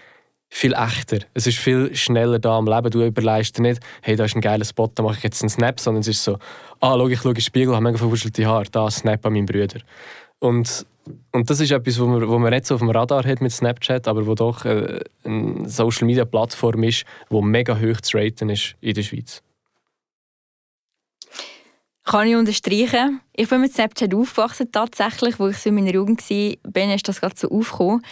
viel 0.50 0.74
echter. 0.74 1.20
Es 1.34 1.48
ist 1.48 1.58
viel 1.58 1.96
schneller 1.96 2.39
da 2.39 2.58
am 2.58 2.68
Leben. 2.68 2.89
Du 2.89 3.06
überlegst 3.06 3.58
dir 3.58 3.62
nicht, 3.62 3.82
hey, 4.02 4.16
da 4.16 4.26
ist 4.26 4.36
ein 4.36 4.41
geiler 4.41 4.66
Spot, 4.66 4.89
da 4.93 5.04
mache 5.04 5.18
ich 5.18 5.24
jetzt 5.24 5.41
einen 5.41 5.50
Snap, 5.50 5.80
sondern 5.80 6.02
es 6.02 6.08
ist 6.08 6.24
so, 6.24 6.38
ah, 6.80 6.96
schau, 6.96 7.08
ich 7.08 7.20
schaue 7.20 7.32
in 7.32 7.36
den 7.36 7.41
Spiegel, 7.41 7.74
habe 7.74 7.84
mega 7.84 7.98
verwuschelte 7.98 8.46
Haare, 8.46 8.66
da, 8.72 8.89
Snap 8.89 9.26
an 9.26 9.34
meinen 9.34 9.46
Brüder. 9.46 9.82
Und, 10.39 10.86
und 11.32 11.50
das 11.50 11.60
ist 11.60 11.72
etwas, 11.72 12.00
wo 12.00 12.06
man, 12.06 12.28
wo 12.28 12.39
man 12.39 12.52
nicht 12.52 12.66
so 12.66 12.76
auf 12.76 12.82
dem 12.82 12.89
Radar 12.89 13.26
hat 13.26 13.41
mit 13.41 13.52
Snapchat, 13.52 14.08
aber 14.08 14.26
wo 14.28 14.36
doch 14.36 14.66
äh, 14.66 15.02
eine 15.24 15.68
Social-Media-Plattform 15.68 16.84
ist, 16.84 17.06
wo 17.30 17.41
mega 17.41 17.80
hoch 17.80 18.02
zu 18.02 18.18
raten 18.18 18.50
ist 18.50 18.76
in 18.82 18.93
der 18.93 19.04
Schweiz. 19.04 19.41
Kann 22.04 22.28
ich 22.28 22.36
unterstreichen. 22.36 23.20
Ich 23.34 23.50
bin 23.50 23.62
mit 23.62 23.74
Snapchat 23.74 24.14
aufgewachsen, 24.14 24.72
tatsächlich. 24.72 25.39
Wo 25.39 25.48
ich 25.48 25.58
so 25.58 25.70
in 25.70 25.76
meiner 25.76 25.93
Jugend 25.93 26.22
war, 26.30 26.96
ist 26.96 27.08
das 27.08 27.20
gerade 27.20 27.36
so 27.36 27.50
aufgekommen. 27.50 28.04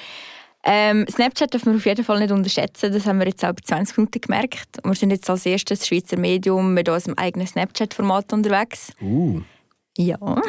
Ähm, 0.65 1.05
Snapchat 1.09 1.53
darf 1.53 1.65
man 1.65 1.75
auf 1.75 1.85
jeden 1.85 2.05
Fall 2.05 2.19
nicht 2.19 2.31
unterschätzen. 2.31 2.93
Das 2.93 3.05
haben 3.05 3.19
wir 3.19 3.27
jetzt 3.27 3.43
auch 3.43 3.51
bei 3.53 3.61
20 3.63 3.97
Minuten 3.97 4.21
gemerkt. 4.21 4.79
Wir 4.83 4.95
sind 4.95 5.11
jetzt 5.11 5.29
als 5.29 5.45
erstes 5.45 5.85
Schweizer 5.85 6.17
Medium 6.17 6.73
mit 6.73 6.87
unserem 6.87 7.15
eigenen 7.17 7.47
Snapchat-Format 7.47 8.31
unterwegs. 8.31 8.91
Uh. 9.01 9.41
Ja. 9.97 10.17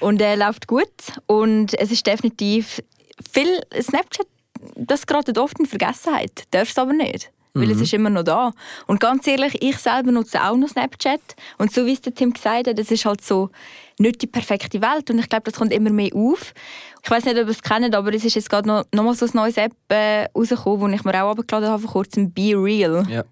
und 0.00 0.20
er 0.20 0.32
äh, 0.32 0.36
läuft 0.36 0.66
gut. 0.66 0.92
Und 1.26 1.78
es 1.78 1.92
ist 1.92 2.06
definitiv 2.06 2.82
viel 3.32 3.60
Snapchat, 3.80 4.26
das 4.74 5.06
gerät 5.06 5.38
oft 5.38 5.58
in 5.60 5.66
Vergessenheit. 5.66 6.44
Darf 6.50 6.70
es 6.70 6.78
aber 6.78 6.92
nicht. 6.92 7.30
Weil 7.54 7.70
es 7.70 7.82
ist 7.82 7.92
immer 7.92 8.08
noch 8.08 8.22
da. 8.22 8.52
Und 8.86 8.98
ganz 8.98 9.26
ehrlich, 9.26 9.62
ich 9.62 9.76
selber 9.76 10.10
nutze 10.10 10.42
auch 10.42 10.56
noch 10.56 10.68
Snapchat. 10.68 11.20
Und 11.58 11.70
so 11.70 11.84
wie 11.84 11.92
es 11.92 12.00
der 12.00 12.14
Tim 12.14 12.32
gesagt 12.32 12.66
hat, 12.66 12.78
das 12.78 12.90
ist 12.90 13.04
halt 13.04 13.22
so 13.22 13.50
nicht 13.98 14.22
die 14.22 14.26
perfekte 14.26 14.80
Welt. 14.80 15.10
Und 15.10 15.18
ich 15.18 15.28
glaube, 15.28 15.44
das 15.44 15.54
kommt 15.54 15.72
immer 15.72 15.90
mehr 15.90 16.10
auf. 16.14 16.52
Ich 17.04 17.10
weiß 17.10 17.24
nicht, 17.24 17.36
ob 17.36 17.44
ihr 17.46 17.50
es 17.50 17.62
kennt, 17.62 17.94
aber 17.94 18.12
es 18.14 18.24
ist 18.24 18.34
jetzt 18.34 18.50
gerade 18.50 18.68
noch, 18.68 18.84
noch 18.92 19.04
mal 19.04 19.14
so 19.14 19.26
ein 19.26 19.30
neues 19.34 19.56
App 19.56 19.72
äh, 19.88 20.26
rausgekommen, 20.36 20.92
das 20.92 21.00
ich 21.00 21.04
mir 21.04 21.22
auch 21.24 21.30
abgeladen 21.30 21.68
habe 21.68 21.82
vor 21.82 21.92
kurzem, 21.92 22.32
Be 22.32 22.52
Real. 22.56 23.04
Ja, 23.08 23.24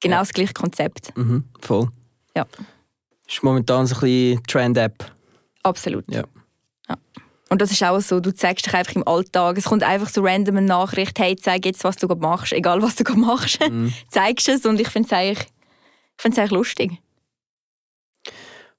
Genau 0.00 0.14
Ja. 0.16 0.20
das 0.20 0.32
gleiche 0.32 0.54
Konzept. 0.54 1.16
mhm. 1.16 1.44
voll. 1.60 1.88
Ja, 2.36 2.46
Ist 3.28 3.42
momentan 3.42 3.86
so 3.86 3.94
ein 3.96 4.00
bisschen 4.00 4.42
Trend-App. 4.44 5.12
absolut. 5.62 6.04
Ja. 6.12 6.24
Ja. 6.88 6.96
Und 7.50 7.60
das 7.60 7.70
ist 7.72 7.82
auch 7.82 8.00
so, 8.00 8.20
du 8.20 8.32
zeigst 8.34 8.64
dich 8.66 8.74
einfach 8.74 8.94
im 8.94 9.06
Alltag. 9.06 9.58
Es 9.58 9.64
kommt 9.64 9.82
einfach 9.82 10.08
so 10.08 10.22
random 10.22 10.56
eine 10.58 10.66
Nachricht, 10.66 11.18
hey, 11.18 11.34
zeig 11.36 11.66
jetzt, 11.66 11.82
was 11.84 11.96
du 11.96 12.06
gerade 12.08 12.20
machst. 12.20 12.52
Egal, 12.52 12.80
was 12.80 12.94
du 12.96 13.02
gerade 13.04 13.18
machst, 13.20 13.58
zeigst 14.08 14.48
es. 14.48 14.64
Und 14.64 14.80
ich 14.80 14.88
finde 14.88 15.06
es 15.08 15.12
eigentlich, 15.12 15.40
ich 15.40 16.22
find's 16.22 16.38
eigentlich 16.38 16.50
lustig. 16.52 16.92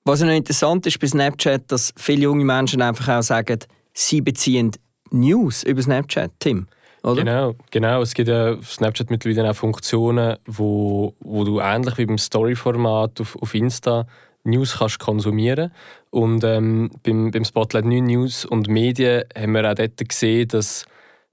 Was 0.04 0.22
noch 0.22 0.32
interessant 0.32 0.86
ist 0.88 0.99
bei 0.99 1.08
Snapchat, 1.08 1.72
dass 1.72 1.93
viele 1.95 2.24
junge 2.24 2.43
Menschen 2.43 2.82
einfach 2.82 3.20
auch 3.20 3.22
sagen, 3.22 3.60
sie 3.93 4.22
beziehen 4.22 4.72
News 5.12 5.64
über 5.64 5.82
Snapchat, 5.82 6.32
Tim. 6.39 6.68
Oder? 7.04 7.24
Genau, 7.24 7.56
genau. 7.72 8.02
Es 8.02 8.14
gibt 8.14 8.30
ja 8.30 8.54
auf 8.54 8.72
Snapchat 8.72 9.10
mittlerweile 9.10 9.49
auch 9.52 9.56
Funktionen, 9.56 10.38
wo, 10.45 11.14
wo 11.20 11.43
du 11.43 11.60
ähnlich 11.60 11.97
wie 11.97 12.06
beim 12.06 12.18
Story-Format 12.18 13.22
auf, 13.22 13.36
auf 13.41 13.54
Insta 13.54 14.06
News 14.43 14.78
kannst 14.80 14.99
konsumieren 14.99 15.72
Und 16.10 16.43
ähm, 16.43 16.89
beim, 17.04 17.32
beim 17.32 17.45
Spotlight 17.45 17.86
9 17.86 18.04
News 18.04 18.45
und 18.45 18.68
Medien 18.68 19.24
haben 19.38 19.52
wir 19.54 19.70
auch 19.70 19.76
dort 19.76 19.97
gesehen, 19.97 20.47
dass, 20.47 20.86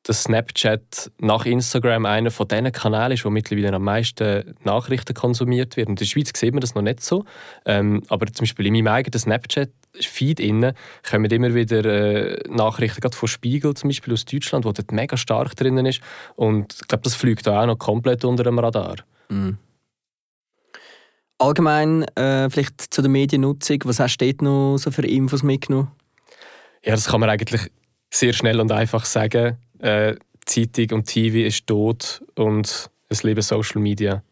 dass 0.09 0.23
Snapchat 0.23 1.11
nach 1.19 1.45
Instagram 1.45 2.07
einer 2.07 2.31
von 2.31 2.49
diesen 2.49 2.73
Kanälen 2.73 3.13
ist, 3.13 3.27
wo 3.27 3.31
mittlerweile 3.31 3.75
am 3.75 3.85
meisten 3.85 4.55
Nachrichten 4.65 5.13
konsumiert 5.13 5.77
werden. 5.77 5.91
In 5.91 5.97
der 5.97 6.07
Schweiz 6.07 6.33
sieht 6.35 6.55
man 6.55 6.63
das 6.63 6.75
noch 6.75 6.81
nicht 6.81 7.05
so. 7.05 7.27
Ähm, 7.67 8.03
aber 8.09 8.27
zum 8.33 8.45
Beispiel 8.45 8.67
in 8.67 8.73
meinem 8.73 8.87
eigenen 8.87 9.21
Snapchat-Feed 9.21 10.41
innen 10.41 10.73
kommen 11.09 11.31
immer 11.31 11.55
wieder 11.55 11.85
äh, 11.85 12.49
Nachrichten, 12.49 13.03
gerade 13.03 13.15
von 13.15 13.29
Spiegel 13.29 13.75
zum 13.75 13.91
Beispiel 13.91 14.15
aus 14.15 14.25
Deutschland, 14.25 14.65
wo 14.65 14.73
dort 14.73 14.93
mega 14.93 15.19
stark 15.19 15.55
drinnen 15.57 15.85
ist. 15.85 16.01
Und 16.37 16.75
ich 16.81 16.89
glaube, 16.89 17.03
das 17.03 17.15
fliegt 17.15 17.47
da 17.47 17.61
auch 17.61 17.67
noch 17.67 17.79
komplett 17.79 18.25
unter 18.25 18.45
dem 18.45 18.59
Radar. 18.59 18.97
Allgemein 21.37 22.05
äh, 22.17 22.49
vielleicht 22.49 22.81
zu 22.81 23.03
der 23.03 23.11
Mediennutzung, 23.11 23.81
was 23.85 24.01
hast 24.01 24.17
du 24.17 24.25
dort 24.25 24.41
noch 24.41 24.79
so 24.79 24.91
für 24.91 25.07
Infos 25.07 25.43
mitgenommen? 25.43 25.91
Ja, 26.83 26.93
das 26.93 27.09
kann 27.09 27.21
man 27.21 27.29
eigentlich 27.29 27.71
sehr 28.11 28.33
schnell 28.33 28.59
und 28.59 28.73
einfach 28.73 29.05
sagen. 29.05 29.59
Äh, 29.81 30.17
Zeitung 30.45 30.99
und 30.99 31.05
TV 31.07 31.47
ist 31.47 31.67
tot 31.67 32.23
und 32.35 32.91
es 33.09 33.23
leben 33.23 33.43
Social 33.43 33.81
Media. 33.81 34.23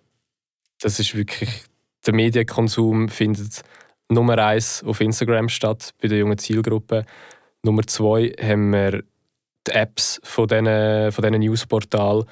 Das 0.80 0.98
ist 0.98 1.14
wirklich, 1.14 1.64
der 2.06 2.14
Medienkonsum 2.14 3.08
findet 3.08 3.62
Nummer 4.08 4.38
eins 4.38 4.82
auf 4.84 5.00
Instagram 5.00 5.48
statt 5.48 5.94
bei 6.00 6.08
der 6.08 6.18
jungen 6.18 6.38
Zielgruppe. 6.38 7.04
Nummer 7.62 7.82
zwei 7.86 8.32
haben 8.40 8.70
wir 8.70 9.02
die 9.66 9.72
Apps 9.72 10.20
von 10.22 10.46
diesen, 10.46 11.12
von 11.12 11.22
diesen 11.22 11.40
Newsportalen 11.40 12.24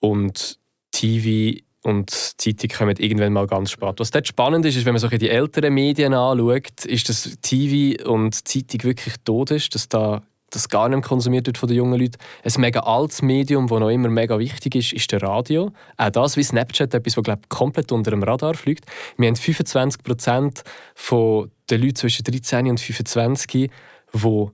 und 0.00 0.58
TV 0.92 1.60
und 1.82 2.10
Zeitung 2.10 2.70
kommen 2.70 2.96
irgendwann 2.98 3.32
mal 3.32 3.46
ganz 3.46 3.70
spät. 3.70 3.94
Was 3.98 4.10
dort 4.10 4.26
spannend 4.26 4.66
ist, 4.66 4.76
ist, 4.76 4.84
wenn 4.84 4.92
man 4.92 5.00
so 5.00 5.08
die 5.08 5.30
älteren 5.30 5.72
Medien 5.72 6.12
anschaut, 6.12 6.84
ist, 6.84 7.08
dass 7.08 7.38
TV 7.40 8.02
und 8.10 8.34
Zeitung 8.46 8.82
wirklich 8.84 9.14
tot 9.24 9.50
ist, 9.50 9.74
dass 9.74 9.88
da 9.88 10.20
das 10.50 10.68
gar 10.68 10.88
nicht 10.88 11.02
konsumiert 11.02 11.46
wird 11.46 11.58
von 11.58 11.68
den 11.68 11.78
jungen 11.78 11.98
Leuten. 11.98 12.18
Ein 12.44 12.52
mega 12.60 12.80
altes 12.80 13.22
Medium, 13.22 13.68
das 13.68 13.80
noch 13.80 13.88
immer 13.88 14.08
mega 14.08 14.38
wichtig 14.38 14.74
ist, 14.74 14.92
ist 14.92 15.10
der 15.12 15.22
Radio. 15.22 15.72
Auch 15.96 16.10
das 16.10 16.36
wie 16.36 16.42
Snapchat, 16.42 16.92
etwas, 16.92 17.14
das 17.14 17.24
glaub, 17.24 17.48
komplett 17.48 17.92
unter 17.92 18.10
dem 18.10 18.22
Radar 18.22 18.54
fliegt. 18.54 18.84
Wir 19.16 19.28
haben 19.28 19.36
25 19.36 20.02
Prozent 20.02 20.62
der 21.10 21.78
Leute 21.78 21.94
zwischen 21.94 22.24
13 22.24 22.68
und 22.68 22.80
25, 22.80 23.70
die 24.12 24.46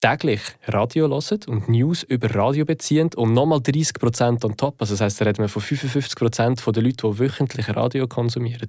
täglich 0.00 0.42
Radio 0.66 1.08
hören 1.08 1.40
und 1.46 1.68
News 1.68 2.02
über 2.02 2.34
Radio 2.34 2.64
beziehen 2.66 3.10
und 3.16 3.32
nochmal 3.32 3.60
30 3.60 3.94
Prozent 3.94 4.44
on 4.44 4.56
top. 4.56 4.76
Also 4.78 4.94
das 4.94 5.00
heisst, 5.00 5.20
da 5.20 5.24
reden 5.24 5.38
wir 5.38 5.48
von 5.48 5.62
55 5.62 6.14
Prozent 6.16 6.62
der 6.66 6.82
Leute, 6.82 7.08
die 7.08 7.18
wöchentlich 7.18 7.74
Radio 7.74 8.06
konsumieren. 8.06 8.68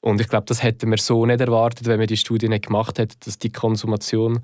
Und 0.00 0.20
ich 0.20 0.28
glaube, 0.28 0.46
das 0.46 0.62
hätten 0.62 0.90
wir 0.90 0.98
so 0.98 1.24
nicht 1.24 1.40
erwartet, 1.40 1.86
wenn 1.86 2.00
wir 2.00 2.06
die 2.06 2.16
Studie 2.16 2.48
nicht 2.48 2.66
gemacht 2.66 2.98
hätten, 2.98 3.14
dass 3.24 3.38
die 3.38 3.50
Konsumation 3.50 4.40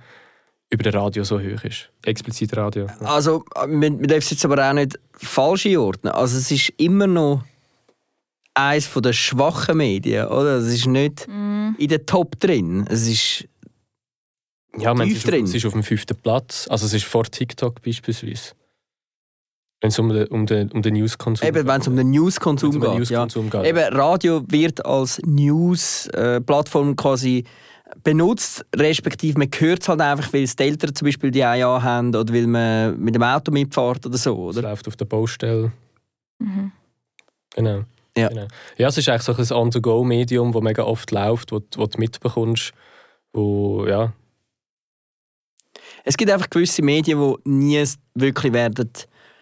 über 0.71 0.85
das 0.85 0.95
Radio 0.95 1.25
so 1.25 1.39
hoch 1.39 1.65
ist. 1.65 1.91
Explizit 2.05 2.57
Radio. 2.57 2.87
Also, 3.01 3.45
man, 3.67 3.79
man 3.79 4.03
darf 4.05 4.19
es 4.19 4.31
jetzt 4.31 4.45
aber 4.45 4.69
auch 4.69 4.73
nicht 4.73 4.99
falsch 5.13 5.67
einordnen. 5.67 6.13
Also, 6.13 6.39
es 6.39 6.51
ist 6.51 6.73
immer 6.77 7.07
noch 7.07 7.43
eines 8.55 8.91
der 8.93 9.13
schwachen 9.13 9.79
Medien, 9.79 10.27
oder? 10.27 10.59
Es 10.59 10.73
ist 10.73 10.87
nicht 10.87 11.27
mm. 11.29 11.75
in 11.79 11.89
den 11.89 12.07
Top 12.07 12.39
drin. 12.41 12.87
Es 12.89 13.07
ist 13.07 13.49
ja, 14.79 14.95
man, 14.95 15.09
es, 15.09 15.25
ist 15.25 15.29
auf, 15.29 15.35
es 15.35 15.55
ist 15.55 15.67
auf 15.67 15.73
dem 15.73 15.83
fünften 15.83 16.17
Platz. 16.17 16.67
Also 16.71 16.87
es 16.87 16.95
ist 16.95 17.05
vor 17.05 17.25
TikTok 17.25 17.83
beispielsweise. 17.83 18.53
Wenn 19.81 19.89
es 19.89 19.99
um 19.99 20.11
den, 20.11 20.27
um 20.29 20.47
den, 20.47 20.71
um 20.73 20.83
den 20.83 20.95
Newskonsum 20.95 21.47
geht. 21.47 21.57
Eben, 21.57 21.67
wenn 21.67 21.81
es 21.81 21.89
um 21.89 21.97
den 21.97 22.11
Newskonsum 22.11 22.75
um 22.75 22.99
geht. 22.99 23.11
Ja. 23.11 23.27
geht. 23.27 23.55
Eben, 23.65 23.95
Radio 23.95 24.43
wird 24.47 24.85
als 24.85 25.21
News-Plattform 25.25 26.97
quasi 26.97 27.45
benutzt, 28.03 28.65
respektive 28.75 29.39
man 29.39 29.49
hört 29.59 29.83
es 29.83 29.89
halt 29.89 30.01
einfach, 30.01 30.33
weil 30.33 30.45
es 30.45 30.57
die 30.57 30.65
Eltern 30.65 30.95
zum 30.95 31.07
Beispiel 31.07 31.31
die 31.31 31.41
IA 31.41 31.83
haben 31.83 32.15
oder 32.15 32.33
weil 32.33 32.47
man 32.47 32.99
mit 32.99 33.15
dem 33.15 33.23
Auto 33.23 33.51
mitfährt 33.51 34.05
oder 34.07 34.19
so. 34.19 34.37
Oder? 34.37 34.59
Es 34.59 34.63
läuft 34.65 34.89
auf 34.89 34.97
der 34.97 35.05
Baustelle. 35.05 35.73
Mhm. 36.39 36.73
Genau. 37.55 37.85
Ja. 38.17 38.29
genau. 38.29 38.47
Ja, 38.77 38.89
es 38.89 38.99
ist 38.99 39.09
eigentlich 39.09 39.47
so 39.49 39.55
ein 39.55 39.61
On-to-Go-Medium, 39.63 40.53
das 40.53 40.63
mega 40.63 40.83
oft 40.83 41.11
läuft, 41.11 41.53
wo, 41.53 41.61
wo 41.77 41.87
du 41.87 41.99
mitbekommst, 41.99 42.73
wo, 43.33 43.87
ja. 43.87 44.13
Es 46.05 46.17
gibt 46.17 46.31
einfach 46.31 46.51
gewisse 46.51 46.83
Medien, 46.83 47.19
die 47.19 47.51
nie 47.51 47.85
wirklich 48.15 48.53
werden 48.53 48.91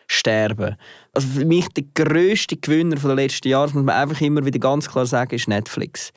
sterben. 0.07 0.77
Also 1.13 1.29
für 1.29 1.45
mich 1.45 1.69
der 1.69 1.85
grösste 1.95 2.57
Gewinner 2.57 2.97
der 2.97 3.15
letzten 3.15 3.49
Jahre, 3.49 3.73
muss 3.73 3.85
man 3.85 3.95
einfach 3.95 4.21
immer 4.21 4.45
wieder 4.45 4.59
ganz 4.59 4.91
klar 4.91 5.07
sagen, 5.07 5.35
ist 5.35 5.49
Netflix. 5.49 6.13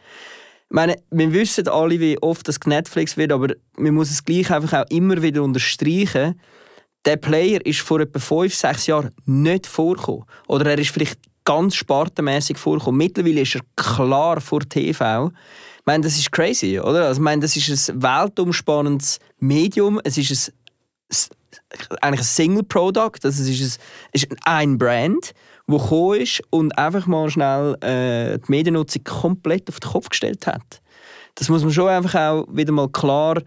Meine, 0.74 0.96
wir 1.12 1.34
wissen 1.34 1.68
alle, 1.68 2.00
wie 2.00 2.18
oft 2.22 2.48
das 2.48 2.58
Netflix 2.66 3.18
wird, 3.18 3.34
aber 3.34 3.54
man 3.76 3.94
muss 3.94 4.10
es 4.10 4.24
gleich 4.24 4.50
einfach 4.52 4.80
auch 4.80 4.90
immer 4.90 5.22
wieder 5.22 5.44
unterstreichen. 5.44 6.40
Der 7.04 7.18
Player 7.18 7.66
ist 7.66 7.82
vor 7.82 8.00
etwa 8.00 8.20
fünf, 8.20 8.56
sechs 8.56 8.88
Jahren 8.88 9.12
nicht 9.26 9.68
vorgekommen. 9.68 10.24
Oder 10.48 10.72
er 10.72 10.80
ist 10.80 10.92
vielleicht 10.92 11.20
ganz 11.44 11.76
spartenmäßig 11.76 12.58
vorgekommen. 12.58 13.00
Mittlerweile 13.00 13.42
ist 13.42 13.56
er 13.56 13.62
klar 13.76 14.40
vor 14.40 14.62
TV. 14.62 15.32
Ich 15.80 15.86
meine, 15.86 16.06
das 16.06 16.18
ist 16.18 16.32
crazy, 16.32 16.80
oder? 16.80 17.08
Also, 17.08 17.20
ich 17.20 17.24
meine, 17.24 17.42
das 17.42 17.58
ist 17.58 17.90
ein 17.90 18.02
weltumspannendes 18.02 19.20
Medium. 19.40 20.00
Es 20.06 20.18
ist 20.18 20.54
ein, 21.10 21.98
eigentlich 22.00 22.22
ein 22.22 22.24
Single-Product. 22.24 23.20
Also, 23.24 23.44
es 23.44 23.50
ist 23.50 23.62
ein, 23.62 23.82
ist 24.14 24.28
ein 24.46 24.78
Brand 24.78 25.34
wo 25.72 25.78
gekommen 25.78 26.22
ist 26.22 26.42
und 26.50 26.78
einfach 26.78 27.08
mal 27.08 27.30
schnell 27.30 27.76
äh, 27.82 28.38
die 28.40 28.52
Mediennutzung 28.52 29.04
komplett 29.04 29.70
auf 29.70 29.80
den 29.80 29.92
Kopf 29.92 30.10
gestellt 30.10 30.46
hat. 30.48 30.82
Das 31.36 31.50
muss 31.50 31.64
man 31.64 31.72
schon 31.72 31.88
einfach 31.88 32.16
auch 32.16 32.48
wieder 32.52 32.72
mal 32.72 32.90
klar 32.90 33.42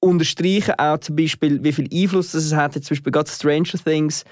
unterstreichen, 0.00 0.74
auch 0.78 0.98
zum 0.98 1.16
Beispiel, 1.16 1.62
wie 1.64 1.72
viel 1.72 1.88
Einfluss 1.92 2.32
das 2.32 2.52
hat. 2.52 2.74
Zum 2.74 2.82
Beispiel 2.90 3.12
gerade 3.12 3.30
Stranger 3.30 3.78
Things 3.82 4.24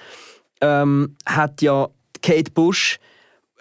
ähm, 0.61 1.17
hat 1.27 1.63
ja 1.63 1.89
Kate 2.23 2.51
Bush 2.53 2.99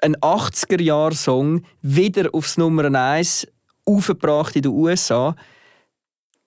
einen 0.01 0.15
80er-Jahr-Song 0.17 1.63
wieder 1.81 2.29
aufs 2.33 2.57
Nummer 2.57 2.83
1 2.93 3.47
aufgebracht 3.85 4.55
in 4.55 4.63
den 4.63 4.71
USA 4.71 5.35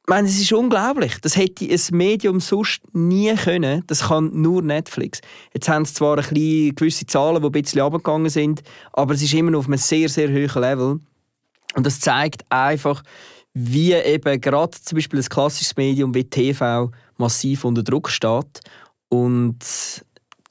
ich 0.04 0.10
meine, 0.10 0.28
es 0.28 0.38
ist 0.38 0.52
unglaublich. 0.52 1.18
Das 1.22 1.34
hätte 1.34 1.64
ein 1.64 1.96
Medium 1.96 2.38
sonst 2.38 2.82
nie 2.92 3.34
können. 3.36 3.82
Das 3.86 4.08
kann 4.08 4.30
nur 4.34 4.60
Netflix. 4.60 5.22
Jetzt 5.54 5.66
haben 5.66 5.86
sie 5.86 5.94
zwar 5.94 6.18
ein 6.18 6.24
bisschen 6.28 6.74
gewisse 6.74 7.06
Zahlen, 7.06 7.40
die 7.40 7.48
ein 7.48 7.52
bisschen 7.52 7.80
runtergegangen 7.80 8.28
sind, 8.28 8.62
aber 8.92 9.14
es 9.14 9.22
ist 9.22 9.32
immer 9.32 9.50
noch 9.50 9.60
auf 9.60 9.66
einem 9.66 9.78
sehr, 9.78 10.10
sehr 10.10 10.28
hohen 10.28 10.60
Level. 10.60 11.00
Und 11.74 11.86
das 11.86 12.00
zeigt 12.00 12.44
einfach, 12.50 13.02
wie 13.54 13.94
eben 13.94 14.42
gerade 14.42 14.78
zum 14.78 14.96
Beispiel 14.96 15.20
ein 15.20 15.24
klassisches 15.24 15.74
Medium 15.78 16.14
wie 16.14 16.24
TV 16.24 16.90
massiv 17.16 17.64
unter 17.64 17.82
Druck 17.82 18.10
steht. 18.10 18.60
Und 19.08 19.64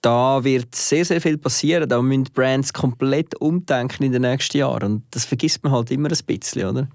da 0.02 0.44
wird 0.44 0.74
sehr, 0.74 1.06
sehr 1.06 1.22
viel 1.22 1.38
passieren. 1.38 1.88
Da 1.88 2.02
müssen 2.02 2.24
Brands 2.34 2.74
komplett 2.74 3.40
umdenken 3.40 4.02
in 4.02 4.14
den 4.14 4.24
nächsten 4.24 4.58
Jahren. 4.58 4.94
Und 4.94 5.04
das 5.12 5.26
vergisst 5.26 5.64
man 5.64 5.74
halt 5.74 5.92
immer 5.92 6.10
ein 6.10 6.18
bisschen, 6.26 6.68
oder? 6.68 6.88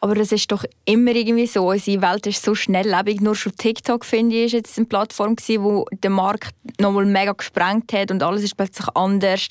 Aber 0.00 0.16
es 0.18 0.30
ist 0.30 0.52
doch 0.52 0.64
immer 0.84 1.12
irgendwie 1.12 1.46
so. 1.46 1.70
Unsere 1.70 2.02
Welt 2.02 2.26
ist 2.26 2.42
so 2.42 2.54
schnelllebig. 2.54 3.20
Nur 3.20 3.34
schon 3.34 3.56
TikTok, 3.56 4.04
finde 4.04 4.36
ich, 4.36 4.46
ist 4.46 4.52
jetzt 4.52 4.78
eine 4.78 4.86
Plattform 4.86 5.36
gewesen, 5.36 5.64
wo 5.64 5.86
der 5.90 6.10
Markt 6.10 6.54
nochmal 6.78 7.06
mega 7.06 7.32
gesprengt 7.32 7.92
hat 7.92 8.10
und 8.10 8.22
alles 8.22 8.42
ist 8.42 8.56
plötzlich 8.56 8.88
anders. 8.94 9.48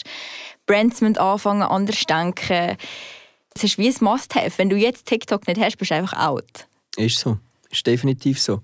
Brands 0.65 1.01
müssen 1.01 1.17
anfangen, 1.17 1.63
anders 1.63 2.01
denken. 2.03 2.77
Es 3.53 3.63
ist 3.63 3.77
wie 3.77 3.89
ein 3.89 3.95
Must-Have. 3.99 4.57
Wenn 4.57 4.69
du 4.69 4.75
jetzt 4.75 5.05
TikTok 5.05 5.47
nicht 5.47 5.59
hast, 5.59 5.77
bist 5.77 5.91
du 5.91 5.95
einfach 5.95 6.27
out. 6.27 6.67
Ist 6.97 7.19
so. 7.19 7.37
Ist 7.71 7.87
definitiv 7.87 8.39
so. 8.39 8.61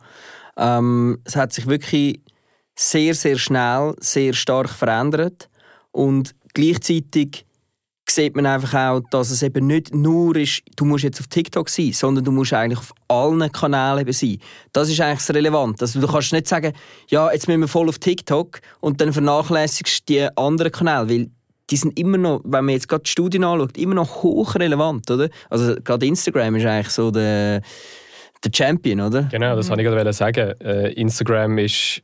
Ähm, 0.58 1.20
es 1.24 1.36
hat 1.36 1.54
sich 1.54 1.68
wirklich 1.68 2.20
sehr, 2.76 3.16
sehr 3.16 3.38
schnell, 3.38 3.96
sehr 4.00 4.34
stark 4.34 4.70
verändert. 4.70 5.50
Und 5.92 6.36
gleichzeitig 6.54 7.46
sieht 8.16 8.36
man 8.36 8.46
einfach 8.46 8.74
auch, 8.74 9.02
dass 9.12 9.30
es 9.32 9.44
eben 9.44 9.68
nicht 9.68 9.94
nur 9.94 10.36
ist, 10.36 10.62
du 10.76 10.86
musst 10.86 11.04
jetzt 11.04 11.20
auf 11.20 11.28
TikTok 11.28 11.70
sein, 11.70 11.92
sondern 11.94 12.24
du 12.24 12.32
musst 12.32 12.54
eigentlich 12.54 12.80
auf 12.80 12.94
allen 13.08 13.52
Kanälen 13.52 14.00
eben 14.00 14.14
sein. 14.14 14.38
Das 14.74 14.90
ist 14.90 15.00
eigentlich 15.02 15.26
das 15.26 15.36
Relevante. 15.36 15.84
Also 15.84 16.00
du 16.00 16.08
kannst 16.08 16.34
nicht 16.34 16.48
sagen, 16.48 16.74
ja, 17.10 17.32
jetzt 17.32 17.48
müssen 17.48 17.62
wir 17.62 17.68
voll 17.68 17.90
auf 17.90 18.00
TikTok 18.00 18.62
und 18.80 19.02
dann 19.02 19.14
vernachlässigst 19.14 20.10
du 20.10 20.14
die 20.14 20.38
anderen 20.38 20.72
Kanäle, 20.72 21.10
weil 21.10 21.28
die 21.70 21.78
sind 21.78 21.98
immer 21.98 22.18
noch, 22.18 22.42
wenn 22.44 22.66
man 22.66 22.74
jetzt 22.74 22.90
gerade 22.90 23.04
die 23.04 23.10
Studien 23.10 23.44
anschaut, 23.44 23.78
immer 23.78 23.96
noch 23.96 24.24
hochrelevant, 24.24 25.10
oder? 25.10 25.30
Also 25.50 25.76
gerade 25.84 26.06
Instagram 26.06 26.56
ist 26.56 26.66
eigentlich 26.66 26.90
so 26.90 27.12
der, 27.12 27.62
der 28.44 28.52
Champion, 28.54 29.02
oder? 29.02 29.24
Genau, 29.32 29.56
das 29.56 29.68
mhm. 29.68 29.70
wollte 29.72 29.84
ich 29.84 29.90
gerade 29.90 30.14
sagen. 30.14 30.54
Äh, 30.60 30.92
Instagram 30.94 31.58
ist 31.60 32.02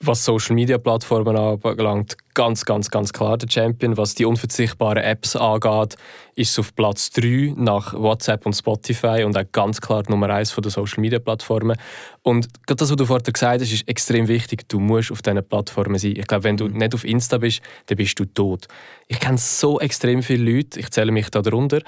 was 0.00 0.24
Social 0.24 0.54
Media 0.54 0.76
Plattformen 0.76 1.36
anbelangt, 1.36 2.16
ganz, 2.34 2.64
ganz, 2.64 2.90
ganz 2.90 3.12
klar 3.12 3.38
der 3.38 3.48
Champion. 3.48 3.96
Was 3.96 4.14
die 4.14 4.26
unverzichtbaren 4.26 5.02
Apps 5.02 5.36
angeht, 5.36 5.96
ist 6.34 6.50
es 6.50 6.58
auf 6.58 6.74
Platz 6.74 7.10
3 7.10 7.54
nach 7.56 7.94
WhatsApp 7.94 8.44
und 8.44 8.52
Spotify 8.52 9.24
und 9.24 9.36
auch 9.38 9.50
ganz 9.52 9.80
klar 9.80 10.02
Nummer 10.08 10.28
1 10.28 10.54
der 10.54 10.70
Social 10.70 11.00
Media 11.00 11.18
Plattformen. 11.18 11.78
Und 12.22 12.48
gerade 12.66 12.78
das, 12.78 12.90
was 12.90 12.96
du 12.96 13.06
vorhin 13.06 13.32
gesagt 13.32 13.62
hast, 13.62 13.72
ist 13.72 13.88
extrem 13.88 14.28
wichtig. 14.28 14.68
Du 14.68 14.80
musst 14.80 15.10
auf 15.10 15.22
diesen 15.22 15.42
Plattformen 15.48 15.98
sein. 15.98 16.14
Ich 16.16 16.26
glaube, 16.26 16.44
wenn 16.44 16.58
du 16.58 16.68
nicht 16.68 16.94
auf 16.94 17.04
Insta 17.04 17.38
bist, 17.38 17.62
dann 17.86 17.96
bist 17.96 18.18
du 18.18 18.26
tot. 18.26 18.66
Ich 19.06 19.18
kenne 19.18 19.38
so 19.38 19.80
extrem 19.80 20.22
viele 20.22 20.56
Leute, 20.56 20.78
ich 20.78 20.90
zähle 20.90 21.12
mich 21.12 21.30
da 21.30 21.40
darunter, 21.40 21.80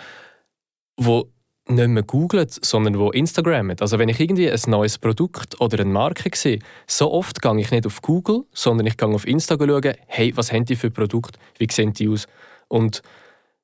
die 0.98 1.22
nicht 1.68 1.88
mehr 1.88 2.02
googlen, 2.02 2.46
sondern 2.48 2.98
wo 2.98 3.10
Instagrammen. 3.10 3.76
Also 3.80 3.98
wenn 3.98 4.08
ich 4.08 4.18
irgendwie 4.18 4.50
ein 4.50 4.60
neues 4.66 4.98
Produkt 4.98 5.60
oder 5.60 5.80
eine 5.80 5.90
Marke 5.90 6.30
sehe, 6.34 6.60
so 6.86 7.12
oft 7.12 7.42
gehe 7.42 7.60
ich 7.60 7.70
nicht 7.70 7.86
auf 7.86 8.02
Google, 8.02 8.44
sondern 8.52 8.86
ich 8.86 8.96
gehe 8.96 9.08
auf 9.08 9.26
Insta 9.26 9.56
schauen, 9.58 9.94
hey, 10.06 10.36
was 10.36 10.52
haben 10.52 10.64
die 10.64 10.76
für 10.76 10.90
Produkte, 10.90 11.38
wie 11.58 11.68
sehen 11.70 11.92
die 11.92 12.08
aus? 12.08 12.26
Und 12.68 13.02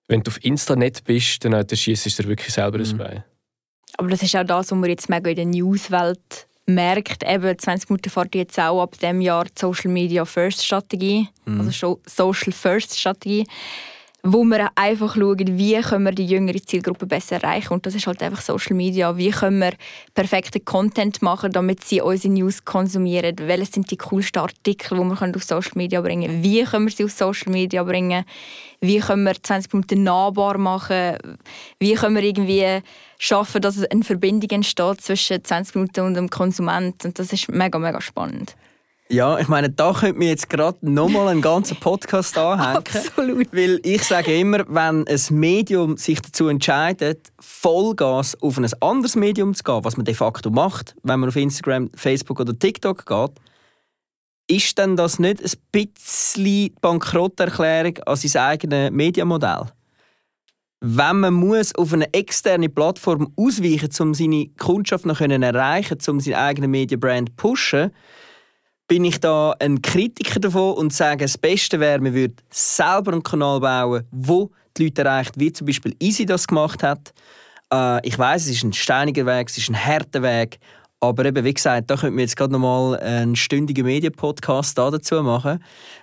wenn 0.06 0.22
du 0.22 0.30
auf 0.30 0.44
Insta 0.44 0.76
nicht 0.76 1.04
bist, 1.04 1.44
dann, 1.44 1.52
dann 1.52 1.76
schießt 1.76 2.18
du 2.18 2.28
wirklich 2.28 2.52
selber 2.52 2.78
mhm. 2.78 2.84
ins 2.84 2.96
Bein. 2.96 3.24
Aber 3.96 4.10
das 4.10 4.22
ist 4.22 4.36
auch 4.36 4.44
das, 4.44 4.70
was 4.70 4.78
man 4.78 4.90
jetzt 4.90 5.08
mega 5.08 5.30
in 5.30 5.36
der 5.36 5.46
Newswelt 5.46 6.46
merkt. 6.66 7.22
Eben, 7.22 7.58
20 7.58 7.90
Minuten 7.90 8.10
fährt 8.10 8.34
jetzt 8.34 8.58
auch 8.58 8.82
ab 8.82 8.98
diesem 8.98 9.20
Jahr 9.20 9.44
die 9.44 9.52
Social 9.58 9.90
Media 9.90 10.24
First 10.24 10.64
Strategie, 10.64 11.28
mhm. 11.44 11.60
also 11.60 12.00
Social 12.06 12.52
First 12.52 12.98
Strategie 12.98 13.46
wo 14.26 14.42
wir 14.44 14.70
einfach 14.74 15.16
schauen, 15.16 15.58
wie 15.58 15.78
können 15.82 16.06
wir 16.06 16.12
die 16.12 16.24
jüngere 16.24 16.60
Zielgruppe 16.60 17.04
besser 17.04 17.36
erreichen. 17.36 17.74
Und 17.74 17.84
das 17.84 17.94
ist 17.94 18.06
halt 18.06 18.22
einfach 18.22 18.40
Social 18.40 18.74
Media. 18.74 19.18
Wie 19.18 19.30
können 19.30 19.58
wir 19.58 19.72
perfekten 20.14 20.64
Content 20.64 21.20
machen, 21.20 21.52
damit 21.52 21.84
sie 21.84 22.00
unsere 22.00 22.32
News 22.32 22.64
konsumieren? 22.64 23.36
Welche 23.38 23.72
sind 23.72 23.90
die 23.90 23.98
coolsten 23.98 24.38
Artikel, 24.38 24.96
die 24.96 25.04
wir 25.04 25.36
auf 25.36 25.42
Social 25.42 25.72
Media 25.74 26.00
bringen 26.00 26.30
können? 26.30 26.42
Wie 26.42 26.64
können 26.64 26.86
wir 26.86 26.92
sie 26.92 27.04
auf 27.04 27.10
Social 27.10 27.52
Media 27.52 27.82
bringen? 27.82 28.24
Wie 28.80 28.98
können 28.98 29.24
wir 29.24 29.34
20 29.40 29.74
Minuten 29.74 30.04
nahbar 30.04 30.56
machen? 30.56 31.18
Wie 31.78 31.92
können 31.92 32.16
wir 32.16 32.22
irgendwie 32.22 32.82
schaffen, 33.18 33.60
dass 33.60 33.84
eine 33.84 34.04
Verbindung 34.04 34.48
entsteht 34.48 35.02
zwischen 35.02 35.44
20 35.44 35.74
Minuten 35.74 36.00
und 36.00 36.14
dem 36.14 36.30
Konsument? 36.30 37.04
Und 37.04 37.18
das 37.18 37.30
ist 37.30 37.50
mega, 37.50 37.78
mega 37.78 38.00
spannend. 38.00 38.56
Ja, 39.14 39.38
ich 39.38 39.46
meine, 39.46 39.70
da 39.70 39.92
könnte 39.92 40.18
mir 40.18 40.30
jetzt 40.30 40.50
gerade 40.50 40.76
nochmal 40.80 41.28
einen 41.28 41.40
ganzen 41.40 41.76
Podcast 41.76 42.36
anhängen. 42.36 42.78
Absolut. 42.78 43.46
Weil 43.52 43.78
ich 43.84 44.02
sage 44.02 44.36
immer, 44.36 44.64
wenn 44.66 45.06
ein 45.06 45.20
Medium 45.30 45.96
sich 45.96 46.20
dazu 46.20 46.48
entscheidet, 46.48 47.30
Vollgas 47.38 48.36
auf 48.42 48.58
ein 48.58 48.66
anderes 48.80 49.14
Medium 49.14 49.54
zu 49.54 49.62
gehen, 49.62 49.84
was 49.84 49.96
man 49.96 50.04
de 50.04 50.14
facto 50.14 50.50
macht, 50.50 50.96
wenn 51.04 51.20
man 51.20 51.28
auf 51.28 51.36
Instagram, 51.36 51.90
Facebook 51.94 52.40
oder 52.40 52.58
TikTok 52.58 53.06
geht, 53.06 53.30
ist 54.48 54.76
denn 54.78 54.96
das 54.96 55.20
nicht 55.20 55.44
ein 55.44 55.52
bisschen 55.70 56.74
Bankrotterklärung 56.80 57.98
an 58.06 58.16
sein 58.16 58.42
eigenes 58.42 58.90
Mediamodell? 58.90 59.66
Wenn 60.80 61.20
man 61.20 61.34
muss 61.34 61.72
auf 61.76 61.92
eine 61.92 62.12
externe 62.12 62.68
Plattform 62.68 63.32
ausweichen 63.36 63.86
muss, 63.90 64.00
um 64.00 64.12
seine 64.12 64.48
Kundschaft 64.58 65.06
noch 65.06 65.18
zu 65.18 65.30
erreichen, 65.30 65.98
um 66.08 66.18
seine 66.18 66.38
eigene 66.38 66.66
Mediabrand 66.66 67.28
zu 67.28 67.34
pushen, 67.36 67.92
bin 68.88 69.04
ich 69.04 69.20
da 69.20 69.54
ein 69.58 69.80
Kritiker 69.82 70.40
davon 70.40 70.74
und 70.74 70.92
sage, 70.92 71.24
das 71.24 71.38
Beste 71.38 71.80
wäre, 71.80 72.00
man 72.00 72.14
würde 72.14 72.34
selber 72.50 73.12
einen 73.12 73.22
Kanal 73.22 73.60
bauen, 73.60 74.06
wo 74.10 74.50
die 74.76 74.84
Leute 74.84 75.04
erreicht, 75.04 75.38
wie 75.38 75.52
zum 75.52 75.66
Beispiel 75.66 75.94
Easy 76.00 76.26
das 76.26 76.46
gemacht 76.46 76.82
hat. 76.82 77.12
Äh, 77.72 78.06
ich 78.06 78.18
weiß, 78.18 78.44
es 78.44 78.56
ist 78.56 78.64
ein 78.64 78.72
steiniger 78.72 79.24
Weg, 79.26 79.48
es 79.48 79.58
ist 79.58 79.70
ein 79.70 79.76
harter 79.76 80.22
Weg, 80.22 80.58
aber 81.00 81.24
eben, 81.24 81.44
wie 81.44 81.54
gesagt, 81.54 81.90
da 81.90 81.96
könnten 81.96 82.16
wir 82.16 82.24
jetzt 82.24 82.36
gerade 82.36 82.52
noch 82.52 82.58
mal 82.58 82.98
einen 82.98 83.36
stündigen 83.36 83.86
Medienpodcast 83.86 84.76
dazu 84.76 85.22
machen, 85.22 85.62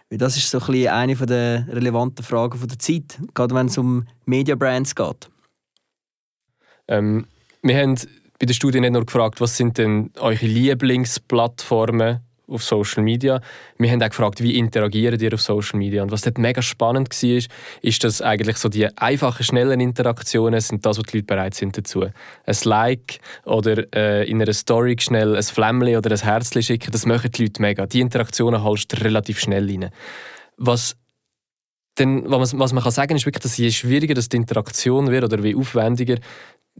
weil 0.09 0.17
das 0.17 0.37
ist 0.37 0.49
so 0.49 0.59
ein 0.59 0.65
bisschen 0.65 0.93
eine 0.93 1.15
der 1.15 1.67
relevanten 1.69 2.23
Fragen 2.23 2.67
der 2.67 2.79
Zeit, 2.79 3.19
gerade 3.33 3.53
wenn 3.53 3.67
es 3.67 3.77
um 3.77 4.05
Media-Brands 4.25 4.95
geht. 4.95 5.29
Ähm, 6.87 7.27
wir 7.61 7.77
haben 7.77 7.95
bei 8.39 8.45
der 8.45 8.53
Studie 8.53 8.79
nicht 8.79 8.93
nur 8.93 9.05
gefragt, 9.05 9.39
was 9.39 9.55
sind 9.55 9.77
denn 9.77 10.11
eure 10.19 10.45
Lieblingsplattformen 10.45 12.21
auf 12.51 12.63
Social 12.63 13.03
Media. 13.03 13.41
Wir 13.77 13.91
haben 13.91 14.01
auch 14.03 14.09
gefragt, 14.09 14.41
wie 14.41 14.57
interagiert 14.57 15.21
ihr 15.21 15.33
auf 15.33 15.41
Social 15.41 15.79
Media. 15.79 16.03
Und 16.03 16.11
was 16.11 16.21
dort 16.21 16.37
mega 16.37 16.61
spannend 16.61 17.09
war, 17.09 17.41
ist, 17.81 18.03
dass 18.03 18.21
eigentlich 18.21 18.57
so 18.57 18.69
die 18.69 18.87
einfachen, 18.97 19.43
schnellen 19.43 19.79
Interaktionen 19.79 20.59
sind 20.59 20.85
das, 20.85 20.97
was 20.97 21.05
die 21.05 21.17
Leute 21.17 21.27
bereit 21.27 21.53
sind 21.53 21.77
dazu. 21.77 22.01
Ein 22.03 22.57
Like 22.63 23.19
oder 23.45 23.85
äh, 23.95 24.29
in 24.29 24.41
einer 24.41 24.53
Story 24.53 24.95
schnell 24.99 25.35
ein 25.35 25.43
Flämmchen 25.43 25.97
oder 25.97 26.11
ein 26.11 26.21
Herzchen 26.21 26.61
schicken, 26.61 26.91
das 26.91 27.05
machen 27.05 27.31
die 27.31 27.43
Leute 27.43 27.61
mega. 27.61 27.85
Die 27.85 28.01
Interaktionen 28.01 28.63
holst 28.63 28.91
du 28.93 29.03
relativ 29.03 29.39
schnell 29.39 29.69
rein. 29.69 29.89
Was 30.57 30.95
denn, 31.99 32.23
was, 32.25 32.53
man, 32.53 32.83
kann 32.83 32.91
sagen 32.91 33.15
ist 33.15 33.25
wirklich, 33.25 33.43
dass 33.43 33.57
je 33.57 33.69
schwieriger 33.69 34.13
das 34.13 34.29
die 34.29 34.37
Interaktion 34.37 35.11
wird 35.11 35.25
oder 35.25 35.43
wie 35.43 35.55
aufwendiger, 35.55 36.17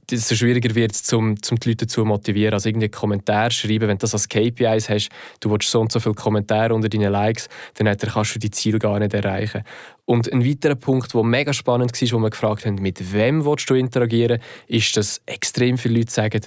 desto 0.09 0.35
schwieriger 0.35 0.73
wird 0.75 0.93
es, 0.93 1.13
um, 1.13 1.35
um 1.49 1.59
die 1.59 1.69
Leute 1.69 1.87
zu 1.87 2.03
motivieren. 2.05 2.53
Also 2.53 2.69
irgendwie 2.69 2.89
Kommentare 2.89 3.51
schreiben, 3.51 3.87
wenn 3.87 3.97
du 3.97 4.01
das 4.01 4.13
als 4.13 4.27
KPIs 4.27 4.89
hast, 4.89 5.09
du 5.39 5.49
willst 5.51 5.69
so 5.69 5.79
und 5.79 5.91
so 5.91 5.99
viele 5.99 6.15
Kommentare 6.15 6.73
unter 6.73 6.89
deinen 6.89 7.11
Likes, 7.11 7.47
dann 7.75 7.95
kannst 7.97 8.35
du 8.35 8.39
die 8.39 8.51
Ziele 8.51 8.79
gar 8.79 8.99
nicht 8.99 9.13
erreichen. 9.13 9.63
Und 10.05 10.31
ein 10.31 10.45
weiterer 10.45 10.75
Punkt, 10.75 11.13
der 11.13 11.23
mega 11.23 11.53
spannend 11.53 11.99
war, 12.01 12.11
wo 12.11 12.23
wir 12.23 12.29
gefragt 12.29 12.65
haben, 12.65 12.75
mit 12.75 13.13
wem 13.13 13.45
willst 13.45 13.69
du 13.69 13.75
interagieren, 13.75 14.41
ist, 14.67 14.97
dass 14.97 15.21
extrem 15.25 15.77
viele 15.77 15.99
Leute 15.99 16.11
sagen, 16.11 16.41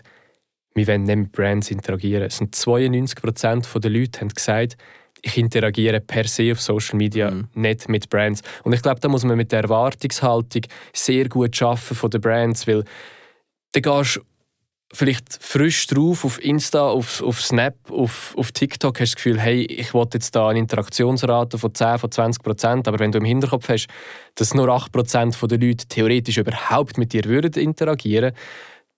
wir 0.75 0.87
wollen 0.89 1.05
nicht 1.05 1.17
mit 1.17 1.33
Brands 1.33 1.71
interagieren. 1.71 2.25
Es 2.25 2.39
sind 2.39 2.55
92% 2.55 3.79
der 3.79 3.91
Leute 3.91 4.21
haben 4.21 4.29
gesagt, 4.29 4.77
ich 5.23 5.39
interagiere 5.39 6.01
per 6.01 6.25
se 6.25 6.53
auf 6.53 6.61
Social 6.61 6.99
Media, 6.99 7.31
mhm. 7.31 7.49
nicht 7.55 7.89
mit 7.89 8.11
Brands. 8.11 8.43
Und 8.63 8.75
ich 8.75 8.83
glaube, 8.83 9.01
da 9.01 9.09
muss 9.09 9.25
man 9.25 9.39
mit 9.39 9.53
der 9.53 9.63
Erwartungshaltung 9.63 10.63
sehr 10.93 11.29
gut 11.29 11.57
schaffen 11.57 11.97
von 11.97 12.11
den 12.11 12.21
Brands, 12.21 12.67
weil 12.67 12.85
dann 13.75 13.83
gehst 13.83 14.17
du 14.17 14.21
vielleicht 14.93 15.39
frisch 15.41 15.87
drauf 15.89 16.25
auf 16.25 16.43
Insta, 16.43 16.89
auf, 16.89 17.23
auf 17.23 17.43
Snap, 17.43 17.75
auf, 17.91 18.35
auf 18.37 18.53
TikTok, 18.53 19.01
hast 19.01 19.13
du 19.13 19.15
das 19.15 19.17
Gefühl, 19.17 19.41
hey, 19.41 19.65
ich 19.65 19.93
will 19.93 20.07
jetzt 20.13 20.35
da 20.37 20.49
eine 20.49 20.61
Interaktionsrate 20.61 21.59
von 21.59 21.75
10, 21.75 21.99
von 21.99 22.11
20 22.11 22.43
Prozent, 22.43 22.89
aber 22.89 23.01
wenn 23.01 23.11
du 23.11 23.19
im 23.19 23.25
Hinterkopf 23.25 23.69
hast, 23.69 23.89
dass 24.37 24.55
nur 24.55 24.69
8 24.69 24.93
Prozent 24.93 25.37
der 25.43 25.59
Leute 25.59 25.87
theoretisch 25.89 26.39
überhaupt 26.39 26.97
mit 26.97 27.13
dir 27.13 27.25
würden 27.25 27.53
interagieren 27.55 28.33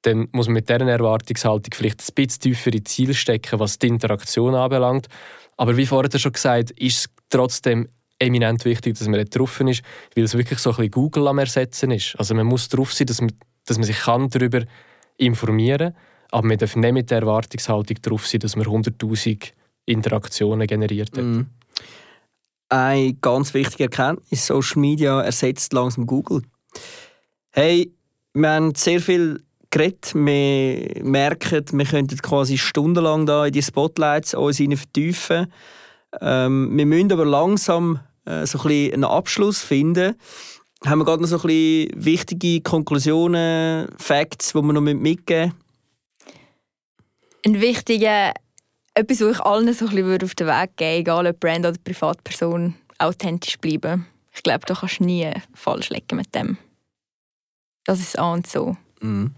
dann 0.02 0.28
muss 0.30 0.46
man 0.46 0.54
mit 0.54 0.68
dieser 0.68 0.88
Erwartungshaltung 0.88 1.72
vielleicht 1.74 2.00
ein 2.00 2.14
bisschen 2.14 2.40
tiefere 2.40 2.84
Ziele 2.84 3.14
stecken, 3.14 3.58
was 3.58 3.78
die 3.78 3.88
Interaktion 3.88 4.54
anbelangt. 4.54 5.08
Aber 5.56 5.76
wie 5.76 5.86
vorher 5.86 6.16
schon 6.18 6.32
gesagt, 6.32 6.70
ist 6.72 6.98
es 6.98 7.06
trotzdem 7.28 7.88
eminent 8.18 8.64
wichtig, 8.64 8.96
dass 8.96 9.08
man 9.08 9.18
nicht 9.18 9.36
drauf 9.36 9.60
ist, 9.60 9.82
weil 10.14 10.24
es 10.24 10.34
wirklich 10.34 10.60
so 10.60 10.70
ein 10.70 10.76
bisschen 10.76 10.90
Google 10.92 11.28
am 11.28 11.38
Ersetzen 11.38 11.90
ist. 11.90 12.14
Also 12.18 12.34
man 12.34 12.46
muss 12.46 12.68
drauf 12.68 12.92
sein, 12.92 13.06
dass 13.08 13.20
man 13.20 13.32
dass 13.66 13.78
man 13.78 13.86
sich 13.86 13.98
darüber 14.04 14.64
informieren 15.16 15.92
kann, 15.92 16.02
aber 16.30 16.46
man 16.46 16.58
darf 16.58 16.76
nicht 16.76 16.92
mit 16.92 17.10
der 17.10 17.20
Erwartungshaltung 17.20 17.96
darauf 18.02 18.26
sein, 18.26 18.40
dass 18.40 18.56
man 18.56 18.66
100'000 18.66 19.52
Interaktionen 19.86 20.66
generiert 20.66 21.16
hat. 21.16 21.24
Mm. 21.24 21.42
Eine 22.68 23.14
ganz 23.14 23.54
wichtige 23.54 23.84
Erkenntnis, 23.84 24.46
Social 24.46 24.80
Media 24.80 25.20
ersetzt 25.20 25.72
langsam 25.72 26.06
Google. 26.06 26.42
Hey, 27.52 27.92
wir 28.34 28.50
haben 28.50 28.74
sehr 28.74 29.00
viel 29.00 29.44
geredet, 29.70 30.14
wir 30.14 31.04
merken, 31.04 31.64
wir 31.72 31.84
könnten 31.84 32.16
quasi 32.18 32.58
stundenlang 32.58 33.26
da 33.26 33.46
in 33.46 33.52
die 33.52 33.62
Spotlights 33.62 34.34
uns 34.34 34.56
vertiefen. 34.56 35.52
Ähm, 36.20 36.76
wir 36.76 36.86
müssen 36.86 37.12
aber 37.12 37.24
langsam 37.24 38.00
äh, 38.24 38.46
so 38.46 38.58
ein 38.68 38.92
einen 38.92 39.04
Abschluss 39.04 39.60
finden 39.60 40.16
haben 40.84 40.98
wir 40.98 41.04
gerade 41.04 41.22
noch 41.22 41.28
so 41.28 41.36
ein 41.36 41.42
bisschen 41.42 42.04
wichtige 42.04 42.60
Konklusionen, 42.60 43.88
Facts, 43.98 44.52
die 44.52 44.62
wir 44.62 44.72
noch 44.72 44.80
mitgeben 44.80 45.52
müssen? 45.52 45.66
Ein 47.46 47.60
wichtiger, 47.60 48.32
etwas, 48.94 49.20
was 49.20 49.36
ich 49.36 49.40
allen 49.40 49.72
so 49.72 49.86
ein 49.86 49.94
bisschen 49.94 50.22
auf 50.22 50.34
den 50.34 50.46
Weg 50.46 50.76
geben 50.76 51.00
egal 51.00 51.26
ob 51.26 51.40
Brand 51.40 51.66
oder 51.66 51.78
Privatperson, 51.82 52.74
authentisch 52.98 53.58
bleiben. 53.58 54.06
Ich 54.34 54.42
glaube, 54.42 54.66
da 54.66 54.74
kannst 54.74 55.00
du 55.00 55.04
nie 55.04 55.30
falsch 55.54 55.90
liegen 55.90 56.16
mit 56.16 56.34
dem. 56.34 56.58
Das 57.84 58.00
ist 58.00 58.18
an 58.18 58.38
und 58.38 58.46
so. 58.46 58.76
Mhm. 59.00 59.34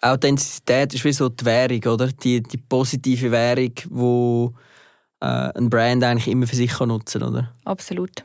Authentizität 0.00 0.94
ist 0.94 1.04
wie 1.04 1.12
so 1.12 1.28
die 1.28 1.44
Währung, 1.44 1.82
oder? 1.84 2.08
Die, 2.08 2.42
die 2.42 2.58
positive 2.58 3.30
Währung, 3.30 3.72
die 3.74 5.24
äh, 5.24 5.58
ein 5.58 5.68
Brand 5.68 6.04
eigentlich 6.04 6.28
immer 6.28 6.46
für 6.46 6.56
sich 6.56 6.78
nutzen 6.80 7.20
kann, 7.20 7.28
oder? 7.30 7.52
Absolut. 7.64 8.22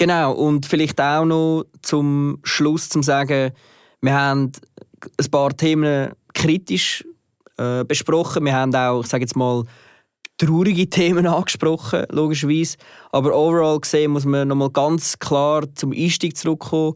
Genau, 0.00 0.32
und 0.32 0.64
vielleicht 0.64 0.98
auch 0.98 1.26
noch 1.26 1.64
zum 1.82 2.38
Schluss 2.42 2.88
zu 2.88 3.02
sagen, 3.02 3.52
wir 4.00 4.14
haben 4.14 4.50
ein 5.18 5.30
paar 5.30 5.54
Themen 5.54 6.12
kritisch 6.32 7.04
äh, 7.58 7.84
besprochen. 7.84 8.46
Wir 8.46 8.54
haben 8.54 8.74
auch, 8.74 9.02
ich 9.02 9.08
sage 9.08 9.24
jetzt 9.24 9.36
mal, 9.36 9.62
traurige 10.38 10.88
Themen 10.88 11.26
angesprochen, 11.26 12.06
logischerweise. 12.08 12.78
Aber 13.12 13.36
overall 13.36 13.78
gesehen 13.78 14.12
muss 14.12 14.24
man 14.24 14.48
nochmal 14.48 14.70
ganz 14.70 15.18
klar 15.18 15.64
zum 15.74 15.92
Einstieg 15.92 16.34
zurückkommen. 16.34 16.94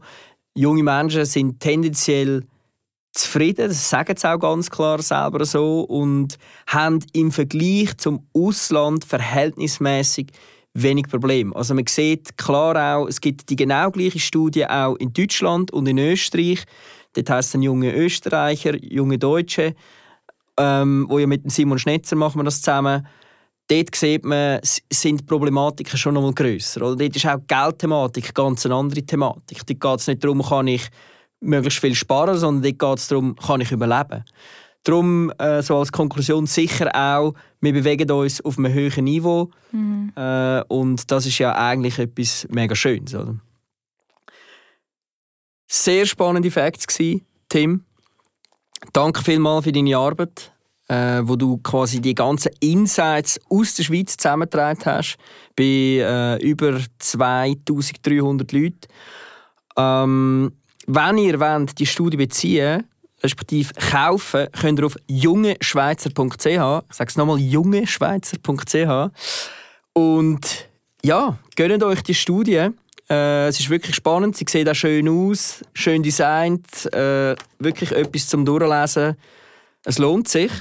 Junge 0.55 0.81
Menschen 0.81 1.25
sind 1.25 1.59
tendenziell 1.59 2.41
zufrieden, 3.11 3.67
das 3.67 3.87
sagen 3.87 4.17
sie 4.17 4.27
auch 4.27 4.39
ganz 4.39 4.71
klar 4.71 4.99
selber 5.03 5.45
so 5.45 5.81
und 5.81 6.39
haben 6.65 7.05
im 7.13 7.31
Vergleich 7.31 7.95
zum 7.97 8.25
Ausland 8.33 9.05
verhältnismäßig 9.05 10.31
wenig 10.75 11.07
Problem. 11.07 11.55
Also 11.55 11.73
man 11.73 11.85
sieht 11.87 12.37
klar 12.37 12.97
auch, 12.97 13.07
es 13.07 13.19
gibt 13.19 13.49
die 13.49 13.55
genau 13.55 13.89
gleiche 13.89 14.19
Studie 14.19 14.67
auch 14.67 14.95
in 14.97 15.13
Deutschland 15.13 15.71
und 15.71 15.87
in 15.87 15.97
Österreich. 15.97 16.63
Dort 17.13 17.29
heißt 17.29 17.55
ein 17.55 17.63
junge 17.63 17.95
Österreicher, 17.95 18.75
junge 18.83 19.17
Deutsche, 19.17 19.73
ähm, 20.57 21.05
wo 21.09 21.17
ja 21.17 21.27
mit 21.27 21.49
Simon 21.49 21.79
Schnetzer 21.79 22.15
machen 22.15 22.39
wir 22.39 22.43
das 22.43 22.61
zusammen. 22.61 23.07
Dort 23.67 23.95
sieht 23.95 24.25
man, 24.25 24.59
sind 24.63 25.25
Problematiken 25.25 25.97
schon 25.97 26.13
noch 26.13 26.21
mal 26.21 26.33
grösser. 26.33 26.81
Oder 26.81 26.97
dort 26.97 27.15
ist 27.15 27.25
auch 27.25 27.39
die 27.39 27.47
Geldthematik 27.47 28.35
ganz 28.35 28.65
eine 28.65 28.75
andere 28.75 29.01
Thematik. 29.01 29.65
Dort 29.65 29.79
geht 29.79 29.99
es 30.01 30.07
nicht 30.07 30.23
darum, 30.23 30.43
kann 30.43 30.67
ich 30.67 30.87
möglichst 31.39 31.79
viel 31.79 31.95
sparen, 31.95 32.37
sondern 32.37 32.63
dort 32.63 32.79
geht 32.79 32.99
es 32.99 33.07
darum, 33.07 33.35
kann 33.37 33.61
ich 33.61 33.71
überleben. 33.71 34.23
Darum 34.85 35.31
äh, 35.39 35.61
so 35.63 35.77
als 35.79 35.91
Konklusion 35.91 36.45
sicher 36.45 36.89
auch, 36.95 37.33
wir 37.59 37.73
bewegen 37.73 38.09
uns 38.11 38.39
auf 38.45 38.57
einem 38.57 38.71
höheren 38.71 39.03
Niveau 39.03 39.49
mhm. 39.71 40.13
äh, 40.15 40.61
und 40.67 41.09
das 41.09 41.25
ist 41.25 41.39
ja 41.39 41.55
eigentlich 41.55 41.97
etwas 41.97 42.47
mega 42.51 42.75
Schönes. 42.75 43.15
Oder? 43.15 43.35
Sehr 45.67 46.05
spannende 46.05 46.51
Facts 46.51 46.85
gewesen, 46.85 47.25
Tim. 47.49 47.83
Danke 48.93 49.23
vielmals 49.23 49.63
für 49.63 49.71
deine 49.71 49.97
Arbeit. 49.97 50.51
äh, 50.87 51.21
wo 51.23 51.35
du 51.35 51.57
quasi 51.57 51.99
die 51.99 52.13
ganzen 52.13 52.51
Insights 52.59 53.39
aus 53.49 53.73
der 53.75 53.83
Schweiz 53.83 54.17
zusammengetragen 54.17 54.85
hast, 54.85 55.17
bei 55.55 55.63
äh, 55.63 56.37
über 56.43 56.79
2300 56.99 58.51
Leuten. 58.51 58.79
Ähm, 59.77 60.51
wenn 60.87 61.17
ihr 61.17 61.39
wollt, 61.39 61.79
die 61.79 61.87
Studie 61.87 62.17
beziehen 62.17 62.83
respektive 63.25 63.73
kaufen, 63.73 64.47
könnt 64.59 64.79
ihr 64.79 64.85
auf 64.85 64.95
jungeschweizer.ch, 65.07 66.45
ich 66.45 66.49
sage 66.55 67.09
es 67.09 67.17
nochmal, 67.17 67.39
jungeschweizer.ch 67.39 69.11
und 69.93 70.67
ja, 71.03 71.37
gönnt 71.55 71.83
euch 71.83 72.01
die 72.01 72.13
Studie. 72.15 72.69
Äh, 73.09 73.47
es 73.47 73.59
ist 73.59 73.69
wirklich 73.69 73.95
spannend, 73.95 74.35
sie 74.35 74.45
sieht 74.47 74.69
auch 74.69 74.73
schön 74.73 75.07
aus, 75.07 75.63
schön 75.73 76.01
designt, 76.01 76.91
äh, 76.93 77.35
wirklich 77.59 77.91
etwas 77.91 78.27
zum 78.27 78.45
Durchlesen. 78.45 79.15
Es 79.83 79.99
lohnt 79.99 80.27
sich. 80.27 80.51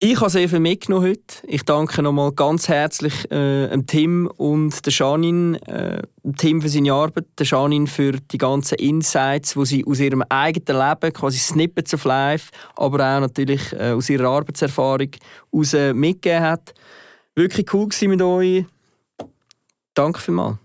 Ich 0.00 0.20
habe 0.20 0.28
sehr 0.28 0.48
viel 0.48 0.60
mitgenommen 0.60 1.08
heute. 1.08 1.46
Ich 1.46 1.62
danke 1.62 2.02
nochmal 2.02 2.32
ganz 2.32 2.68
herzlich 2.68 3.30
äh, 3.30 3.76
Tim 3.86 4.26
und 4.36 4.84
der 4.84 4.92
Janine. 4.92 5.58
Äh, 5.66 6.02
Tim 6.36 6.60
für 6.60 6.68
seine 6.68 6.92
Arbeit, 6.92 7.26
der 7.38 7.46
Janine 7.46 7.86
für 7.86 8.12
die 8.12 8.38
ganzen 8.38 8.74
Insights, 8.76 9.54
die 9.54 9.64
sie 9.64 9.86
aus 9.86 10.00
ihrem 10.00 10.22
eigenen 10.22 10.82
Leben, 10.82 11.12
quasi 11.12 11.38
Snippets 11.38 11.94
of 11.94 12.04
Life, 12.04 12.50
aber 12.76 12.96
auch 12.96 13.20
natürlich 13.20 13.72
äh, 13.72 13.92
aus 13.92 14.10
ihrer 14.10 14.28
Arbeitserfahrung 14.28 15.10
heraus 15.52 15.94
mitgegeben 15.94 16.42
hat. 16.42 16.74
Wirklich 17.34 17.72
cool 17.72 17.88
mit 18.02 18.20
euch. 18.20 18.64
Danke 19.94 20.20
vielmals. 20.20 20.56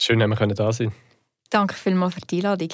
Schön, 0.00 0.18
dass 0.18 0.28
wir 0.28 0.46
da 0.46 0.72
sein 0.72 0.92
Danke 1.50 1.74
vielmals 1.74 2.14
für 2.14 2.20
die 2.20 2.36
Einladung. 2.36 2.70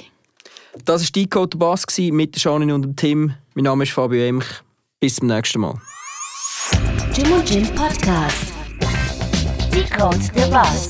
Das 0.84 1.02
war 1.02 1.10
die 1.14 1.28
Code 1.28 1.56
Bass 1.56 1.86
mit 1.98 2.36
Janine 2.36 2.74
und 2.74 2.96
Tim. 2.96 3.34
Mein 3.54 3.64
Name 3.64 3.84
ist 3.84 3.92
Fabio 3.92 4.22
Emch. 4.22 4.62
Bis 5.00 5.14
zum 5.14 5.28
nächsten 5.28 5.60
Mal. 5.60 5.80
Jim 7.14 7.30
und 7.30 7.48
Jim 7.48 7.64
Podcast. 7.76 8.52
Decode 9.70 10.18
the 10.34 10.50
Buzz. 10.50 10.88